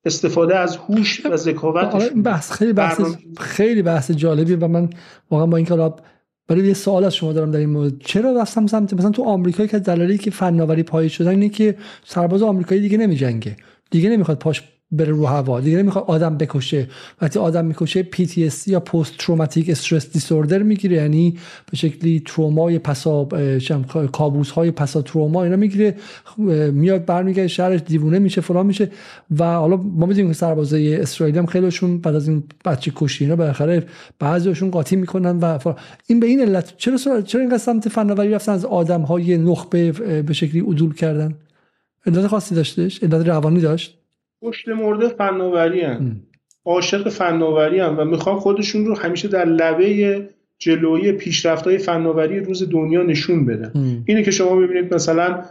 استفاده 0.05 0.57
از 0.57 0.77
هوش 0.77 1.25
و 1.25 1.37
ذکاوت 1.37 2.13
بحث 2.13 2.51
خیلی 2.51 2.73
بحث 2.73 3.01
خیلی 3.37 3.81
بحث 3.81 4.11
جالبی 4.11 4.55
و 4.55 4.67
من 4.67 4.89
واقعا 5.31 5.45
با 5.45 5.57
این 5.57 5.65
کار 5.65 6.01
ولی 6.49 6.67
یه 6.67 6.73
سوال 6.73 7.03
از 7.03 7.15
شما 7.15 7.33
دارم 7.33 7.51
در 7.51 7.59
این 7.59 7.69
مورد 7.69 7.99
چرا 7.99 8.41
رفتم 8.41 8.67
سمت 8.67 8.93
مثلا 8.93 9.11
تو 9.11 9.23
آمریکا 9.23 9.65
که 9.65 9.79
دلالی 9.79 10.17
که 10.17 10.31
فناوری 10.31 10.83
پایه 10.83 11.09
شدن 11.09 11.29
اینه 11.29 11.49
که 11.49 11.77
سرباز 12.05 12.43
آمریکایی 12.43 12.81
دیگه 12.81 12.97
نمیجنگه 12.97 13.57
دیگه 13.91 14.09
نمی‌خواد 14.09 14.39
پاش 14.39 14.78
بره 14.91 15.11
رو 15.11 15.25
هوا. 15.25 15.59
دیگه 15.59 15.77
نمی‌خواد 15.77 16.03
آدم 16.07 16.37
بکشه. 16.37 16.87
وقتی 17.21 17.39
آدم 17.39 17.65
می‌کشه 17.65 18.07
PTSD 18.15 18.67
یا 18.67 18.79
پست 18.79 19.17
تروماتیک 19.17 19.69
استرس 19.69 20.11
دیسوردر 20.11 20.63
می‌گیره. 20.63 20.95
یعنی 20.95 21.37
به 21.71 21.77
شکلی 21.77 22.23
ترومای 22.25 22.79
پسا 22.79 23.27
کابوس 24.11 24.51
های 24.51 24.71
پسا 24.71 25.01
تروما 25.01 25.43
اینا 25.43 25.55
می‌گیره. 25.55 25.95
میاد 26.71 27.05
برمیگرده 27.05 27.47
شهرش 27.47 27.81
دیوونه 27.85 28.19
میشه 28.19 28.41
فلان 28.41 28.65
میشه. 28.65 28.91
و 29.37 29.43
حالا 29.43 29.77
ما 29.77 30.05
می‌دونیم 30.05 30.27
که 30.27 30.37
سربازای 30.37 30.95
اسرائیلی 30.95 31.39
هم 31.39 31.45
خیلیشون 31.45 31.97
بعد 31.97 32.15
از 32.15 32.27
این 32.27 32.43
بچه 32.65 32.91
کشی 32.95 33.23
اینا 33.23 33.35
بالاخره 33.35 33.83
بعضیشون 34.19 34.71
قاطی 34.71 34.95
می‌کنن 34.95 35.37
و 35.37 35.57
فلان. 35.57 35.75
این 36.07 36.19
به 36.19 36.27
این 36.27 36.41
علت 36.41 36.73
چرا 36.77 37.21
چرا 37.21 37.41
این 37.41 37.57
سمت 37.57 37.89
فناوری 37.89 38.29
رفتن 38.29 38.51
از 38.51 38.65
آدم 38.65 39.01
های 39.01 39.37
نخبه 39.37 39.91
به 40.21 40.33
شکلی 40.33 40.61
عدول 40.61 40.93
کردن؟ 40.93 41.35
علت 42.05 42.27
خاصی 42.27 42.55
داشتش؟ 42.55 43.03
علت 43.03 43.27
روانی 43.27 43.59
داشت؟ 43.61 43.98
کشته 44.41 44.69
مرده 44.69 45.07
فناوری 45.07 45.81
هم. 45.81 46.21
عاشق 46.65 47.09
فناوری 47.09 47.79
هم 47.79 47.99
و 47.99 48.05
می‌خوان 48.05 48.35
خودشون 48.35 48.85
رو 48.85 48.95
همیشه 48.97 49.27
در 49.27 49.45
لبه 49.45 50.29
جلوی 50.57 51.11
پیشرفت 51.11 51.67
های 51.67 51.77
فناوری 51.77 52.39
روز 52.39 52.69
دنیا 52.69 53.03
نشون 53.03 53.45
بدن. 53.45 53.71
اینه 54.05 54.23
که 54.23 54.31
شما 54.31 54.55
ببینید 54.55 54.93
مثلا 54.93 55.43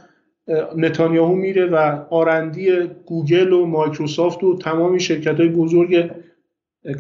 نتانیاهو 0.77 1.35
میره 1.35 1.67
و 1.67 2.05
R&D 2.11 2.71
گوگل 3.07 3.53
و 3.53 3.67
مایکروسافت 3.67 4.45
و 4.45 4.59
تمام 4.59 4.99
شرکت 4.99 5.41
های 5.41 5.49
بزرگ 5.49 6.11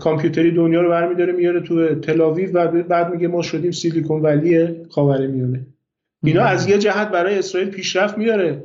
کامپیوتری 0.00 0.50
دنیا 0.50 0.80
رو 0.80 0.88
برمیداره 0.88 1.32
میاره 1.32 1.60
تو 1.60 1.94
تلاویو 1.94 2.58
و 2.58 2.82
بعد 2.82 3.12
میگه 3.12 3.28
ما 3.28 3.42
شدیم 3.42 3.70
سیلیکون 3.70 4.22
ولی 4.22 4.68
خاورمیانه. 4.90 5.66
اینا 6.24 6.42
از 6.42 6.68
یه 6.68 6.78
جهت 6.78 7.08
برای 7.08 7.38
اسرائیل 7.38 7.70
پیشرفت 7.70 8.18
میاره. 8.18 8.62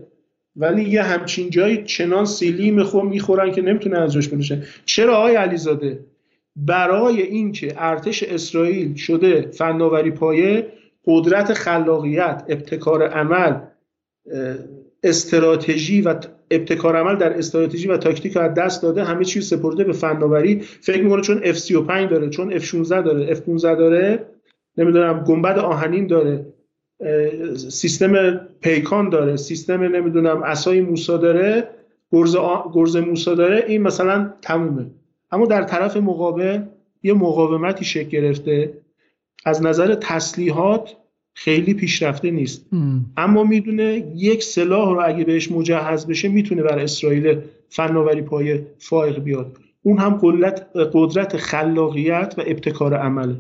ولی 0.56 0.84
یه 0.84 1.04
همچین 1.04 1.50
جایی 1.50 1.84
چنان 1.84 2.26
سیلی 2.26 2.72
میخور 2.72 3.04
می‌خورن 3.04 3.52
که 3.52 3.62
نمی‌تونه 3.62 3.98
از 3.98 4.14
جاش 4.14 4.28
بلوشه 4.28 4.64
چرا 4.86 5.16
آقای 5.16 5.36
علیزاده؟ 5.36 6.00
برای 6.56 7.22
اینکه 7.22 7.74
ارتش 7.78 8.24
اسرائیل 8.24 8.96
شده 8.96 9.42
فناوری 9.52 10.12
پایه 10.12 10.68
قدرت 11.06 11.54
خلاقیت 11.54 12.44
ابتکار 12.50 13.08
عمل 13.08 13.56
استراتژی 15.04 16.02
و 16.02 16.16
ابتکار 16.52 16.96
عمل 16.96 17.16
در 17.16 17.38
استراتژی 17.38 17.88
و 17.88 17.98
تاکتیک 17.98 18.38
از 18.38 18.54
دست 18.54 18.84
داده 18.84 19.04
همه 19.04 19.26
چیز 19.26 19.48
سپرده 19.50 19.84
به 19.84 19.94
فناوری. 19.94 20.60
فکر 20.62 21.02
می‌کنه 21.02 21.22
چون 21.22 21.54
F35 21.54 22.10
داره 22.10 22.30
چون 22.30 22.60
F16 22.60 22.90
داره 22.90 23.36
F15 23.36 23.62
داره 23.62 24.26
نمی‌دونم 24.78 25.24
گنبد 25.24 25.60
آهنین 25.60 26.08
داره. 26.08 26.46
سیستم 27.70 28.34
پیکان 28.62 29.10
داره 29.10 29.36
سیستم 29.36 29.84
نمی‌دونم 29.84 30.44
اسای 30.44 30.82
موسا 30.82 31.18
داره 31.18 31.68
گرز, 32.12 32.36
آ... 32.36 32.72
گرز 32.74 32.96
موسا 32.96 33.36
داره 33.36 33.66
این 33.68 33.82
مثلا 33.82 34.34
تمومه. 34.42 34.86
اما 35.32 35.46
در 35.46 35.64
طرف 35.64 35.98
مقابل 35.98 36.60
یه 37.04 37.14
مقاومتی 37.14 37.86
شکل 37.86 38.10
گرفته. 38.10 38.74
از 39.46 39.64
نظر 39.64 39.96
تسلیحات 39.96 40.96
خیلی 41.34 41.74
پیشرفته 41.74 42.32
نیست. 42.32 42.66
اما 43.18 43.44
می‌دونه 43.44 44.14
یک 44.16 44.44
سلاح 44.44 44.90
رو 44.90 45.02
اگه 45.06 45.24
بهش 45.24 45.52
مجهز 45.52 46.08
بشه 46.08 46.28
می‌تونه 46.28 46.64
بر 46.64 46.80
اسرائیل 46.80 47.38
فناوری 47.70 48.22
پای 48.22 48.60
فائق 48.80 49.20
بیاد. 49.20 49.58
اون 49.84 49.98
هم 49.98 50.20
قدرت, 50.22 50.68
قدرت 50.94 51.38
خلاقیت 51.38 52.36
و 52.38 52.42
ابتکار 52.48 52.94
عمله. 52.94 53.36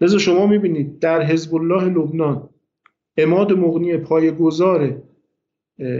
لذا 0.00 0.18
شما 0.18 0.46
می‌بینید 0.46 0.98
در 0.98 1.22
حزب 1.22 1.54
الله 1.54 1.84
لبنان 1.84 2.48
اماد 3.22 3.52
مغنی 3.52 3.96
پایگذار 3.96 5.02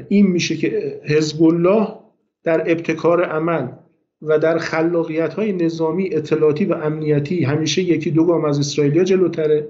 این 0.08 0.26
میشه 0.26 0.56
که 0.56 1.00
حزب 1.04 1.42
الله 1.42 1.88
در 2.44 2.60
ابتکار 2.60 3.24
عمل 3.24 3.68
و 4.22 4.38
در 4.38 4.58
خلاقیت 4.58 5.34
های 5.34 5.52
نظامی 5.52 6.14
اطلاعاتی 6.14 6.64
و 6.64 6.74
امنیتی 6.74 7.44
همیشه 7.44 7.82
یکی 7.82 8.10
دو 8.10 8.24
گام 8.24 8.44
از 8.44 8.58
اسرائیلیا 8.58 9.04
جلوتره 9.04 9.68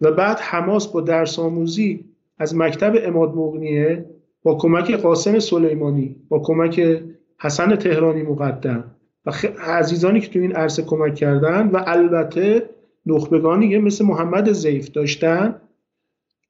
و 0.00 0.12
بعد 0.12 0.38
حماس 0.40 0.88
با 0.88 1.00
درس 1.00 1.38
آموزی 1.38 2.04
از 2.38 2.56
مکتب 2.56 2.94
اماد 3.02 3.34
مغنیه 3.34 4.04
با 4.42 4.54
کمک 4.54 4.90
قاسم 4.90 5.38
سلیمانی 5.38 6.16
با 6.28 6.38
کمک 6.38 7.02
حسن 7.38 7.76
تهرانی 7.76 8.22
مقدم 8.22 8.84
و 9.26 9.32
عزیزانی 9.60 10.20
که 10.20 10.28
تو 10.28 10.38
این 10.38 10.52
عرصه 10.52 10.82
کمک 10.82 11.14
کردن 11.14 11.66
و 11.66 11.82
البته 11.86 12.68
نخبگانی 13.06 13.78
مثل 13.78 14.04
محمد 14.04 14.52
زیف 14.52 14.90
داشتن 14.90 15.54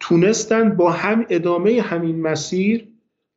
تونستن 0.00 0.76
با 0.76 0.90
هم 0.90 1.26
ادامه 1.28 1.80
همین 1.80 2.20
مسیر 2.20 2.88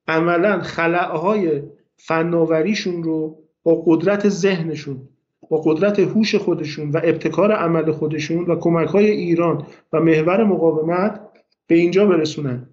عملا 0.08 0.62
خلعهای 0.62 1.62
فناوریشون 1.98 3.04
رو 3.04 3.44
با 3.64 3.84
قدرت 3.86 4.30
ذهنشون 4.30 5.10
با 5.50 5.62
قدرت 5.62 6.00
هوش 6.00 6.36
خودشون 6.36 6.92
و 6.92 6.98
ابتکار 7.04 7.52
عمل 7.52 7.92
خودشون 7.92 8.46
و 8.46 8.56
کمک 8.56 8.88
های 8.88 9.12
ایران 9.12 9.66
و 9.94 10.00
محور 10.00 10.44
مقاومت 10.44 11.22
به 11.68 11.76
اینجا 11.76 12.06
برسونن 12.06 12.70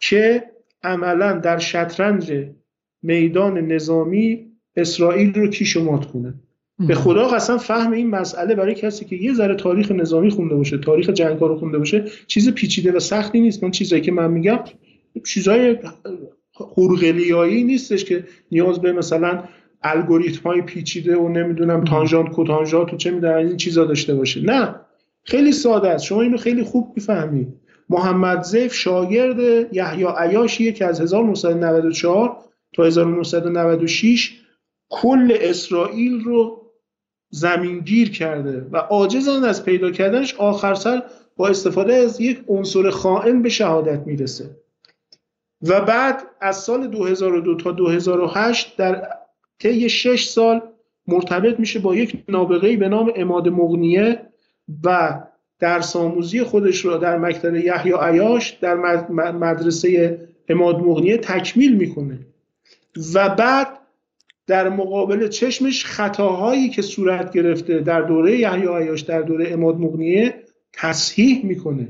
که 0.00 0.44
عملا 0.82 1.32
در 1.32 1.58
شطرنج 1.58 2.32
میدان 3.02 3.58
نظامی 3.58 4.52
اسرائیل 4.76 5.34
رو 5.34 5.46
کیش 5.46 5.76
و 5.76 5.84
مات 5.84 6.06
کنه 6.06 6.34
به 6.80 6.94
خدا 6.94 7.28
قسم 7.28 7.56
فهم 7.56 7.92
این 7.92 8.10
مسئله 8.10 8.54
برای 8.54 8.74
کسی 8.74 9.04
که 9.04 9.16
یه 9.16 9.34
ذره 9.34 9.54
تاریخ 9.54 9.90
نظامی 9.90 10.30
خونده 10.30 10.54
باشه 10.54 10.78
تاریخ 10.78 11.10
جنگ 11.10 11.40
رو 11.40 11.58
خونده 11.58 11.78
باشه 11.78 12.04
چیز 12.26 12.50
پیچیده 12.50 12.92
و 12.92 13.00
سختی 13.00 13.40
نیست. 13.40 13.64
من 13.64 13.70
چیزایی 13.70 14.02
که 14.02 14.12
من 14.12 14.30
میگم 14.30 14.58
چیزای 15.26 15.76
خورغلیایی 16.52 17.64
نیستش 17.64 18.04
که 18.04 18.24
نیاز 18.52 18.80
به 18.80 18.92
مثلا 18.92 19.42
الگوریتم 19.82 20.42
های 20.42 20.62
پیچیده 20.62 21.16
و 21.16 21.28
نمی‌دونم 21.28 21.84
تانژانت 21.84 22.30
کوتانژانت 22.30 22.94
و 22.94 22.96
چه 22.96 23.10
می‌دونم 23.10 23.36
این 23.36 23.56
چیزا 23.56 23.84
داشته 23.84 24.14
باشه. 24.14 24.40
نه. 24.40 24.74
خیلی 25.24 25.52
ساده 25.52 25.88
است. 25.88 26.04
شما 26.04 26.22
اینو 26.22 26.36
خیلی 26.36 26.62
خوب 26.62 26.92
می‌فهمید. 26.96 27.48
محمد 27.90 28.42
زیف 28.42 28.74
شاگرد 28.74 29.38
یحیی 29.74 30.06
عیاشیه 30.18 30.72
که 30.72 30.84
از 30.84 31.00
1994 31.00 32.36
تا 32.72 32.84
1996 32.84 34.32
کل 34.90 35.36
اسرائیل 35.40 36.20
رو 36.20 36.57
زمینگیر 37.30 38.10
کرده 38.10 38.66
و 38.72 38.76
عاجزن 38.76 39.44
از 39.44 39.64
پیدا 39.64 39.90
کردنش 39.90 40.34
آخر 40.34 40.74
سر 40.74 41.02
با 41.36 41.48
استفاده 41.48 41.94
از 41.94 42.20
یک 42.20 42.44
عنصر 42.48 42.90
خائن 42.90 43.42
به 43.42 43.48
شهادت 43.48 44.06
می‌رسه. 44.06 44.50
و 45.62 45.80
بعد 45.80 46.22
از 46.40 46.56
سال 46.56 46.86
2002 46.86 47.54
تا 47.54 47.72
2008 47.72 48.76
در 48.76 49.08
طی 49.58 49.88
6 49.88 50.24
سال 50.24 50.62
مرتبط 51.06 51.60
میشه 51.60 51.78
با 51.78 51.94
یک 51.94 52.24
نابغه‌ای 52.28 52.76
به 52.76 52.88
نام 52.88 53.12
اماد 53.16 53.48
مغنیه 53.48 54.20
و 54.84 55.20
درس 55.58 55.96
آموزی 55.96 56.42
خودش 56.42 56.84
رو 56.84 56.98
در 56.98 57.18
مکتب 57.18 57.54
یحیی 57.54 57.92
عیاش 58.00 58.50
در 58.50 58.74
مدرسه 59.32 60.18
اماد 60.48 60.76
مغنیه 60.76 61.18
تکمیل 61.18 61.76
می‌کنه. 61.76 62.18
و 63.14 63.28
بعد 63.28 63.68
در 64.48 64.68
مقابل 64.68 65.28
چشمش 65.28 65.84
خطاهایی 65.84 66.68
که 66.68 66.82
صورت 66.82 67.32
گرفته 67.32 67.78
در 67.78 68.02
دوره 68.02 68.38
یحیی 68.38 68.66
عیاش 68.66 69.00
در 69.00 69.22
دوره 69.22 69.52
اماد 69.52 69.76
مغنیه 69.76 70.34
تصحیح 70.72 71.44
می‌کنه. 71.44 71.88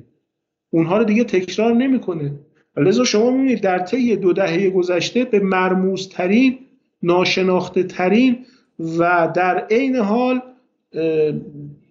اونها 0.71 0.99
رو 0.99 1.05
دیگه 1.05 1.25
تکرار 1.25 1.75
نمی‌کنه. 1.75 2.33
لذا 2.77 3.05
شما 3.05 3.31
می‌بینید 3.31 3.61
در 3.61 3.79
طی 3.79 4.17
دو 4.17 4.33
دهه 4.33 4.71
گذشته 4.71 5.25
به 5.25 5.41
مرموزترین 5.41 6.59
ناشناخته 7.03 7.83
ترین 7.83 8.47
و 8.99 9.33
در 9.35 9.67
عین 9.71 9.97
حال 9.97 10.43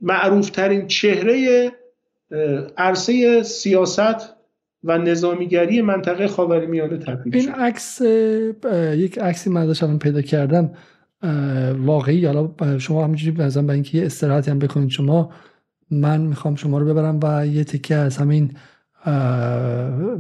معروف 0.02 0.50
ترین 0.50 0.88
چهره 0.88 1.72
عرصه 2.78 3.44
سیاست 3.44 4.37
و 4.88 4.98
نظامیگری 4.98 5.82
منطقه 5.82 6.28
خاورمیانه 6.28 6.98
تبدیل 6.98 7.36
این 7.36 7.50
عکس 7.50 8.02
یک 8.94 9.20
عکسی 9.20 9.50
من 9.50 9.66
داشتم 9.66 9.98
پیدا 9.98 10.22
کردم 10.22 10.72
واقعی. 11.78 12.26
حالا 12.26 12.78
شما 12.78 13.04
همینجوری 13.04 13.32
بزن 13.32 13.68
به 13.68 13.74
اینکه 13.74 13.98
یه 13.98 14.06
استراحتی 14.06 14.52
هم 14.52 14.60
بکنید 14.60 14.90
شما 14.90 15.32
من 15.92 16.22
می‌خوام 16.22 16.56
شما 16.56 16.78
رو 16.78 16.86
ببرم 16.86 17.20
و 17.24 17.48
یه 17.48 17.64
تکه 17.64 17.96
از 17.96 18.18
همین 18.18 18.52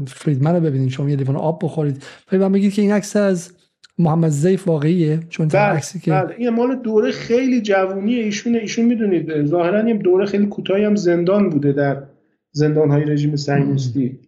فریدمن 0.08 0.56
رو 0.56 0.60
ببینید. 0.60 0.90
شما 0.90 1.10
یه 1.10 1.16
لیوان 1.16 1.36
آب 1.36 1.60
بخورید. 1.64 2.04
و 2.32 2.50
بگید 2.50 2.74
که 2.74 2.82
این 2.82 2.92
عکس 2.92 3.16
از 3.16 3.52
محمد 4.00 4.30
زیف 4.30 4.68
واقعیه 4.68 5.20
چون 5.30 5.48
بله 5.48 5.62
عکسی 5.62 6.00
که 6.00 6.12
بله. 6.12 6.36
این 6.38 6.50
مال 6.50 6.76
دوره 6.76 7.12
خیلی 7.12 7.62
جوونی 7.62 8.14
ایشون 8.14 8.56
ایشون 8.56 8.86
می‌دونید 8.86 9.46
ظاهرا 9.46 9.90
یه 9.90 9.98
دوره 9.98 10.26
خیلی 10.26 10.46
کوتاهی 10.46 10.84
هم 10.84 10.96
زندان 10.96 11.50
بوده 11.50 11.72
در 11.72 12.04
زندان 12.52 12.92
های 12.92 13.06
رژیم 13.06 13.36
صهیونیستی 13.36 14.20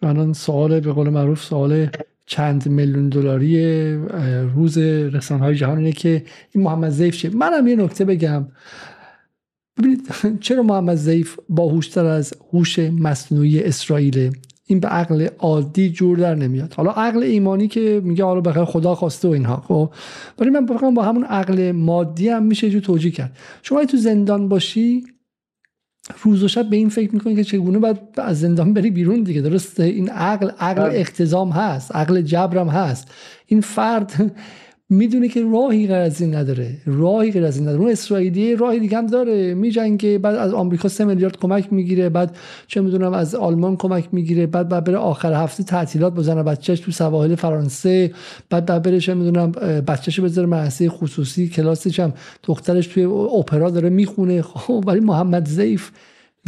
چون 0.00 0.08
الان 0.08 0.32
سوال 0.32 0.80
به 0.80 0.92
قول 0.92 1.08
معروف 1.08 1.44
سوال 1.44 1.88
چند 2.26 2.68
میلیون 2.68 3.08
دلاری 3.08 3.94
روز 4.54 4.78
رسانه 4.78 5.44
های 5.44 5.54
جهان 5.54 5.78
اینه 5.78 5.92
که 5.92 6.24
این 6.52 6.64
محمد 6.64 6.90
زیف 6.90 7.16
چیه. 7.16 7.30
منم 7.30 7.66
یه 7.66 7.76
نکته 7.76 8.04
بگم. 8.04 8.46
ببینید 9.78 10.08
چرا 10.40 10.62
محمد 10.62 10.96
زیف 10.96 11.38
باهوشتر 11.48 12.04
از 12.04 12.34
هوش 12.52 12.78
مصنوعی 12.78 13.62
اسرائیل 13.62 14.30
این 14.66 14.80
به 14.80 14.88
عقل 14.88 15.28
عادی 15.38 15.90
جور 15.90 16.18
در 16.18 16.34
نمیاد. 16.34 16.74
حالا 16.74 16.90
عقل 16.90 17.22
ایمانی 17.22 17.68
که 17.68 18.00
میگه 18.04 18.24
حالا 18.24 18.40
بخیر 18.40 18.64
خدا 18.64 18.94
خواسته 18.94 19.28
و 19.28 19.30
اینها 19.30 19.56
خب؟ 19.56 19.90
ولی 20.38 20.50
من 20.50 20.66
بخوام 20.66 20.94
با 20.94 21.02
همون 21.02 21.24
عقل 21.24 21.72
مادی 21.72 22.28
هم 22.28 22.42
میشه 22.42 22.70
جو 22.70 22.80
توجیه 22.80 23.10
کرد. 23.10 23.36
شما 23.62 23.84
تو 23.84 23.96
زندان 23.96 24.48
باشی 24.48 25.04
روز 26.22 26.42
و 26.42 26.48
شب 26.48 26.70
به 26.70 26.76
این 26.76 26.88
فکر 26.88 27.14
می‌کنی 27.14 27.36
که 27.36 27.44
چگونه 27.44 27.78
باید 27.78 27.96
از 28.16 28.40
زندان 28.40 28.74
بری 28.74 28.90
بیرون 28.90 29.22
دیگه؟ 29.22 29.40
درسته؟ 29.40 29.82
این 29.82 30.10
عقل 30.10 30.50
عقل 30.58 30.90
اختزام 30.92 31.50
هست 31.50 31.96
عقل 31.96 32.20
جبرم 32.20 32.68
هست. 32.68 33.08
این 33.46 33.60
فرد 33.60 34.32
می‌دونه 34.90 35.28
که 35.28 35.42
راهی 35.52 35.86
غیر 35.86 35.96
از 35.96 36.20
این 36.20 36.34
نداره 36.34 36.76
راهی 36.86 37.32
غیر 37.32 37.44
از 37.44 37.56
این 37.56 37.66
نداره. 37.68 37.82
اون 37.82 37.90
اسرائیلی 37.90 38.56
راهی 38.56 38.80
دیگه 38.80 38.98
هم 38.98 39.06
داره. 39.06 39.54
میجنگه 39.54 40.18
بعد 40.18 40.34
از 40.36 40.54
آمریکا 40.54 40.88
سه 40.88 41.04
میلیارد 41.04 41.36
کمک 41.36 41.72
می‌گیره 41.72 42.08
بعد 42.08 42.36
چه 42.66 42.80
می‌دونم 42.80 43.12
از 43.12 43.34
آلمان 43.34 43.76
کمک 43.76 44.08
می‌گیره 44.12 44.46
بعد 44.46 44.68
بعد 44.68 44.84
بره 44.84 44.96
آخر 44.96 45.32
هفته 45.32 45.62
تعطیلات 45.62 46.14
بزنه 46.14 46.42
بچهش 46.42 46.80
تو 46.80 46.90
سواحل 46.90 47.34
فرانسه 47.34 48.12
بعد 48.50 48.66
بعد 48.66 48.82
بره 48.82 49.00
چه 49.00 49.14
می‌دونم 49.14 49.52
بچهش 49.86 50.20
بذاره 50.20 50.48
مدرسه 50.48 50.88
خصوصی 50.88 51.48
کلاسش 51.48 52.00
هم 52.00 52.12
دخترش 52.42 52.86
توی 52.86 53.02
اپرا 53.04 53.70
داره 53.70 53.88
می‌خونه. 53.88 54.42
خب 54.42 54.84
ولی 54.86 55.00
محمد 55.00 55.48
زیف 55.48 55.90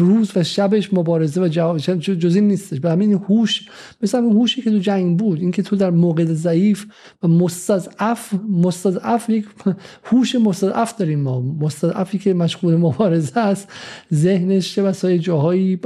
روز 0.01 0.33
و 0.37 0.43
شبش 0.43 0.95
مبارزه 0.95 1.41
و 1.41 1.49
جواب 1.49 1.79
جز 1.79 2.35
این 2.35 2.49
نیستش. 2.49 2.81
به 2.81 2.91
همین 2.91 3.13
هوش 3.13 3.69
مثل 4.03 4.19
همین 4.19 4.33
هوشی 4.33 4.63
که 4.63 4.71
تو 4.71 4.79
جنگ 4.79 5.19
بود. 5.19 5.41
اینکه 5.41 5.63
تو 5.63 5.77
در 5.77 5.91
موقع 5.91 6.25
ضعیف 6.25 6.87
و 7.23 7.29
مستضعف 7.29 8.35
مستضعف 8.51 9.31
یک 9.31 9.47
هوش 10.05 10.35
مستضعف 10.35 10.97
داریم 10.97 11.21
ما. 11.21 11.41
مستضعفی 11.41 12.19
که 12.19 12.35
مشغول 12.35 12.77
مبارزه 12.77 13.41
است. 13.41 13.69
ذهنش 14.15 14.75
چه 14.75 14.83
بسای 14.83 15.19
جاهایی 15.19 15.81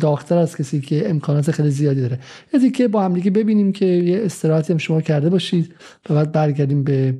داختر 0.00 0.38
از 0.38 0.56
کسی 0.56 0.80
که 0.80 1.10
امکانات 1.10 1.50
خیلی 1.50 1.70
زیادی 1.70 2.00
داره. 2.00 2.18
یعنی 2.54 2.70
که 2.70 2.88
با 2.88 3.02
هم 3.02 3.14
دیگه 3.14 3.30
ببینیم 3.30 3.72
که 3.72 3.86
یه 3.86 4.22
استراحتی 4.24 4.72
هم 4.72 4.78
شما 4.78 5.00
کرده 5.00 5.30
باشید 5.30 5.74
و 6.10 6.14
بعد 6.14 6.32
برگردیم 6.32 6.84
به 6.84 7.18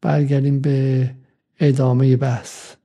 برگردیم 0.00 0.60
به 0.60 1.10
ادامه 1.60 2.16
بحث. 2.16 2.81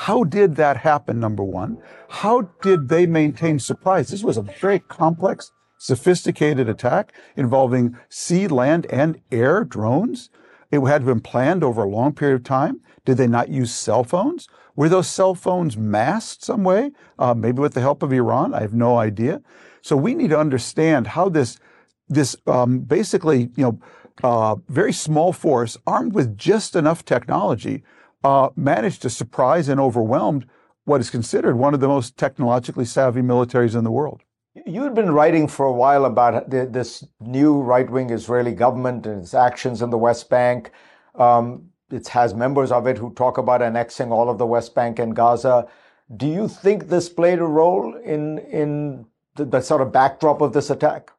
How 0.00 0.24
did 0.24 0.56
that 0.56 0.76
happen, 0.78 1.18
number 1.18 1.42
one? 1.42 1.78
How 2.08 2.42
did 2.60 2.90
they 2.90 3.06
maintain 3.06 3.58
surprise? 3.58 4.08
This 4.08 4.22
was 4.22 4.36
a 4.36 4.42
very 4.42 4.78
complex, 4.78 5.52
sophisticated 5.78 6.68
attack 6.68 7.14
involving 7.34 7.96
sea, 8.10 8.46
land, 8.46 8.86
and 8.90 9.18
air 9.32 9.64
drones. 9.64 10.28
It 10.70 10.80
had 10.80 11.06
been 11.06 11.20
planned 11.20 11.64
over 11.64 11.82
a 11.82 11.88
long 11.88 12.12
period 12.12 12.34
of 12.34 12.44
time. 12.44 12.82
Did 13.06 13.16
they 13.16 13.26
not 13.26 13.48
use 13.48 13.72
cell 13.72 14.04
phones? 14.04 14.48
Were 14.76 14.90
those 14.90 15.08
cell 15.08 15.34
phones 15.34 15.78
masked 15.78 16.44
some 16.44 16.62
way? 16.62 16.92
Uh, 17.18 17.32
maybe 17.32 17.60
with 17.60 17.72
the 17.72 17.80
help 17.80 18.02
of 18.02 18.12
Iran? 18.12 18.52
I 18.52 18.60
have 18.60 18.74
no 18.74 18.98
idea. 18.98 19.40
So 19.80 19.96
we 19.96 20.14
need 20.14 20.28
to 20.28 20.38
understand 20.38 21.06
how 21.06 21.30
this, 21.30 21.58
this 22.06 22.36
um, 22.46 22.80
basically, 22.80 23.48
you 23.56 23.64
know, 23.64 23.80
uh, 24.22 24.56
very 24.68 24.92
small 24.92 25.32
force 25.32 25.78
armed 25.86 26.12
with 26.12 26.36
just 26.36 26.76
enough 26.76 27.02
technology 27.04 27.82
uh, 28.26 28.50
managed 28.56 29.02
to 29.02 29.10
surprise 29.10 29.68
and 29.68 29.78
overwhelm 29.78 30.44
what 30.84 31.00
is 31.00 31.10
considered 31.10 31.56
one 31.56 31.74
of 31.74 31.80
the 31.80 31.86
most 31.96 32.16
technologically 32.16 32.84
savvy 32.84 33.20
militaries 33.20 33.76
in 33.78 33.84
the 33.84 33.90
world. 33.90 34.22
You 34.66 34.82
had 34.82 34.94
been 34.94 35.12
writing 35.12 35.46
for 35.46 35.66
a 35.66 35.72
while 35.72 36.04
about 36.04 36.50
the, 36.50 36.66
this 36.66 37.04
new 37.20 37.60
right 37.60 37.88
wing 37.88 38.10
Israeli 38.10 38.52
government 38.52 39.06
and 39.06 39.22
its 39.22 39.34
actions 39.34 39.80
in 39.80 39.90
the 39.90 39.98
West 39.98 40.28
Bank. 40.28 40.72
Um, 41.14 41.70
it 41.90 42.08
has 42.08 42.34
members 42.34 42.72
of 42.72 42.88
it 42.88 42.98
who 42.98 43.14
talk 43.14 43.38
about 43.38 43.62
annexing 43.62 44.10
all 44.10 44.28
of 44.28 44.38
the 44.38 44.46
West 44.46 44.74
Bank 44.74 44.98
and 44.98 45.14
Gaza. 45.14 45.68
Do 46.16 46.26
you 46.26 46.48
think 46.48 46.88
this 46.88 47.08
played 47.08 47.38
a 47.38 47.44
role 47.44 47.94
in, 47.94 48.38
in 48.62 49.06
the, 49.36 49.44
the 49.44 49.60
sort 49.60 49.82
of 49.82 49.92
backdrop 49.92 50.40
of 50.40 50.52
this 50.52 50.70
attack? 50.70 51.12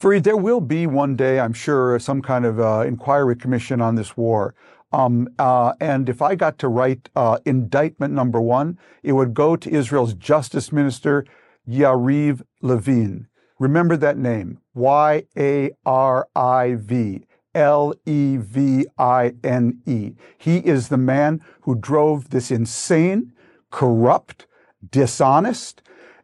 Fareed, 0.00 0.24
there 0.24 0.36
will 0.36 0.60
be 0.60 0.86
one 0.86 1.16
day, 1.16 1.40
I'm 1.40 1.54
sure, 1.54 1.98
some 1.98 2.20
kind 2.20 2.44
of 2.44 2.60
uh, 2.60 2.84
inquiry 2.86 3.34
commission 3.34 3.80
on 3.80 3.94
this 3.94 4.16
war. 4.16 4.54
Um, 4.92 5.28
uh, 5.38 5.74
and 5.80 6.08
if 6.08 6.22
I 6.22 6.34
got 6.34 6.58
to 6.58 6.68
write 6.68 7.08
uh, 7.16 7.38
indictment 7.44 8.14
number 8.14 8.40
one, 8.40 8.78
it 9.02 9.12
would 9.12 9.34
go 9.34 9.56
to 9.56 9.70
Israel's 9.70 10.14
Justice 10.14 10.72
Minister, 10.72 11.24
Yariv 11.68 12.42
Levin. 12.62 13.26
Remember 13.58 13.96
that 13.96 14.18
name 14.18 14.58
Y 14.74 15.24
A 15.36 15.70
R 15.84 16.28
I 16.36 16.76
V 16.78 17.26
L 17.54 17.94
E 18.04 18.36
V 18.36 18.86
I 18.98 19.32
N 19.42 19.80
E. 19.86 20.12
He 20.36 20.58
is 20.58 20.88
the 20.88 20.98
man 20.98 21.40
who 21.62 21.74
drove 21.74 22.30
this 22.30 22.50
insane, 22.50 23.32
corrupt, 23.70 24.46
dishonest 24.90 25.82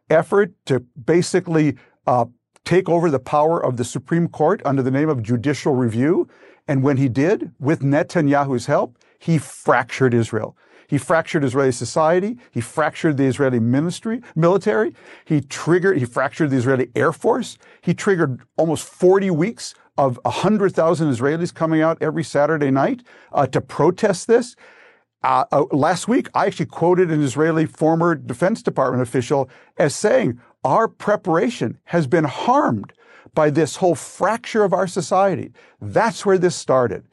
effort 0.09 0.53
to 0.65 0.79
basically 0.79 1.75
uh, 2.05 2.25
take 2.65 2.87
over 2.87 3.09
the 3.09 3.19
power 3.19 3.63
of 3.63 3.77
the 3.77 3.83
Supreme 3.83 4.27
Court 4.27 4.61
under 4.63 4.81
the 4.81 4.91
name 4.91 5.09
of 5.09 5.23
judicial 5.23 5.73
review. 5.73 6.27
And 6.67 6.83
when 6.83 6.97
he 6.97 7.09
did, 7.09 7.51
with 7.59 7.81
Netanyahu's 7.81 8.67
help, 8.67 8.97
he 9.19 9.37
fractured 9.37 10.13
Israel. 10.13 10.55
He 10.87 10.97
fractured 10.97 11.43
Israeli 11.43 11.71
society. 11.71 12.37
He 12.51 12.61
fractured 12.61 13.17
the 13.17 13.25
Israeli 13.25 13.59
ministry, 13.59 14.21
military. 14.35 14.93
He 15.25 15.41
triggered, 15.41 15.97
he 15.97 16.05
fractured 16.05 16.51
the 16.51 16.57
Israeli 16.57 16.89
Air 16.95 17.11
Force. 17.11 17.57
He 17.81 17.93
triggered 17.93 18.41
almost 18.57 18.87
40 18.87 19.31
weeks 19.31 19.73
of 19.97 20.19
100,000 20.23 21.11
Israelis 21.11 21.53
coming 21.53 21.81
out 21.81 21.97
every 22.01 22.23
Saturday 22.23 22.71
night 22.71 23.03
uh, 23.31 23.47
to 23.47 23.61
protest 23.61 24.27
this. 24.27 24.55
Uh, 25.23 25.45
uh, 25.51 25.63
last 25.71 26.07
week, 26.07 26.29
I 26.33 26.47
actually 26.47 26.65
quoted 26.65 27.09
an 27.09 27.21
Israeli 27.21 27.65
former 27.65 28.13
Defense 28.15 28.61
Department 28.61 29.01
official 29.01 29.49
as 29.77 29.95
saying, 29.95 30.39
our 30.63 30.87
preparation 30.87 31.77
has 31.85 32.07
been 32.07 32.23
harmed 32.23 32.93
by 33.33 33.49
this 33.49 33.77
whole 33.77 33.95
fracture 33.95 34.63
of 34.63 34.73
our 34.73 34.87
society. 34.87 35.51
That's 35.81 36.25
where 36.25 36.37
this 36.37 36.55
started. 36.55 37.05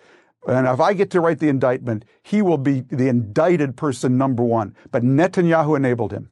And 0.47 0.67
if 0.67 0.81
I 0.81 0.95
get 0.95 1.11
to 1.11 1.21
write 1.21 1.39
the 1.39 1.49
indictment, 1.49 2.05
he 2.23 2.41
will 2.43 2.59
be 2.59 2.81
the 2.81 3.09
indicted 3.09 3.77
person 3.77 4.17
number 4.17 4.43
one. 4.43 4.75
But 4.91 5.03
Netanyahu 5.03 5.77
enabled 5.77 6.13
him. 6.13 6.31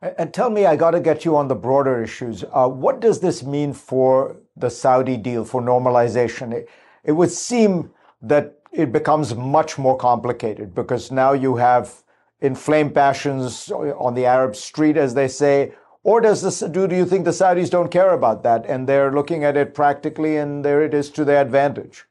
And 0.00 0.34
tell 0.34 0.50
me, 0.50 0.66
I 0.66 0.74
got 0.74 0.92
to 0.92 1.00
get 1.00 1.24
you 1.24 1.36
on 1.36 1.48
the 1.48 1.54
broader 1.54 2.02
issues. 2.02 2.44
Uh, 2.50 2.68
what 2.68 3.00
does 3.00 3.20
this 3.20 3.44
mean 3.44 3.72
for 3.72 4.36
the 4.56 4.68
Saudi 4.68 5.16
deal, 5.16 5.44
for 5.44 5.62
normalization? 5.62 6.52
It, 6.52 6.68
it 7.04 7.12
would 7.12 7.30
seem 7.30 7.90
that 8.20 8.58
it 8.72 8.90
becomes 8.90 9.34
much 9.34 9.78
more 9.78 9.96
complicated 9.96 10.74
because 10.74 11.12
now 11.12 11.32
you 11.34 11.56
have 11.56 12.02
inflamed 12.40 12.94
passions 12.94 13.70
on 13.70 14.14
the 14.14 14.26
Arab 14.26 14.56
street, 14.56 14.96
as 14.96 15.14
they 15.14 15.28
say. 15.28 15.72
Or 16.04 16.20
does 16.20 16.42
this, 16.42 16.60
do, 16.60 16.88
do 16.88 16.96
you 16.96 17.06
think 17.06 17.24
the 17.24 17.30
Saudis 17.30 17.70
don't 17.70 17.90
care 17.90 18.12
about 18.12 18.42
that 18.42 18.66
and 18.66 18.88
they're 18.88 19.12
looking 19.12 19.44
at 19.44 19.56
it 19.56 19.74
practically 19.74 20.36
and 20.36 20.64
there 20.64 20.82
it 20.82 20.94
is 20.94 21.10
to 21.10 21.24
their 21.24 21.40
advantage? 21.40 22.06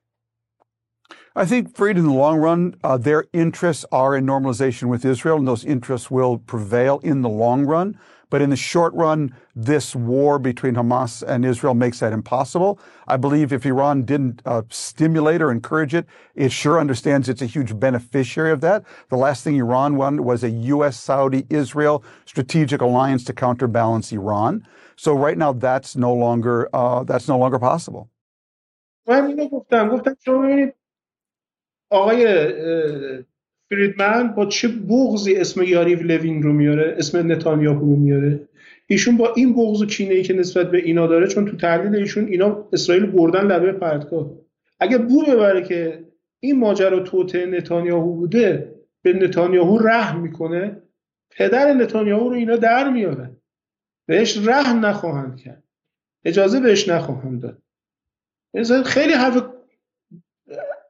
I 1.36 1.46
think, 1.46 1.76
Freed, 1.76 1.98
in 1.98 2.06
the 2.06 2.14
long 2.14 2.40
run, 2.40 2.76
uh, 2.84 2.98
their 2.98 3.26
interests 3.32 3.86
are 3.92 4.16
in 4.18 4.26
normalization 4.26 4.90
with 4.90 5.06
Israel, 5.06 5.38
and 5.38 5.48
those 5.48 5.64
interests 5.64 6.12
will 6.12 6.38
prevail 6.38 7.00
in 7.04 7.22
the 7.22 7.30
long 7.30 7.66
run. 7.66 7.98
But 8.31 8.43
in 8.43 8.51
the 8.51 8.57
short 8.57 8.93
run, 8.95 9.35
this 9.55 9.95
war 9.95 10.39
between 10.39 10.75
Hamas 10.75 11.23
and 11.23 11.45
Israel 11.45 11.75
makes 11.75 12.01
that 12.01 12.13
impossible. 12.13 12.81
I 13.07 13.17
believe 13.17 13.53
if 13.53 13.65
Iran 13.65 14.03
didn't 14.03 14.43
uh, 14.45 14.63
stimulate 14.69 15.41
or 15.41 15.53
encourage 15.53 15.95
it, 15.95 16.07
it 16.35 16.51
sure 16.51 16.81
understands 16.81 17.29
it's 17.29 17.43
a 17.43 17.47
huge 17.47 17.79
beneficiary 17.79 18.51
of 18.51 18.61
that. 18.63 18.85
The 19.11 19.17
last 19.17 19.45
thing 19.45 19.57
Iran 19.57 19.97
wanted 19.97 20.23
was 20.23 20.43
a 20.43 20.51
U.S., 20.51 20.99
Saudi, 20.99 21.47
Israel 21.51 22.03
strategic 22.25 22.81
alliance 22.81 23.23
to 23.25 23.33
counterbalance 23.33 24.11
Iran. 24.13 24.67
So 24.97 25.13
right 25.13 25.39
now, 25.39 25.53
that's 25.53 25.95
no 25.95 26.13
longer 26.13 26.69
uh, 26.73 27.05
that's 27.05 27.29
no 27.29 27.39
longer 27.39 27.59
possible. 27.59 28.11
آقای 31.91 32.25
فریدمن 33.72 34.28
با 34.28 34.46
چه 34.46 34.68
بغضی 34.68 35.36
اسم 35.36 35.64
یاریو 35.64 36.04
لوین 36.04 36.44
رو 36.44 36.54
میاره 36.54 36.96
اسم 36.98 37.32
نتانیاهو 37.32 37.80
رو 37.80 37.96
میاره؟ 37.96 38.48
ایشون 38.88 39.18
با 39.18 39.34
این 39.36 39.54
بغض 39.54 39.82
و 39.82 39.86
کینه 39.86 40.14
ای 40.14 40.24
که 40.24 40.34
نسبت 40.34 40.72
به 40.72 40.78
اینا 40.78 41.08
داره 41.08 41.28
چون 41.28 41.46
تو 41.46 41.58
تحلیل 41.58 41.96
ایشون 41.96 42.28
اینا 42.28 42.68
اسرائیل 42.74 43.06
بردن 43.06 43.48
لبه 43.48 43.72
پرتگاه. 43.72 44.32
اگه 44.80 44.98
بو 44.98 45.26
ببره 45.26 45.64
که 45.64 46.06
این 46.40 46.60
ماجرا 46.60 47.00
توته 47.00 47.46
نتانیاهو 47.46 48.16
بوده 48.16 48.76
به 49.02 49.14
نتانیاهو 49.14 49.78
رحم 49.78 50.22
می‌کنه 50.22 50.82
پدر 51.30 51.74
نتانیاهو 51.74 52.30
رو 52.30 52.36
اینا 52.36 52.56
در 52.56 52.90
میارن 52.90 53.38
بهش 54.06 54.48
رحم 54.48 54.86
نخواهند 54.86 55.38
کرد. 55.38 55.64
اجازه 56.26 56.60
بهش 56.60 56.90
نخواهند 56.90 57.42
داد. 57.42 57.62
خیلی 58.86 59.14
حرف 59.14 59.44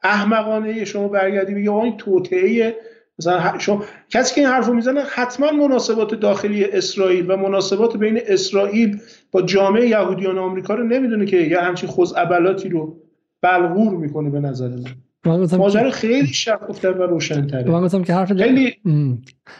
احمقانه 0.03 0.85
شما 0.85 1.07
برگردی 1.07 1.53
بگی 1.53 1.67
آقا 1.67 1.83
این 1.83 1.97
توطئه 1.97 2.75
مثلا 3.19 3.57
شما 3.57 3.85
کسی 4.09 4.35
که 4.35 4.41
این 4.41 4.49
حرفو 4.49 4.73
می‌زنه 4.73 5.01
حتما 5.01 5.51
مناسبات 5.51 6.15
داخلی 6.15 6.65
اسرائیل 6.65 7.31
و 7.31 7.37
مناسبات 7.37 7.97
بین 7.97 8.19
اسرائیل 8.27 9.01
با 9.31 9.41
جامعه 9.41 9.87
یهودیان 9.87 10.37
آمریکا 10.37 10.75
رو 10.75 10.83
نمی‌دونه 10.83 11.25
که 11.25 11.37
یه 11.37 11.59
همچین 11.59 11.89
خزعبلاتی 11.89 12.69
رو 12.69 12.97
بلغور 13.41 13.93
می‌کنه 13.93 14.29
به 14.29 14.39
نظر 14.39 14.67
من. 14.67 15.10
ماجرا 15.26 15.91
خیلی 15.91 16.27
شفافتر 16.27 16.91
و 16.91 17.03
روشنتره. 17.03 17.72
من 17.72 17.81
گفتم 17.81 18.03
که 18.03 18.14
حرف 18.14 18.34
خیلی 18.34 18.77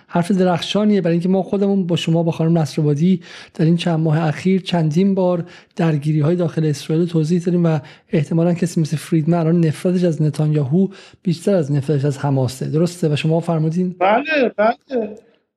حرف 0.08 0.32
درخشانیه. 0.32 1.02
برای 1.02 1.14
اینکه 1.14 1.30
ما 1.30 1.44
خودمون 1.44 1.88
با 1.88 1.96
شما 1.96 2.24
با 2.24 2.32
خانم 2.32 2.58
نصرآبادی 2.58 3.22
در 3.54 3.66
این 3.66 3.78
چند 3.78 4.00
ماه 4.00 4.28
اخیر 4.28 4.62
چندین 4.62 5.16
بار 5.16 5.46
درگیری 5.76 6.20
های 6.20 6.36
داخل 6.36 6.66
اسرائیل 6.66 7.08
توضیح 7.08 7.42
دادیم 7.42 7.66
و 7.66 7.80
احتمالا 8.10 8.54
کسی 8.54 8.82
مثل 8.82 8.98
فریدمن 8.98 9.38
الان 9.38 9.66
نفرتش 9.66 10.04
از 10.04 10.22
نتانیاهو 10.22 10.88
بیشتر 11.24 11.56
از 11.56 11.72
نفرتش 11.72 12.06
از 12.06 12.18
حماسه. 12.18 12.70
درسته؟ 12.70 13.14
و 13.14 13.16
شما 13.16 13.40
فرمودین؟ 13.40 13.96
بله 14.00 14.52
بله. 14.58 14.76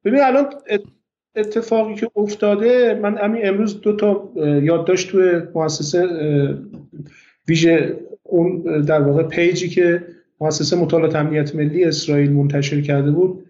ببین 0.05 0.21
الان 0.23 0.47
اتفاقی 1.37 1.95
که 1.95 2.11
افتاده 2.17 3.01
من 3.03 3.17
همین 3.19 3.49
امروز 3.49 3.81
دو 3.81 3.97
تا 3.97 4.33
یادداشت 4.63 5.11
توی 5.11 5.43
مؤسسه 5.55 6.09
ویژه 7.49 7.99
اون 8.25 8.81
در 8.81 9.01
واقع 9.01 9.23
پیجی 9.23 9.69
که 9.69 10.03
مؤسسه 10.41 10.77
مطالعات 10.77 11.17
امنیت 11.17 11.55
ملی 11.55 11.85
اسرائیل 11.85 12.33
منتشر 12.33 12.81
کرده 12.81 13.11
بود 13.11 13.45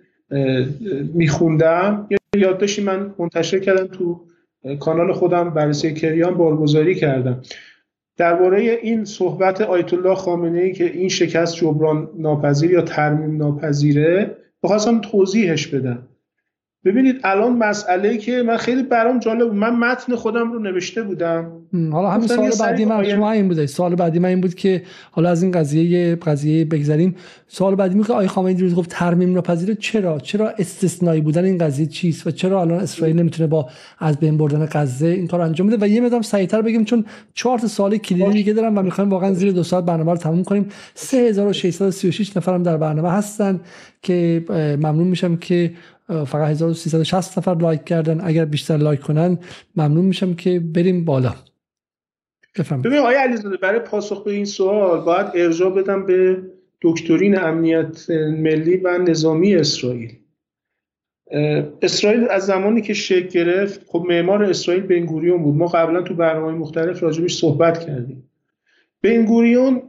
میخوندم. 1.14 2.08
یادداشتی 2.36 2.82
من 2.82 3.14
منتشر 3.18 3.58
کردم 3.58 3.86
تو 3.86 4.20
کانال 4.80 5.12
خودم 5.12 5.50
بررسی 5.50 5.94
کریان 5.94 6.34
بارگذاری 6.34 6.94
کردم. 6.94 7.42
درباره 8.16 8.78
این 8.82 9.04
صحبت 9.04 9.60
آیت 9.60 9.94
الله 9.94 10.14
خامنه 10.14 10.60
ای 10.60 10.72
که 10.72 10.84
این 10.84 11.08
شکست 11.08 11.56
جبران 11.56 12.08
ناپذیر 12.18 12.70
یا 12.70 12.82
ترمیم 12.82 13.36
ناپذیره 13.36 14.36
بخواستم 14.62 15.00
توضیحش 15.00 15.66
بدم. 15.66 16.08
ببینید 16.84 17.20
الان 17.24 17.56
مسئله 17.56 18.16
که 18.16 18.42
من 18.42 18.56
خیلی 18.56 18.82
برام 18.82 19.18
جالب 19.18 19.54
من 19.54 19.76
متن 19.76 20.14
خودم 20.14 20.52
رو 20.52 20.58
نوشته 20.58 21.02
بودم. 21.02 21.52
حالا 21.92 22.10
همین 22.10 22.28
سال 22.28 22.50
بعدی 22.60 22.84
من 22.84 23.04
شما 23.04 23.30
این 23.30 23.48
بوده. 23.48 23.66
سال 23.66 23.94
بعدی 23.94 24.18
من 24.18 24.28
این 24.28 24.40
بود 24.40 24.54
که 24.54 24.82
حالا 25.10 25.30
از 25.30 25.42
این 25.42 25.52
قضیه 25.52 26.16
قضیه 26.16 26.64
بگذریم. 26.64 27.14
سال 27.48 27.74
بعدی 27.74 27.94
می 27.94 28.04
که 28.04 28.12
آقای 28.12 28.26
خامنه‌ای 28.26 28.54
دیروز 28.54 28.74
گفت 28.74 28.90
ترمیم 28.90 29.32
ناپذیر 29.32 29.74
چرا؟ 29.74 30.18
چرا 30.18 30.48
استثنایی 30.58 31.20
بودن 31.20 31.44
این 31.44 31.58
قضیه 31.58 31.86
چیست 31.86 32.26
و 32.26 32.30
چرا 32.30 32.60
الان 32.60 32.80
اسرائیل 32.80 33.16
نمی‌تونه 33.16 33.46
با 33.46 33.68
از 33.98 34.16
بین 34.18 34.36
بردن 34.36 34.68
غزه 34.72 35.06
این 35.06 35.26
کار 35.26 35.40
انجام 35.40 35.66
بده؟ 35.66 35.76
و 35.80 35.88
یه 35.88 36.00
مقدار 36.00 36.22
سریعتر 36.22 36.62
بگیم 36.62 36.84
چون 36.84 37.04
چهار 37.34 37.58
تا 37.58 37.66
سال 37.66 37.96
کلیدی 37.96 38.32
دیگه 38.32 38.52
دارم 38.52 38.78
و 38.78 38.82
می‌خوایم 38.82 39.10
واقعا 39.10 39.32
زیر 39.32 39.52
دو 39.52 39.62
ساعت 39.62 39.84
برنامه 39.84 40.12
رو 40.12 40.18
تموم 40.18 40.44
کنیم. 40.44 40.66
3636 40.94 42.36
نفرم 42.36 42.62
در 42.62 42.76
برنامه 42.76 43.10
هستن 43.10 43.60
که 44.02 44.44
ممنون 44.78 45.06
میشم 45.06 45.36
که 45.36 45.72
فقط 46.08 46.50
1360 46.50 47.38
نفر 47.38 47.54
لایک 47.54 47.84
کردن. 47.84 48.20
اگر 48.24 48.44
بیشتر 48.44 48.76
لایک 48.76 49.00
کنن 49.00 49.38
ممنون 49.76 50.04
میشم 50.04 50.34
که 50.34 50.60
بریم 50.60 51.04
بالا. 51.04 51.34
ببین 52.84 52.98
آقای 52.98 53.14
علیزاده 53.14 53.56
برای 53.56 53.80
پاسخ 53.80 54.24
به 54.24 54.32
این 54.32 54.44
سوال 54.44 55.00
باید 55.00 55.26
ارجاع 55.34 55.70
بدم 55.70 56.06
به 56.06 56.42
دکترین 56.82 57.38
امنیت 57.38 58.10
ملی 58.10 58.76
و 58.76 58.98
نظامی 58.98 59.54
اسرائیل. 59.54 60.18
اسرائیل 61.82 62.28
از 62.28 62.46
زمانی 62.46 62.82
که 62.82 62.94
شکل 62.94 63.28
گرفت 63.28 63.80
خب 63.86 64.04
معمار 64.08 64.44
اسرائیل 64.44 64.82
بنگوریون 64.82 65.42
بود. 65.42 65.54
ما 65.54 65.66
قبلا 65.66 66.02
تو 66.02 66.14
برنامه 66.14 66.52
مختلف 66.52 67.02
راجبش 67.02 67.36
صحبت 67.36 67.86
کردیم. 67.86 68.30
بنگوریون 69.02 69.82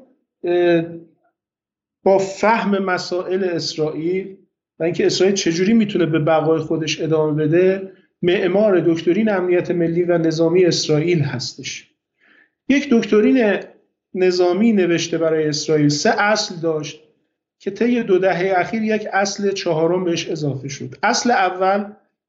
با 2.04 2.18
فهم 2.18 2.84
مسائل 2.84 3.44
اسرائیل 3.44 4.38
و 4.80 4.84
اینکه 4.84 5.06
اسرائیل 5.06 5.36
چجوری 5.36 5.74
می‌تونه 5.74 6.06
به 6.06 6.20
بقای 6.20 6.60
خودش 6.60 7.02
ادامه 7.02 7.46
بده 7.46 7.92
معمار 8.22 8.80
دکترین 8.80 9.30
امنیت 9.30 9.72
ملی 9.72 10.04
و 10.04 10.18
نظامی 10.18 10.66
اسرائیل 10.66 11.20
هستش. 11.20 11.90
یک 12.70 12.88
دکترین 12.92 13.60
نظامی 14.14 14.74
نوشته 14.74 15.18
برای 15.18 15.48
اسرائیل 15.48 15.90
سه 15.90 16.22
اصل 16.22 16.56
داشت 16.56 17.02
که 17.60 17.72
طی 17.72 18.04
دو 18.04 18.18
دهه 18.18 18.54
اخیر 18.58 18.84
یک 18.84 19.08
اصل 19.14 19.52
چهارم 19.52 20.04
بهش 20.04 20.30
اضافه 20.30 20.68
شد. 20.68 20.96
اصل 21.04 21.32
اول 21.32 21.86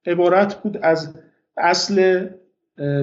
عبارت 0.07 0.63
بود 0.63 0.79
از 0.83 1.15
اصل 1.57 2.27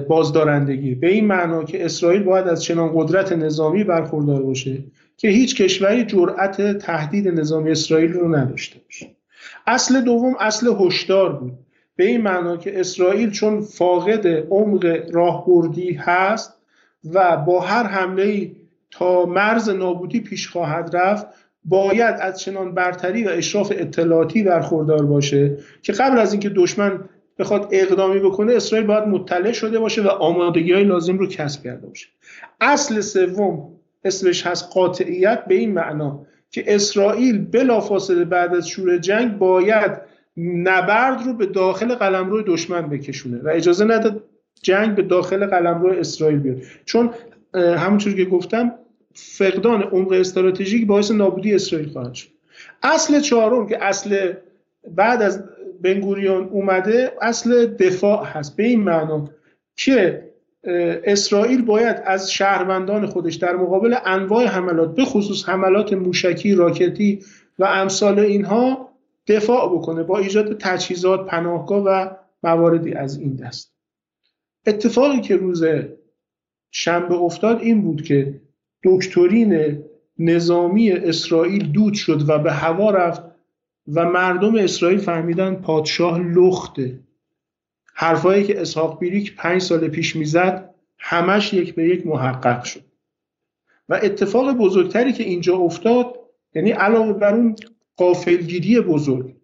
بازدارندگی. 0.08 0.94
به 0.94 1.08
این 1.08 1.26
معنا 1.26 1.64
که 1.64 1.84
اسرائیل 1.84 2.22
باید 2.22 2.46
از 2.46 2.62
چنان 2.62 2.90
قدرت 2.94 3.32
نظامی 3.32 3.84
برخوردار 3.84 4.42
باشه 4.42 4.84
که 5.16 5.28
هیچ 5.28 5.62
کشوری 5.62 6.04
جرأت 6.04 6.78
تهدید 6.78 7.28
نظامی 7.28 7.70
اسرائیل 7.70 8.12
رو 8.12 8.36
نداشته 8.36 8.80
باشه. 8.84 9.06
اصل 9.66 10.00
دوم 10.00 10.36
اصل 10.40 10.74
هشدار 10.80 11.32
بود. 11.32 11.52
به 11.96 12.04
این 12.06 12.20
معنا 12.20 12.56
که 12.56 12.80
اسرائیل 12.80 13.30
چون 13.30 13.60
فاقد 13.60 14.26
عمق 14.26 15.02
راهبردی 15.12 15.92
هست 15.92 16.54
و 17.12 17.36
با 17.36 17.60
هر 17.60 17.86
حمله 17.86 18.50
تا 18.90 19.26
مرز 19.26 19.68
نابودی 19.68 20.20
پیش 20.20 20.48
خواهد 20.48 20.96
رفت 20.96 21.26
باید 21.64 22.14
از 22.20 22.40
چنان 22.40 22.74
برتری 22.74 23.24
و 23.24 23.28
اشراف 23.28 23.72
اطلاعاتی 23.76 24.42
برخوردار 24.42 25.06
باشه 25.06 25.56
که 25.82 25.92
قبل 25.92 26.18
از 26.18 26.32
اینکه 26.32 26.48
دشمن 26.48 27.00
بخواد 27.38 27.68
اقدامی 27.70 28.20
بکنه 28.20 28.54
اسرائیل 28.54 28.86
باید 28.86 29.04
مطلع 29.04 29.52
شده 29.52 29.78
باشه 29.78 30.02
و 30.02 30.08
آمادگی 30.08 30.72
های 30.72 30.84
لازم 30.84 31.18
رو 31.18 31.26
کسب 31.26 31.62
کرده 31.62 31.86
باشه. 31.86 32.06
اصل 32.60 33.00
سوم 33.00 33.68
اسمش 34.04 34.46
هست 34.46 34.70
قاطعیت 34.72 35.44
به 35.44 35.54
این 35.54 35.72
معنا 35.72 36.26
که 36.54 36.74
اسرائیل 36.74 37.38
بلافاصله 37.38 38.24
بعد 38.24 38.54
از 38.54 38.68
شروع 38.68 38.98
جنگ 38.98 39.38
باید 39.38 39.92
نبرد 40.36 41.26
رو 41.26 41.32
به 41.32 41.46
داخل 41.46 41.94
قلمرو 41.94 42.42
دشمن 42.42 42.88
بکشونه 42.88 43.38
و 43.42 43.48
اجازه 43.48 43.84
نده 43.84 44.20
جنگ 44.62 44.94
به 44.94 45.02
داخل 45.02 45.46
قلمرو 45.46 45.90
اسرائیل 45.90 46.38
بیاد. 46.38 46.62
چون 46.84 47.10
همونطور 47.54 48.12
که 48.12 48.24
گفتم 48.24 48.72
فقدان 49.14 49.82
عمق 49.82 50.12
استراتژیک 50.12 50.86
باعث 50.86 51.10
نابودی 51.10 51.54
اسرائیل 51.54 51.88
خواهد 51.88 52.14
شد. 52.14 52.28
اصل 52.82 53.20
چهارم 53.20 53.66
که 53.66 53.84
اصل 53.84 54.32
بعد 54.90 55.22
از 55.22 55.44
بنگوریون 55.82 56.44
اومده 56.44 57.12
اصل 57.22 57.66
دفاع 57.66 58.24
هست. 58.24 58.56
به 58.56 58.64
این 58.64 58.80
معنا 58.80 59.30
که 59.76 60.30
اسرائیل 61.04 61.62
باید 61.62 62.02
از 62.04 62.32
شهروندان 62.32 63.06
خودش 63.06 63.34
در 63.34 63.56
مقابل 63.56 63.94
انواع 64.04 64.46
حملات 64.46 64.94
به 64.94 65.04
خصوص 65.04 65.48
حملات 65.48 65.92
موشکی 65.92 66.54
راکتی 66.54 67.24
و 67.58 67.64
امثال 67.64 68.18
اینها 68.18 68.88
دفاع 69.26 69.74
بکنه 69.74 70.02
با 70.02 70.18
ایجاد 70.18 70.58
تجهیزات 70.58 71.26
پناهگاه 71.26 71.84
و 71.84 72.10
مواردی 72.42 72.92
از 72.92 73.18
این 73.18 73.34
دست. 73.34 73.74
اتفاقی 74.66 75.20
که 75.20 75.36
روز 75.36 75.64
شنبه 76.70 77.14
افتاد 77.14 77.60
این 77.60 77.82
بود 77.82 78.02
که 78.02 78.40
دکترین 78.84 79.82
نظامی 80.18 80.92
اسرائیل 80.92 81.72
دود 81.72 81.94
شد 81.94 82.28
و 82.28 82.38
به 82.38 82.52
هوا 82.52 82.90
رفت 82.90 83.22
و 83.94 84.10
مردم 84.10 84.56
اسرائیل 84.56 84.98
فهمیدن 84.98 85.54
پادشاه 85.54 86.20
لخته. 86.20 87.00
حرفایی 87.94 88.44
که 88.44 88.60
اسحاق 88.60 88.98
بیریک 88.98 89.36
پنج 89.36 89.62
سال 89.62 89.88
پیش 89.88 90.16
می‌زد 90.16 90.74
همش 90.98 91.54
یک 91.54 91.74
به 91.74 91.88
یک 91.88 92.06
محقق 92.06 92.64
شد. 92.64 92.84
و 93.88 94.00
اتفاق 94.02 94.52
بزرگتری 94.52 95.12
که 95.12 95.24
اینجا 95.24 95.56
افتاد 95.56 96.14
یعنی 96.54 96.70
علاوه 96.70 97.12
بر 97.12 97.34
اون 97.34 97.56
قافلگیری 97.96 98.80
بزرگ 98.80 99.34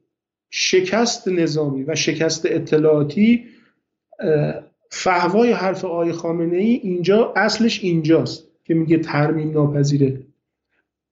شکست 0.50 1.28
نظامی 1.28 1.82
و 1.82 1.94
شکست 1.94 2.46
اطلاعاتی 2.46 3.44
فهوای 4.90 5.52
حرف 5.52 5.84
آقای 5.84 6.12
خامنه 6.12 6.56
ای 6.56 6.74
اینجا 6.74 7.32
اصلش 7.36 7.84
اینجاست 7.84 8.48
که 8.64 8.74
میگه 8.74 8.98
ترمیم 8.98 9.50
ناپذیره. 9.50 10.20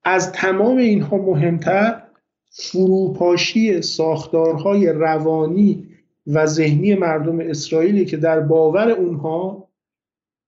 از 0.05 0.32
تمام 0.32 0.77
اینها 0.77 1.16
مهمتر 1.16 2.02
فروپاشی 2.51 3.82
ساختارهای 3.82 4.89
روانی 4.89 5.86
و 6.29 6.47
ذهنی 6.47 6.95
مردم 6.95 7.41
اسرائیلی 7.41 8.05
که 8.05 8.17
در 8.17 8.41
باور 8.41 8.91
اونها 8.91 9.69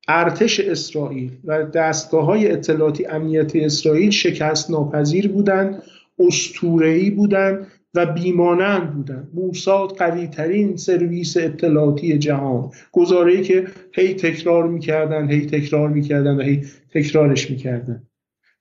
ارتش 0.09 0.61
اسرائیل 0.61 1.31
و 1.45 1.63
دستگاه 1.63 2.25
های 2.25 2.53
اطلاعاتی 2.53 3.07
امنیتی 3.07 3.61
اسرائیل 3.61 4.11
شکست 4.11 4.71
ناپذیر 4.71 5.29
بودند 5.29 5.83
استورهی 6.19 7.11
بودند 7.11 7.67
و 7.95 8.07
بیمانند 8.07 8.95
بودند 8.95 9.29
موساد 9.35 9.97
قوی 9.97 10.27
ترین 10.27 10.77
سرویس 10.77 11.37
اطلاعاتی 11.37 12.19
جهان. 12.19 12.71
گزاره 12.93 13.43
که 13.43 13.67
هی 13.93 14.15
تکرار 14.15 14.69
می‌کردن 14.69 15.31
هی 15.31 15.47
تکرار 15.47 15.89
می‌کردن 15.89 16.37
و 16.37 16.43
هی 16.43 16.67
تکرارش 16.95 17.51
می‌کردن. 17.51 18.03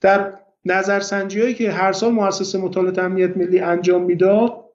در 0.02 0.34
نظرسنجی 0.66 1.42
هایی 1.42 1.54
که 1.54 1.72
هر 1.72 1.92
سال 1.92 2.12
مؤسسه 2.12 2.58
مطالعات 2.58 3.00
امنیت 3.00 3.38
ملی 3.38 3.60
انجام 3.60 4.04
می‌داد 4.04 4.69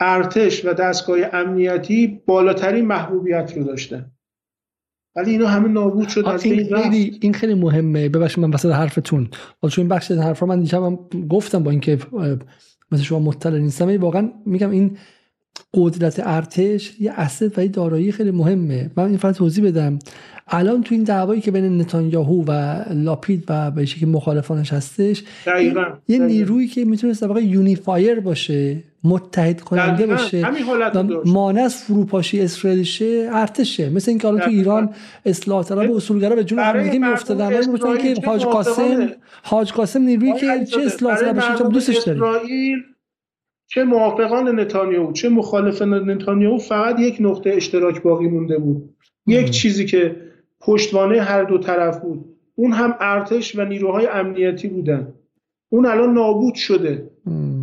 ارتش 0.00 0.64
و 0.64 0.72
دستگاه 0.72 1.18
امنیتی 1.32 2.22
بالاترین 2.26 2.86
محبوبیت 2.86 3.52
رو 3.56 3.64
داشتن. 3.64 4.12
ولی 5.16 5.30
اینا 5.30 5.46
همه 5.46 5.68
نابود 5.68 6.08
شد 6.08 6.26
از 6.26 6.44
این 6.44 6.76
خیلی 6.76 7.18
این 7.22 7.34
خیلی 7.34 7.54
مهمه. 7.54 8.08
ببخشید 8.08 8.44
من 8.44 8.50
وسط 8.50 8.72
حرفتون. 8.72 9.28
چون 9.70 9.82
این 9.82 9.88
بخش 9.88 10.10
حرف 10.10 10.42
من 10.42 10.60
دیشب 10.60 10.98
گفتم 11.28 11.62
با 11.62 11.70
اینکه 11.70 11.98
مثل 12.92 13.02
شما 13.02 13.18
مطلع 13.18 13.58
نیستم 13.58 14.00
واقعا 14.00 14.30
میگم 14.46 14.70
این 14.70 14.98
قدرت 15.74 16.20
ارتش 16.24 16.92
یه 17.00 17.12
اصل 17.12 17.48
و 17.56 17.62
یه 17.62 17.68
دارایی 17.68 18.12
خیلی 18.12 18.30
مهمه. 18.30 18.90
من 18.96 19.04
این 19.04 19.16
فقط 19.16 19.34
توضیح 19.34 19.64
بدم. 19.64 19.98
الان 20.48 20.82
تو 20.82 20.94
این 20.94 21.04
دعوایی 21.04 21.40
که 21.40 21.50
بین 21.50 21.80
نتانیاهو 21.80 22.44
و 22.46 22.82
لاپید 22.90 23.44
و 23.48 23.70
به 23.70 23.86
که 23.86 24.06
مخالفانش 24.06 24.72
هستش 24.72 25.22
یه 26.08 26.18
نیرویی 26.18 26.68
که 26.68 26.84
می‌تونه 26.84 27.14
واقع 27.22 27.40
یونیفایر 27.40 28.20
باشه 28.20 28.82
متحد 29.04 29.60
کننده 29.60 30.06
باشه 30.06 30.46
مانس 31.24 31.84
فروپاشی 31.84 32.40
اسرائیل 32.40 32.82
شه 32.82 33.28
ارتشه. 33.32 33.90
مثل 33.90 34.10
اینکه 34.10 34.28
الان 34.28 34.40
تو 34.40 34.50
ایران 34.50 34.90
اصلاح 35.26 35.64
طلب 35.64 35.92
اصولگرا 35.92 36.36
به 36.36 36.44
جون 36.44 36.58
همدیگه 36.58 36.98
میافتادن 36.98 37.46
ولی 37.46 38.14
که 38.14 38.26
حاج 38.26 38.44
قاسم 38.44 39.08
حاج 39.42 39.72
قاسم 39.72 40.02
نیرویی 40.02 40.32
که 40.32 40.64
چه 40.64 40.80
اصلاح 40.80 41.16
طلبش 41.16 41.44
دوستش 41.72 41.96
داره 41.96 42.20
چه 43.66 43.84
موافقان 43.84 44.60
نتانیاهو 44.60 45.12
چه 45.12 45.28
مخالفان 45.28 46.10
نتانیاهو 46.10 46.58
فقط 46.58 47.00
یک 47.00 47.16
نقطه 47.20 47.50
اشتراک 47.50 48.02
باقی 48.02 48.28
مونده 48.28 48.58
بود. 48.58 48.94
یک 49.26 49.50
چیزی 49.50 49.84
که 49.84 50.16
پشتوانه 50.60 51.20
هر 51.20 51.42
دو 51.42 51.58
طرف 51.58 51.98
بود. 51.98 52.24
اون 52.54 52.72
هم 52.72 52.94
ارتش 53.00 53.56
و 53.58 53.64
نیروهای 53.64 54.06
امنیتی 54.06 54.68
بودن. 54.68 55.12
اون 55.68 55.86
الان 55.86 56.14
نابود 56.14 56.54
شده. 56.54 57.10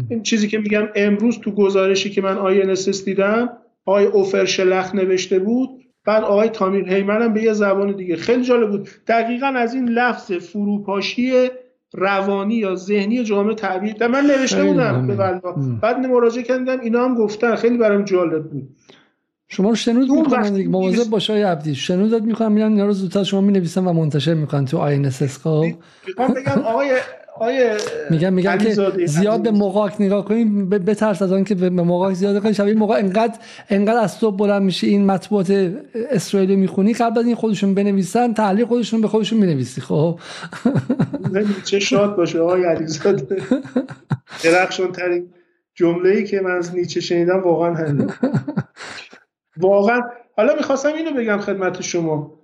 این 0.09 0.23
چیزی 0.23 0.47
که 0.47 0.57
میگم 0.57 0.87
امروز 0.95 1.39
تو 1.39 1.51
گزارشی 1.51 2.09
که 2.09 2.21
من 2.21 2.37
آی 2.37 2.75
دیدم 3.05 3.49
آقای 3.85 4.05
اوفر 4.05 4.45
شلخ 4.45 4.95
نوشته 4.95 5.39
بود 5.39 5.69
بعد 6.05 6.23
آقای 6.23 6.49
تامیر 6.49 6.93
هیمن 6.93 7.21
هم 7.21 7.33
به 7.33 7.43
یه 7.43 7.53
زبان 7.53 7.95
دیگه. 7.95 8.15
خیلی 8.15 8.43
جالب 8.43 8.69
بود. 8.69 8.89
دقیقا 9.07 9.47
از 9.47 9.73
این 9.73 9.89
لفظ 9.89 10.31
فروپاشی 10.31 11.31
روانی 11.93 12.55
یا 12.55 12.75
ذهنی 12.75 13.23
جامعه 13.23 13.55
تعبیر 13.55 14.07
من 14.07 14.25
نوشته 14.25 14.63
بودم 14.63 15.07
به 15.07 15.15
بعد 15.81 15.97
مراجعه 15.97 16.43
کردم 16.43 16.79
اینا 16.79 17.03
هم 17.03 17.15
گفتن. 17.15 17.55
خیلی 17.55 17.77
برام 17.77 18.03
جالب 18.03 18.49
بود. 18.49 18.69
شما 19.47 19.69
رو 19.69 19.75
شنود 19.75 20.11
می‌کنن 20.11 20.67
مواظب 20.67 21.09
باش 21.09 21.29
های 21.29 21.41
عبدی. 21.41 21.75
شنودت 21.75 22.21
می‌کنن 22.21 22.51
میرن 22.51 22.71
اینا 22.71 22.85
رو 22.85 22.93
زودتر 22.93 23.23
شما 23.23 23.41
می‌نویسن 23.41 23.85
و 23.85 23.93
منتشر 23.93 24.33
می‌کنن 24.33 24.65
تو 24.65 24.77
آی 24.77 24.95
ان 24.95 25.05
اس 25.05 25.37
خب 25.37 25.65
بگم 26.17 26.61
آقای 26.65 26.91
آیه 27.39 27.77
میگم 28.09 28.33
میگم 28.33 28.57
که 28.57 28.75
زیاد 29.05 29.43
به 29.43 29.51
موقعک 29.51 30.01
نگاه 30.01 30.25
کنیم 30.25 30.69
بترس 30.69 31.21
از 31.21 31.31
آن 31.31 31.43
که 31.43 31.55
به 31.55 31.69
موقعک 31.69 32.13
زیاد 32.13 32.41
کنیم. 32.41 32.53
شبیه 32.53 32.73
موقع 32.73 32.95
انقدر 32.95 33.33
انقدر 33.69 33.97
از 33.97 34.11
صبح 34.11 34.37
بلند 34.37 34.61
میشه 34.61 34.87
این 34.87 35.05
مطبوعات 35.05 35.73
اسرائیلی 36.11 36.55
می‌خونی 36.55 36.93
قبل 36.93 37.19
از 37.19 37.25
این 37.25 37.35
خودشون 37.35 37.73
بنویسن 37.75 38.33
تحلیل 38.33 38.65
خودشون 38.65 39.01
به 39.01 39.07
خودشون 39.07 39.39
می‌نویسی 39.39 39.81
خب. 39.81 40.19
چه 41.63 41.79
شاد 41.79 42.15
باشه 42.15 42.39
آقای 42.39 42.63
علیزاده. 42.63 43.37
درخشان 44.43 44.91
ترین 44.91 45.29
جمله 45.75 46.09
ای 46.09 46.23
که 46.23 46.41
من 46.41 46.51
از 46.51 46.75
نیچه 46.75 47.01
شنیدم 47.01 47.41
واقعا 47.43 47.73
همین. 47.73 48.09
واقعا 49.57 50.01
حالا 50.37 50.55
می‌خواستم 50.55 50.93
اینو 50.93 51.11
بگم 51.11 51.37
خدمت 51.37 51.81
شما. 51.81 52.42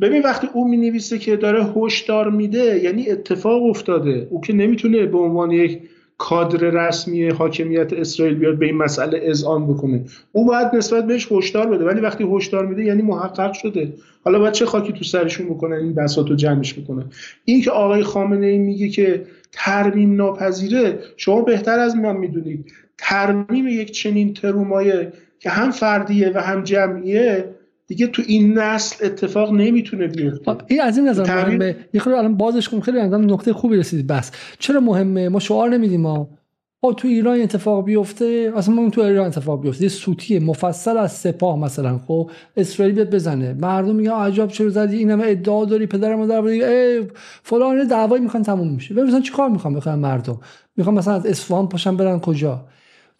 ببین 0.00 0.22
وقتی 0.22 0.48
او 0.52 0.68
می 0.68 0.98
که 0.98 1.36
داره 1.36 1.64
هشدار 1.76 2.30
میده 2.30 2.80
یعنی 2.82 3.10
اتفاق 3.10 3.62
افتاده. 3.62 4.26
او 4.30 4.40
که 4.40 4.52
نمی‌تونه 4.52 5.06
به 5.06 5.18
عنوان 5.18 5.50
یک 5.50 5.80
کادر 6.18 6.58
رسمی 6.58 7.28
حاکمیت 7.28 7.92
اسرائیل 7.92 8.34
بیاد 8.34 8.58
به 8.58 8.66
این 8.66 8.76
مسئله 8.76 9.20
اذعان 9.22 9.66
بکنه. 9.66 10.04
او 10.32 10.44
باید 10.44 10.68
نسبت 10.74 11.06
بهش 11.06 11.32
هشدار 11.32 11.66
بده. 11.66 11.84
ولی 11.84 12.00
وقتی 12.00 12.26
هشدار 12.32 12.66
میده 12.66 12.84
یعنی 12.84 13.02
محقق 13.02 13.52
شده. 13.52 13.92
حالا 14.24 14.38
باید 14.38 14.52
چه 14.52 14.66
خاکی 14.66 14.92
تو 14.92 15.04
سرشون 15.04 15.46
بکنن 15.46 15.76
این 15.76 15.94
بساطو 15.94 16.34
جمعش 16.34 16.78
بکنه. 16.78 17.04
این 17.44 17.62
که 17.62 17.70
آقای 17.70 18.02
خامنه 18.02 18.46
ای 18.46 18.58
میگه 18.58 18.88
که 18.88 19.24
ترمیم 19.52 20.16
ناپذیره 20.16 20.98
شما 21.16 21.42
بهتر 21.42 21.78
از 21.78 21.96
من 21.96 22.16
می‌دونید. 22.16 22.72
ترمیم 22.98 23.68
یک 23.68 23.90
چنین 23.90 24.34
ترومایه 24.34 25.12
که 25.38 25.50
هم 25.50 25.70
فردیه 25.70 26.32
و 26.34 26.38
هم 26.38 26.62
جمعیه 26.64 27.44
دیگه 27.88 28.06
تو 28.06 28.22
این 28.26 28.58
نسل 28.58 29.06
اتفاق 29.06 29.52
نمی‌تونه 29.52 30.06
بیفته. 30.06 30.44
خب، 30.44 30.62
این 30.66 30.80
از 30.80 30.98
این 30.98 31.08
نظر 31.08 31.44
مهمه. 31.44 31.76
یه 31.94 32.00
خورده 32.00 32.18
الان 32.18 32.36
بازش 32.36 32.68
کن 32.68 32.80
خیلی 32.80 33.02
نقطه 33.02 33.52
خوبی 33.52 33.76
رسید 33.76 34.06
بس 34.06 34.30
چرا 34.58 34.80
مهمه؟ 34.80 35.28
ما 35.28 35.40
شعار 35.40 35.68
نمیدیم 35.70 36.00
ما 36.00 36.28
او 36.80 36.94
تو 36.94 37.08
ایران 37.08 37.40
اتفاق 37.40 37.84
بیفته؟ 37.84 38.52
اصلا 38.56 38.74
ما 38.74 38.90
تو 38.90 39.00
ایران 39.00 39.26
اتفاق 39.26 39.62
بیفته. 39.62 39.82
یه 39.82 39.88
سوتی 39.88 40.38
مفصل 40.38 40.96
از 40.96 41.12
سپاه 41.12 41.58
مثلا 41.58 41.98
خب؟ 42.06 42.30
اسرائیل 42.56 42.94
بیاد 42.94 43.14
بزنه. 43.14 43.54
مردم 43.54 43.94
میگن 43.94 44.12
عجب 44.12 44.48
چرا 44.48 44.68
زدی؟ 44.68 44.96
این 44.96 45.10
همه 45.10 45.24
ادعا 45.26 45.64
داری 45.64 45.86
پدر 45.86 46.14
مادر 46.14 46.40
ای 46.40 47.06
فلان 47.42 47.86
دعوایی 47.86 48.22
می‌خوان 48.22 48.42
تموم 48.42 48.72
میشه. 48.72 48.94
ببین 48.94 49.06
مثلا 49.06 49.20
چیکار 49.20 49.48
می‌خوان 49.48 49.74
بخوان 49.74 49.98
مردم؟ 49.98 50.40
می‌خوان 50.76 50.98
مثلا 50.98 51.14
از 51.14 51.26
اصفهان 51.26 51.68
پاشن 51.68 51.96
برن 51.96 52.20
کجا؟ 52.20 52.66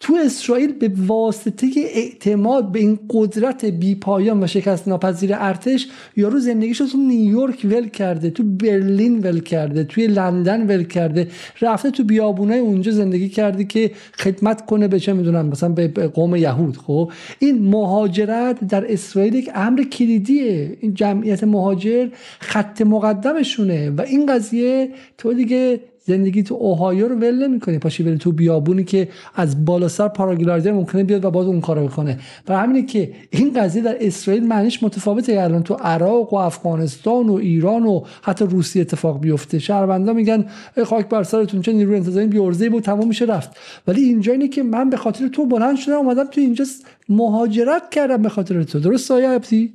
تو 0.00 0.18
اسرائیل 0.24 0.72
به 0.72 0.90
واسطه 1.06 1.66
اعتماد 1.76 2.72
به 2.72 2.78
این 2.78 2.98
قدرت 3.10 3.64
بیپایان 3.64 4.42
و 4.42 4.46
شکست 4.46 4.88
ناپذیر 4.88 5.30
ارتش 5.34 5.88
یارو 6.16 6.38
زندگیش 6.38 6.78
تو 6.78 6.98
نیویورک 6.98 7.60
ول 7.64 7.88
کرده 7.88 8.30
تو 8.30 8.42
برلین 8.42 9.18
ول 9.18 9.40
کرده 9.40 9.84
توی 9.84 10.06
لندن 10.06 10.66
ول 10.66 10.82
کرده 10.82 11.28
رفته 11.60 11.90
تو 11.90 12.04
بیابونای 12.04 12.58
اونجا 12.58 12.92
زندگی 12.92 13.28
کرده 13.28 13.64
که 13.64 13.90
خدمت 14.14 14.66
کنه 14.66 14.88
به 14.88 15.00
چه 15.00 15.12
می‌دونم 15.12 15.46
مثلا 15.46 15.68
به 15.68 15.88
قوم 15.88 16.36
یهود. 16.36 16.76
خب 16.76 17.12
این 17.38 17.62
مهاجرت 17.62 18.64
در 18.64 18.92
اسرائیل 18.92 19.34
یک 19.34 19.50
امر 19.54 19.82
کلیدیه. 19.82 20.76
این 20.80 20.94
جمعیت 20.94 21.44
مهاجر 21.44 22.08
خط 22.40 22.82
مقدمشونه 22.82 23.90
و 23.90 24.00
این 24.00 24.26
قضیه 24.26 24.90
تو 25.18 25.32
دیگه 25.32 25.80
زندگی 26.09 26.43
تو 26.43 26.55
اوهایو 26.55 27.09
رو 27.09 27.14
ول 27.14 27.48
نمی‌کنی. 27.48 27.78
پاشی 27.78 28.02
بری 28.02 28.18
تو 28.18 28.32
بیابونی 28.32 28.85
که 28.85 29.09
از 29.35 29.64
بالا 29.64 29.89
سر 29.89 30.09
پاراگلایدر 30.09 30.72
ممکنه 30.72 31.05
بیاد 31.05 31.24
و 31.24 31.30
باز 31.30 31.47
اون 31.47 31.60
کارو 31.60 31.86
بکنه. 31.86 32.18
و 32.48 32.59
همینه 32.59 32.86
که 32.86 33.12
این 33.30 33.52
قضیه 33.52 33.82
در 33.82 33.97
اسرائیل 34.01 34.47
معنیش 34.47 34.82
متفاوته. 34.82 35.40
الان 35.43 35.62
تو 35.62 35.74
عراق 35.74 36.32
و 36.32 36.36
افغانستان 36.36 37.28
و 37.28 37.35
ایران 37.35 37.86
و 37.86 38.02
حتی 38.22 38.44
روسیه 38.44 38.82
اتفاق 38.82 39.20
بیفته. 39.20 39.59
شهروندا 39.59 40.12
میگن 40.12 40.47
خاک 40.85 41.09
بر 41.09 41.22
سرتون 41.22 41.62
چه 41.62 41.72
نیروی 41.72 41.97
انتظامی 41.97 42.26
بیورزه 42.26 42.70
بود 42.70 42.82
تمام 42.82 43.09
میشه 43.09 43.24
رفت. 43.24 43.56
ولی 43.86 44.01
اینجا 44.01 44.32
اینه 44.32 44.48
که 44.48 44.62
من 44.62 44.90
به 44.90 44.97
خاطر 44.97 45.28
تو 45.28 45.47
بلند 45.47 45.76
شدم 45.76 45.97
اومدم 45.97 46.24
تو 46.24 46.40
اینجا 46.40 46.64
مهاجرت 47.09 47.90
کردم 47.90 48.22
به 48.22 48.28
خاطر 48.28 48.62
تو. 48.62 48.80
درست 48.80 49.06
سایه 49.06 49.28
ابتی 49.28 49.74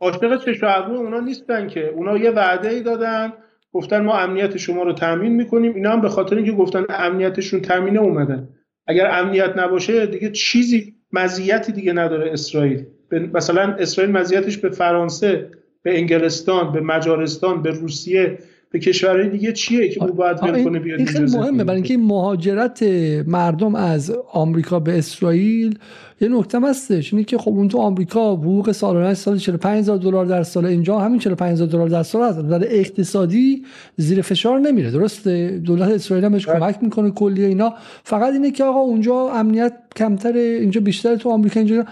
عاشق 0.00 0.44
چشم 0.44 0.90
اونا 0.90 1.20
نیستن 1.20 1.68
که. 1.68 1.88
اونا 1.96 2.16
یه 2.16 2.30
وعده 2.30 2.68
ای 2.68 2.82
دادن. 2.82 3.32
گفتن 3.74 4.04
ما 4.04 4.18
امنیت 4.18 4.56
شما 4.56 4.82
رو 4.82 4.92
تامین 4.92 5.32
می‌کنیم. 5.32 5.74
اینا 5.74 5.92
هم 5.92 6.00
به 6.00 6.08
خاطر 6.08 6.36
اینکه 6.36 6.52
گفتن 6.52 6.84
امنیتشون 6.88 7.60
تامینه 7.60 8.00
اومدن. 8.00 8.48
اگر 8.86 9.10
امنیت 9.10 9.58
نباشه 9.58 10.06
دیگه 10.06 10.30
چیزی 10.30 10.94
مزیتی 11.12 11.72
دیگه 11.72 11.92
نداره 11.92 12.32
اسرائیل. 12.32 12.86
مثلا 13.34 13.72
اسرائیل 13.72 14.12
مزیتش 14.12 14.58
به 14.58 14.70
فرانسه 14.70 15.50
به 15.82 15.98
انگلستان 15.98 16.72
به 16.72 16.80
مجارستان 16.80 17.62
به 17.62 17.70
روسیه 17.70 18.38
به 18.74 18.80
کشورهای 18.80 19.28
دیگه 19.28 19.52
چیه 19.52 19.88
که 19.88 20.04
او 20.04 20.12
باید 20.12 20.42
ول 20.42 20.64
کنه 20.64 20.78
بیاد 20.78 20.98
این 20.98 21.08
خیلی 21.08 21.36
مهمه. 21.36 21.64
برای 21.64 21.76
اینکه 21.76 21.96
مهاجرت 21.96 22.82
مردم 23.26 23.74
از 23.74 24.12
آمریکا 24.32 24.80
به 24.80 24.98
اسرائیل 24.98 25.78
یه 26.20 26.28
نکته 26.28 26.60
هستش. 26.60 27.12
اینه 27.12 27.24
که 27.24 27.38
خب 27.38 27.50
اون 27.50 27.68
تو 27.68 27.78
آمریکا 27.78 28.32
حقوق 28.32 28.72
سالانه 28.72 29.14
سال 29.14 29.38
45000 29.38 29.98
دلار 29.98 30.26
در 30.26 30.42
سال 30.42 30.64
اینجا 30.64 30.98
همین 30.98 31.18
45000 31.18 31.68
دلار 31.68 31.88
در 31.88 32.02
سال 32.02 32.28
هست. 32.28 32.38
در 32.38 32.64
اقتصادی 32.64 33.62
زیر 33.96 34.22
فشار 34.22 34.58
نمیره. 34.58 34.90
درسته؟ 34.90 35.60
دولت 35.64 35.88
اسرائیل 35.88 36.24
هم 36.24 36.32
بهش 36.32 36.46
بله. 36.46 36.58
کمک 36.58 36.78
می‌کنه 36.82 37.10
کلی 37.10 37.44
اینا. 37.44 37.74
فقط 38.04 38.32
اینه 38.32 38.50
که 38.50 38.64
آقا 38.64 38.80
اونجا 38.80 39.30
امنیت 39.30 39.72
کمتر 39.96 40.32
اینجا 40.32 40.80
بیشتر 40.80 41.16
تو 41.16 41.30
آمریکا 41.30 41.60
اینجا 41.60 41.84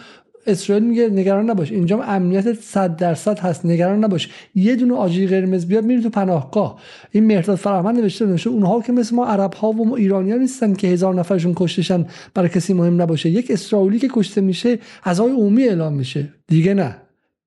اسرائیل 0.46 0.84
میگه 0.84 1.08
نگران 1.08 1.50
نباش. 1.50 1.72
اینجا 1.72 2.02
امنیت 2.02 2.52
100 2.52 2.96
درصد 2.96 3.38
هست. 3.38 3.66
نگران 3.66 4.04
نباش. 4.04 4.30
یه 4.54 4.76
دونه 4.76 4.94
آجی 4.94 5.26
قرمز 5.26 5.66
بیاد 5.66 5.84
میری 5.84 6.02
تو 6.02 6.10
پناهگاه. 6.10 6.80
این 7.10 7.26
مهرداد 7.26 7.56
فرهمند 7.56 7.98
نوشته 7.98 8.26
نوشته 8.26 8.50
اونها 8.50 8.80
که 8.80 8.92
مثل 8.92 9.16
ما 9.16 9.26
عرب 9.26 9.54
ها 9.54 9.70
و 9.70 9.94
ایرانیان 9.94 10.38
نیستن 10.38 10.74
که 10.74 10.88
هزار 10.88 11.14
نفرشون 11.14 11.52
کشتشن 11.56 12.06
برای 12.34 12.48
کسی 12.48 12.74
مهم 12.74 13.02
نباشه. 13.02 13.30
یک 13.30 13.50
اسرائیلی 13.50 13.98
که 13.98 14.08
کشته 14.12 14.40
میشه 14.40 14.78
های 15.02 15.30
عمومی 15.30 15.64
اعلام 15.64 15.92
میشه. 15.92 16.28
دیگه 16.48 16.74
نه. 16.74 16.96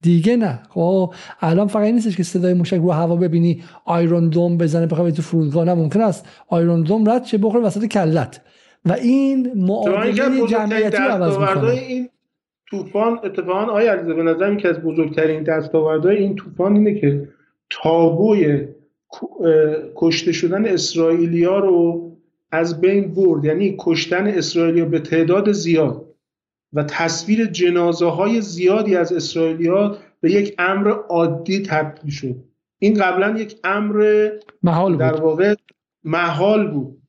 دیگه 0.01 0.35
نه. 0.35 0.59
خب 0.69 1.13
الان 1.41 1.67
فقط 1.67 1.93
نیستش 1.93 2.17
که 2.17 2.23
صدای 2.23 2.53
موشک 2.53 2.77
رو 2.77 2.91
هوا 2.91 3.15
ببینی 3.15 3.63
آیرون 3.85 4.29
دوم 4.29 4.57
بزنه 4.57 4.85
بخوای 4.85 5.11
تو 5.11 5.21
فرودگاه. 5.21 5.65
نه 5.65 5.73
ممکن 5.73 6.01
است 6.01 6.25
آیرون 6.47 6.81
دوم 6.81 7.09
رد 7.09 7.23
چه 7.23 7.37
بخوره 7.37 7.63
وسط 7.63 7.85
کلت. 7.85 8.41
و 8.85 8.91
این 8.91 9.51
معادله 9.55 10.47
جمعیتی 10.47 10.97
عوض 10.97 11.37
می‌کنه. 11.37 12.09
طوفان 12.69 13.19
اتفاقا 13.23 13.71
آیا 13.71 13.91
علیزه 13.91 14.13
به 14.13 14.23
نظر 14.23 14.55
که 14.55 14.69
از 14.69 14.79
بزرگترین 14.81 15.43
دستاوردهای 15.43 16.17
این 16.17 16.35
طوفان 16.35 16.75
اینه 16.75 16.99
که 16.99 17.29
تابوی 17.69 18.67
کشته 19.95 20.31
شدن 20.31 20.65
اسرائیلیا 20.65 21.59
رو 21.59 22.11
از 22.51 22.81
بین 22.81 23.13
برد. 23.13 23.45
یعنی 23.45 23.75
کشتن 23.79 24.27
اسرائیلیا 24.27 24.85
به 24.85 24.99
تعداد 24.99 25.51
زیاد 25.51 26.05
و 26.73 26.83
تصویر 26.83 27.45
جنازه 27.45 28.05
های 28.05 28.41
زیادی 28.41 28.95
از 28.95 29.13
اسرائیلیا 29.13 29.97
به 30.21 30.31
یک 30.31 30.55
امر 30.59 30.89
عادی 30.89 31.61
تبدیل 31.61 32.11
شد. 32.11 32.35
این 32.79 32.93
قبلا 32.93 33.39
یک 33.39 33.59
امر 33.63 34.29
محال 34.63 34.97
در 34.97 35.21
واقع 35.21 35.55
محال 36.03 36.71
بود. 36.71 37.01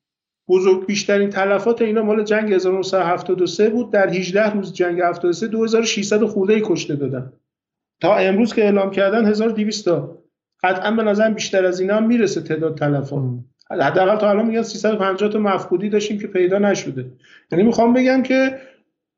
بزرگ 0.48 0.86
بیشترین 0.86 1.30
تلفات 1.30 1.82
اینا 1.82 2.02
مال 2.02 2.24
جنگ 2.24 2.52
1973 2.52 3.70
بود. 3.70 3.90
در 3.92 4.10
18 4.10 4.52
روز 4.52 4.72
جنگ 4.72 5.00
73 5.00 5.46
2600 5.48 6.24
خورده 6.24 6.60
کشته 6.64 6.96
دادن. 6.96 7.32
تا 8.00 8.16
امروز 8.16 8.54
که 8.54 8.64
اعلام 8.64 8.90
کردن 8.90 9.24
1200 9.24 9.84
تا. 9.84 10.18
قطعا 10.62 10.90
به 10.90 11.02
نظر 11.02 11.30
بیشتر 11.30 11.64
از 11.64 11.80
اینا 11.80 11.96
هم 11.96 12.06
می‌رسه 12.06 12.40
تعداد 12.40 12.78
تلفات. 12.78 13.22
حداقل 13.70 14.16
تا 14.16 14.30
الان 14.30 14.46
میگن 14.46 14.62
350 14.62 15.30
تا 15.30 15.38
مفقودی 15.38 15.88
داشتیم 15.88 16.18
که 16.18 16.26
پیدا 16.26 16.58
نشده. 16.58 17.06
یعنی 17.52 17.64
می‌خوام 17.64 17.92
بگم 17.92 18.22
که 18.22 18.58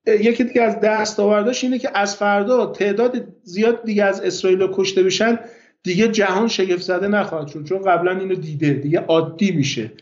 یکی 0.06 0.44
دیگه 0.44 0.62
از 0.62 0.80
دستاورداش 0.80 1.64
اینه 1.64 1.78
که 1.78 1.90
از 1.94 2.16
فردا 2.16 2.66
تعداد 2.66 3.24
زیاد 3.42 3.84
دیگه 3.84 4.04
از 4.04 4.20
اسرائیل 4.20 4.68
کشته 4.72 5.02
بشن 5.02 5.38
دیگه 5.82 6.08
جهان 6.08 6.48
شگفت 6.48 6.82
زده 6.82 7.08
نخواهد 7.08 7.48
شد. 7.48 7.64
چون 7.64 7.82
قبلا 7.82 8.18
اینو 8.18 8.34
دیده. 8.34 8.72
دیگه 8.72 9.00
عادی 9.00 9.52
میشه. 9.52 9.92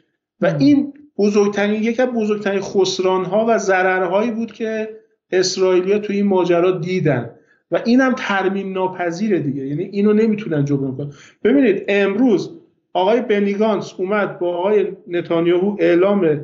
و 0.40 0.54
این 0.58 0.92
بزرگترین 1.18 1.82
یکی 1.82 2.02
از 2.02 2.08
بزرگترین 2.08 2.60
خسرانها 2.60 3.46
و 3.48 3.58
ضررهایی 3.58 4.30
بود 4.30 4.52
که 4.52 4.88
اسرائیلیا 5.30 5.98
تو 5.98 6.12
این 6.12 6.26
ماجرا 6.26 6.70
دیدن. 6.70 7.30
و 7.70 7.80
اینم 7.84 8.14
ترمیم 8.18 8.72
ناپذیره 8.72 9.38
دیگه. 9.38 9.66
یعنی 9.66 9.84
اینو 9.84 10.12
نمی‌تونن 10.12 10.64
جبران 10.64 10.96
کنن. 10.96 11.12
ببینید 11.44 11.84
امروز 11.88 12.50
آقای 12.92 13.20
بنی 13.20 13.52
گانتس 13.52 13.94
اومد 13.98 14.38
با 14.38 14.56
آقای 14.56 14.86
نتانیاهو 15.06 15.76
اعلام 15.78 16.40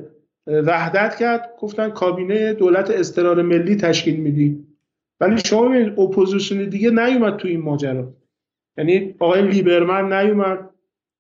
وحدت 0.47 1.17
کرد. 1.17 1.51
گفتن 1.61 1.91
کابینه 1.91 2.53
دولت 2.53 2.91
اضطرار 2.91 3.43
ملی 3.43 3.77
تشکیل 3.77 4.17
میدی. 4.17 4.67
ولی 5.21 5.39
شما 5.39 5.69
ببینید 5.69 6.01
اپوزیسیون 6.01 6.69
دیگه 6.69 6.91
نیومد 6.91 7.37
تو 7.37 7.49
این 7.49 7.61
ماجرا. 7.61 8.13
یعنی 8.79 9.15
آقای 9.19 9.43
لیبرمن 9.43 10.13
نیومد. 10.13 10.59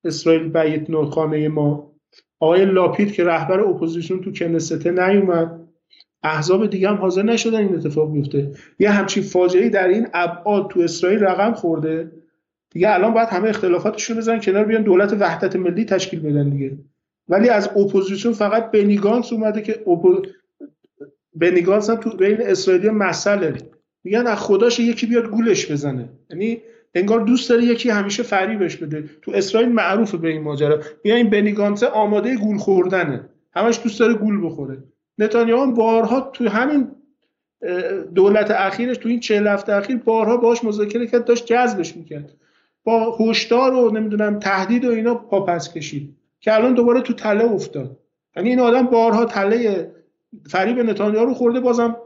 اسرائیل 0.04 0.48
بیتنو 0.48 0.90
خانه 0.90 1.48
ما 1.48 1.91
آقای 2.40 2.64
لاپید 2.64 3.12
که 3.12 3.24
رهبر 3.24 3.60
اپوزیسیون 3.60 4.20
تو 4.20 4.32
کنسته 4.32 4.90
نیومد. 4.90 5.60
احزاب 6.22 6.70
دیگه 6.70 6.88
هم 6.88 6.96
حاضر 6.96 7.22
نشدن 7.22 7.58
این 7.58 7.74
اتفاق 7.74 8.12
بیفته. 8.12 8.50
یه 8.78 8.90
همچین 8.90 9.22
فاجعه 9.22 9.68
در 9.68 9.88
این 9.88 10.06
ابعاد 10.14 10.70
تو 10.70 10.80
اسرائیل 10.80 11.20
رقم 11.20 11.52
خورده. 11.52 12.12
دیگه 12.70 12.90
الان 12.90 13.14
باید 13.14 13.28
همه 13.28 13.48
اختلافاتشون 13.48 14.16
بزنن 14.16 14.40
کنار 14.40 14.64
بیان 14.64 14.82
دولت 14.82 15.12
وحدت 15.12 15.56
ملی 15.56 15.84
تشکیل 15.84 16.20
بدن 16.20 16.50
دیگه. 16.50 16.78
ولی 17.28 17.48
از 17.48 17.68
اپوزیسیون 17.76 18.34
فقط 18.34 18.70
بنی 18.70 18.97
گانتس 18.97 19.32
اومده 19.32 19.62
که 19.62 19.72
اپو... 19.86 20.22
بنی 21.34 21.58
گانتس 21.58 21.90
هم 21.90 21.96
تو 21.96 22.16
بین 22.16 22.36
اسرائیلی 22.40 22.90
مسئله. 22.90 23.54
میگن 24.04 24.26
از 24.26 24.38
خداش 24.38 24.80
یکی 24.80 25.06
بیاد 25.06 25.30
گولش 25.30 25.72
بزنه. 25.72 26.08
یعنی 26.30 26.62
انگار 26.94 27.20
دوست 27.20 27.50
داره 27.50 27.64
یکی 27.64 27.90
همیشه 27.90 28.22
فریبش 28.22 28.76
بده. 28.76 29.10
تو 29.22 29.32
اسرائیل 29.34 29.68
معروفه 29.68 30.16
به 30.16 30.28
این 30.28 30.42
ماجرا. 30.42 30.80
میگن 31.04 31.16
این 31.16 31.30
بنی 31.30 31.53
گانتس 31.53 31.82
آماده 31.82 32.36
گول 32.36 32.58
خوردنه. 32.58 33.28
همش 33.54 33.80
دوست 33.82 34.00
داره 34.00 34.14
گول 34.14 34.46
بخوره. 34.46 34.78
نتانیاهو 35.18 35.72
بارها 35.72 36.20
تو 36.20 36.48
همین 36.48 36.88
دولت 38.14 38.50
اخیرش 38.50 38.96
تو 38.96 39.08
این 39.08 39.20
چهل 39.20 39.46
هفته 39.46 39.74
اخیر 39.74 39.96
بارها 39.96 40.36
باش 40.36 40.64
مذاکره 40.64 41.06
کرد 41.06 41.24
داشت 41.24 41.46
جذبش 41.46 41.96
می‌کرد. 41.96 42.30
با 42.84 43.16
هشدار 43.20 43.74
و 43.74 43.90
نمی‌دونم 43.90 44.38
تهدید 44.38 44.84
و 44.84 44.90
اینا 44.90 45.14
پاپس 45.14 45.72
کشید. 45.72 46.16
که 46.40 46.54
الان 46.54 46.74
دوباره 46.74 47.00
تو 47.00 47.12
تله 47.12 47.44
افتاد. 47.44 47.96
یعنی 48.36 48.48
این 48.48 48.60
آدم 48.60 48.82
بارها 48.82 49.24
تله 49.24 49.90
فریب 50.46 50.78
نتانیاهو 50.78 51.26
رو 51.26 51.34
خورده 51.34 51.60
بازم 51.60 51.96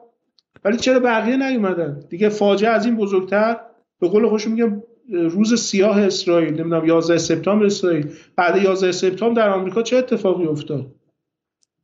ولی 0.65 0.77
چرا 0.77 1.01
بقیه 1.01 1.37
نیومدن؟ 1.37 2.01
دیگه 2.09 2.29
فاجعه 2.29 2.71
از 2.71 2.87
این 2.87 2.97
بزرگتر. 2.97 3.57
به 4.01 4.09
قول 4.09 4.29
خوش 4.29 4.49
میگم 4.49 4.83
روز 5.09 5.61
سیاه 5.61 6.01
اسرائیل 6.01 6.61
نمی‌دونم 6.61 6.87
11 6.87 7.19
سپتامبر 7.19 7.67
اسرائیل. 7.67 8.11
بعد 8.37 8.63
11 8.63 8.93
سپتامبر 8.93 9.43
در 9.43 9.51
آمریکا 9.51 9.83
چه 9.83 9.97
اتفاقی 9.97 10.47
افتاد؟ 10.47 10.87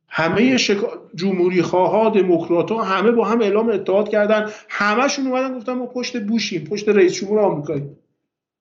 همه 0.07 0.57
شکا... 0.57 0.87
جمهوری 1.15 1.61
خواه 1.61 2.13
دموکرات 2.13 2.71
ها 2.71 2.83
همه 2.83 3.11
با 3.11 3.25
هم 3.25 3.41
اعلام 3.41 3.69
اتحاد 3.69 4.09
کردن. 4.09 4.49
همشون 4.69 5.27
اومدن 5.27 5.57
گفتن 5.57 5.73
ما 5.73 5.85
پشت 5.85 6.23
بوشیم 6.23 6.63
پشت 6.63 6.89
رئیس 6.89 7.13
جمهور 7.13 7.39
آمریکایی 7.39 7.83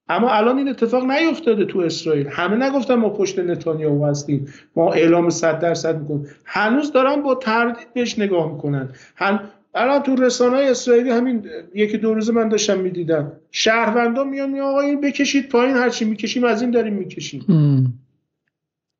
اما 0.08 0.30
الان 0.30 0.58
این 0.58 0.68
اتفاق 0.68 1.04
نیفتاده 1.04 1.64
تو 1.64 1.78
اسرائیل. 1.78 2.26
همه 2.28 2.66
نگفتن 2.66 2.94
ما 2.94 3.10
پشت 3.10 3.38
نتانیاهو 3.38 4.06
هستیم. 4.06 4.52
ما 4.76 4.92
اعلام 4.92 5.30
100 5.30 5.58
درصد 5.58 6.00
می‌کنیم. 6.00 6.26
هنوز 6.44 6.92
دارن 6.92 7.22
با 7.22 7.34
تردید 7.34 7.86
بهش 7.94 8.18
نگاه 8.18 8.52
می‌کنن. 8.52 8.88
هم 9.16 9.40
الان 9.74 10.02
تو 10.02 10.16
رسانه 10.16 10.56
اسرائیلی 10.56 11.10
همین 11.10 11.46
یکی 11.74 11.98
دو 11.98 12.14
روزه 12.14 12.32
من 12.32 12.48
داشتم 12.48 12.80
می‌دیدم. 12.80 13.32
شهروندان 13.50 14.28
میان 14.28 14.50
می 14.50 14.60
آقا 14.60 14.80
این 14.80 15.00
بکشید 15.00 15.48
پایین 15.48 15.76
هرچی 15.76 16.04
می‌کشیم 16.04 16.44
از 16.44 16.62
این 16.62 16.70
داریم 16.70 16.94
می‌کشیم. 16.94 17.44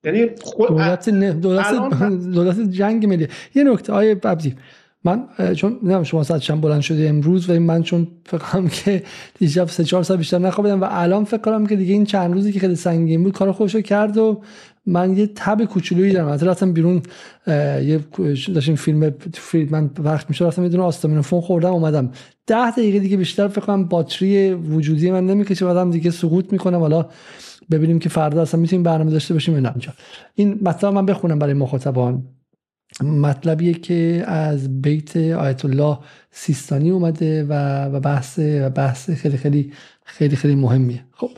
یعنی 0.04 0.30
خود 0.40 0.68
دولت, 0.68 1.08
نه... 1.08 1.32
دولت, 1.32 1.74
دولت 2.34 2.60
جنگ 2.60 3.06
ملی 3.06 3.28
یه 3.54 3.64
نکته 3.64 3.92
آیه 3.92 4.14
ببزی 4.14 4.54
من 5.04 5.28
چون 5.56 5.72
نمی‌دونم 5.72 6.02
شما 6.02 6.22
ساعت 6.22 6.40
چند 6.40 6.60
بلند 6.60 6.80
شده 6.80 7.08
امروز؟ 7.08 7.50
و 7.50 7.60
من 7.60 7.82
چون 7.82 8.06
فکر 8.26 8.38
کنم 8.38 8.68
که 8.68 9.02
دیشب 9.38 9.68
سه 9.68 9.84
چهار 9.84 10.02
ساعت 10.02 10.18
بیشتر 10.18 10.38
نخوابیدم 10.38 10.80
و 10.80 10.86
الان 10.90 11.24
فکر 11.24 11.40
کنم 11.40 11.66
که 11.66 11.76
دیگه 11.76 11.92
این 11.92 12.04
چند 12.04 12.32
روزی 12.32 12.52
که 12.52 12.60
خیلی 12.60 12.76
سنگین 12.76 13.22
بود 13.22 13.32
کار 13.32 13.52
خوشو 13.52 13.80
کرد 13.80 14.16
و 14.16 14.42
من 14.86 15.16
یه 15.16 15.30
تب 15.34 15.64
کوچولویی 15.64 16.12
دارم. 16.12 16.28
از 16.28 16.42
رفتم 16.42 16.72
بیرون 16.72 17.02
یه 17.46 18.00
داشتیم 18.54 18.74
فیلم 18.74 19.14
من 19.70 19.90
وقت 19.98 20.30
میشه 20.30 20.44
رفتم 20.44 20.62
یه 20.62 20.68
دونه 20.68 20.82
آستامینوفون 20.82 21.40
خوردم 21.40 21.72
اومدم. 21.72 22.10
ده 22.46 22.70
دقیقه 22.70 22.98
دیگه 22.98 23.16
بیشتر 23.16 23.48
فکر 23.48 23.60
کنم 23.60 23.84
باتری 23.84 24.52
وجودی 24.52 25.10
من 25.10 25.26
نمی‌کشه 25.26 25.64
بعدم 25.64 25.90
دیگه 25.90 26.10
سقوط 26.10 26.52
می‌کنم. 26.52 26.78
حالا 26.78 27.09
ببینیم 27.70 27.98
که 27.98 28.09
فردا 28.09 28.42
اصلا 28.42 28.60
می‌تونیم 28.60 28.82
برنامه 28.82 29.10
داشته 29.10 29.34
باشیم 29.34 29.64
یا 29.64 29.74
این 30.34 30.59
مطلب 30.62 30.92
من 30.92 31.06
بخونم 31.06 31.38
برای 31.38 31.54
مخاطبان. 31.54 32.22
مطلبیه 33.02 33.74
که 33.74 34.24
از 34.26 34.82
بیت 34.82 35.16
آیت 35.16 35.64
الله 35.64 35.98
سیستانی 36.30 36.90
اومده 36.90 37.46
و 37.48 38.00
بحث 38.00 38.38
بحث 38.74 39.10
خیلی 39.10 39.36
خیلی 39.36 39.72
خیلی 40.04 40.36
خیلی 40.36 40.54
مهمیه. 40.54 41.04
خب. 41.12 41.30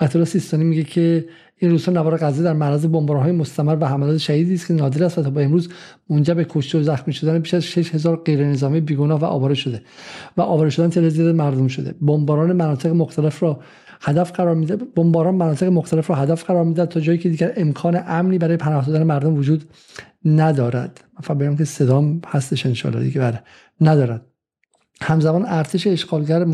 الله 0.00 0.24
سیستانی 0.24 0.64
میگه 0.64 0.82
که 0.84 1.28
این 1.58 1.70
روزها 1.70 1.92
نوار 1.92 2.16
غزه 2.16 2.42
در 2.42 2.52
معرض 2.52 2.86
بمبارهای 2.86 3.32
مستمر 3.32 3.76
و 3.80 3.88
حملات 3.88 4.16
شهیدی 4.16 4.54
است 4.54 4.66
که 4.66 4.74
نادر 4.74 5.04
است 5.04 5.18
و 5.18 5.22
تا 5.22 5.30
با 5.30 5.40
امروز 5.40 5.68
منجر 6.10 6.34
به 6.34 6.46
کشته 6.48 6.78
و 6.78 6.82
زخمی 6.82 7.14
شدن 7.14 7.38
بیش 7.38 7.54
از 7.54 7.64
6000 7.64 8.16
غیر 8.16 8.44
نظامی 8.44 8.80
بیگناه 8.80 9.20
و 9.20 9.24
آواره 9.24 9.54
شده 9.54 9.82
و 10.36 10.40
آواره 10.42 10.70
شدن 10.70 10.88
تعداد 10.88 11.34
مردم 11.34 11.68
شده. 11.68 11.94
بمباران 12.00 12.52
مناطق 12.52 12.90
مختلف 12.90 13.42
را 13.42 13.60
هدف 14.00 14.32
قرار 14.32 14.54
میده. 14.54 14.76
بمباران 14.76 15.34
مناطق 15.34 15.66
مختلف 15.66 16.10
را 16.10 16.16
هدف 16.16 16.44
قرار 16.44 16.64
میده 16.64 16.86
تا 16.86 17.00
جایی 17.00 17.18
که 17.18 17.28
دیگر 17.28 17.52
امکان 17.56 18.02
امنی 18.06 18.38
برای 18.38 18.56
پناه 18.56 18.86
دادن 18.86 19.02
مردم 19.02 19.34
وجود 19.34 19.64
ندارد. 20.24 21.04
من 21.14 21.38
فکر 21.38 21.54
که 21.54 21.64
صدام 21.64 22.20
هستش 22.26 22.66
ان 22.66 23.02
دیگه 23.02 23.20
بله. 23.20 23.42
ندارد. 23.80 24.29
همزمان 25.02 25.44
ارتش 25.48 25.86
اشغالگر 25.86 26.44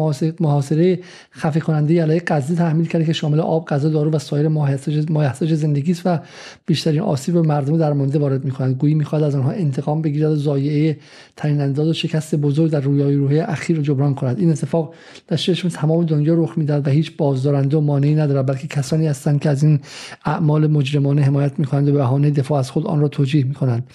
محاصره 0.41 0.99
خفه 1.33 1.61
کننده 1.61 2.03
علیه 2.03 2.23
غزه 2.27 2.55
تحمیل 2.55 2.87
کرده 2.87 3.05
که 3.05 3.13
شامل 3.13 3.41
آب، 3.41 3.69
غذا، 3.69 3.89
دارو 3.89 4.11
و 4.11 4.19
سایر 4.19 4.49
مایحتاج 4.49 5.55
زندگی 5.55 5.93
است 5.93 6.03
و 6.05 6.19
بیشترین 6.67 7.01
آسیب 7.01 7.35
به 7.35 7.43
مردم 7.43 7.79
درمانده 7.79 8.19
وارد 8.19 8.45
می‌کند. 8.45 8.75
گویی 8.75 8.95
می‌خواد 8.95 9.23
از 9.23 9.35
آنها 9.35 9.51
انتقام 9.51 10.03
بگیرد 10.03 10.33
و 10.33 10.37
ضایعه 10.37 10.99
ترین 11.37 11.61
انداز 11.61 11.89
و 11.89 11.93
شکست 11.93 12.35
بزرگ 12.35 12.71
در 12.71 12.81
رویای 12.81 13.15
روحی 13.15 13.41
اخیر 13.41 13.77
رو 13.77 13.83
جبران 13.83 14.15
کند. 14.15 14.39
این 14.39 14.51
اتفاق 14.51 14.95
در 15.29 15.37
چشم 15.37 15.69
تمام 15.69 16.05
دنیا 16.05 16.35
رخ 16.35 16.59
می‌دهد 16.59 16.87
و 16.87 16.91
هیچ 16.91 17.17
بازدارنده 17.17 17.77
و 17.77 17.81
مانعی 17.81 18.15
ندارد 18.15 18.47
بلکه 18.47 18.67
کسانی 18.67 19.07
هستند 19.07 19.41
که 19.41 19.51
از 19.51 19.63
این 19.63 19.81
اعمال 20.25 20.67
مجرمانه 20.67 21.23
حمایت 21.23 21.59
می‌کنند 21.59 21.89
و 21.89 21.93
به 21.93 21.99
بهانه 21.99 22.31
دفاع 22.31 22.59
از 22.59 22.71
خود 22.71 22.87
آن 22.87 23.01
را 23.01 23.09
توجیه 23.09 23.45
می‌کنند 23.45 23.87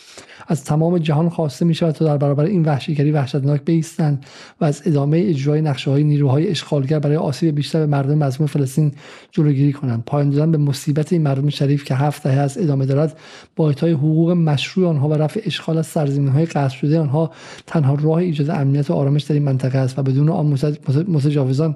از 0.48 0.64
تمام 0.64 0.98
جهان 0.98 1.30
خواسته 1.30 1.66
می 1.66 1.74
شود 1.74 1.92
تا 1.92 2.06
در 2.06 2.18
برابر 2.18 2.44
این 2.44 2.64
وحشیگری 2.64 3.12
وحشتناک 3.12 3.66
بیستند 3.66 4.26
و 4.62 4.66
از 4.66 4.82
ادامه 4.86 5.24
اجرای 5.28 5.62
نقشه 5.62 5.92
های 5.92 6.04
نیروهای 6.04 6.48
اشغالگر 6.48 7.00
برای 7.00 7.18
آسیب 7.18 7.56
بیشتر 7.56 7.80
به 7.80 7.86
مردم 7.86 8.18
مظلوم 8.18 8.48
فلسطین 8.48 8.92
جلوگیری 9.32 9.74
کنند. 9.74 10.04
پایان 10.06 10.30
دادن 10.30 10.52
به 10.52 10.58
مصیبت 10.58 11.14
این 11.14 11.22
مردم 11.22 11.50
شریف 11.50 11.84
که 11.84 11.96
هفت 11.96 12.24
دهه 12.24 12.40
از 12.40 12.58
ادامه 12.58 12.86
دارد 12.86 13.18
با 13.56 13.68
اعطای 13.68 13.92
حقوق 13.92 14.32
مشروع 14.32 14.90
آنها 14.90 15.10
و 15.10 15.14
رفع 15.14 15.42
اشغال 15.46 15.78
از 15.78 15.88
سرزمین 15.88 16.28
های 16.28 16.46
قصد 16.46 16.76
شده 16.76 17.00
آنها 17.00 17.32
تنها 17.68 17.98
راه 18.02 18.18
ایجاد 18.18 18.50
امنیت 18.50 18.90
و 18.90 18.94
آرامش 18.94 19.24
در 19.24 19.34
این 19.34 19.44
منطقه 19.44 19.78
است 19.78 20.00
و 20.00 20.04
بدون 20.04 20.30
آن 20.30 20.58
متجاوزان 21.08 21.76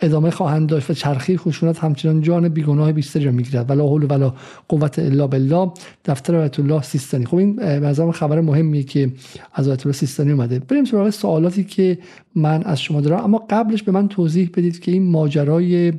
ادامه 0.00 0.30
خواهند 0.30 0.68
داشت 0.68 0.90
و 0.90 0.94
چرخی 0.94 1.36
خشونت 1.36 1.78
همچنان 1.78 2.20
جان 2.20 2.48
بیگناه 2.48 2.92
بیشتری 2.92 3.24
را 3.24 3.32
می‌گیرد. 3.32 3.70
ولا 3.70 3.86
حول 3.86 4.06
ولا 4.10 4.34
قوت 4.68 4.98
الا 4.98 5.26
بالله. 5.26 5.72
دفتر 6.04 6.36
آیت 6.36 6.60
الله 6.60 6.82
سیستانی. 6.82 7.26
خب 7.26 7.36
این 7.36 7.56
به 7.56 8.12
خبر 8.12 8.40
مهمیه 8.40 8.82
که 8.82 9.12
از 9.54 9.68
آیت 9.68 9.86
الله 9.86 9.96
سیستانی 9.96 10.32
اومده. 10.32 10.58
بریم 10.58 10.84
سراغ 10.84 11.10
سوالاتی 11.10 11.64
که 11.64 11.98
من 12.34 12.62
از 12.62 12.80
شما 12.80 13.00
دارم. 13.00 13.24
اما 13.24 13.46
قبلش 13.50 13.82
به 13.82 13.92
من 13.92 14.08
توضیح 14.08 14.50
بدید 14.54 14.80
که 14.80 14.92
این 14.92 15.10
ماجرای 15.10 15.92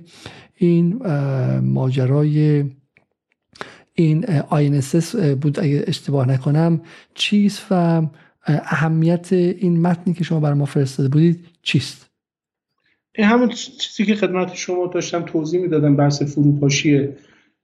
این 0.56 1.08
ماجرای 1.60 2.66
این 3.94 4.26
INSS 4.52 5.16
بود. 5.16 5.60
اگه 5.60 5.84
اشتباه 5.88 6.28
نکنم 6.28 6.82
چیست 7.14 7.66
و 7.72 8.02
اهمیت 8.48 9.34
این 9.34 9.82
متنی 9.82 10.14
که 10.14 10.24
شما 10.24 10.40
برای 10.40 10.58
ما 10.58 10.66
فرستاده 10.66 11.10
بودید 11.10 11.46
چیست؟ 11.64 12.09
این 13.16 13.28
همون 13.28 13.50
چیزی 13.50 14.06
که 14.06 14.16
خدمت 14.16 14.54
شما 14.54 14.88
داشتم 14.88 15.22
توضیح 15.22 15.62
می‌دادم 15.62 15.96
بحث 15.96 16.24
فروپاشی 16.24 17.10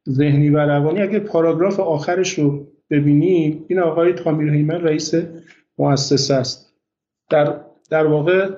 ذهنی 0.09 0.49
و 0.49 0.57
روانی. 0.57 1.01
اگر 1.01 1.19
پاراگراف 1.19 1.80
آخرش 1.80 2.39
رو 2.39 2.67
ببینیم 2.89 3.65
این 3.67 3.80
آقای 3.80 4.13
تامیر 4.13 4.53
هیمن 4.53 4.81
رئیس 4.81 5.13
مؤسسه 5.77 6.34
است. 6.34 6.73
در, 7.30 7.61
در 7.89 8.07
واقع 8.07 8.49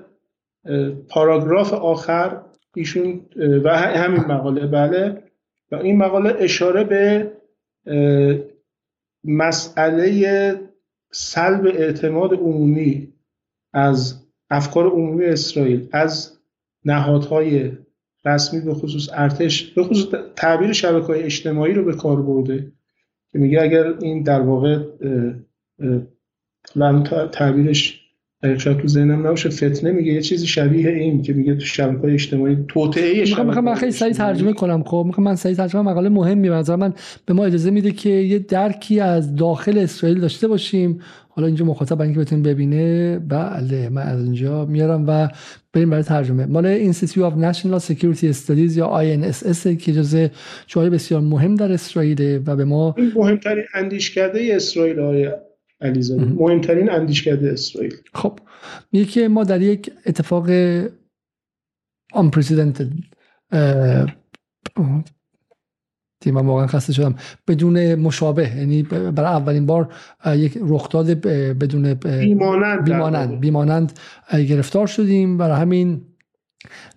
پاراگراف 1.09 1.73
آخر 1.73 2.41
ایشون 2.75 3.21
و 3.63 3.77
همین 3.77 4.19
مقاله 4.21 4.67
بله. 4.67 5.23
و 5.71 5.75
این 5.75 5.97
مقاله 5.97 6.35
اشاره 6.39 6.83
به 6.83 7.31
مسئله 9.23 10.59
سلب 11.11 11.65
اعتماد 11.65 12.33
عمومی 12.33 13.13
از 13.73 14.25
افکار 14.49 14.87
عمومی 14.87 15.25
اسرائیل 15.25 15.89
از 15.91 16.36
نهادهای 16.87 17.71
رسمی 18.25 18.61
به 18.61 18.73
خصوص 18.73 19.09
ارتش 19.13 19.73
به 19.73 19.83
خصوص 19.83 20.13
تعبیر 20.35 20.73
شبکه 20.73 21.05
های 21.05 21.23
اجتماعی 21.23 21.73
رو 21.73 21.85
به 21.85 21.93
کار 21.93 22.21
برده 22.21 22.71
که 23.31 23.39
میگه 23.39 23.61
اگر 23.61 23.93
این 24.01 24.23
در 24.23 24.41
واقع 24.41 24.83
تعبیرش 27.31 28.06
شاید 28.57 28.77
تو 28.77 28.87
ذهنم 28.87 29.27
نباشه 29.27 29.49
فتنه 29.49 29.91
میگه 29.91 30.13
یه 30.13 30.21
چیزی 30.21 30.47
شبیه 30.47 30.89
این 30.89 31.21
که 31.21 31.33
میگه 31.33 31.55
تو 31.55 31.65
شبکه‌های 31.65 32.13
اجتماعی 32.13 32.57
توطئه 32.67 33.21
می‌خوام 33.21 33.47
می‌خوام 33.47 33.65
من 33.65 33.75
خیلی 33.75 33.91
سریع 33.91 34.13
ترجمه 34.13 34.53
کنم. 34.53 34.83
خب 34.83 35.03
می‌خوام 35.07 35.27
من 35.27 35.35
سریع 35.35 35.55
ترجمه 35.55 35.81
مقاله 35.81 36.09
مهمی 36.09 36.49
به 36.49 36.75
من 36.75 36.93
به 37.25 37.33
ما 37.33 37.45
اجازه 37.45 37.71
میده 37.71 37.91
که 37.91 38.09
یه 38.09 38.39
درکی 38.39 38.99
از 38.99 39.35
داخل 39.35 39.77
اسرائیل 39.77 40.19
داشته 40.19 40.47
باشیم. 40.47 40.99
حالا 41.29 41.47
اینجا 41.47 41.65
مخاطب 41.65 41.95
برای 41.95 42.07
اینکه 42.07 42.21
بتونیم 42.21 42.43
ببینه. 42.43 43.19
بله 43.19 43.89
من 43.89 44.01
از 44.01 44.23
اینجا 44.23 44.65
میارم 44.65 45.05
و 45.07 45.27
بریم 45.73 45.89
برای 45.89 46.03
ترجمه. 46.03 46.45
مال 46.45 46.91
Institute 46.91 47.31
of 47.31 47.55
National 47.55 47.79
Security 47.79 48.33
Studies 48.33 48.77
یا 48.77 49.01
INSS 49.03 49.67
که 49.67 49.93
جزء 49.93 50.27
جای 50.67 50.89
بسیار 50.89 51.21
مهم 51.21 51.55
در 51.55 51.71
اسرائیل 51.71 52.41
و 52.45 52.55
به 52.55 52.65
ما 52.65 52.95
این 52.97 53.11
مهمترین 53.15 53.63
اندیشکده 53.73 54.49
اسرائیل 54.51 54.99
های 54.99 55.29
علیزاده. 55.81 56.25
مهمترین 56.25 56.91
اندیشکده 56.91 57.51
اسرائیل. 57.51 57.95
خب 58.13 58.39
میگه 58.91 59.05
که 59.05 59.27
ما 59.27 59.43
در 59.43 59.61
یک 59.61 59.91
اتفاق 60.05 60.47
unprecedented 62.13 62.93
من 66.25 66.45
واقعا 66.45 66.67
خسته 66.67 66.93
شدم. 66.93 67.15
بدون 67.47 67.95
مشابه 67.95 68.57
یعنی 68.57 68.83
برای 68.83 69.31
اولین 69.31 69.65
بار 69.65 69.93
یک 70.27 70.57
رخداد 70.61 71.07
بدون 71.57 71.93
بیمانند 71.93 72.83
بیمانند, 72.83 73.39
بیمانند 73.39 73.99
گرفتار 74.31 74.87
شدیم. 74.87 75.37
برای 75.37 75.61
همین 75.61 76.01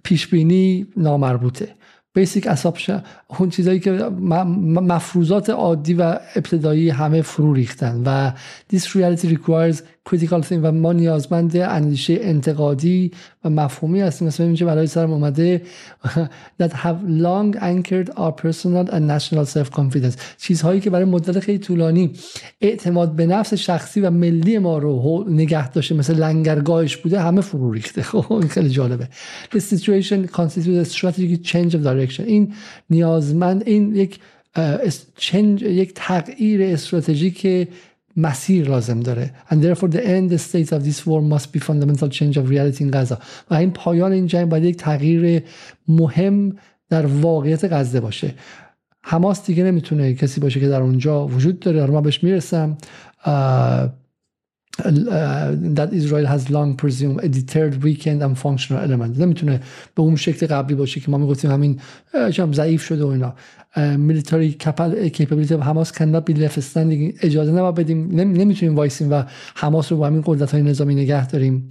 پیش 0.02 0.28
بینی 0.28 0.86
نامربوطه. 0.96 1.74
بیسیک 2.12 2.46
اسامپشن 2.46 3.02
اون 3.38 3.50
چیزایی 3.50 3.80
که 3.80 3.90
مفروضات 3.90 5.50
عادی 5.50 5.94
و 5.94 6.18
ابتدایی 6.36 6.90
همه 6.90 7.22
فرو 7.22 7.54
ریختن 7.54 8.02
و 8.06 8.32
this 8.72 8.82
reality 8.82 9.26
requires 9.26 9.82
thinking 10.08 10.60
و 10.62 10.72
ما 10.72 10.92
نیازمند 10.92 11.56
اندیشه 11.56 12.18
انتقادی 12.20 13.10
و 13.44 13.50
مفهومی 13.50 14.00
هستیم. 14.00 14.28
مثل 14.28 14.42
اینکه 14.42 14.64
برای 14.64 14.86
سرم 14.86 15.12
اومده 15.12 15.62
that 16.62 16.72
have 16.72 17.00
long 17.06 17.56
anchored 17.56 18.10
our 18.16 18.32
personal 18.32 18.86
and 18.90 19.06
national 19.06 19.44
self 19.44 19.70
confidence 19.70 20.16
چیزهایی 20.38 20.80
که 20.80 20.90
برای 20.90 21.04
مدت 21.04 21.40
خیلی 21.40 21.58
طولانی 21.58 22.12
اعتماد 22.60 23.16
به 23.16 23.26
نفس 23.26 23.54
شخصی 23.54 24.00
و 24.00 24.10
ملی 24.10 24.58
ما 24.58 24.78
رو 24.78 25.24
نگه 25.28 25.70
داشته 25.70 25.94
مثل 25.94 26.14
لنگرگاهش 26.14 26.96
بوده 26.96 27.20
همه 27.20 27.40
فرو 27.40 27.72
ریخته. 27.72 28.02
خب 28.10 28.44
خیلی 28.48 28.68
جالبه. 28.68 29.08
The 29.54 29.60
situation 29.60 30.26
constitutes 30.26 30.88
a 30.88 30.92
strategic 30.92 31.44
change 31.44 31.74
of 31.74 31.82
direction. 31.84 32.20
این 32.20 32.54
نیازمند 32.90 33.62
این 33.66 33.96
یک 33.96 34.20
چنج 35.16 35.62
یک 35.62 35.92
تغییر 35.94 36.62
استراتژیک 36.62 37.68
مسیر 38.16 38.68
لازم 38.68 39.00
داره. 39.00 39.30
And 39.50 39.54
therefore 39.54 39.88
the 39.88 40.04
end 40.04 40.38
state 40.38 40.72
of 40.72 40.84
this 40.84 41.06
war 41.06 41.22
must 41.32 41.52
be 41.52 41.60
fundamental 41.60 42.08
change 42.08 42.36
of 42.36 42.50
reality 42.50 42.80
in 42.80 42.90
Gaza. 42.90 43.16
و 43.50 43.54
این 43.54 43.70
پایان 43.70 44.12
این 44.12 44.26
جنگ 44.26 44.48
باید 44.48 44.64
یک 44.64 44.76
تغییر 44.76 45.42
مهم 45.88 46.56
در 46.88 47.06
واقعیت 47.06 47.72
غزه 47.72 48.00
باشه. 48.00 48.34
حماس 49.02 49.46
دیگه 49.46 49.64
نمی‌تونه 49.64 50.14
کسی 50.14 50.40
باشه 50.40 50.60
که 50.60 50.68
در 50.68 50.82
اونجا 50.82 51.26
وجود 51.26 51.60
داره. 51.60 51.86
من 51.86 52.02
بهش 52.02 52.24
می‌رسم. 52.24 52.76
That 54.78 55.90
Israel 55.92 56.26
has 56.26 56.50
long 56.50 56.76
presumed 56.76 57.18
a 57.22 57.28
deterred 57.28 57.82
weekend 57.82 58.22
and 58.22 58.38
functional 58.38 58.80
element. 58.82 59.18
نمی‌تونه 59.18 59.60
به 59.94 60.02
اون 60.02 60.16
شکل 60.16 60.46
قبلی 60.46 60.74
باشه 60.74 61.00
که 61.00 61.10
ما 61.10 61.18
می‌گفتیم 61.18 61.50
همین 61.50 61.80
ضعیف 62.52 62.82
شده 62.82 63.04
و 63.04 63.08
اینا 63.08 63.34
capability 65.16 65.52
of 65.52 65.62
Hamas 65.62 65.92
cannot 65.92 66.24
be 66.26 66.34
left 66.34 66.76
اجازه 67.22 67.52
نباید 67.52 67.74
بدیم 67.74 68.20
نمی‌تونیم 68.20 68.76
وایسیم 68.76 69.12
و 69.12 69.22
حماس 69.54 69.92
رو 69.92 69.98
با 69.98 70.06
همین 70.06 70.22
قدرت 70.26 70.52
های 70.52 70.62
نظامی 70.62 70.94
نگه 70.94 71.26
داریم 71.26 71.68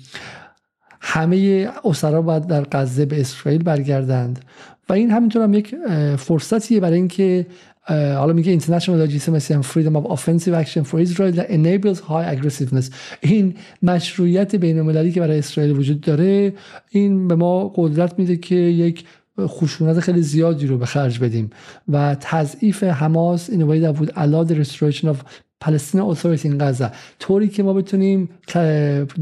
همه 1.01 1.69
اسرا 1.85 2.21
باید 2.21 2.47
در 2.47 2.65
غزه 2.71 3.05
به 3.05 3.21
اسرائیل 3.21 3.63
برگردند 3.63 4.45
و 4.89 4.93
این 4.93 5.11
همینطور 5.11 5.43
هم 5.43 5.53
یک 5.53 5.75
فرصتیه 6.17 6.79
برای 6.79 6.95
اینکه 6.95 7.47
حالا 7.89 8.33
میگه 8.33 8.59
international 8.59 9.07
legitimacy 9.07 9.53
and 9.53 9.65
freedom 9.65 9.95
of 9.95 10.05
offensive 10.11 10.53
action 10.53 10.83
for 10.83 10.99
Israel 10.99 11.31
that 11.31 11.49
enables 11.49 11.99
high 11.99 12.35
aggressiveness. 12.35 12.91
این 13.21 13.55
مشروعیت 13.83 14.55
بین 14.55 14.79
المللی 14.79 15.11
که 15.11 15.19
برای 15.19 15.39
اسرائیل 15.39 15.77
وجود 15.77 16.01
داره 16.01 16.53
این 16.89 17.27
به 17.27 17.35
ما 17.35 17.73
قدرت 17.75 18.19
میده 18.19 18.37
که 18.37 18.55
یک 18.55 19.05
خشونت 19.39 19.99
خیلی 19.99 20.21
زیادی 20.21 20.67
رو 20.67 20.77
به 20.77 20.85
خرج 20.85 21.19
بدیم. 21.19 21.49
و 21.89 22.15
تضعیف 22.19 22.83
حماس 22.83 23.49
این 23.49 23.67
way 23.67 23.85
that 23.85 23.99
would 23.99 24.09
allow 24.09 24.51
the 24.51 24.55
restoration 24.55 25.07
of 25.07 25.17
Palestinian 25.65 26.15
Authority 26.15 26.83
طوری 27.19 27.47
که 27.47 27.63
ما 27.63 27.73
بتونیم 27.73 28.29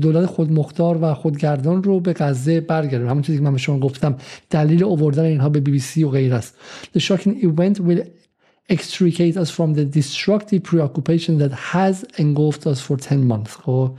دولت 0.01 0.25
خودمختار 0.25 0.97
و 1.01 1.13
خودگردان 1.13 1.83
رو 1.83 1.99
به 1.99 2.13
غزه 2.13 2.61
برگردیم 2.61 3.09
همون 3.09 3.21
چیزی 3.21 3.37
که 3.37 3.43
من 3.43 3.51
به 3.51 3.57
شما 3.57 3.79
گفتم 3.79 4.15
دلیل 4.49 4.83
اووردن 4.83 5.23
اینها 5.23 5.49
به 5.49 5.59
بی 5.59 5.71
بی 5.71 5.79
سی 5.79 6.03
و 6.03 6.09
غیر 6.09 6.33
است. 6.33 6.55
The 6.97 7.01
shocking 7.01 7.43
event 7.43 7.77
will 7.77 8.01
extricate 8.69 9.37
us 9.37 9.49
from 9.49 9.73
the 9.73 9.85
destructive 9.85 10.61
preoccupation 10.63 11.37
that 11.37 11.53
has 11.73 12.03
engulfed 12.17 12.67
us 12.67 12.81
for 12.81 12.97
10 12.97 13.15
months. 13.15 13.51
خب؟ 13.61 13.91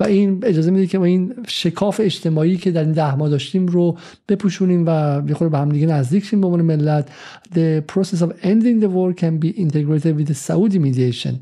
و 0.00 0.04
این 0.04 0.40
اجازه 0.42 0.70
میده 0.70 0.86
که 0.86 0.98
ما 0.98 1.04
این 1.04 1.34
شکاف 1.48 2.00
اجتماعی 2.04 2.56
که 2.56 2.70
در 2.70 2.80
این 2.80 2.92
ده 2.92 3.14
ماه 3.14 3.28
داشتیم 3.28 3.66
رو 3.66 3.98
بپوشونیم 4.28 4.84
و 4.86 5.22
یه 5.28 5.48
به 5.48 5.58
هم 5.58 5.68
دیگه 5.68 5.86
نزدیک 5.86 6.24
شیم 6.24 6.40
به 6.40 6.46
عنوان 6.46 6.62
ملت. 6.62 7.08
The 7.54 7.92
process 7.92 8.20
of 8.22 8.30
ending 8.42 8.80
the 8.82 8.88
war 8.88 9.12
can 9.12 9.38
be 9.38 9.50
integrated 9.60 10.16
with 10.18 10.28
the 10.28 10.34
Saudi 10.48 10.78
mediation. 10.78 11.34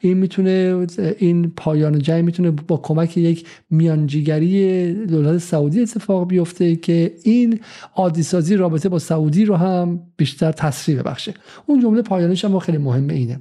این 0.00 0.16
می‌تونه 0.16 0.86
این 1.18 1.52
پایان 1.56 1.98
جنگ 1.98 2.24
می‌تونه 2.24 2.50
با 2.50 2.76
کمک 2.76 3.16
یک 3.16 3.46
میانجیگری 3.70 4.92
دولت 4.94 5.38
سعودی 5.38 5.82
اتفاق 5.82 6.28
بیفته 6.28 6.76
که 6.76 7.12
این 7.22 7.60
عادی 7.94 8.22
سازی 8.22 8.56
رابطه 8.56 8.88
با 8.88 8.98
سعودی 8.98 9.44
رو 9.44 9.56
هم 9.56 10.00
بیشتر 10.16 10.52
تسریع 10.52 11.02
ببخشه. 11.02 11.34
اون 11.66 11.80
جمله 11.80 12.02
پایان 12.02 12.29
دانش 12.30 12.44
هم 12.44 12.58
خیلی 12.58 12.78
مهمه 12.78 13.14
اینه. 13.14 13.40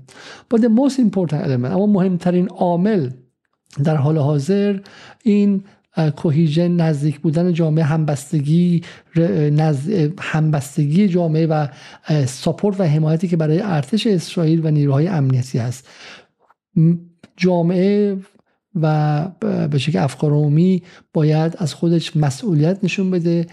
But 0.54 0.58
the 0.58 0.70
most 0.70 1.00
important 1.00 1.46
element 1.46 1.72
اما 1.72 1.86
مهمترین 1.86 2.48
عامل 2.48 3.10
در 3.84 3.96
حال 3.96 4.18
حاضر 4.18 4.80
این 5.24 5.64
کوهیژن 6.16 6.72
نزدیک 6.72 7.20
بودن 7.20 7.54
جامعه 7.54 7.84
همبستگی 7.84 8.82
همبستگی 10.20 11.08
جامعه 11.08 11.48
و 11.48 11.68
ساپورت 12.26 12.80
و 12.80 12.84
حمایتی 12.84 13.28
که 13.28 13.38
برای 13.38 13.60
ارتش 13.62 14.08
اسرائیل 14.08 14.66
و 14.66 14.72
نیروهای 14.72 15.08
امنیتی 15.08 15.58
هست. 15.58 15.88
جامعه 17.38 18.18
و 18.76 19.26
به 19.72 19.78
شکل 19.78 20.00
افکار 20.00 20.32
عمومی 20.32 20.84
باید 21.14 21.56
از 21.58 21.74
خودش 21.74 22.18
مسئولیت 22.18 22.84
نشون 22.84 23.12
بده 23.12 23.48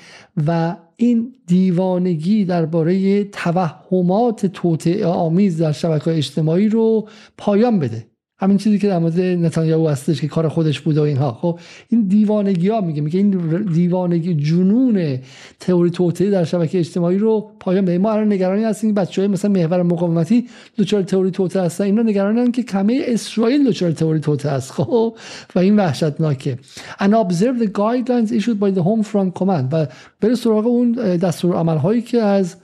و 0.46 0.76
این 0.96 1.34
دیوانگی 1.46 2.44
درباره 2.44 3.24
توهمات 3.24 4.46
توطئه 4.46 5.06
آمیز 5.06 5.62
در 5.62 5.72
شبکه 5.72 6.16
اجتماعی 6.16 6.68
رو 6.68 7.08
پایان 7.38 7.78
بده. 7.78 8.06
همین 8.38 8.58
چیزی 8.58 8.78
که 8.78 8.88
در 8.88 8.98
مورد 8.98 9.20
نتانیاهو 9.20 9.88
هستش 9.88 10.20
که 10.20 10.28
کار 10.28 10.48
خودش 10.48 10.80
بوده 10.80 11.00
و 11.00 11.04
اینها. 11.04 11.32
خب 11.32 11.58
این 11.88 12.08
دیوانگی 12.08 12.68
ها 12.68 12.80
میگه 12.80 13.02
میگه 13.02 13.18
این 13.18 13.30
دیوانگی 13.62 14.34
جنون 14.34 15.18
تئوری 15.60 15.90
توطئه 15.90 16.30
در 16.30 16.44
شبکه 16.44 16.78
اجتماعی 16.78 17.18
رو 17.18 17.50
پایان 17.60 17.84
بده. 17.84 17.98
ما 17.98 18.12
الان 18.12 18.32
نگرانی 18.32 18.64
هستیم 18.64 18.94
بچهای 18.94 19.28
مثلا 19.28 19.50
محور 19.50 19.82
مقاومتی 19.82 20.48
دچار 20.78 21.02
تئوری 21.02 21.30
توطئه 21.30 21.62
هستن. 21.62 21.84
اینا 21.84 22.02
نگرانن 22.02 22.52
که 22.52 22.62
کمه 22.62 23.00
اسرائیل 23.06 23.68
دچار 23.68 23.90
تئوری 23.90 24.20
توطئه 24.20 24.50
است 24.50 24.72
خب 24.72 25.16
و 25.54 25.58
این 25.58 25.76
وحشتناکه. 25.76 26.58
And 26.98 27.12
observe 27.14 27.58
the 27.64 27.68
guidelines 27.68 28.32
issued 28.32 28.60
by 28.60 28.70
the 28.78 28.82
home 28.82 29.02
front 29.02 29.40
command. 29.40 29.68
و 29.72 29.86
بره 30.20 30.34
سراغ 30.34 30.66
اون 30.66 30.92
دستور 30.92 31.56
عمل 31.56 31.76
هایی 31.76 32.02
که 32.02 32.22
از 32.22 32.56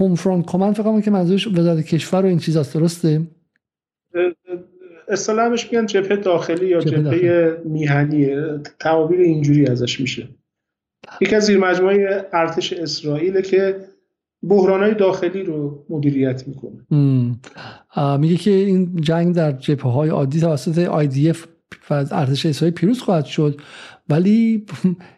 هوم 0.00 0.14
فرانت 0.14 0.46
کمند 0.46 0.74
فکر 0.74 1.00
که 1.00 1.10
منظورش 1.10 1.46
وزارت 1.46 1.84
کشور 1.84 2.22
و 2.22 2.26
این 2.26 2.38
چیزاست. 2.38 2.74
درسته؟ 2.74 3.22
اصطلاحش 5.08 5.72
میگن 5.72 5.86
جبهه 5.86 6.16
داخلی 6.16 6.66
یا 6.66 6.80
جبهه 6.80 7.62
میهنی. 7.64 8.30
تعابیر 8.80 9.20
اینجوری 9.20 9.66
ازش 9.66 10.00
میشه. 10.00 10.28
یکی 11.20 11.34
از 11.34 11.44
زیر 11.44 11.58
مجموعه 11.58 12.26
ارتش 12.32 12.72
اسرائیل 12.72 13.40
که 13.40 13.76
های 14.50 14.94
داخلی 14.94 15.42
رو 15.42 15.84
مدیریت 15.90 16.44
می‌کنه. 16.48 16.86
میگه 18.18 18.36
که 18.36 18.50
این 18.50 18.96
جنگ 19.00 19.34
در 19.34 19.52
جبهه 19.52 19.92
های 19.92 20.08
عادی 20.08 20.40
توسط 20.40 20.86
IDF 20.86 21.38
و 21.90 21.94
ارتش 21.94 22.46
اسرائیل 22.46 22.74
پیروز 22.74 23.00
خواهد 23.00 23.24
شد 23.24 23.60
ولی 24.08 24.66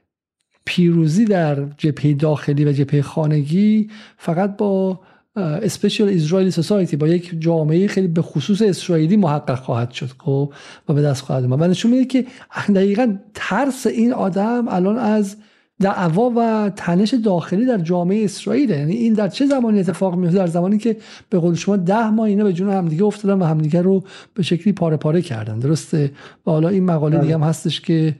پیروزی 0.64 1.24
در 1.24 1.64
جبهه 1.78 2.14
داخلی 2.14 2.64
و 2.64 2.72
جبهه 2.72 3.02
خانگی 3.02 3.90
فقط 4.16 4.56
با 4.56 5.00
اسپیشال 5.38 6.08
اسرائیلی 6.08 6.50
سوسایتی 6.50 6.96
با 6.96 7.08
یک 7.08 7.34
جامعه 7.38 7.86
خیلی 7.86 8.08
به 8.08 8.22
خصوص 8.22 8.62
اسرائیلی 8.62 9.16
محقق 9.16 9.58
خواهد 9.58 9.90
شد 9.90 10.10
خب 10.18 10.52
و 10.88 10.92
به 10.92 11.02
دست 11.02 11.22
خواهد 11.22 11.44
اومد. 11.44 11.60
و 11.60 11.66
نشون 11.66 11.90
میده 11.90 12.04
که 12.04 12.26
دقیقا 12.74 13.16
ترس 13.34 13.86
این 13.86 14.12
آدم 14.12 14.68
الان 14.68 14.96
از 14.96 15.36
دعوا 15.80 16.32
و 16.36 16.70
تنش 16.76 17.14
داخلی 17.14 17.66
در 17.66 17.78
جامعه 17.78 18.24
اسرائیل 18.24 18.70
یعنی 18.70 18.92
این 18.92 19.12
در 19.12 19.28
چه 19.28 19.46
زمانی 19.46 19.80
اتفاق 19.80 20.14
میفته 20.14 20.38
در 20.38 20.46
زمانی 20.46 20.78
که 20.78 20.96
به 21.30 21.38
قول 21.38 21.54
شما 21.54 21.76
ده 21.76 22.10
ماه 22.10 22.26
اینا 22.26 22.44
به 22.44 22.52
جون 22.52 22.70
همدیگه 22.70 23.04
افتادن 23.04 23.42
و 23.42 23.44
همدیگه 23.44 23.82
رو 23.82 24.04
به 24.34 24.42
شکلی 24.42 24.72
پاره 24.72 24.96
پاره 24.96 25.22
کردن. 25.22 25.58
درسته؟ 25.58 26.10
و 26.46 26.50
حالا 26.50 26.68
این 26.68 26.84
مقاله 26.84 27.18
دیگه 27.18 27.34
هم 27.34 27.42
هستش 27.42 27.80
که 27.80 28.14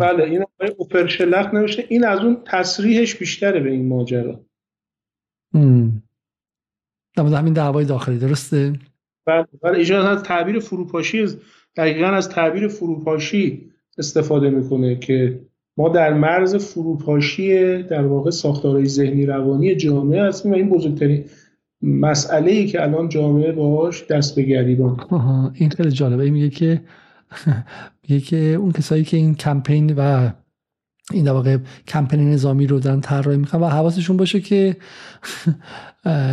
بله 0.00 0.24
این 0.24 0.42
آقای 0.42 0.74
اوپرشلق 0.76 1.54
نوشته 1.54 1.84
این 1.88 2.06
از 2.06 2.20
اون 2.20 2.36
تصریحش 2.46 3.14
بیشتره 3.14 3.60
به 3.60 3.70
این 3.70 3.88
ماجرا. 3.88 4.40
در 7.26 7.38
همین 7.38 7.52
دعوای 7.52 7.84
داخلی 7.84 8.18
درسته؟ 8.18 8.72
بله 9.26 9.46
بله 9.62 9.78
ایشون 9.78 9.96
از 9.96 10.22
تعبیر 10.22 10.58
فروپاشی 10.58 11.26
دقیقا 11.76 12.06
از 12.06 12.28
تعبیر 12.28 12.68
فروپاشی 12.68 13.70
استفاده 13.98 14.50
می‌کنه 14.50 14.96
که 14.96 15.40
ما 15.76 15.88
در 15.88 16.12
مرز 16.12 16.56
فروپاشی 16.56 17.82
در 17.82 18.06
واقع 18.06 18.30
ساختارهای 18.30 18.86
ذهنی 18.86 19.26
روانی 19.26 19.74
جامعه 19.74 20.22
هستیم 20.22 20.52
و 20.52 20.54
این 20.54 20.68
بزرگترین 20.68 21.24
مسئله 21.82 22.50
ای 22.50 22.66
که 22.66 22.82
الان 22.82 23.08
جامعه 23.08 23.52
باهاش 23.52 24.04
دست 24.10 24.36
به 24.36 24.42
گریبان. 24.42 24.96
این 25.54 25.70
خیلی 25.70 25.90
جالبه. 25.90 26.30
میگه 26.30 26.50
که 26.50 26.80
میگه 28.02 28.20
که 28.20 28.36
اون 28.36 28.72
کسایی 28.72 29.04
که 29.04 29.16
این 29.16 29.34
کمپین 29.34 29.94
و 29.96 30.30
این 31.12 31.24
در 31.24 31.32
واقع 31.32 31.58
کمپین 31.88 32.30
نظامی 32.30 32.66
رو 32.66 32.80
دارن 32.80 33.00
طراحی 33.00 33.38
می‌کنن 33.38 33.60
و 33.60 33.66
حواسشون 33.66 34.16
باشه 34.16 34.40
که 34.40 34.76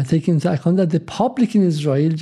تیک 0.09 0.29
اینتو 0.29 0.49
در 0.71 0.97
پابلیک 0.97 1.51
این 1.55 1.67
اسرائیل 1.67 2.15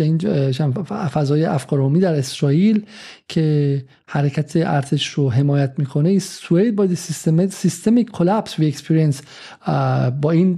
فضای 1.14 1.46
افکار 1.46 1.80
عمومی 1.80 2.00
در 2.00 2.16
اسرائیل 2.16 2.86
که 3.28 3.86
حرکت 4.08 4.56
ارتش 4.56 5.08
رو 5.08 5.32
حمایت 5.32 5.74
می‌کنه 5.78 6.20
سوید 6.20 6.76
با 6.76 6.88
سیستم 6.88 7.48
سیستمی 7.48 8.06
کلاپس 8.06 8.60
وی 8.60 8.68
اکسپریانس 8.68 9.22
با 10.22 10.32
این 10.32 10.58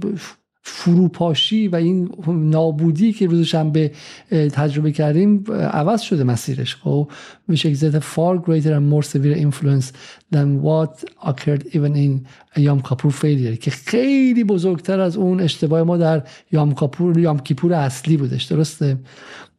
فروپاشی 0.68 1.68
و 1.68 1.76
این 1.76 2.10
نابودی 2.26 3.12
که 3.12 3.26
روز 3.26 3.46
شنبه 3.46 3.90
تجربه 4.30 4.92
کردیم 4.92 5.44
عوض 5.52 6.00
شده 6.00 6.24
مسیرش. 6.24 6.76
خب 6.76 7.10
which 7.50 7.64
exert 7.64 8.02
far 8.02 8.36
greater 8.46 8.72
and 8.78 8.90
more 8.92 9.02
severe 9.02 9.36
influence 9.36 9.92
than 10.32 10.62
what 10.62 11.04
occurred 11.22 11.66
even 11.72 11.94
in 11.96 12.26
یوم 12.56 12.80
کیپور 12.80 13.12
failure 13.12 13.58
که 13.58 13.70
خیلی 13.70 14.44
بزرگتر 14.44 15.00
از 15.00 15.16
اون 15.16 15.40
اشتباه 15.40 15.82
ما 15.82 15.96
در 15.96 16.22
یوم 16.52 17.38
کیپور 17.38 17.52
یوم 17.52 17.58
کیپور 17.58 17.72
اصلی 17.72 18.16
بودش. 18.16 18.44
درسته؟ 18.44 18.98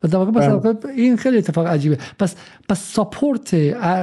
و 0.03 0.07
در 0.07 0.18
واقع 0.18 0.32
بله. 0.32 0.94
این 0.95 1.18
خیلی 1.18 1.38
اتفاق 1.38 1.68
عجیبه. 1.68 1.98
پس 2.19 2.36
پس 2.69 2.80
support 2.80 3.54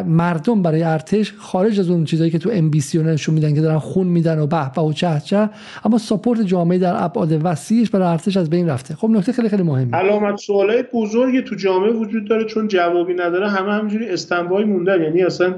مردم 0.07 0.63
برای 0.63 0.83
ارتش 0.83 1.33
خارج 1.33 1.81
از 1.81 1.91
اون 1.91 2.05
چیزایی 2.05 2.31
که 2.31 2.39
تو 2.39 2.51
ام 2.53 2.71
بی 2.71 2.81
سی 2.81 2.99
نشون 2.99 3.35
میدن 3.35 3.55
که 3.55 3.61
دارن 3.61 3.79
خون 3.79 4.07
میدن 4.07 4.39
و 4.39 4.47
به‌به 4.47 4.81
و 4.81 4.93
چه‌چه 4.93 5.51
اما 5.85 5.99
support 5.99 6.41
جامعه 6.41 6.79
در 6.79 7.05
ابعاد 7.05 7.41
وسیعش 7.45 7.91
برای 7.91 8.07
ارتش 8.07 8.37
از 8.37 8.51
بین 8.51 8.69
رفته. 8.69 8.95
خب 8.95 9.11
نکته 9.11 9.33
خیلی 9.33 9.49
خیلی 9.49 9.63
مهمه. 9.63 9.97
علامت 9.97 10.37
سوالای 10.37 10.85
بزرگی 10.93 11.43
تو 11.43 11.55
جامعه 11.55 11.93
وجود 11.93 12.29
داره 12.29 12.45
چون 12.45 12.69
جوابی 12.69 13.15
نداره. 13.15 13.49
همه 13.49 13.73
همینجوری 13.73 14.09
standby 14.09 14.65
موندن. 14.65 15.03
یعنی 15.03 15.23
اصلا 15.23 15.55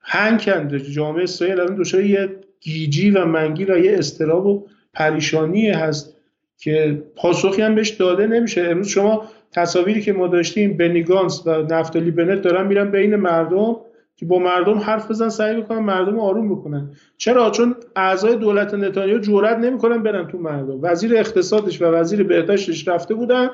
هنگ 0.00 0.76
جامعه 0.76 1.22
اسرائیل 1.22 1.60
الان 1.60 1.76
دچار 1.76 2.04
یه 2.04 2.28
گیجی 2.60 3.10
و 3.10 3.24
منگی 3.24 3.64
و 3.64 3.78
یه 3.78 3.98
استراب 3.98 4.46
و 4.46 4.66
پریشانی 4.94 5.70
هست 5.70 6.16
که 6.58 7.02
پاسخی 7.16 7.62
هم 7.62 7.74
بهش 7.74 7.88
داده 7.88 8.26
نمیشه. 8.26 8.60
امروز 8.60 8.88
شما 8.88 9.24
تصاویری 9.52 10.00
که 10.00 10.12
ما 10.12 10.26
داشتیم 10.26 10.76
بنیگانس 10.76 11.42
و 11.46 11.62
نفتالی 11.62 12.10
بنت 12.10 12.42
دارن 12.42 12.66
میرن 12.66 12.90
بین 12.90 13.16
مردم 13.16 13.76
که 14.16 14.26
با 14.26 14.38
مردم 14.38 14.78
حرف 14.78 15.10
بزن 15.10 15.28
سعی 15.28 15.60
بکنن 15.60 15.78
مردم 15.78 16.20
آروم 16.20 16.48
بکنن. 16.48 16.90
چرا؟ 17.16 17.50
چون 17.50 17.74
اعضای 17.96 18.36
دولت 18.36 18.74
نتانیاهو 18.74 19.20
جرئت 19.20 19.58
نمی‌کنن 19.58 20.02
برن 20.02 20.28
تو 20.28 20.38
مردم. 20.38 20.78
وزیر 20.82 21.16
اقتصادش 21.16 21.82
و 21.82 21.84
وزیر 21.84 22.22
بهداشتش 22.22 22.88
رفته 22.88 23.14
بودن 23.14 23.48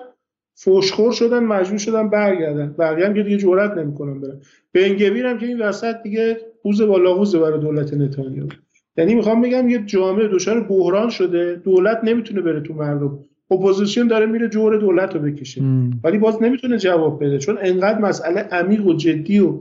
فوشخور 0.55 1.13
شدن 1.13 1.39
مجبور 1.39 1.79
شدن 1.79 2.11
برگردن. 2.11 2.75
بقیه 2.79 3.07
هم 3.07 3.15
که 3.15 3.23
دیگه 3.23 3.37
جرئت 3.37 3.71
نمی‌کنن 3.71 4.21
برن. 4.21 4.41
بنگویر 4.75 5.27
هم 5.27 5.39
که 5.39 5.47
این 5.47 5.63
وسط 5.63 6.03
دیگه 6.03 6.37
قوز 6.63 6.83
بالا 6.83 7.15
قوز 7.15 7.37
برای 7.37 7.61
دولت 7.61 7.95
نتانیاهو. 7.95 8.49
یعنی 8.97 9.15
می‌خوام 9.15 9.43
بگم 9.43 9.69
یه 9.69 9.83
جامعه 9.87 10.29
دچار 10.29 10.61
بحران 10.61 11.11
شده 11.11 11.55
دولت 11.55 12.01
نمی‌تونه 12.05 12.41
بره 12.41 12.61
تو 12.61 12.75
مردم. 12.75 13.19
اپوزیسیون 13.51 14.07
داره 14.07 14.27
میره 14.27 14.49
جور 14.49 14.79
دولت 14.79 15.15
رو 15.15 15.21
بکشه. 15.21 15.63
ولی 16.05 16.19
باز 16.19 16.43
نمی‌تونه 16.43 16.79
جواب 16.79 17.25
بده. 17.25 17.39
چون 17.39 17.59
انقدر 17.63 17.99
مسئله 17.99 18.41
عمیق 18.41 18.87
و 18.87 18.95
جدی 18.95 19.39
و 19.39 19.61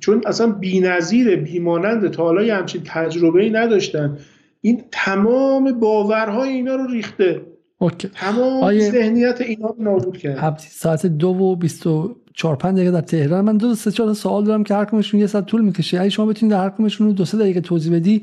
چون 0.00 0.22
اصلا 0.26 0.52
بی‌نظیر 0.52 1.36
بیمانند 1.36 2.10
تا 2.10 2.22
حالا 2.22 2.56
همچین 2.56 2.80
تجربه 2.84 3.42
ای 3.42 3.50
نداشتن. 3.50 4.18
این 4.60 4.82
تمام 4.92 5.72
باورهای 5.72 6.48
اینا 6.48 6.74
رو 6.74 6.86
ریخته. 6.86 7.40
okay. 7.78 8.08
تمام 8.08 8.62
آیه... 8.62 8.90
ذهنیت 8.90 9.40
اینا 9.40 9.68
رو 9.68 9.76
نابود 9.78 10.16
کرد. 10.16 10.58
ساعت 10.58 11.06
دو 11.06 11.28
و 11.28 11.56
بیست 11.56 11.86
و 11.86 12.16
چهار 12.34 12.56
پنج 12.56 12.76
دقیقه 12.76 12.90
در 12.90 13.00
تهران. 13.00 13.44
من 13.44 13.56
دو 13.56 13.74
سه 13.74 13.90
چهار 13.90 14.14
سوال 14.14 14.44
دارم 14.44 14.64
که 14.64 14.74
هر 14.74 14.84
کمشون 14.84 15.20
یه 15.20 15.26
ساعت 15.26 15.46
طول 15.46 15.64
می‌کشه. 15.64 16.00
اگه 16.00 16.08
شما 16.08 16.26
بتونید 16.26 16.54
در 16.54 16.62
هر 16.62 16.70
کمشون 16.78 17.10
دو 17.10 17.24
سه 17.24 17.38
دقیقه 17.38 17.60
توضیح 17.60 17.94
بدی 17.94 18.22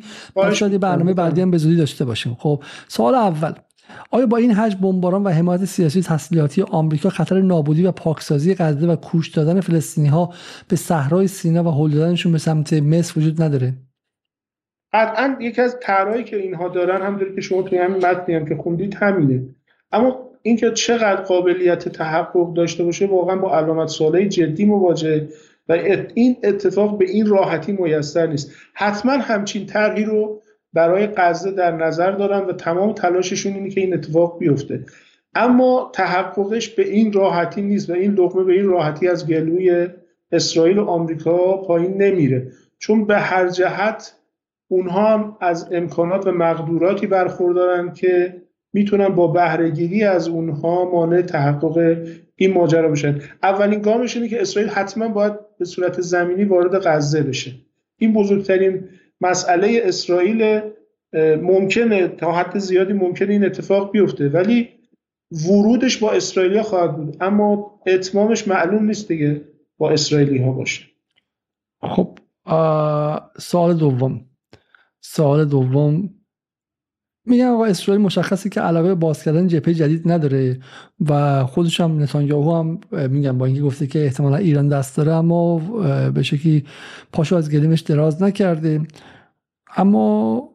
شاید 0.54 0.80
برنامه 0.80 1.14
بعدی 1.14 1.42
هم 1.42 1.52
به 1.52 1.58
زودی 1.58 1.76
داشته 1.76 2.06
باشیم. 2.06 2.38
خب 2.40 2.64
سوال 2.88 3.16
اول. 3.16 3.54
آیا 4.12 4.26
با 4.26 4.38
این 4.38 4.52
حجم 4.52 4.80
بمباران 4.80 5.24
و 5.24 5.30
حمایت 5.30 5.66
سیاسی 5.66 6.02
تسلیحاتی 6.02 6.62
آمریکا 6.62 7.10
خطر 7.10 7.42
نابودی 7.42 7.86
و 7.86 7.92
پاکسازی 7.92 8.56
غزه 8.56 8.88
و 8.88 8.96
کوش 8.96 9.30
دادن 9.30 9.62
فلسطینی 9.62 10.08
ها 10.08 10.34
به 10.68 10.76
صحرای 10.76 11.28
سینا 11.28 11.64
و 11.64 11.72
هل 11.72 11.92
دادنشون 11.92 12.32
به 12.32 12.38
سمت 12.38 12.74
مصر 12.74 13.20
وجود 13.20 13.42
نداره؟ 13.42 13.74
قطعا 14.94 15.38
یکی 15.40 15.62
از 15.62 15.78
طرحهایی 15.82 16.24
که 16.24 16.38
اینها 16.38 16.68
دارن 16.68 17.02
هم 17.02 17.36
که 17.36 17.42
شما 17.42 17.62
توی 17.62 17.78
همین 17.78 18.06
متنی 18.06 18.36
هم 18.36 18.46
که 18.46 18.56
خوندید 18.56 18.94
همینه. 18.94 19.44
اما 19.92 20.30
اینکه 20.42 20.72
چقدر 20.72 21.22
قابلیت 21.22 21.90
تحقق 21.90 22.54
داشته 22.54 22.84
باشه 22.84 23.06
واقعا 23.06 23.36
با 23.36 23.58
علامت 23.58 23.88
سوالی 23.88 24.30
جدی 24.30 24.66
مواجه 24.66 25.28
و 25.70 25.74
این 26.14 26.38
اتفاق 26.44 26.98
به 26.98 27.06
این 27.06 27.26
راحتی 27.26 27.72
میسر 27.72 28.28
نیست. 28.28 28.52
حتما 28.74 29.12
همچین 29.12 29.66
طرحی 29.66 30.04
رو 30.04 30.41
برای 30.74 31.08
غزه 31.08 31.52
در 31.52 31.72
نظر 31.72 32.12
دارن 32.12 32.46
و 32.46 32.54
تمام 32.54 32.94
تلاششون 32.94 33.54
اینه 33.54 33.70
که 33.70 33.82
این 33.82 33.94
اتفاق 33.94 34.40
بیفته. 34.40 34.86
اما 35.36 35.92
تحققش 35.94 36.70
به 36.70 36.90
این 36.90 37.14
راحتی 37.14 37.62
نیست 37.62 37.90
و 37.90 37.94
این 37.94 38.14
لقمه 38.14 38.44
به 38.44 38.54
این 38.54 38.66
راحتی 38.66 39.08
از 39.08 39.28
گلوی 39.28 39.88
اسرائیل 40.32 40.78
و 40.78 40.86
آمریکا 40.86 41.58
پایین 41.58 42.02
نمیره. 42.02 42.52
چون 42.80 43.06
به 43.06 43.18
هر 43.18 43.50
جهت 43.50 44.16
اونها 44.68 45.14
هم 45.14 45.38
از 45.42 45.70
امکانات 45.72 46.28
و 46.28 46.32
مقدوراتی 46.32 47.08
برخوردارن 47.08 47.94
که 47.94 48.42
می‌تونن 48.74 49.10
با 49.10 49.28
بهرهگیری 49.28 50.04
از 50.04 50.28
اونها 50.28 50.92
مانع 50.92 51.22
تحقق 51.22 51.98
این 52.36 52.54
ماجرا 52.54 52.90
بشن. 52.90 53.20
اولین 53.44 53.82
گامش 53.82 54.16
اینه 54.16 54.30
که 54.30 54.42
اسرائیل 54.42 54.72
حتما 54.72 55.08
باید 55.08 55.34
به 55.60 55.66
صورت 55.66 56.02
زمینی 56.02 56.44
وارد 56.44 56.88
غزه 56.88 57.24
بشه. 57.24 57.52
این 57.98 58.14
بزرگترین 58.14 58.84
مسئله 59.22 59.82
اسرائیل 59.84 60.62
ممکنه 61.42 62.08
تا 62.08 62.32
حد 62.32 62.58
زیادی 62.58 62.94
ممکنه 62.94 63.34
این 63.34 63.46
اتفاق 63.46 63.92
بیفته 63.92 64.30
ولی 64.30 64.70
ورودش 65.32 65.98
با 65.98 66.12
اسرائیلی 66.12 66.62
خواهد 66.62 66.96
بود. 66.96 67.18
اما 67.22 67.80
اتمامش 67.88 68.48
معلوم 68.48 68.86
نیست 68.86 69.08
دیگه 69.08 69.42
با 69.78 69.92
اسرائیلی 69.92 70.38
ها 70.38 70.52
باشه. 70.52 70.84
خب 71.82 72.18
سوال 73.40 73.74
دوم. 73.74 74.26
سوال 75.02 75.46
دوم. 75.46 76.10
میگن 77.26 77.46
آقا 77.46 77.66
اسرائیل 77.66 78.04
مشخصی 78.04 78.50
که 78.50 78.62
علاقه 78.62 78.96
باز 78.96 79.24
کردن 79.24 79.48
جبهه 79.48 79.74
جدید 79.74 80.12
نداره 80.12 80.60
و 81.10 81.44
خودش 81.46 81.82
هم 81.82 82.04
نتانیاهو 82.04 82.56
هم 82.56 82.80
میگن 83.10 83.38
با 83.38 83.46
اینکه 83.46 83.62
گفته 83.62 83.88
که 83.88 84.04
احتمالا 84.04 84.36
ایران 84.36 84.68
دست 84.68 84.98
داره 84.98 85.12
اما 85.12 85.60
به 86.10 86.24
شکلی 86.24 86.66
پاشو 87.14 87.36
از 87.36 87.52
گلیمش 87.52 87.82
دراز 87.82 88.24
نکرده. 88.24 88.82
اما 89.78 90.48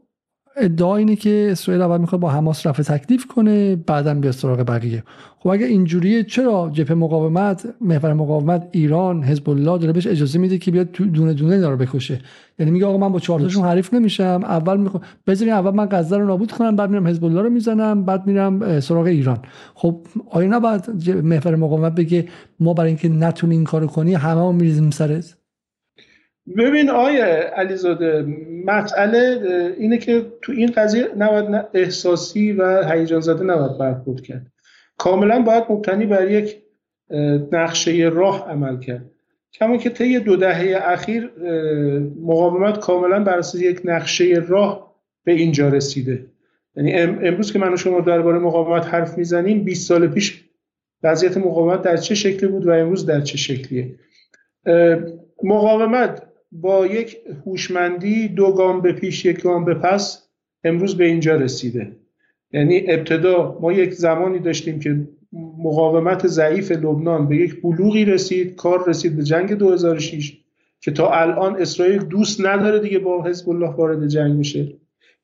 ادعا 0.59 0.97
اینه 0.97 1.17
که 1.17 1.49
اسرائیل 1.51 1.83
اول 1.83 2.01
می‌خواد 2.01 2.21
با 2.21 2.31
حماس 2.31 2.67
رفع 2.67 2.83
تکلیف 2.83 3.27
کنه 3.27 3.77
بعدا 3.77 4.15
بیا 4.15 4.33
سراغ 4.33 4.59
بقیه. 4.59 5.05
خب 5.39 5.49
اگه 5.49 5.67
اینجوریه 5.67 6.25
چرا 6.25 6.71
جبهه 6.73 6.95
مقاومت 6.95 7.75
محور 7.81 8.13
مقاومت 8.13 8.69
ایران 8.73 9.23
حزب 9.23 9.51
الله 9.51 9.79
داره 9.79 9.93
بهش 9.93 10.07
اجازه 10.07 10.39
میده 10.39 10.59
که 10.59 10.71
بیاد 10.71 10.93
دونه 10.93 11.33
دونه 11.33 11.55
اینا 11.55 11.71
رو 11.71 11.77
بکشه؟ 11.77 12.21
یعنی 12.59 12.73
میگه 12.73 12.87
آقا 12.87 12.99
من 12.99 13.13
با 13.13 13.19
چهار 13.19 13.41
تاشون 13.41 13.65
حریف 13.65 13.95
نمیشم 13.95 14.41
اول 14.45 14.77
می‌خوام 14.77 15.03
بذارین 15.27 15.55
اول 15.55 15.71
من 15.71 15.89
غزه 15.91 16.17
رو 16.17 16.27
نابود 16.27 16.53
کنم 16.53 16.77
بعد 16.77 16.91
میرم 16.91 17.07
حزب 17.07 17.25
الله 17.25 17.41
رو 17.43 17.51
می‌زنم 17.51 18.05
بعد 18.05 18.27
میرم 18.27 18.81
سراغ 18.81 19.07
ایران. 19.07 19.39
خب 19.75 20.01
آیا 20.31 20.49
نباید 20.49 21.09
محور 21.11 21.57
مقاومت 21.57 21.95
بگه 21.95 22.29
ما 22.61 22.75
برای 22.75 22.89
اینکه 22.89 23.09
نتونی 23.09 23.55
این 23.55 23.65
کارو 23.65 23.87
کنی 23.87 24.15
همه 24.15 24.53
میریزیم 24.53 24.91
سرت؟ 24.91 25.37
ببین 26.59 26.91
آیه 26.91 27.25
علیزاده 27.25 28.27
مسئله 28.65 29.41
اینه 29.79 29.99
که 29.99 30.27
تو 30.43 30.53
این 30.53 30.73
قضیه 30.77 31.09
نباید 31.17 31.65
احساسی 31.75 32.53
و 32.53 32.91
هیجان 32.91 33.21
زده 33.21 33.45
نباید 33.45 33.79
برخورد 33.79 34.21
کرد. 34.21 34.47
کاملا 34.99 35.43
باید 35.43 35.65
مبتنی 35.71 36.07
بر 36.07 36.31
یک 36.31 36.57
نقشه 37.53 38.11
راه 38.13 38.51
عمل 38.51 38.81
کرد. 38.81 39.11
کما 39.53 39.77
که 39.77 39.91
طی 39.91 40.19
دو 40.19 40.37
دهه 40.37 40.81
اخیر 40.83 41.31
مقاومت 42.23 42.79
کاملا 42.79 43.25
بر 43.25 43.39
اساس 43.39 43.61
یک 43.61 43.81
نقشه 43.85 44.45
راه 44.49 44.97
به 45.25 45.33
اینجا 45.33 45.69
رسیده. 45.69 46.27
یعنی 46.77 46.93
امروز 46.93 47.53
که 47.53 47.59
من 47.59 47.73
و 47.73 47.77
شما 47.77 48.01
درباره 48.01 48.39
مقاومت 48.39 48.87
حرف 48.87 49.19
می‌زنیم 49.19 49.65
20 49.65 49.89
سال 49.89 50.07
پیش 50.07 50.45
وضعیت 51.03 51.37
مقاومت 51.37 51.83
در 51.83 51.97
چه 51.97 52.15
شکلی 52.15 52.49
بود 52.49 52.67
و 52.67 52.71
امروز 52.71 53.07
در 53.07 53.21
چه 53.21 53.39
شکلیه؟ 53.39 53.95
مقاومت 55.43 56.23
با 56.61 56.87
یک 56.87 57.17
هوشمندی 57.47 58.29
دو 58.29 58.53
گام 58.53 58.83
به 58.83 58.93
پیش 58.93 59.25
یک 59.25 59.43
گام 59.43 59.65
به 59.65 59.75
پس 59.75 60.29
امروز 60.65 60.97
به 60.97 61.05
اینجا 61.05 61.35
رسیده. 61.35 61.93
یعنی 62.53 62.85
ابتدا 62.89 63.59
ما 63.61 63.73
یک 63.73 63.95
زمانی 63.95 64.39
داشتیم 64.39 64.81
که 64.81 65.09
مقاومت 65.59 66.27
ضعیف 66.27 66.73
لبنان 66.73 67.29
به 67.29 67.37
یک 67.37 67.63
بلوغی 67.63 68.05
رسید 68.05 68.55
کار 68.55 68.89
رسید 68.89 69.17
به 69.17 69.23
جنگ 69.23 69.53
2006 69.53 70.39
که 70.81 70.91
تا 70.91 71.11
الان 71.11 71.57
اسرائیل 71.57 71.99
دوست 71.99 72.47
نداره 72.47 72.79
دیگه 72.79 72.99
با 72.99 73.25
حزب 73.25 73.51
الله 73.51 73.71
وارد 73.71 74.09
جنگ 74.09 74.33
میشه 74.33 74.73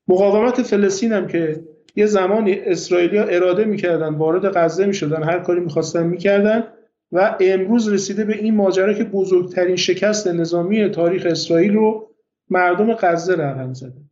مقاومت 0.09 0.63
فلسطین 0.63 1.13
هم 1.13 1.27
که 1.27 1.61
یه 1.97 2.07
زمانی 2.07 2.53
اسرائیلیا 2.53 3.25
اراده 3.25 3.65
می‌کردن 3.65 4.15
وارد 4.15 4.57
غزه 4.57 4.87
می‌شدن 4.87 5.23
هر 5.23 5.39
کاری 5.39 5.61
می‌خواستن 5.61 6.07
می‌کردن 6.07 6.65
و 7.13 7.37
امروز 7.41 7.89
رسیده 7.89 8.25
به 8.25 8.37
این 8.37 8.55
ماجرا 8.55 8.93
که 8.93 9.05
بزرگترین 9.05 9.77
شکست 9.77 10.29
نظامی 10.29 10.89
تاریخ 10.89 11.27
اسرائیل 11.27 11.75
رو 11.75 12.11
مردم 12.51 12.95
غزه 12.95 13.35
رقم 13.35 13.73
زده. 13.73 14.03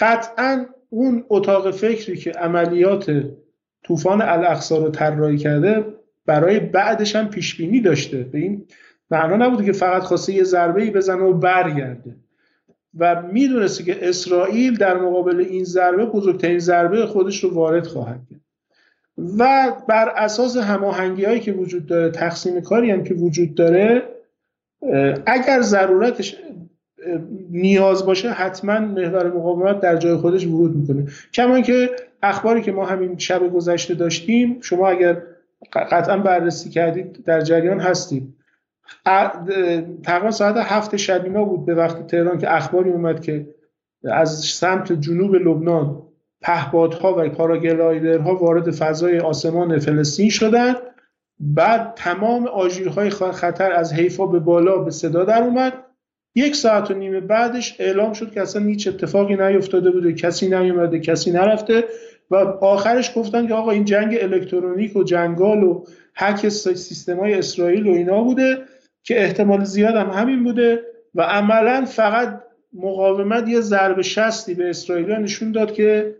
قطعا 0.00 0.66
اون 0.88 1.24
اتاق 1.28 1.70
فکری 1.70 2.16
که 2.16 2.30
عملیات 2.30 3.22
طوفان 3.84 4.22
الاقصا 4.22 4.78
رو 4.78 4.90
طراحی 4.90 5.38
کرده 5.38 5.84
برای 6.26 6.60
بعدش 6.60 7.16
هم 7.16 7.28
پیش 7.28 7.56
بینی 7.56 7.80
داشته. 7.80 8.18
به 8.18 8.38
این 8.38 8.66
معنا 9.10 9.36
نبوده 9.36 9.64
که 9.64 9.72
فقط 9.72 10.02
خواسته 10.02 10.32
یه 10.32 10.44
ضربه 10.44 10.82
ای 10.82 10.90
بزنه 10.90 11.22
و 11.22 11.32
برگرده. 11.32 12.16
و 12.98 13.22
می‌دونسته 13.22 13.84
که 13.84 14.08
اسرائیل 14.08 14.76
در 14.76 14.96
مقابل 14.96 15.40
این 15.40 15.64
ضربه 15.64 16.06
بزرگترین 16.06 16.58
ضربه 16.58 17.06
خودش 17.06 17.44
رو 17.44 17.54
وارد 17.54 17.86
خواهد 17.86 18.20
کرد. 18.30 18.41
و 19.18 19.72
بر 19.88 20.08
اساس 20.08 20.56
هماهنگی 20.56 21.24
هایی 21.24 21.40
که 21.40 21.52
وجود 21.52 21.86
داره 21.86 22.10
تقسیم 22.10 22.60
کاری 22.60 22.90
هم 22.90 23.04
که 23.04 23.14
وجود 23.14 23.54
داره 23.54 24.02
اگر 25.26 25.60
ضرورتش 25.60 26.36
نیاز 27.50 28.06
باشه 28.06 28.30
حتما 28.30 28.78
محور 28.80 29.26
مقاومت 29.26 29.80
در 29.80 29.96
جای 29.96 30.16
خودش 30.16 30.46
ورود 30.46 30.76
می‌کنه. 30.76 31.06
کما 31.34 31.60
که 31.60 31.90
اخباری 32.22 32.62
که 32.62 32.72
ما 32.72 32.84
همین 32.84 33.18
شب 33.18 33.52
گذشته 33.52 33.94
داشتیم 33.94 34.60
شما 34.60 34.88
اگر 34.88 35.22
قطعا 35.72 36.16
بررسی 36.16 36.70
کردید 36.70 37.24
در 37.24 37.40
جریان 37.40 37.80
هستید 37.80 38.34
تقریبا 40.02 40.30
ساعت 40.30 40.56
هفت 40.56 40.96
شبینا 40.96 41.44
بود 41.44 41.66
به 41.66 41.74
وقت 41.74 42.06
تهران 42.06 42.38
که 42.38 42.54
اخباری 42.54 42.90
اومد 42.90 43.20
که 43.20 43.46
از 44.04 44.40
سمت 44.40 44.92
جنوب 44.92 45.34
لبنان 45.34 46.02
پهپادها 46.42 47.14
و 47.18 47.28
پاراگلایدرها 47.28 48.36
وارد 48.36 48.70
فضای 48.70 49.18
آسمان 49.18 49.78
فلسطین 49.78 50.30
شدند. 50.30 50.76
بعد 51.40 51.92
تمام 51.96 52.46
آژیرهای 52.46 53.10
خطر 53.10 53.72
از 53.72 53.92
حیفا 53.92 54.26
به 54.26 54.38
بالا 54.38 54.78
به 54.78 54.90
صدا 54.90 55.24
در 55.24 55.42
اومد. 55.42 55.72
یک 56.34 56.56
ساعت 56.56 56.90
و 56.90 56.94
نیمه 56.94 57.20
بعدش 57.20 57.76
اعلام 57.80 58.12
شد 58.12 58.32
که 58.32 58.40
اصلا 58.40 58.62
هیچ 58.62 58.88
اتفاقی 58.88 59.36
نیفتاده 59.36 59.90
بوده. 59.90 60.12
کسی 60.12 60.48
نیومده 60.48 61.00
کسی 61.00 61.30
نرفته. 61.30 61.84
و 62.30 62.36
آخرش 62.60 63.12
گفتن 63.16 63.46
که 63.46 63.54
آقا 63.54 63.70
این 63.70 63.84
جنگ 63.84 64.18
الکترونیک 64.20 64.96
و 64.96 65.02
جنگال 65.02 65.62
و 65.62 65.84
حک 66.16 66.48
سیستم 66.48 67.20
های 67.20 67.34
اسرائیل 67.34 67.86
و 67.86 67.90
اینا 67.90 68.22
بوده 68.22 68.58
که 69.02 69.22
احتمال 69.22 69.64
زیاد 69.64 69.94
هم 69.94 70.10
همین 70.10 70.44
بوده. 70.44 70.82
و 71.14 71.22
عملا 71.22 71.84
فقط 71.84 72.42
مقاومت 72.72 73.48
یه 73.48 73.60
ضرب 73.60 74.00
شستی 74.00 74.54
به 74.54 74.70
اسرائیل 74.70 75.12
نشون 75.12 75.52
داد 75.52 75.72
که 75.72 76.14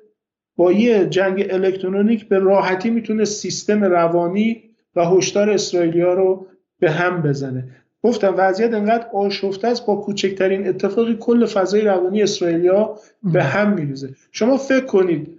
با 0.56 0.72
یه 0.72 1.06
جنگ 1.06 1.46
الکترونیک 1.50 2.28
به 2.28 2.38
راحتی 2.38 2.90
می‌تونه 2.90 3.24
سیستم 3.24 3.84
روانی 3.84 4.62
و 4.96 5.04
هشدار 5.04 5.50
اسرائیلیا 5.50 6.14
رو 6.14 6.46
به 6.80 6.90
هم 6.90 7.22
بزنه. 7.22 7.68
گفتم 8.02 8.34
وضعیت 8.36 8.74
انقدر 8.74 9.06
آشفته 9.14 9.68
است 9.68 9.86
با 9.86 9.96
کوچکترین 9.96 10.68
اتفاقی 10.68 11.16
کل 11.20 11.46
فضای 11.46 11.80
روانی 11.80 12.22
اسرائیلیا 12.22 12.98
به 13.22 13.42
هم 13.42 13.72
میریزه. 13.72 14.14
شما 14.32 14.56
فکر 14.56 14.84
کنید 14.84 15.38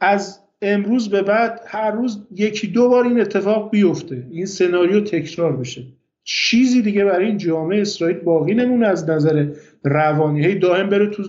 از 0.00 0.40
امروز 0.62 1.10
به 1.10 1.22
بعد 1.22 1.60
هر 1.66 1.90
روز 1.90 2.18
یکی 2.30 2.66
دو 2.66 2.88
بار 2.88 3.04
این 3.04 3.20
اتفاق 3.20 3.70
بیفته 3.70 4.26
این 4.30 4.46
سناریو 4.46 5.00
تکرار 5.00 5.56
بشه. 5.56 5.82
چیزی 6.24 6.82
دیگه 6.82 7.04
برای 7.04 7.26
این 7.26 7.36
جامعه 7.36 7.80
اسرائیل 7.80 8.16
باقی 8.16 8.54
نمونه 8.54 8.86
از 8.86 9.10
نظر 9.10 9.52
روانی. 9.84 10.46
هی 10.46 10.54
دائم 10.54 10.88
بره 10.88 11.06
تو 11.06 11.22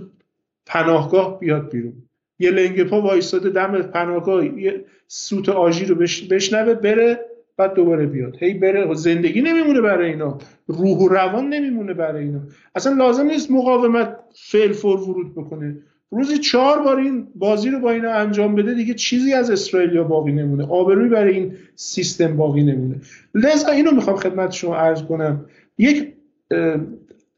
پناهگاه 0.66 1.40
بیاد 1.40 1.70
بیرون. 1.72 1.94
یه 2.40 2.52
لنگه 2.52 2.84
پا 2.84 3.02
وایستاده 3.02 3.50
دم 3.50 3.82
پناهگاه 3.82 4.46
یه 4.46 4.86
سوت 5.08 5.50
آژی 5.50 5.86
رو 5.86 5.96
بشنوه 6.30 6.74
بره 6.74 7.20
بعد 7.58 7.74
دوباره 7.74 8.06
بیاد. 8.06 8.36
هی 8.40 8.54
بره 8.54 8.94
زندگی 8.94 9.42
نمیمونه 9.42 9.82
برای 9.82 10.10
اینا. 10.10 10.38
روح 10.68 10.98
و 10.98 11.08
روان 11.08 11.50
نمیمونه 11.50 11.94
برای 11.94 12.24
اینا. 12.24 12.40
اصلا 12.76 12.94
لازم 12.94 13.26
نیست 13.26 13.52
مقاومت 13.52 14.18
فعل 14.34 14.72
فور 14.72 15.00
ورود 15.00 15.36
بکنه. 15.36 15.78
روزی 16.12 16.38
چهار 16.38 16.80
بار 16.80 17.00
این 17.00 17.28
بازی 17.36 17.70
رو 17.70 17.80
با 17.80 17.92
اینا 17.92 18.12
انجام 18.12 18.56
بده 18.56 18.74
دیگه 18.74 18.94
چیزی 18.94 19.34
از 19.34 19.52
اسرائیلیا 19.52 20.04
باقی 20.04 20.32
نمونه. 20.32 20.68
آبروی 20.68 21.10
برای 21.10 21.34
این 21.34 21.54
سیستم 21.76 22.38
باقی 22.38 22.64
نمونه. 22.64 22.96
لذا 23.36 23.72
اینو 23.72 23.92
می‌خوام 23.92 24.16
خدمت 24.16 24.52
شما 24.52 24.76
عرض 24.76 25.04
کنم. 25.04 25.46
یک 25.78 26.14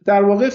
در 0.06 0.24
واقع 0.24 0.50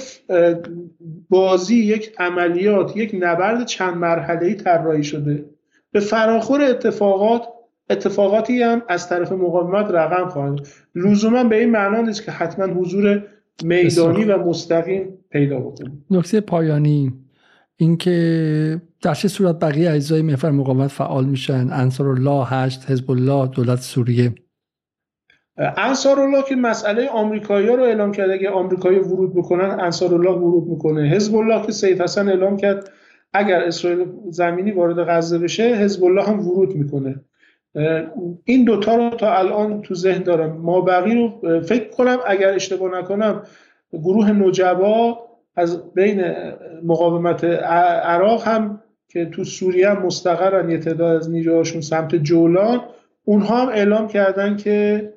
بازی 1.31 1.77
یک 1.77 2.13
عملیات 2.19 2.97
یک 2.97 3.17
نبرد 3.21 3.67
چند 3.67 3.97
مرحله 3.97 4.55
طراحی 4.55 5.05
شده. 5.05 5.45
به 5.93 6.01
فراخور 6.01 6.63
اتفاقات 6.63 7.43
اتفاقاتی 7.91 8.63
هم 8.63 8.83
از 8.89 9.09
طرف 9.09 9.33
مقاومت 9.33 9.91
رقم 9.91 10.29
خواهند. 10.29 10.69
لزوما 10.95 11.45
به 11.45 11.61
این 11.61 11.71
معنا 11.71 12.01
نیست 12.01 12.25
که 12.25 12.31
حتما 12.31 12.67
حضور 12.67 13.23
میدانی 13.63 14.25
و 14.25 14.39
مستقیم 14.39 15.19
پیدا 15.31 15.59
بکنه 15.59 15.93
نکته 16.11 16.41
پایانی 16.41 17.13
اینکه 17.77 18.83
در 19.03 19.15
چه 19.15 19.29
صورت 19.29 19.59
بقیه 19.59 19.91
اجزای 19.91 20.23
محور 20.23 20.51
مقاومت 20.51 20.91
فعال 20.91 21.25
میشن؟ 21.25 21.69
انصار 21.73 22.09
الله 22.09 22.47
هشت 22.47 22.91
حزب 22.91 23.11
الله 23.11 23.47
دولت 23.47 23.81
سوریه. 23.81 24.35
انصار 25.59 26.21
الله 26.21 26.43
که 26.43 26.57
مسئله 26.57 27.09
آمریکایی 27.09 27.67
رو 27.67 27.83
اعلام 27.83 28.13
کرد 28.13 28.31
اگه 28.31 28.51
آمریکایی 28.51 28.99
ورود 28.99 29.35
بکنن 29.35 29.81
انصار 29.81 30.15
الله 30.15 30.31
ورود 30.31 30.69
می‌کنه. 30.69 31.03
حزب 31.03 31.37
الله 31.37 31.67
که 31.67 31.73
سیف 31.73 32.01
حسن 32.01 32.29
اعلام 32.29 32.57
کرد 32.57 32.91
اگر 33.33 33.61
اسرائیل 33.61 34.07
زمینی 34.31 34.73
وارد 34.73 34.97
غزه 35.09 35.39
بشه 35.39 35.63
حزب 35.63 36.05
الله 36.05 36.23
هم 36.23 36.49
ورود 36.49 36.77
می‌کنه. 36.77 37.21
این 38.45 38.65
دوتا 38.65 38.97
رو 38.97 39.11
تا 39.11 39.39
الان 39.39 39.83
تو 39.83 39.95
ذهن 39.95 40.23
دارم. 40.23 40.57
ما 40.57 40.81
بقی 40.81 41.15
رو 41.15 41.61
فکر 41.61 41.89
کنم 41.91 42.19
اگر 42.27 42.55
اشتباه 42.55 42.99
نکنم 42.99 43.43
گروه 43.93 44.33
نجبا 44.33 45.19
از 45.57 45.93
بین 45.93 46.25
مقاومت 46.85 47.45
عراق 47.45 48.49
هم 48.49 48.81
که 49.09 49.25
تو 49.25 49.45
سوریه 49.45 49.91
هم 49.91 50.07
مستقرن 50.07 50.71
یه 50.71 50.79
تعداد 50.79 51.17
از 51.17 51.31
نیروهاشون 51.31 51.81
سمت 51.81 52.15
جولان 52.15 52.81
اونها 53.25 53.63
هم 53.63 53.69
اعلام 53.69 54.09
کردن 54.09 54.57
که 54.57 55.13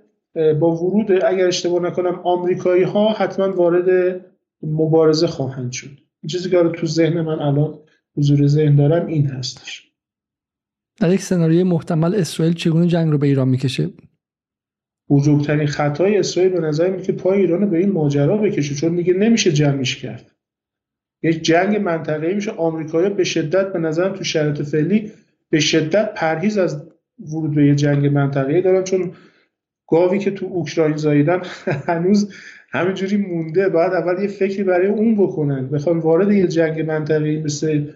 با 0.60 0.76
ورود 0.76 1.12
اگر 1.12 1.48
اشتباه 1.48 1.82
نکنم 1.82 2.22
آمریکایی 2.24 2.84
ها 2.84 3.10
حتما 3.10 3.56
وارد 3.56 4.22
مبارزه 4.64 5.28
خواهند 5.28 5.72
شد. 5.72 5.90
چیزی 6.30 6.50
که 6.50 6.64
تو 6.76 6.88
ذهن 6.88 7.22
من 7.22 7.40
الان 7.40 7.80
حضور 8.18 8.48
ذهن 8.48 8.76
دارم 8.76 9.08
این 9.08 9.28
هستش. 9.28 9.92
در 11.00 11.14
یک 11.14 11.22
سناریوی 11.22 11.64
محتمل 11.64 12.16
اسرائیل 12.16 12.54
چگونه 12.54 12.88
جنگ 12.88 13.12
رو 13.12 13.18
به 13.18 13.28
ایران 13.28 13.48
می‌کشه؟ 13.48 13.90
بزرگترین 15.10 15.68
خطای 15.68 16.18
اسرائیل 16.18 16.52
به 16.52 16.60
نظر 16.60 16.90
میاد 16.90 17.04
که 17.04 17.12
پای 17.12 17.40
ایران 17.40 17.70
به 17.70 17.78
این 17.78 17.92
ماجرا 17.92 18.38
بکشه 18.38 18.76
چون 18.76 18.92
میگه 18.92 19.14
نمیشه 19.14 19.52
جمعش 19.52 19.96
کرد. 19.96 20.32
یک 21.24 21.42
جنگ 21.42 21.78
منطقه‌ای 21.78 22.34
میشه. 22.34 22.52
آمریکایی‌ها 22.52 23.14
به 23.14 23.24
شدت 23.24 23.74
به 23.74 23.80
نظرم 23.80 24.14
تو 24.14 24.24
شرایط 24.24 24.62
فعلی 24.62 25.12
به 25.50 25.60
شدت 25.60 26.14
پرهیز 26.14 26.58
از 26.58 26.84
ورود 27.20 27.56
به 27.56 27.66
یه 27.66 27.76
جنگ 27.76 28.06
منطقه‌ای 28.06 28.62
دارن 28.62 28.84
چون 28.84 29.12
گاوی 29.88 30.20
که 30.20 30.32
تو 30.32 30.46
اوکراین 30.46 30.98
زاییدن 30.98 31.42
هنوز 31.88 32.34
همینجوری 32.72 33.18
مونده. 33.18 33.70
باید 33.70 33.94
اول 33.94 34.22
یه 34.22 34.28
فکری 34.28 34.64
برای 34.64 34.88
اون 34.88 35.16
بکنن. 35.16 35.70
بخوام 35.70 36.00
وارد 36.00 36.32
یه 36.32 36.48
جنگ 36.48 36.82
منطقه‌ای 36.82 37.44
مثل 37.44 37.88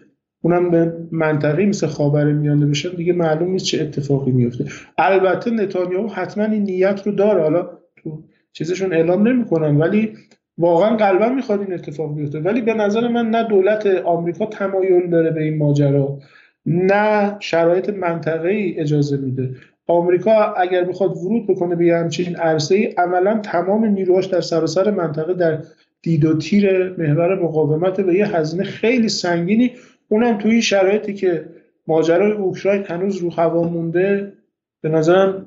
اونم 0.42 0.72
به 0.72 0.94
منطقه 1.12 1.66
مثل 1.66 1.88
خاور 1.88 2.34
میانه 2.34 2.66
بشن. 2.66 2.90
دیگه 2.90 3.14
معلوم 3.14 3.52
نیست 3.52 3.66
چه 3.66 3.82
اتفاقی 3.82 4.32
میفته. 4.32 4.66
البته 4.98 5.52
نتانیاهو 5.52 6.08
حتما 6.08 6.44
این 6.44 6.64
نیت 6.64 7.02
رو 7.06 7.12
داره. 7.12 7.42
حالا 7.42 7.70
تو 8.04 8.24
چیزشون 8.54 8.94
اعلام 8.94 9.28
نمی‌کنن 9.28 9.78
ولی 9.78 10.14
واقعا 10.58 10.96
قلبا 10.96 11.30
می‌خواد 11.30 11.60
این 11.62 11.74
اتفاق 11.74 12.16
بیفته. 12.16 12.40
ولی 12.40 12.62
به 12.62 12.74
نظر 12.74 13.08
من 13.08 13.30
نه 13.30 13.44
دولت 13.44 13.86
آمریکا 13.86 14.46
تمایل 14.46 15.10
داره 15.10 15.32
به 15.32 15.44
این 15.44 15.58
ماجرا 15.58 16.20
نه 16.66 17.38
شرایط 17.40 17.90
منطقه 17.90 18.50
ای 18.50 18.80
اجازه 18.80 19.18
میده. 19.18 19.56
آمریکا 19.92 20.54
اگر 20.54 20.84
بخواد 20.84 21.18
ورود 21.18 21.48
بکنه 21.48 21.76
به 21.76 21.94
همچین 21.94 22.36
عرصه 22.36 22.76
ای 22.76 22.86
عملا 22.86 23.40
تمام 23.40 23.86
نیروهاش 23.86 24.26
در 24.26 24.42
سراسر 24.42 24.92
منطقه 24.92 25.34
در 25.34 25.64
دید 26.02 26.26
و 26.26 26.38
تیر 26.38 26.90
محور 26.90 27.44
مقاومت 27.44 28.00
و 28.00 28.12
یه 28.14 28.38
هزینه 28.38 28.64
خیلی 28.64 29.10
سنگینی. 29.10 29.72
اونم 30.10 30.38
توی 30.38 30.52
این 30.52 30.62
شرایطی 30.62 31.14
که 31.14 31.46
ماجرای 31.88 32.32
اوکراین 32.32 32.84
هنوز 32.84 33.18
رو 33.18 33.30
هوا 33.30 33.64
مونده 33.64 34.34
به 34.82 34.90
نظرم 34.90 35.46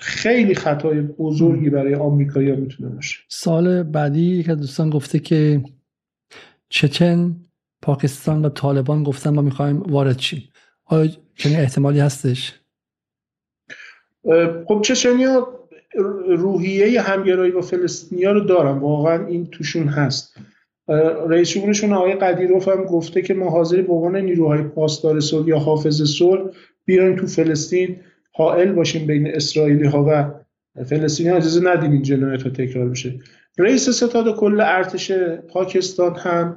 خیلی 0.00 0.54
خطای 0.54 1.00
بزرگی 1.00 1.70
برای 1.70 1.94
آمریکایی‌ها 1.94 2.56
می‌تونه 2.56 2.94
باشه. 2.94 3.18
سال 3.28 3.82
بعدی 3.82 4.44
از 4.48 4.56
دوستان 4.56 4.90
گفته 4.90 5.18
که 5.18 5.60
چچن 6.68 7.36
پاکستان 7.82 8.44
و 8.44 8.48
طالبان 8.48 9.02
گفتن 9.02 9.30
ما 9.30 9.42
می‌خوایم 9.42 9.80
وارد 9.80 10.18
شیم. 10.18 10.42
آیا 10.84 11.10
چنین 11.34 11.56
احتمالی 11.56 12.00
هستش؟ 12.00 12.61
خب 14.68 14.80
چچنیا 14.82 15.48
روحیه 16.28 17.00
همگرایی 17.00 17.52
با 17.52 17.60
فلسطینیا 17.60 18.32
رو 18.32 18.40
دارن 18.40 18.78
واقعا 18.78 19.26
این 19.26 19.46
توشون 19.46 19.88
هست. 19.88 20.36
رئیس 21.28 21.50
جمهورشون 21.50 21.92
آقای 21.92 22.12
قدیروف 22.12 22.68
هم 22.68 22.84
گفته 22.84 23.22
که 23.22 23.34
ما 23.34 23.50
حاضر 23.50 23.82
به 23.82 23.92
عنوان 23.92 24.16
نیروهای 24.16 24.62
پاسدار 24.62 25.20
صلح 25.20 25.48
یا 25.48 25.58
حافظ 25.58 26.02
صلح 26.02 26.50
بیایم 26.84 27.16
تو 27.16 27.26
فلسطین 27.26 27.96
حائل 28.32 28.72
باشیم 28.72 29.06
بین 29.06 29.26
اسرائیلی 29.26 29.86
ها 29.86 30.04
و 30.08 30.30
فلسطینی 30.84 31.28
ها 31.28 31.36
اجازه 31.36 31.70
ندیم 31.70 31.92
این 31.92 32.02
جنایت 32.02 32.48
تکرار 32.48 32.88
بشه. 32.88 33.14
رئیس 33.58 33.90
ستاد 33.90 34.36
کل 34.36 34.60
ارتش 34.60 35.12
پاکستان 35.48 36.14
هم 36.14 36.56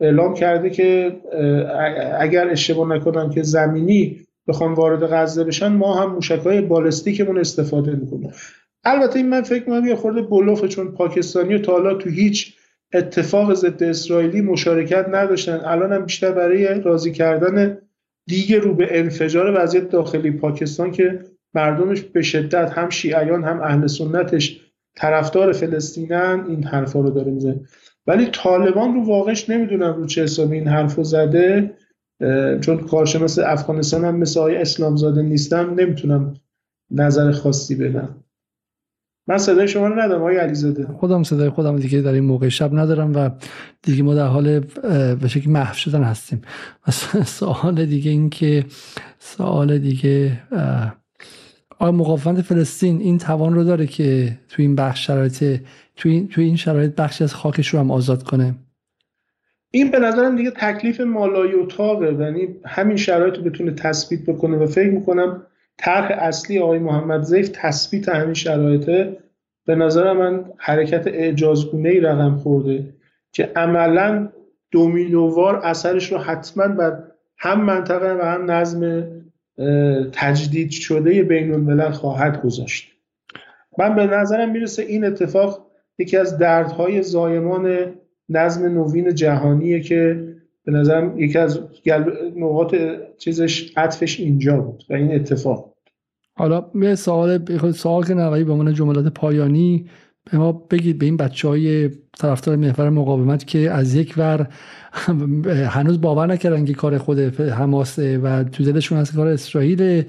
اعلام 0.00 0.34
کرده 0.34 0.70
که 0.70 1.20
اگر 2.18 2.48
اشتباه 2.48 2.88
نکنم 2.88 3.30
که 3.30 3.42
زمینی 3.42 4.26
بخوام 4.48 4.74
وارد 4.74 5.12
غزه 5.12 5.44
بشن 5.44 5.68
ما 5.68 5.94
هم 5.94 6.12
موشک 6.12 6.40
های 6.40 6.60
بالستیکمون 6.60 7.38
استفاده 7.38 7.92
می‌کنیم. 7.92 8.32
البته 8.84 9.16
این 9.16 9.28
من 9.28 9.42
فکر 9.42 9.70
می‌کنم 9.70 9.86
یه 9.86 9.94
خورده 9.94 10.22
بلوفه 10.22 10.68
چون 10.68 10.92
پاکستانی 10.92 11.58
تا 11.58 11.72
حالا 11.72 11.94
تو 11.94 12.10
هیچ 12.10 12.56
اتفاق 12.94 13.54
ضد 13.54 13.82
اسرائیلی 13.82 14.40
مشارکت 14.40 15.06
نداشتن. 15.12 15.60
الان 15.64 15.92
هم 15.92 16.04
بیشتر 16.04 16.30
برای 16.30 16.80
راضی 16.80 17.12
کردن 17.12 17.78
دیگه 18.26 18.58
رو 18.58 18.74
به 18.74 18.98
انفجار 18.98 19.62
وضعیت 19.62 19.88
داخلی 19.88 20.30
پاکستان 20.30 20.90
که 20.90 21.20
مردمش 21.54 22.00
به 22.00 22.22
شدت 22.22 22.70
هم 22.70 22.90
شیعیان 22.90 23.44
هم 23.44 23.60
اهل 23.60 23.86
سنتش 23.86 24.60
طرفدار 24.96 25.52
فلسطینن 25.52 26.44
این 26.48 26.64
حرفا 26.64 27.00
رو 27.00 27.10
داره 27.10 27.32
می‌زنه. 27.32 27.60
ولی 28.06 28.26
طالبان 28.26 28.94
رو 28.94 29.04
واقعش 29.04 29.50
نمی‌دونم 29.50 29.94
رو 29.96 30.06
چه 30.06 30.22
حسابی 30.22 30.56
این 30.56 30.68
حرف 30.68 31.02
زده. 31.02 31.74
چون 32.60 32.78
کارشناس 32.78 33.38
افغانستان 33.38 34.04
هم 34.04 34.16
مثل 34.16 34.40
آقای 34.40 34.56
اسلام 34.56 34.96
زاده 34.96 35.22
نیستم 35.22 35.74
نمی‌تونم 35.74 36.34
نظر 36.90 37.32
خاصی 37.32 37.74
بدم. 37.74 38.16
من 39.28 39.38
صدای 39.38 39.68
شما 39.68 39.86
رو 39.86 40.00
ندارم 40.00 40.20
آقای 40.20 40.36
علیزاده. 40.36 40.86
خودم 40.86 41.22
صدای 41.22 41.48
خودم 41.48 41.76
دیگه 41.76 42.00
در 42.00 42.12
این 42.12 42.24
موقع 42.24 42.48
شب 42.48 42.74
ندارم 42.74 43.14
و 43.14 43.30
دیگه 43.82 44.02
ما 44.02 44.14
در 44.14 44.26
حال 44.26 44.60
به 45.14 45.28
شکل 45.28 45.50
محو 45.50 45.74
شدن 45.74 46.02
هستیم. 46.02 46.42
سوال 47.24 47.86
دیگه 47.86 48.10
این 48.10 48.30
که 48.30 48.64
سوال 49.18 49.78
دیگه 49.78 50.42
آیا 51.78 51.92
مقاومت 51.92 52.42
فلسطین 52.42 53.00
این 53.00 53.18
توان 53.18 53.54
رو 53.54 53.64
داره 53.64 53.86
که 53.86 54.38
تو 54.48 54.62
این 54.62 54.74
بخش 54.74 55.06
شرایط 55.06 55.60
تو 55.96 56.08
این, 56.08 56.28
تو 56.28 56.40
این 56.40 56.56
شرایط 56.56 56.94
بخشی 56.94 57.24
از 57.24 57.34
خاکش 57.34 57.68
رو 57.68 57.78
هم 57.78 57.90
آزاد 57.90 58.22
کنه؟ 58.22 58.54
این 59.74 59.90
به 59.90 59.98
نظرم 59.98 60.36
دیگه 60.36 60.50
تکلیف 60.50 61.00
مالای 61.00 61.54
اتاقه. 61.54 62.12
یعنی 62.12 62.48
همین 62.66 62.96
شرایط 62.96 63.36
رو 63.36 63.42
بتونه 63.42 63.70
تثبیت 63.70 64.20
بکنه 64.26 64.56
و 64.56 64.66
فکر 64.66 64.90
می‌کنم 64.90 65.46
طرح 65.78 66.16
اصلی 66.18 66.58
آقای 66.58 66.78
محمد 66.78 67.22
زیف 67.22 67.50
تثبیت 67.52 68.08
همین 68.08 68.34
شرایطه. 68.34 69.16
به 69.66 69.74
نظر 69.74 70.12
من 70.12 70.44
حرکت 70.56 71.06
اعجازگونه 71.06 71.88
ای 71.88 72.00
رقم 72.00 72.36
خورده 72.36 72.84
که 73.32 73.52
عملا 73.56 74.28
دومینووار 74.70 75.56
اثرش 75.56 76.12
رو 76.12 76.18
حتما 76.18 76.68
بر 76.68 77.02
هم 77.38 77.60
منطقه 77.64 78.12
و 78.12 78.22
هم 78.22 78.50
نظم 78.50 79.06
تجدید 80.12 80.70
شده 80.70 81.22
بین 81.22 81.54
الملل 81.54 81.90
خواهد 81.90 82.42
گذاشت. 82.42 82.92
من 83.78 83.94
به 83.94 84.06
نظرم 84.06 84.50
می‌رسه 84.50 84.82
این 84.82 85.04
اتفاق 85.04 85.66
یکی 85.98 86.16
از 86.16 86.38
دردهای 86.38 87.02
زایمان 87.02 87.92
نظم 88.36 88.64
نوین 88.64 89.14
جهانیه 89.14 89.80
که 89.80 90.28
به 90.64 90.72
نظرم 90.72 91.18
یکی 91.18 91.38
از 91.38 91.60
نقاط 92.36 92.74
چیزش 93.18 93.72
عطفش 93.76 94.20
اینجا 94.20 94.56
بود 94.56 94.84
و 94.90 94.94
این 94.94 95.14
اتفاق 95.14 95.72
حالا 96.34 96.70
یه 96.74 96.94
سوال 96.94 97.38
سوال 97.72 98.04
که 98.04 98.14
نوایی 98.14 98.44
به 98.44 98.52
عنوان 98.52 98.74
جملات 98.74 99.06
پایانی 99.06 99.86
به 100.30 100.38
ما 100.38 100.52
بگید 100.52 100.98
به 100.98 101.06
این 101.06 101.16
بچه 101.16 101.48
های 101.48 101.90
طرفدار 102.22 102.56
محور 102.56 102.90
مقاومت 102.90 103.46
که 103.46 103.70
از 103.70 103.94
یک 103.94 104.14
ور 104.16 104.48
هنوز 105.68 106.00
باور 106.00 106.26
نکردن 106.26 106.64
که 106.64 106.74
کار 106.74 106.98
خود 106.98 107.18
حماسه 107.40 108.18
و 108.18 108.44
تو 108.44 108.64
دلشون 108.64 108.98
از 108.98 109.12
کار 109.12 109.26
اسرائیل 109.26 110.04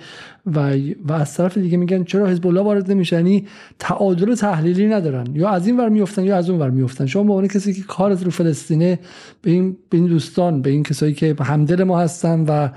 و 0.45 0.77
و 1.07 1.13
از 1.13 1.33
طرف 1.37 1.57
دیگه 1.57 1.77
میگن 1.77 2.03
چرا 2.03 2.27
حزب 2.27 2.47
الله 2.47 2.61
وارد 2.61 2.91
نمیشن؟ 2.91 3.15
یعنی 3.15 3.47
تعادل 3.79 4.35
تحلیلی 4.35 4.87
ندارن. 4.87 5.27
یا 5.33 5.49
از 5.49 5.67
این 5.67 5.77
ور 5.77 5.89
میفتن 5.89 6.23
یا 6.23 6.37
از 6.37 6.49
اون 6.49 6.59
ور 6.59 6.69
میفتن. 6.69 7.05
شما 7.05 7.23
به 7.23 7.29
عنوان 7.29 7.47
کسی 7.47 7.73
که 7.73 7.81
کار 7.81 8.13
رو 8.13 8.31
فلسطینه 8.31 8.99
به 9.41 9.51
این 9.51 9.77
به 9.89 9.97
این 9.97 10.07
دوستان 10.07 10.61
به 10.61 10.69
این 10.69 10.83
کسایی 10.83 11.13
که 11.13 11.35
همدل 11.39 11.83
ما 11.83 11.99
هستن 11.99 12.45
و 12.47 12.69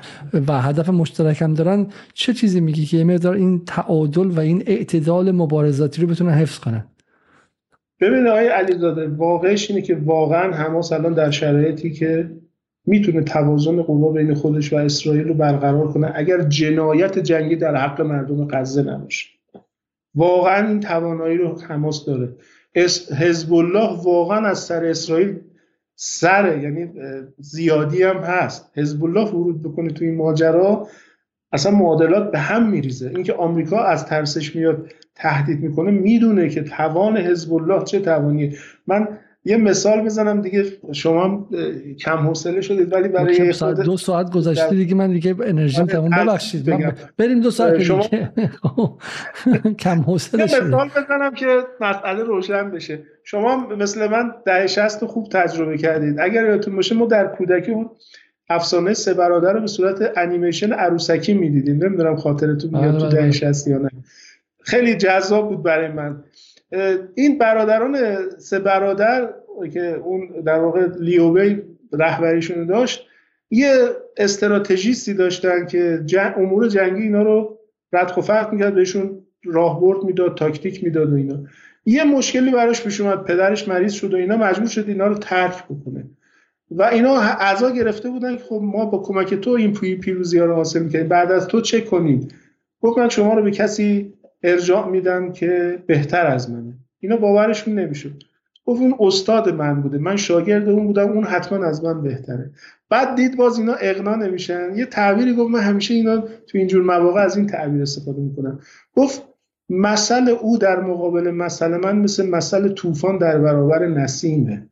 و 0.46 0.62
هدف 0.62 0.88
مشترک 0.88 1.42
هم 1.42 1.54
دارن 1.54 1.86
چه 2.14 2.34
چیزی 2.34 2.60
میگی 2.60 2.86
که 2.86 2.96
یه 2.96 3.04
مقدار 3.04 3.34
این 3.34 3.64
تعادل 3.66 4.26
و 4.26 4.40
این 4.40 4.62
اعتدال 4.66 5.32
مبارزاتی 5.32 6.02
رو 6.02 6.08
بتونن 6.08 6.32
حفظ 6.32 6.58
کنن؟ 6.58 6.84
ببینید 8.01 8.27
آقای 8.27 8.48
علیزاده 8.48 9.09
واقعش 9.09 9.70
اینه 9.70 9.82
که 9.82 9.94
واقعا 9.94 10.52
حماس 10.52 10.93
الان 10.93 11.14
در 11.14 11.31
شرایطی 11.31 11.90
که 11.90 12.31
می‌تونه 12.86 13.23
توازن 13.23 13.82
قوا 13.82 14.12
بین 14.12 14.35
خودش 14.35 14.73
و 14.73 14.77
اسرائیل 14.77 15.28
رو 15.28 15.35
برقرار 15.35 15.93
کنه 15.93 16.12
اگر 16.14 16.43
جنایت 16.43 17.18
جنگی 17.18 17.56
در 17.56 17.77
حق 17.77 18.01
مردم 18.01 18.48
غزه 18.48 18.82
نباشه. 18.82 19.28
واقعا 20.14 20.68
این 20.68 20.81
توانایی 20.81 21.39
رو 21.39 21.60
حماس 21.60 22.06
داره. 22.06 22.36
حزب 23.18 23.55
الله 23.55 24.02
واقعا 24.05 24.47
از 24.47 24.59
سر 24.59 24.85
اسرائیل 24.85 25.40
سره 25.94 26.62
یعنی 26.62 26.90
زیادی 27.39 28.02
هم 28.02 28.16
هست. 28.16 28.73
حزب 28.74 29.05
الله 29.05 29.28
ورود 29.31 29.62
بکنه 29.62 29.90
تو 29.90 30.05
این 30.05 30.16
ماجرا 30.16 30.89
اصلا 31.52 31.73
معادلات 31.73 32.31
به 32.31 32.39
هم 32.39 32.68
میریزه. 32.68 33.09
اینکه 33.09 33.32
آمریکا 33.32 33.85
از 33.85 34.06
ترسش 34.06 34.56
میاد 34.56 34.93
تهدید 35.16 35.60
می‌کنه 35.60 35.90
می‌دونه 35.90 36.48
که 36.48 36.62
توان 36.62 37.16
حزب 37.16 37.55
الله 37.55 37.84
چه 37.84 38.01
توانیه. 38.01 38.52
من 38.86 39.09
یه 39.44 39.56
مثال 39.56 40.01
بزنم 40.01 40.40
دیگه 40.40 40.64
شما 40.93 41.48
کم 42.01 42.16
حوصله 42.16 42.60
شدید 42.60 42.93
ولی 42.93 43.09
برای 43.09 43.52
ساعت 43.52 43.80
دو 43.80 43.97
ساعت 43.97 44.30
گذشته 44.30 44.70
دیگه 44.70 44.94
من 44.94 45.12
دیگه 45.12 45.36
انرژیم 45.44 45.82
آره، 45.82 45.93
تموم 45.93 46.10
ببخشید 46.10 46.64
بریم 47.18 47.40
دو 47.40 47.51
ساعت 47.51 47.82
شما... 47.82 48.02
کم 49.78 50.01
حوصله 50.01 50.47
شدید. 50.47 50.62
مثال 50.62 50.88
بزنم 50.88 51.34
که 51.34 51.47
مسئله 51.80 52.22
روشن 52.22 52.70
بشه. 52.70 53.02
شما 53.24 53.68
مثل 53.68 54.10
من 54.10 54.32
ده 54.47 54.66
60 54.66 55.05
خوب 55.05 55.28
تجربه 55.28 55.78
کردید. 55.78 56.20
اگر 56.20 56.47
یادتون 56.47 56.76
باشه 56.76 56.94
ما 56.94 57.06
در 57.06 57.26
کودکی 57.26 57.72
بود 57.72 57.90
افسانه 58.48 58.94
سه 58.94 59.14
برادر 59.14 59.52
رو 59.52 59.60
به 59.60 59.66
صورت 59.66 60.12
انیمیشن 60.16 60.72
عروسکی 60.72 61.34
می‌دیدیم. 61.34 61.84
نمی‌دونم 61.84 62.16
خاطرتون 62.16 62.70
میاد 62.80 62.98
تو 62.98 63.09
ده 63.09 63.30
60 63.30 63.66
یا 63.68 63.78
نه. 63.78 63.90
خیلی 64.66 64.97
جذاب 64.97 65.48
بود 65.48 65.62
برای 65.62 65.88
من. 65.88 66.24
این 67.14 67.38
برادران 67.38 67.97
سه 68.38 68.59
برادر 68.59 69.28
که 69.72 69.94
اون 69.94 70.28
در 70.47 70.59
واقع 70.59 70.86
لیوبی 71.01 71.62
رهبریشون 71.93 72.66
داشت 72.66 73.06
یه 73.51 73.76
استراتژیستی 74.16 75.14
داشتن 75.14 75.66
که 75.66 76.05
امور 76.36 76.68
جنگی 76.68 77.02
اینا 77.02 77.22
رو 77.22 77.59
رد 77.93 78.18
و 78.18 78.20
فرق 78.20 78.52
می‌کرد 78.52 78.74
بهشون 78.74 79.22
راهبرد 79.44 80.02
می‌داد 80.02 80.36
تاکتیک 80.36 80.84
می‌داد 80.84 81.12
و 81.12 81.16
اینا. 81.16 81.38
یه 81.84 82.05
مشکلی 82.05 82.51
براش 82.51 82.82
پیش 82.82 83.01
اومد 83.01 83.24
پدرش 83.24 83.68
مریض 83.68 83.93
شد 83.93 84.14
و 84.14 84.16
اینا 84.16 84.36
مجبور 84.36 84.68
شد 84.68 84.88
اینا 84.88 85.06
رو 85.06 85.14
ترک 85.14 85.64
بکنه. 85.64 86.05
و 86.70 86.82
اینا 86.82 87.16
اعضا 87.20 87.70
گرفته 87.70 88.10
بودن 88.10 88.36
که 88.36 88.43
خب 88.43 88.60
ما 88.64 88.84
با 88.84 88.98
کمک 88.98 89.34
تو 89.34 89.51
این 89.51 89.72
پیروزی 89.72 90.38
ها 90.38 90.44
رو 90.44 90.55
حاصل 90.55 90.82
می‌کنیم 90.82 91.09
بعد 91.09 91.32
از 91.32 91.48
تو 91.48 91.60
چه 91.60 91.80
کنیم؟ 91.80 92.28
گفت 92.80 92.98
من 92.98 93.09
شما 93.09 93.34
رو 93.34 93.43
به 93.43 93.51
کسی 93.51 94.12
ارجاع 94.47 94.89
میدم 94.89 95.32
که 95.32 95.78
بهتر 95.86 96.27
از 96.27 96.51
منه. 96.51 96.74
اینا 97.01 97.16
باورشون 97.16 97.78
نمی‌شد. 97.78 98.23
گفت 98.64 98.81
اون 98.81 98.94
استاد 99.01 99.55
من 99.55 99.82
بوده. 99.82 99.98
من 99.98 100.16
شاگرد 100.16 100.68
اون 100.68 100.86
بودم. 100.86 101.09
اون 101.09 101.24
حتما 101.24 101.64
از 101.64 101.85
من 101.85 102.02
بهتره. 102.02 102.51
بعد 102.90 103.14
دید 103.16 103.36
باز 103.36 103.59
اینا 103.59 103.74
اقنا 103.74 104.14
نمیشن. 104.14 104.77
یه 104.77 104.86
تعبیری 104.86 105.35
گفت 105.35 105.51
من 105.51 105.60
همیشه 105.60 105.94
اینا 105.94 106.20
تو 106.20 106.59
اینجور 106.59 106.82
مواقع 106.82 107.20
از 107.20 107.36
این 107.36 107.47
تعبیر 107.47 107.82
استفاده 107.82 108.20
می‌کنم. 108.20 108.59
گفت 108.97 109.23
مثل 109.68 110.28
او 110.28 110.59
در 110.59 110.81
مقابل 110.81 111.31
مثل 111.31 111.77
من 111.77 111.98
مثل 111.98 112.28
مثل 112.28 112.68
طوفان 112.68 113.18
در 113.18 113.39
برابر 113.39 113.86
نسیمه. 113.86 114.68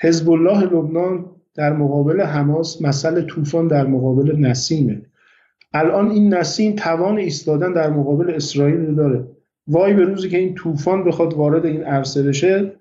حزب 0.00 0.30
الله 0.30 0.64
لبنان 0.64 1.24
در 1.54 1.72
مقابل 1.72 2.20
حماس 2.20 2.82
مثل 2.82 3.22
طوفان 3.22 3.68
در 3.68 3.86
مقابل 3.86 4.36
نسیمه. 4.36 5.02
الان 5.72 6.10
این 6.10 6.34
نسیم 6.34 6.74
توان 6.76 7.18
ایستادن 7.18 7.72
در 7.72 7.90
مقابل 7.90 8.30
اسرائیل 8.30 8.86
رو 8.86 8.94
داره. 8.94 9.24
وای 9.66 9.94
به 9.94 10.04
روزی 10.04 10.28
که 10.28 10.38
این 10.38 10.54
طوفان 10.54 11.04
بخواد 11.04 11.34
وارد 11.34 11.66
این 11.66 11.82
عرصه 11.82 12.22
بشه 12.22 12.72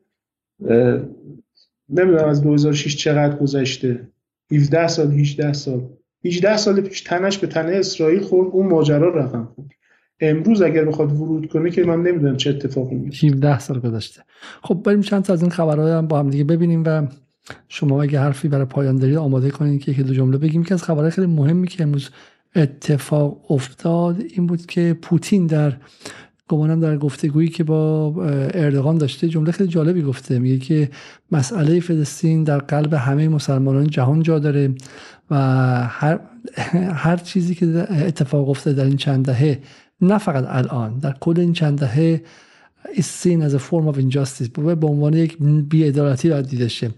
نمی‌دونم 1.90 2.28
از 2.28 2.42
2006 2.42 2.96
چقدر 2.96 3.36
گذشته. 3.36 4.08
17 4.52 4.88
سال 4.88 5.12
18 5.12 5.54
سال. 5.54 5.82
18 6.26 6.58
سال 6.58 6.82
پیش 6.82 7.02
تنش 7.02 7.38
به 7.38 7.48
تنه 7.48 7.72
اسرائیل 7.72 8.22
خورد 8.22 8.50
اون 8.52 8.68
ماجرا 8.68 9.10
رقم 9.10 9.50
خورد. 9.56 9.70
امروز 10.20 10.62
اگر 10.62 10.86
بخواد 10.86 11.12
ورود 11.12 11.50
کنه 11.50 11.70
که 11.70 11.84
من 11.84 12.02
نمی‌دونم 12.02 12.38
چه 12.38 12.50
اتفاقی 12.50 12.96
میفته 12.96 13.28
17 13.28 13.60
سال 13.60 13.80
گذشته. 13.80 14.22
خب 14.62 14.76
بریم 14.86 15.02
چند 15.02 15.24
تا 15.24 15.34
از 15.34 15.42
این 15.42 15.52
خبرهای 15.52 15.92
هم 15.92 16.08
با 16.08 16.20
هم 16.20 16.30
دیگه 16.30 16.44
ببینیم 16.44 16.84
و 16.86 17.08
شما 17.68 18.02
اگه 18.02 18.20
حرفی 18.20 18.48
برای 18.48 18.66
پایان 18.66 18.96
دارید 18.96 19.18
آماده 19.18 19.50
کنید 19.50 19.82
که 19.82 19.92
یکی 19.92 20.04
دو 20.04 20.14
جمله 20.14 20.38
بگیم. 20.38 20.64
که 20.64 20.74
از 20.74 20.84
خبرهای 20.84 21.12
خیلی 21.12 21.28
مهمی 21.28 21.68
که 21.68 21.84
امروز 21.84 22.10
اتفاق 22.58 23.52
افتاد 23.52 24.24
این 24.36 24.48
بود 24.48 24.66
که 24.66 24.98
پوتین 25.02 25.48
در 25.48 25.78
گمانم 26.48 26.80
در 26.80 26.98
گفتگویی 26.98 27.50
که 27.50 27.64
با 27.64 28.14
اردوغان 28.54 28.98
داشته 28.98 29.28
جمله 29.28 29.52
خیلی 29.52 29.70
جالبی 29.70 30.02
گفته. 30.02 30.40
میگه 30.40 30.58
که 30.58 30.90
مسئله 31.32 31.80
فلسطین 31.80 32.44
در 32.44 32.58
قلب 32.58 32.94
همه 32.94 33.30
مسلمانان 33.30 33.88
جهان 33.88 34.24
جا 34.24 34.40
داره 34.40 34.74
و 35.32 35.36
هر, 35.88 36.20
هر 36.94 37.18
چیزی 37.18 37.56
که 37.56 37.88
اتفاق 37.92 38.50
افتاده 38.50 38.76
در 38.76 38.86
این 38.86 38.98
چند 38.98 39.26
دهه 39.26 39.60
نه 40.02 40.18
فقط 40.18 40.46
الان 40.48 41.00
در 41.00 41.16
کل 41.20 41.40
این 41.40 41.54
چند 41.54 41.80
دهه 41.80 42.22
is 42.94 43.06
seen 43.06 43.42
as 43.42 43.54
a 43.54 43.60
form 43.60 43.88
of 43.88 43.98
injustice. 43.98 44.50
به 44.60 44.88
عنوان 44.88 45.14
یک 45.14 45.38
بیعدالتی 45.70 46.30
باید 46.30 46.48
دیده 46.48 46.68
شه 46.68 46.92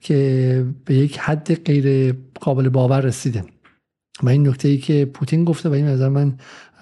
که 0.00 0.64
به 0.84 0.94
یک 0.94 1.18
حد 1.18 1.54
غیر 1.54 2.14
قابل 2.40 2.68
باور 2.68 3.00
رسیده. 3.00 3.44
و 4.22 4.28
این 4.28 4.48
نکته 4.48 4.68
ای 4.68 4.78
که 4.78 5.04
پوتین 5.04 5.44
گفته 5.44 5.68
و 5.68 5.72
این 5.72 5.86
نظر 5.86 6.08
من 6.08 6.34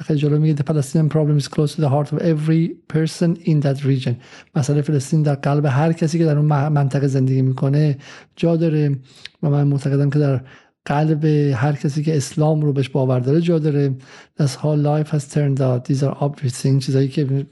خیلی 0.04 0.18
جالب 0.18 0.40
میگه 0.40 0.56
the 0.56 0.66
Palestinian 0.66 1.08
problem 1.08 1.42
is 1.42 1.48
close 1.48 1.74
to 1.74 1.80
the 1.80 1.88
heart 1.88 2.12
of 2.12 2.18
every 2.18 2.94
person 2.96 3.36
in 3.44 3.60
that 3.60 3.84
region. 3.84 4.14
مسئله 4.54 4.82
فلسطین 4.82 5.22
در 5.22 5.34
قلب 5.34 5.66
هر 5.66 5.92
کسی 5.92 6.18
که 6.18 6.24
در 6.24 6.38
اون 6.38 6.46
منطقه 6.68 7.06
زندگی 7.06 7.42
می‌کنه 7.42 7.98
جا 8.36 8.56
داره 8.56 8.96
و 9.42 9.50
من 9.50 9.64
معتقدم 9.66 10.10
که 10.10 10.18
در 10.18 10.40
قلب 10.84 11.24
هر 11.54 11.72
کسی 11.72 12.02
که 12.02 12.16
اسلام 12.16 12.60
رو 12.60 12.72
بهش 12.72 12.88
باور 12.88 13.20
داره 13.20 13.40
جا 13.40 13.58
داره. 13.58 13.94
That's 14.38 14.54
how 14.54 14.76
life 14.76 15.10
has 15.10 15.34
turned 15.34 15.60
out. 15.60 15.84
These 15.84 16.02
are 16.02 16.16
obvious 16.20 16.62
things. 16.62 16.78
چیزایی 16.78 17.08
که 17.08 17.46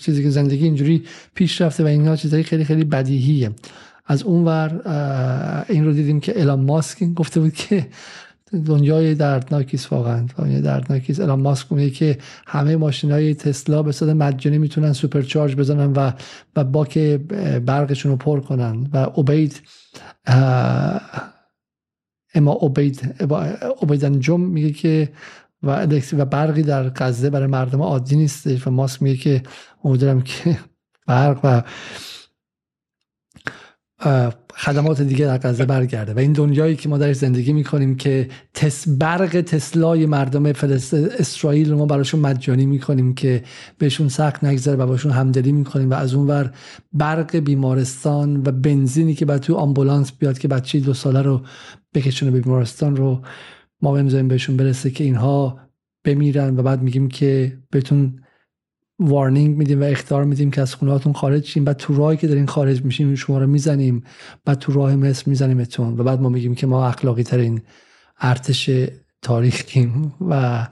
چیزی 0.00 0.22
که 0.22 0.30
زندگی 0.30 0.64
اینجوری 0.64 1.02
پیش 1.34 1.60
رفته 1.60 1.84
و 1.84 1.86
اینها 1.86 2.16
چیزایی 2.16 2.42
خیلی 2.42 2.64
خیلی 2.64 2.84
بدیهیه. 2.84 3.50
از 4.06 4.22
اونور 4.22 4.80
این 5.68 5.84
رو 5.84 5.92
دیدیم 5.92 6.20
که 6.20 6.40
الان 6.40 6.60
ماسک 6.60 7.04
گفته 7.04 7.40
بود 7.40 7.52
که 7.52 7.86
دنیای 8.52 9.14
دردناکیست 9.14 9.92
واقعا. 9.92 10.26
دنیای 10.38 10.60
دردناکیست 10.60 11.20
الان 11.20 11.40
ماسک 11.40 11.72
میگه 11.72 11.90
که 11.90 12.18
همه 12.46 12.76
ماشین 12.76 13.10
های 13.10 13.34
تسلا 13.34 13.82
به 13.82 13.92
صورت 13.92 14.16
مجانی 14.16 14.58
می‌تونن 14.58 14.92
سوپرچارج 14.92 15.56
بزنن 15.56 15.92
و 15.92 16.12
و 16.56 16.64
باک 16.64 16.98
برقشون 16.98 18.12
رو 18.12 18.18
پر 18.18 18.40
کنن. 18.40 18.90
و 18.92 18.96
اوبید 19.14 19.62
اما 22.34 22.52
اوبید 22.52 23.14
اوبیدنجم 23.80 24.40
میگه 24.40 24.70
که 24.70 25.12
و 25.62 25.86
و 26.12 26.24
برقی 26.24 26.62
در 26.62 26.88
غزه 26.88 27.30
برای 27.30 27.46
مردم 27.46 27.82
عادی 27.82 28.16
نیست 28.16 28.66
و 28.66 28.70
ماسک 28.70 29.02
میگه 29.02 29.16
که 29.16 29.42
امیدوارم 29.84 30.22
که 30.22 30.58
برق 31.06 31.40
و 31.44 31.62
خدمات 34.58 35.02
دیگه 35.02 35.26
در 35.26 35.38
غزه 35.38 35.64
برگرده. 35.64 36.14
و 36.14 36.18
این 36.18 36.32
دنیایی 36.32 36.76
که 36.76 36.88
ما 36.88 36.98
درش 36.98 37.16
زندگی 37.16 37.52
می‌کنیم 37.52 37.96
که 37.96 38.28
تس 38.54 38.88
برق 38.88 39.40
تسلای 39.40 40.06
مردم 40.06 40.52
فلسطین 40.52 41.08
اسرائیل 41.18 41.70
رو 41.70 41.78
ما 41.78 41.86
براشون 41.86 42.20
مجانی 42.20 42.66
می‌کنیم 42.66 43.14
که 43.14 43.42
بهشون 43.78 44.08
سخت 44.08 44.44
نگذره 44.44 44.76
و 44.76 44.86
باشون 44.86 45.12
همدلی 45.12 45.52
می‌کنیم 45.52 45.90
و 45.90 45.94
از 45.94 46.14
اونور 46.14 46.52
برق 46.92 47.36
بیمارستان 47.36 48.36
و 48.36 48.52
بنزینی 48.52 49.14
که 49.14 49.24
بعد 49.24 49.40
تو 49.40 49.54
آمبولانس 49.54 50.12
بیاد 50.12 50.38
که 50.38 50.48
بچه 50.48 50.80
دو 50.80 50.94
ساله 50.94 51.22
رو 51.22 51.42
بکشونه 51.94 52.30
به 52.32 52.40
بیمارستان 52.40 52.96
رو 52.96 53.22
ما 53.82 53.92
بنزایم 53.92 54.28
بهشون 54.28 54.56
برسه 54.56 54.90
که 54.90 55.04
اینها 55.04 55.58
بمیرن 56.04 56.56
و 56.56 56.62
بعد 56.62 56.82
میگیم 56.82 57.08
که 57.08 57.58
بهتون 57.70 58.20
وارنینگ 58.98 59.56
میدیم 59.56 59.80
و 59.80 59.84
اختار 59.84 60.24
میدیم 60.24 60.50
که 60.50 60.60
از 60.60 60.74
خونهاتون 60.74 61.12
خارج 61.12 61.44
شیم 61.44 61.64
بعد 61.64 61.76
تو 61.76 61.96
راهی 61.96 62.16
که 62.16 62.26
دارین 62.26 62.46
خارج 62.46 62.84
میشیم 62.84 63.14
شما 63.14 63.38
رو 63.38 63.46
می‌زنیم 63.46 64.04
بعد 64.44 64.58
تو 64.58 64.72
راه 64.72 64.96
مصر 64.96 65.24
میزنیمتون 65.26 66.00
و 66.00 66.02
بعد 66.02 66.20
ما 66.20 66.28
میگیم 66.28 66.54
که 66.54 66.66
ما 66.66 66.86
اخلاقی 66.86 67.22
ترین 67.22 67.62
ارتش 68.20 68.70
تاریخیم 69.22 70.14
و 70.20 70.66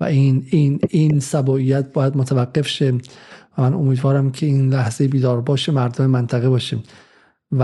و 0.00 0.04
این 0.04 0.46
این 0.50 0.80
این 0.90 1.20
سباییت 1.20 1.92
باید 1.92 2.16
متوقف 2.16 2.68
شه 2.68 2.92
و 3.58 3.62
من 3.62 3.74
امیدوارم 3.74 4.30
که 4.30 4.46
این 4.46 4.72
لحظه 4.72 5.08
بیدار 5.08 5.40
باشه 5.40 5.72
مردم 5.72 6.06
منطقه 6.06 6.48
باشه 6.48 6.78
و 7.52 7.58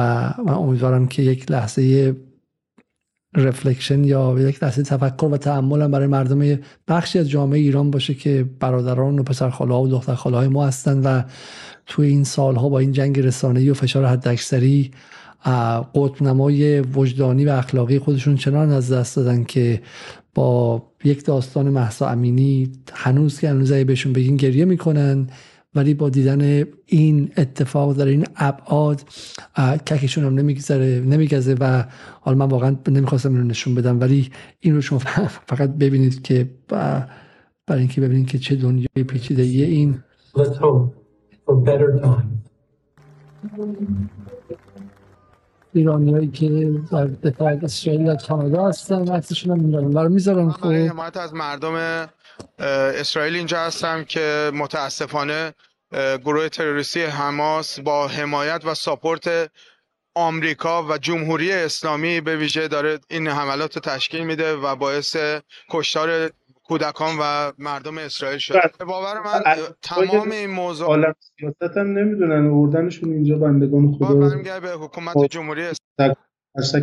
من 0.47 0.55
امیدوارم 0.55 1.07
که 1.09 1.23
یک 1.23 1.51
لحظه 1.51 2.17
رفلکشن 3.35 4.05
یا 4.05 4.37
یک 4.39 4.63
لحظه 4.63 4.83
تفکر 4.83 5.27
و 5.27 5.37
تعمل 5.37 5.89
برای 5.89 6.07
مردم 6.07 6.59
بخشی 6.89 7.19
از 7.19 7.31
جامعه 7.31 7.59
ایران 7.61 7.91
باشه 7.91 8.15
که 8.15 8.47
برادران 8.61 9.19
و 9.19 9.23
پسرخاله 9.23 9.75
ها 9.75 9.83
و 9.83 9.89
دخترخاله 9.89 10.37
های 10.37 10.49
ما 10.49 10.67
هستند 10.67 11.03
و 11.05 11.25
توی 11.87 12.09
این 12.09 12.25
سالها 12.25 12.69
با 12.69 12.79
این 12.79 12.93
جنگ 12.93 13.21
رسانه‌ای 13.21 13.71
و 13.71 13.75
فشار 13.75 14.07
حداکثری 14.07 14.91
قطب 15.95 16.23
نمای 16.23 16.81
وجدانی 16.81 17.45
و 17.45 17.51
اخلاقی 17.51 17.99
خودشون 17.99 18.37
چنان 18.37 18.73
از 18.73 18.93
دست 18.93 19.17
دادن 19.17 19.45
که 19.45 19.83
با 20.35 20.83
یک 21.05 21.25
داستان 21.25 21.69
محسا 21.69 22.09
امینی 22.09 22.73
هنوز 22.95 23.41
که 23.41 23.49
هنوز 23.49 23.73
بهشون 23.73 24.13
بگین 24.13 24.37
گریه 24.37 24.65
می‌کنن. 24.65 25.27
ولی 25.75 25.95
با 25.95 26.09
دیدن 26.09 26.65
این 26.87 27.33
اتفاق 27.37 27.97
در 27.97 28.07
این 28.07 28.27
ابعاد 28.37 29.03
ککشون 29.87 30.25
هم 30.25 30.35
نمیگذره 30.35 31.01
نمیگذه 31.01 31.57
و 31.61 31.85
حالا 32.21 32.37
من 32.37 32.47
واقعا 32.47 32.77
نمی‌خواستم 32.89 33.35
اینو 33.35 33.45
نشون 33.45 33.75
بدم. 33.75 34.01
ولی 34.01 34.31
این 34.61 34.75
رو 34.75 34.81
شما 34.81 34.99
فقط 35.51 35.71
ببینید 35.71 36.23
که 36.23 36.51
برای 37.67 37.81
اینکه 37.81 38.01
ببینید 38.01 38.27
که 38.27 38.39
چه 38.39 38.57
دنیای 38.57 39.05
پیچیده 39.09 39.45
یه 39.45 39.67
این. 39.67 40.03
ایرانی 45.73 46.13
هایی 46.13 46.29
که 46.29 46.71
در 46.93 47.07
دفاع 47.07 47.59
اسرائیل 47.63 48.05
در 48.05 48.17
کانادا 48.17 48.69
هستن 48.69 49.09
عکسشون 49.09 49.53
هم 49.53 49.65
می‌ذارن 49.65 50.13
می‌ذارن 50.13 50.51
خب. 50.51 50.73
حمایت 50.73 51.17
از 51.17 51.35
مردم 51.35 52.07
اسرائیل 52.59 53.37
اینجا 53.37 53.59
هستم 53.59 54.05
که 54.05 54.51
متاسفانه 54.55 55.55
گروه 56.25 56.49
تروریستی 56.49 57.03
حماس 57.03 57.81
با 57.81 58.09
حمایت 58.09 58.65
و 58.65 58.75
ساپورت 58.75 59.51
آمریکا 60.15 60.83
و 60.83 60.99
جمهوری 60.99 61.53
اسلامی 61.53 62.21
به 62.21 62.37
ویژه 62.37 62.69
داره 62.69 62.99
این 63.11 63.29
حملات 63.29 63.77
رو 63.77 63.83
تشکیل 63.83 64.25
میده 64.25 64.57
و 64.57 64.77
باعث 64.77 65.17
کشتار 65.71 66.31
کودکان 66.65 67.17
و 67.21 67.53
مردم 67.59 67.99
اسرائیل 67.99 68.39
شده. 68.39 68.61
به 68.79 68.85
باور 68.85 69.21
من 69.21 69.43
تمام 69.83 70.31
این 70.31 70.51
موضوع 70.51 70.87
عالم 70.87 71.15
سیاست 71.39 71.77
هم 71.77 71.99
نمی‌دونن 71.99 72.51
اردنشون 72.53 73.13
اینجا 73.13 73.39
بندگان 73.39 73.93
خدا 73.99 74.61
به 74.61 74.71
حکومت 74.71 75.15
جمهوری 75.31 75.63
اسلامی. 75.63 76.15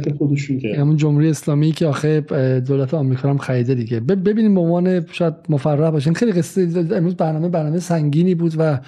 که 0.03 0.13
خودشون 0.17 0.59
که. 0.59 0.75
همون 0.77 0.97
جمهوری 0.97 1.29
اسلامی 1.29 1.71
که 1.71 1.85
آخه 1.85 2.21
دولت 2.59 2.93
آمریکا 2.93 3.29
هم 3.29 3.37
خریده 3.37 3.75
دیگه. 3.75 3.99
ببینیم 3.99 4.55
به 4.55 4.61
عنوان 4.61 5.05
شاید 5.11 5.33
مفرح 5.49 5.89
باشین 5.89 6.13
خیلی 6.13 6.31
قصه 6.31 6.61
امروز 6.95 7.15
برنامه 7.15 7.49
برنامه 7.49 7.79
سنگینی 7.79 8.35
بود 8.35 8.53
و 8.57 8.79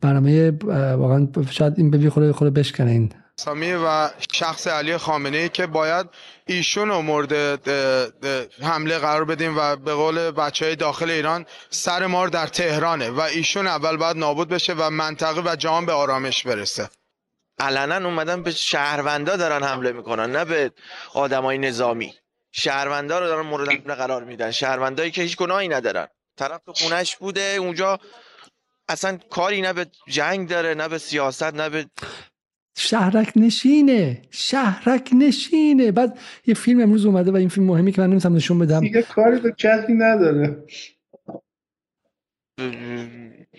برنامه 0.00 0.50
واقعا 0.96 1.28
شاید 1.50 1.74
این 1.76 1.90
ببی 1.90 2.08
خود 2.08 2.32
خود 2.32 2.54
بشکنه 2.54 2.90
این. 2.90 3.10
اسلامی 3.38 3.72
و 3.72 4.10
شخص 4.32 4.66
علی 4.66 4.96
خامنه 4.96 5.36
ای 5.36 5.48
که 5.48 5.66
باید 5.66 6.06
ایشون 6.46 6.88
رو 6.88 7.02
مورد 7.02 7.32
حمله 8.62 8.98
قرار 8.98 9.24
بدیم 9.24 9.54
و 9.58 9.76
به 9.76 9.94
قول 9.94 10.30
بچه 10.30 10.64
های 10.64 10.76
داخل 10.76 11.10
ایران 11.10 11.46
سر 11.70 12.06
مار 12.06 12.28
در 12.28 12.46
تهرانه 12.46 13.10
و 13.10 13.20
ایشون 13.20 13.66
اول 13.66 13.96
باید 13.96 14.16
نابود 14.16 14.48
بشه 14.48 14.74
و 14.78 14.90
منطقه 14.90 15.52
و 15.52 15.56
جهان 15.56 15.86
به 15.86 15.92
آرامش 15.92 16.46
برسه. 16.46 16.88
علنا 17.58 18.08
اومدن 18.08 18.42
به 18.42 18.50
شهروندا 18.50 19.36
دارن 19.36 19.62
حمله 19.62 19.92
می‌کنن 19.92 20.32
نه 20.32 20.44
به 20.44 20.72
آدمای 21.14 21.58
نظامی. 21.58 22.14
شهروندا 22.52 23.18
رو 23.18 23.26
دارن 23.26 23.46
مورد 23.46 23.68
حمله 23.68 23.94
قرار 23.94 24.24
میدن. 24.24 24.50
شهروندایی 24.50 25.10
که 25.10 25.22
هیچ 25.22 25.36
گناهی 25.36 25.68
ندارن. 25.68 26.06
طرف 26.36 26.60
تو 26.66 26.72
خونش 26.72 27.16
بوده 27.16 27.56
اونجا 27.60 27.98
اصلا 28.88 29.18
کاری 29.30 29.60
نه 29.62 29.72
به 29.72 29.86
جنگ 30.08 30.48
داره 30.48 30.74
نه 30.74 30.88
به 30.88 30.98
سیاست 30.98 31.54
نه 31.54 31.68
به 31.68 31.86
شهرک 32.76 33.32
نشینه. 33.36 34.22
شهرک 34.30 35.10
نشینه. 35.12 35.92
بعد 35.92 36.18
یه 36.46 36.54
فیلم 36.54 36.80
امروز 36.80 37.06
اومده 37.06 37.30
و 37.30 37.36
این 37.36 37.48
فیلم 37.48 37.66
مهمی 37.66 37.92
که 37.92 38.00
من 38.00 38.10
نمی‌تونم 38.10 38.36
نشون 38.36 38.58
بدم. 38.58 38.80
دیگه 38.80 39.02
کاری 39.02 39.40
به 39.40 39.52
کسی 39.58 39.92
نداره. 39.92 40.64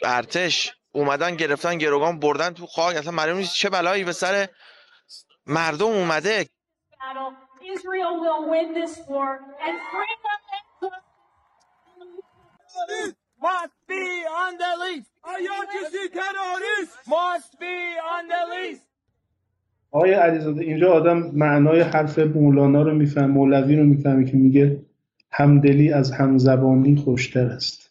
ارتش. 0.04 0.74
اومدن 0.96 1.36
گرفتن 1.36 1.78
گروگان 1.78 2.20
بردن 2.20 2.50
تو 2.50 2.66
خاک. 2.66 2.96
اصلا 2.96 3.12
معلوم 3.12 3.38
نیست 3.38 3.56
چه 3.56 3.70
بلایی 3.70 4.04
به 4.04 4.12
سر 4.12 4.48
مردم 5.46 5.86
اومده. 5.86 6.46
آقای 19.92 20.14
علیزاده 20.14 20.62
اینجا 20.62 20.94
آدم 20.94 21.18
معنای 21.18 21.82
حرف 21.82 22.20
مولانا 22.20 22.82
رو 22.82 22.94
میفهم 22.94 23.32
مولوی 23.32 23.76
رو 23.76 23.84
می‌فهمه 23.84 24.26
که 24.26 24.38
میگه 24.38 24.86
همدلی 25.32 25.94
از 25.94 26.12
همزبانی 26.12 26.96
خوشتر 26.96 27.46
است. 27.46 27.85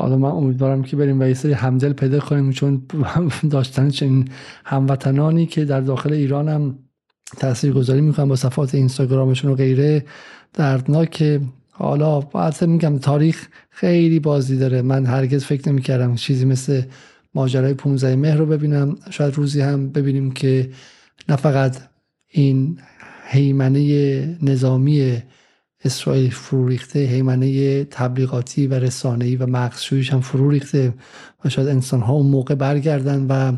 حالا 0.00 0.16
من 0.16 0.30
امیدوارم 0.30 0.82
که 0.82 0.96
بریم 0.96 1.20
و 1.20 1.24
یه 1.24 1.34
سری 1.34 1.52
همدل 1.52 1.92
پیدا 1.92 2.20
کنیم 2.20 2.50
چون 2.50 2.82
داشتن 3.50 3.88
چنین 3.88 4.28
هموطنانی 4.64 5.46
که 5.46 5.64
در 5.64 5.80
داخل 5.80 6.12
ایران 6.12 6.48
هم 6.48 6.78
تأثیر 7.36 7.72
گذاری 7.72 8.00
می‌کنن 8.00 8.28
با 8.28 8.36
صفحات 8.36 8.74
اینستاگرامشون 8.74 9.50
و 9.50 9.54
غیره. 9.54 10.04
دردناک 10.54 11.40
حالا 11.70 12.20
باید 12.20 12.64
میگم 12.64 12.98
تاریخ 12.98 13.48
خیلی 13.70 14.20
بازی 14.20 14.56
داره. 14.56 14.82
من 14.82 15.06
هرگز 15.06 15.44
فکر 15.44 15.68
نمی‌کردم 15.68 16.14
چیزی 16.14 16.44
مثل 16.44 16.82
ماجرای 17.34 17.74
15 17.74 18.16
مهر 18.16 18.36
رو 18.36 18.46
ببینم. 18.46 18.96
شاید 19.10 19.34
روزی 19.34 19.60
هم 19.60 19.88
ببینیم 19.88 20.30
که 20.30 20.70
نه 21.28 21.36
فقط 21.36 21.76
این 22.28 22.78
حیمنه 23.26 24.38
نظامی 24.42 25.22
اسرائیل 25.84 26.30
فرو 26.30 26.68
ریخته 26.68 27.04
حیمنه 27.04 27.84
تبلیغاتی 27.84 28.66
و 28.66 28.74
رسانه‌ای 28.74 29.36
و 29.36 29.46
مغزشویش 29.46 30.12
هم 30.12 30.20
فرو 30.20 30.50
ریخته 30.50 30.94
و 31.44 31.48
شاید 31.48 31.68
انسان 31.68 32.00
ها 32.00 32.12
اون 32.12 32.26
موقع 32.26 32.54
برگردن 32.54 33.26
و 33.28 33.56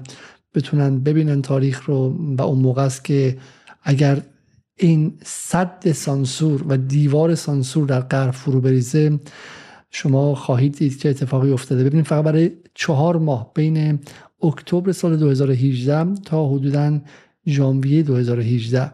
بتونن 0.55 1.01
ببینن 1.01 1.43
تاریخ 1.43 1.85
رو 1.85 2.17
و 2.39 2.43
اون 2.43 2.59
موقع 2.59 2.83
است 2.83 3.05
که 3.05 3.37
اگر 3.83 4.23
این 4.77 5.13
صد 5.25 5.93
سانسور 5.93 6.65
و 6.69 6.77
دیوار 6.77 7.35
سانسور 7.35 7.87
در 7.87 8.01
غرب 8.01 8.31
فرو 8.31 8.61
بریزه 8.61 9.21
شما 9.91 10.35
خواهید 10.35 10.77
دید 10.77 10.99
چه 10.99 11.09
اتفاقی 11.09 11.51
افتاده. 11.51 11.85
ببینید 11.85 12.07
فقط 12.07 12.25
برای 12.25 12.51
چهار 12.75 13.19
ماه 13.19 13.53
بین 13.55 13.99
اکتبر 14.43 14.93
سال 14.93 15.17
2018 15.17 16.15
تا 16.15 16.49
حدودا 16.49 17.01
ژانویه 17.47 18.03
2018 18.03 18.93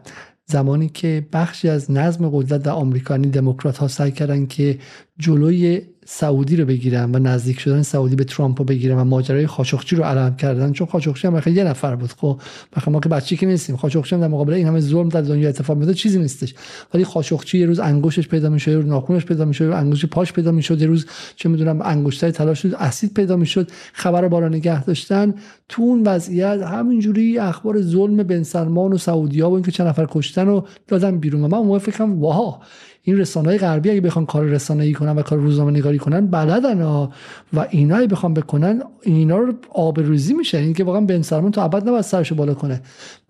زمانی 0.51 0.89
که 0.89 1.27
بخشی 1.33 1.69
از 1.69 1.91
نظم 1.91 2.29
قدرت 2.29 2.63
در 2.63 2.71
آمریکا 2.71 3.13
یعنی 3.13 3.27
دموکرات 3.27 3.77
ها 3.77 3.87
سعی 3.87 4.11
کردن 4.11 4.45
که 4.45 4.79
جلوی 5.19 5.81
سعودی 6.11 6.55
رو 6.55 6.65
بگیرن 6.65 7.15
و 7.15 7.19
نزدیک 7.19 7.59
شدن 7.59 7.81
سعودی 7.81 8.15
به 8.15 8.23
ترامپ 8.23 8.59
رو 8.59 8.65
بگیرن 8.65 8.97
و 8.97 9.03
ماجرای 9.03 9.47
خاشقچی 9.47 9.95
رو 9.95 10.03
علم 10.03 10.35
کردن 10.35 10.71
چون 10.71 10.87
خاشقچی 10.87 11.27
هم 11.27 11.41
یه 11.47 11.63
نفر 11.63 11.95
بود. 11.95 12.09
خب 12.11 12.39
ما 12.87 12.99
که 12.99 13.09
بچی 13.09 13.37
که 13.37 13.45
نیستیم 13.45 13.75
خاشقچی 13.75 14.15
هم 14.15 14.21
در 14.21 14.27
مقابل 14.27 14.53
این 14.53 14.67
همه 14.67 14.79
ظلم 14.79 15.09
در 15.09 15.21
دنیا 15.21 15.49
اتفاق 15.49 15.77
میفته 15.77 15.93
چیزی 15.93 16.19
نیستش. 16.19 16.55
ولی 16.93 17.03
خاشقچی 17.03 17.59
یه 17.59 17.65
روز 17.65 17.79
انگشتش 17.79 18.27
پیدا 18.27 18.49
میشه 18.49 18.71
یه 18.71 18.77
روز 18.77 18.85
ناخونش 18.85 19.25
پیدا 19.25 19.45
میشه 19.45 19.65
یه 19.65 19.75
انگشت 19.75 20.05
پاش 20.05 20.33
پیدا 20.33 20.51
می‌شد 20.51 20.81
یه 20.81 20.87
روز 20.87 21.05
چه 21.35 21.49
می‌دونم 21.49 21.81
انگشتای 21.81 22.31
تلاش 22.31 22.65
اسید 22.65 23.13
پیدا 23.13 23.35
می‌شد 23.35 23.71
خبر 23.93 24.27
بالا 24.27 24.49
نگه 24.49 24.83
داشتن. 24.83 25.33
تو 25.69 25.81
اون 25.81 26.03
وضعیت 26.05 26.61
همینجوری 26.61 27.39
اخبار 27.39 27.81
ظلم 27.81 28.23
بن 28.23 28.43
سلمان 28.43 28.93
و 28.93 28.97
سعودی 28.97 29.41
ها 29.41 29.49
و 29.49 29.53
اینکه 29.53 29.71
چند 29.71 29.87
نفر 29.87 30.07
کشتن 30.09 30.47
و 30.47 30.61
دادن 30.87 31.17
بیرون. 31.17 31.43
و 31.43 31.47
من 31.47 31.57
اون 31.57 31.79
فکرم 31.79 32.21
واه 32.21 32.61
این 33.01 33.17
رسانه 33.17 33.57
غربی 33.57 33.89
اگه 33.89 34.01
بخوان 34.01 34.25
کار 34.25 34.45
رسانه 34.45 34.83
ای 34.83 34.93
کنن 34.93 35.15
و 35.15 35.21
کار 35.21 35.39
روزنامه 35.39 35.71
نگاری 35.71 35.97
کنن 35.97 36.27
بلدن 36.27 36.81
ها. 36.81 37.11
و 37.53 37.67
اینا 37.69 37.97
اگه 37.97 38.07
بخوان 38.07 38.33
بکنن 38.33 38.81
اینا 39.01 39.37
رو 39.37 39.53
آبروزی 39.69 40.33
میشه. 40.33 40.57
این 40.57 40.73
که 40.73 40.83
واقعا 40.83 41.01
بن 41.01 41.21
سلمان 41.21 41.51
تو 41.51 41.61
ابد 41.61 41.87
نباید 41.87 42.01
سرش 42.01 42.33
بالا 42.33 42.53
کنه. 42.53 42.81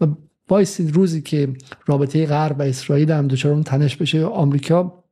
و 0.01 0.07
وایسید 0.49 0.95
روزی 0.95 1.21
که 1.21 1.53
رابطه 1.85 2.25
غرب 2.25 2.59
و 2.59 2.61
اسرائیل 2.61 3.11
هم 3.11 3.27
دچار 3.27 3.51
اون 3.53 3.63
تنش 3.63 3.95
بشه 3.95 4.25
آمریکا 4.25 5.03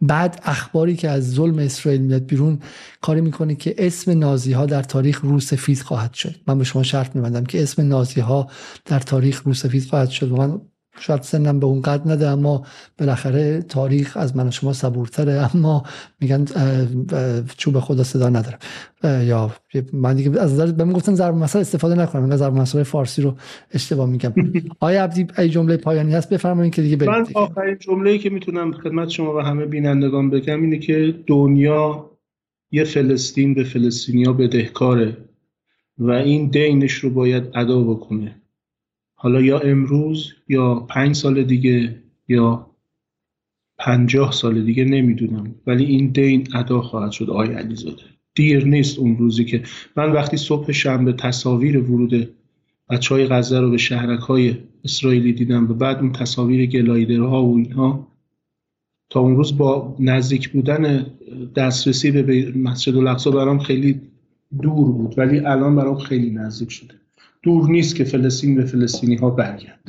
بعد 0.00 0.40
اخباری 0.44 0.96
که 0.96 1.10
از 1.10 1.32
ظلم 1.32 1.58
اسرائیل 1.58 2.00
میاد 2.00 2.26
بیرون 2.26 2.58
کاری 3.00 3.20
می‌کنه 3.20 3.54
که 3.54 3.74
اسم 3.78 4.18
نازی 4.18 4.52
ها 4.52 4.66
در 4.66 4.82
تاریخ 4.82 5.20
رو 5.20 5.40
سفید 5.40 5.80
خواهد 5.80 6.14
شد. 6.14 6.34
من 6.46 6.58
به 6.58 6.64
شما 6.64 6.82
شرط 6.82 7.16
میبندم 7.16 7.44
که 7.44 7.62
اسم 7.62 7.88
نازی 7.88 8.20
ها 8.20 8.50
در 8.84 9.00
تاریخ 9.00 9.42
رو 9.42 9.54
سفید 9.54 9.84
خواهد 9.84 10.10
شد. 10.10 10.32
و 10.32 10.36
من 10.36 10.60
شاید 10.98 11.22
سنم 11.22 11.60
به 11.60 11.66
اون 11.66 11.82
قد 11.82 12.08
نده 12.10 12.28
اما 12.28 12.66
بالاخره 12.98 13.62
تاریخ 13.62 14.16
از 14.16 14.36
من 14.36 14.48
و 14.48 14.50
شما 14.50 14.72
صبورتره. 14.72 15.32
اما 15.54 15.82
میگن 16.20 16.44
چوب 17.56 17.80
خدا 17.80 18.02
صدا 18.04 18.28
نداره. 18.28 18.58
یا 19.24 19.52
من 19.92 20.16
دیگه 20.16 20.40
از 20.40 20.52
نظر 20.52 20.72
بهم 20.72 20.92
گفتن 20.92 21.14
ضرب 21.14 21.34
مثل 21.34 21.58
استفاده 21.58 21.94
نکنم. 21.94 22.26
من 22.26 22.36
ضرب 22.36 22.54
مثل 22.54 22.82
فارسی 22.82 23.22
رو 23.22 23.34
اشتباه 23.70 24.08
میگم. 24.08 24.32
آیا 24.80 25.04
عبدی 25.04 25.26
ای 25.38 25.48
جمله 25.48 25.76
پایانی 25.76 26.14
هست؟ 26.14 26.34
بفرمایید 26.34 26.74
که 26.74 26.82
دیگه 26.82 27.06
من 27.06 27.26
آخرین 27.34 27.76
جمله‌ای 27.80 28.18
که 28.18 28.30
می‌تونم 28.30 28.72
خدمت 28.72 29.08
شما 29.08 29.36
و 29.36 29.40
همه 29.40 29.66
بینندگان 29.66 30.30
بگم 30.30 30.62
اینه 30.62 30.78
که 30.78 31.14
دنیا 31.26 32.10
یه 32.70 32.84
فلسطین 32.84 33.54
به 33.54 33.64
فلسطینیا 33.64 34.32
بدهکاره 34.32 35.16
و 35.98 36.10
این 36.10 36.50
دینش 36.50 36.92
رو 36.92 37.10
باید 37.10 37.44
ادا 37.54 37.80
بکنه. 37.82 38.42
حالا 39.18 39.40
یا 39.40 39.58
امروز 39.58 40.32
یا 40.48 40.74
پنج 40.74 41.14
سال 41.14 41.44
دیگه 41.44 42.02
یا 42.28 42.70
پنجاه 43.78 44.32
سال 44.32 44.62
دیگه 44.64 44.84
نمی‌دونم. 44.84 45.54
ولی 45.66 45.84
این 45.84 46.06
دین 46.06 46.48
ادا 46.54 46.82
خواهد 46.82 47.10
شد 47.10 47.30
آقای 47.30 47.52
علیزاده. 47.52 48.02
دیر 48.34 48.64
نیست 48.64 48.98
اون 48.98 49.16
روزی 49.16 49.44
که 49.44 49.62
من 49.96 50.12
وقتی 50.12 50.36
صبح 50.36 50.72
شنبه 50.72 51.12
تصاویر 51.12 51.78
ورود 51.78 52.30
بچه 52.90 53.14
های 53.14 53.26
غزه 53.26 53.60
رو 53.60 53.70
به 53.70 53.76
شهرک 53.76 54.20
های 54.20 54.56
اسرائیلی 54.84 55.32
دیدم 55.32 55.70
و 55.70 55.74
بعد 55.74 55.98
اون 55.98 56.12
تصاویر 56.12 56.66
گلایدرها 56.66 57.44
و 57.44 57.56
اینها 57.56 58.06
تا 59.10 59.20
اون 59.20 59.36
روز 59.36 59.58
با 59.58 59.96
نزدیک 60.00 60.48
بودن 60.48 61.06
دسترسی 61.56 62.10
به 62.10 62.52
مسجد 62.56 62.96
الاقصا 62.96 63.30
برام 63.30 63.58
خیلی 63.58 64.00
دور 64.62 64.92
بود 64.92 65.18
ولی 65.18 65.38
الان 65.38 65.76
برام 65.76 65.98
خیلی 65.98 66.30
نزدیک 66.30 66.72
شده. 66.72 66.94
دور 67.46 67.70
نیست 67.70 67.96
که 67.96 68.04
فلسطین 68.04 68.54
به 68.54 68.64
فلسطینی 68.64 69.16
ها 69.16 69.30
برگرد. 69.30 69.80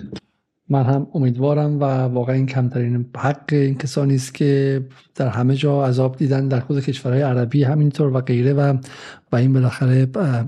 من 0.69 0.84
هم 0.84 1.07
امیدوارم 1.13 1.79
و 1.79 1.84
واقعا 1.84 2.35
این 2.35 2.45
کمترین 2.45 3.05
حق 3.17 3.43
این 3.53 3.77
کسانی 3.77 4.15
است 4.15 4.34
که 4.34 4.81
در 5.15 5.27
همه 5.27 5.55
جا 5.55 5.85
عذاب 5.85 6.17
دیدن 6.17 6.47
در 6.47 6.59
خود 6.59 6.79
کشورهای 6.79 7.21
عربی 7.21 7.63
همینطور 7.63 8.15
و 8.15 8.21
غیره 8.21 8.53
و 8.53 8.77
و 9.31 9.35
این 9.35 9.53
بالاخره 9.53 10.07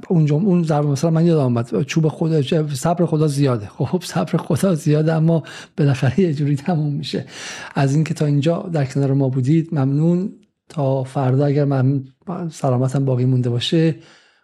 اون 0.10 0.31
اون 0.31 0.64
ضرب 0.64 0.86
مثلا 0.86 1.10
من 1.10 1.26
یادم 1.26 1.41
آمد 1.41 1.84
چوب 1.84 2.07
خدا 2.07 2.41
صبر 2.73 3.06
خدا 3.06 3.27
زیاده. 3.27 3.65
خب 3.65 4.03
صبر 4.03 4.38
خدا 4.38 4.76
زیاده 4.76 5.14
اما 5.14 5.44
بالاخره 5.77 6.19
یه 6.19 6.34
جوری 6.34 6.56
تموم 6.56 6.94
میشه. 6.94 7.26
از 7.76 7.95
اینکه 7.95 8.14
تا 8.14 8.26
اینجا 8.26 8.69
در 8.73 8.86
کنار 8.86 9.14
ما 9.14 9.30
بودید 9.30 9.69
ممنون. 9.72 10.34
تا 10.69 11.03
فردا 11.03 11.45
اگر 11.45 11.65
من 11.65 12.03
سلامتم 12.49 13.06
باقی 13.06 13.26
مونده 13.26 13.49
باشه 13.49 13.95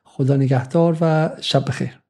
خدا 0.04 0.36
نگهدار 0.36 0.98
و 1.02 1.30
شب 1.42 1.66
بخیر. 1.66 2.05